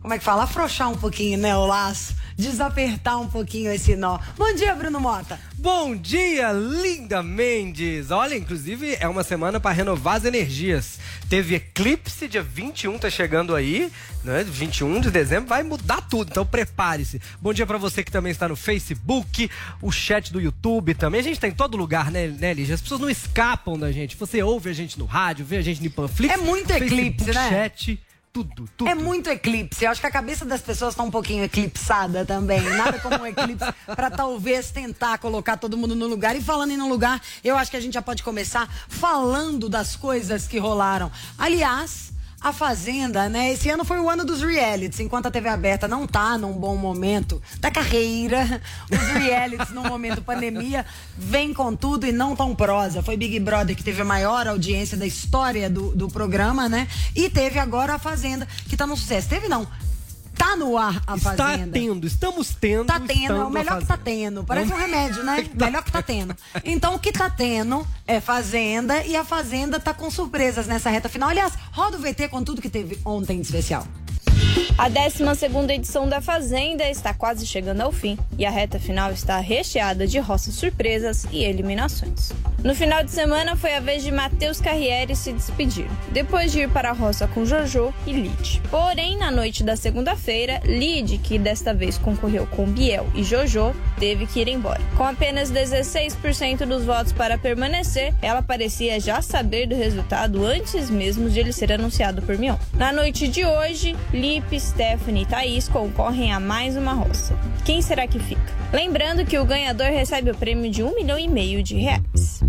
como 0.00 0.14
é 0.14 0.18
que 0.18 0.24
fala? 0.24 0.44
Afrouxar 0.44 0.90
um 0.90 0.96
pouquinho, 0.96 1.38
né, 1.38 1.54
o 1.56 1.66
laço. 1.66 2.14
Desapertar 2.36 3.20
um 3.20 3.28
pouquinho 3.28 3.70
esse 3.70 3.94
nó. 3.94 4.18
Bom 4.36 4.54
dia, 4.54 4.74
Bruno 4.74 4.98
Mota. 4.98 5.38
Bom 5.56 5.94
dia, 5.94 6.52
linda 6.52 7.22
Mendes! 7.22 8.10
Olha, 8.10 8.34
inclusive 8.34 8.96
é 8.98 9.06
uma 9.06 9.22
semana 9.22 9.60
para 9.60 9.72
renovar 9.72 10.16
as 10.16 10.24
energias. 10.24 10.98
Teve 11.28 11.56
eclipse 11.56 12.26
dia 12.26 12.42
21, 12.42 12.98
tá 12.98 13.10
chegando 13.10 13.54
aí, 13.54 13.92
né? 14.24 14.42
21 14.42 15.02
de 15.02 15.10
dezembro 15.10 15.50
vai 15.50 15.62
mudar 15.62 16.00
tudo, 16.00 16.30
então 16.30 16.46
prepare-se. 16.46 17.20
Bom 17.42 17.52
dia 17.52 17.66
para 17.66 17.76
você 17.76 18.02
que 18.02 18.10
também 18.10 18.32
está 18.32 18.48
no 18.48 18.56
Facebook, 18.56 19.50
o 19.82 19.92
chat 19.92 20.32
do 20.32 20.40
YouTube 20.40 20.94
também. 20.94 21.20
A 21.20 21.24
gente 21.24 21.38
tá 21.38 21.46
em 21.46 21.52
todo 21.52 21.76
lugar, 21.76 22.10
né, 22.10 22.28
né 22.28 22.54
Lígia? 22.54 22.74
As 22.74 22.80
pessoas 22.80 23.02
não 23.02 23.10
escapam 23.10 23.78
da 23.78 23.92
gente. 23.92 24.16
Você 24.16 24.42
ouve 24.42 24.70
a 24.70 24.72
gente 24.72 24.98
no 24.98 25.04
rádio, 25.04 25.44
vê 25.44 25.58
a 25.58 25.62
gente 25.62 25.84
no 25.84 25.90
Panflix. 25.90 26.32
É 26.32 26.38
muito 26.38 26.68
Facebook, 26.68 26.94
eclipse, 26.94 27.34
né? 27.34 27.50
chat, 27.50 28.00
tudo, 28.32 28.68
tudo. 28.76 28.88
É 28.88 28.94
muito 28.94 29.28
eclipse. 29.28 29.84
Eu 29.84 29.90
acho 29.90 30.00
que 30.00 30.06
a 30.06 30.10
cabeça 30.10 30.44
das 30.44 30.60
pessoas 30.60 30.94
tá 30.94 31.02
um 31.02 31.10
pouquinho 31.10 31.44
eclipsada 31.44 32.24
também. 32.24 32.60
Nada 32.60 32.98
como 33.00 33.16
um 33.22 33.26
eclipse 33.26 33.66
para 33.94 34.10
talvez 34.10 34.70
tentar 34.70 35.18
colocar 35.18 35.56
todo 35.56 35.76
mundo 35.76 35.94
no 35.94 36.06
lugar. 36.06 36.36
E 36.36 36.40
falando 36.40 36.70
em 36.70 36.76
no 36.76 36.88
lugar, 36.88 37.20
eu 37.42 37.56
acho 37.56 37.70
que 37.70 37.76
a 37.76 37.80
gente 37.80 37.94
já 37.94 38.02
pode 38.02 38.22
começar 38.22 38.68
falando 38.88 39.68
das 39.68 39.96
coisas 39.96 40.46
que 40.46 40.58
rolaram. 40.58 41.10
Aliás, 41.36 42.12
a 42.40 42.52
Fazenda, 42.52 43.28
né? 43.28 43.52
Esse 43.52 43.68
ano 43.68 43.84
foi 43.84 43.98
o 43.98 44.08
ano 44.08 44.24
dos 44.24 44.40
realities. 44.40 45.00
Enquanto 45.00 45.26
a 45.26 45.30
TV 45.30 45.48
aberta 45.48 45.86
não 45.86 46.06
tá 46.06 46.38
num 46.38 46.52
bom 46.52 46.74
momento 46.76 47.40
da 47.58 47.70
carreira, 47.70 48.62
os 48.90 49.22
realities 49.22 49.70
no 49.70 49.82
momento 49.82 50.22
pandemia 50.22 50.86
vem 51.18 51.52
com 51.52 51.76
tudo 51.76 52.06
e 52.06 52.12
não 52.12 52.34
tão 52.34 52.54
prosa. 52.54 53.02
Foi 53.02 53.16
Big 53.16 53.38
Brother 53.40 53.76
que 53.76 53.84
teve 53.84 54.00
a 54.00 54.04
maior 54.04 54.46
audiência 54.48 54.96
da 54.96 55.06
história 55.06 55.68
do, 55.68 55.94
do 55.94 56.08
programa, 56.08 56.68
né? 56.68 56.88
E 57.14 57.28
teve 57.28 57.58
agora 57.58 57.94
a 57.94 57.98
Fazenda, 57.98 58.48
que 58.68 58.76
tá 58.76 58.86
no 58.86 58.96
sucesso. 58.96 59.28
Teve 59.28 59.46
não. 59.46 59.66
Tá 60.40 60.56
no 60.56 60.78
ar 60.78 61.02
a 61.06 61.16
Está 61.16 61.36
Fazenda. 61.36 61.70
tendo, 61.78 62.06
estamos 62.06 62.54
tendo. 62.58 62.86
Tá 62.86 62.98
tendo, 62.98 63.34
é 63.34 63.44
o 63.44 63.50
melhor 63.50 63.78
que 63.78 63.86
tá 63.86 63.98
tendo. 63.98 64.42
Parece 64.42 64.72
um 64.72 64.76
remédio, 64.76 65.22
né? 65.22 65.46
Melhor 65.52 65.84
que 65.84 65.92
tá 65.92 66.00
tendo. 66.00 66.34
Então, 66.64 66.94
o 66.94 66.98
que 66.98 67.12
tá 67.12 67.28
tendo 67.28 67.86
é 68.06 68.20
Fazenda 68.20 69.04
e 69.04 69.14
a 69.14 69.22
Fazenda 69.22 69.78
tá 69.78 69.92
com 69.92 70.10
surpresas 70.10 70.66
nessa 70.66 70.88
reta 70.88 71.10
final. 71.10 71.28
Aliás, 71.28 71.52
roda 71.72 71.98
o 71.98 72.00
VT 72.00 72.28
com 72.28 72.42
tudo 72.42 72.62
que 72.62 72.70
teve 72.70 72.98
ontem 73.04 73.36
de 73.38 73.42
especial. 73.42 73.86
A 74.80 74.88
12 74.88 75.74
edição 75.74 76.08
da 76.08 76.22
Fazenda 76.22 76.88
está 76.88 77.12
quase 77.12 77.46
chegando 77.46 77.82
ao 77.82 77.92
fim 77.92 78.18
e 78.38 78.46
a 78.46 78.50
reta 78.50 78.80
final 78.80 79.12
está 79.12 79.38
recheada 79.38 80.06
de 80.06 80.18
roças 80.18 80.54
surpresas 80.54 81.26
e 81.30 81.44
eliminações. 81.44 82.32
No 82.64 82.74
final 82.74 83.02
de 83.02 83.10
semana 83.10 83.56
foi 83.56 83.74
a 83.74 83.80
vez 83.80 84.02
de 84.02 84.10
Matheus 84.10 84.60
Carriere 84.60 85.16
se 85.16 85.32
despedir, 85.32 85.86
depois 86.12 86.52
de 86.52 86.60
ir 86.60 86.68
para 86.68 86.90
a 86.90 86.92
roça 86.92 87.26
com 87.26 87.44
Jojo 87.44 87.92
e 88.06 88.12
Lid. 88.12 88.60
Porém, 88.70 89.16
na 89.16 89.30
noite 89.30 89.64
da 89.64 89.76
segunda-feira, 89.76 90.60
Lid, 90.66 91.16
que 91.18 91.38
desta 91.38 91.72
vez 91.72 91.96
concorreu 91.96 92.46
com 92.46 92.66
Biel 92.66 93.06
e 93.14 93.22
Jojo, 93.22 93.74
teve 93.98 94.26
que 94.26 94.40
ir 94.40 94.48
embora. 94.48 94.80
Com 94.94 95.04
apenas 95.04 95.50
16% 95.50 96.66
dos 96.66 96.84
votos 96.84 97.12
para 97.12 97.38
permanecer, 97.38 98.14
ela 98.20 98.42
parecia 98.42 99.00
já 99.00 99.22
saber 99.22 99.66
do 99.66 99.74
resultado 99.74 100.44
antes 100.44 100.90
mesmo 100.90 101.30
de 101.30 101.40
ele 101.40 101.54
ser 101.54 101.72
anunciado 101.72 102.20
por 102.20 102.36
Mion. 102.36 102.56
Na 102.74 102.92
noite 102.92 103.26
de 103.26 103.44
hoje, 103.44 103.96
Lipe, 104.30 104.60
Stephanie 104.60 105.24
e 105.24 105.26
Thaís 105.26 105.68
concorrem 105.68 106.32
a 106.32 106.38
mais 106.38 106.76
uma 106.76 106.92
roça. 106.92 107.36
Quem 107.64 107.82
será 107.82 108.06
que 108.06 108.20
fica? 108.20 108.40
Lembrando 108.72 109.26
que 109.26 109.36
o 109.36 109.44
ganhador 109.44 109.88
recebe 109.88 110.30
o 110.30 110.36
prêmio 110.36 110.70
de 110.70 110.84
um 110.84 110.94
milhão 110.94 111.18
e 111.18 111.26
meio 111.26 111.64
de 111.64 111.74
reais. 111.74 112.40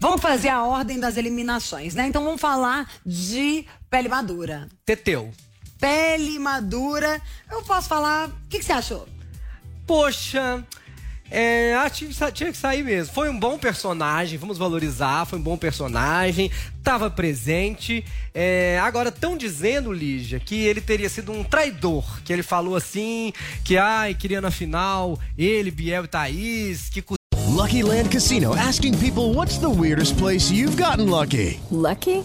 Vamos 0.00 0.20
fazer 0.20 0.48
a 0.48 0.64
ordem 0.64 0.98
das 0.98 1.16
eliminações, 1.16 1.94
né? 1.94 2.08
Então 2.08 2.24
vamos 2.24 2.40
falar 2.40 2.90
de 3.06 3.64
pele 3.88 4.08
madura. 4.08 4.68
Teteu. 4.84 5.30
Pele 5.78 6.36
madura. 6.40 7.22
Eu 7.48 7.62
posso 7.62 7.88
falar. 7.88 8.26
O 8.26 8.32
que, 8.48 8.58
que 8.58 8.64
você 8.64 8.72
achou? 8.72 9.06
Poxa, 9.86 10.64
É, 11.30 11.74
ah, 11.76 11.88
tinha, 11.88 12.10
que 12.10 12.32
tinha 12.32 12.50
que 12.50 12.58
sair 12.58 12.82
mesmo. 12.82 13.14
Foi 13.14 13.30
um 13.30 13.38
bom 13.38 13.58
personagem, 13.58 14.38
vamos 14.38 14.58
valorizar. 14.58 15.24
Foi 15.26 15.38
um 15.38 15.42
bom 15.42 15.56
personagem, 15.56 16.50
tava 16.82 17.10
presente. 17.10 18.04
É, 18.34 18.80
agora, 18.82 19.10
estão 19.10 19.36
dizendo, 19.36 19.92
Lígia, 19.92 20.40
que 20.40 20.56
ele 20.66 20.80
teria 20.80 21.08
sido 21.08 21.32
um 21.32 21.44
traidor. 21.44 22.20
Que 22.22 22.32
ele 22.32 22.42
falou 22.42 22.74
assim: 22.76 23.32
que 23.64 23.76
ai, 23.76 24.14
queria 24.14 24.40
na 24.40 24.50
final, 24.50 25.18
ele, 25.38 25.70
Biel 25.70 26.04
e 26.04 26.08
Thaís, 26.08 26.88
que 26.88 27.02
Lucky 27.60 27.82
Land 27.82 28.10
Casino 28.10 28.54
asking 28.54 28.98
people 28.98 29.34
what's 29.34 29.58
the 29.58 29.68
weirdest 29.68 30.16
place 30.16 30.50
you've 30.50 30.76
gotten 30.76 31.10
lucky? 31.10 31.60
Lucky? 31.70 32.24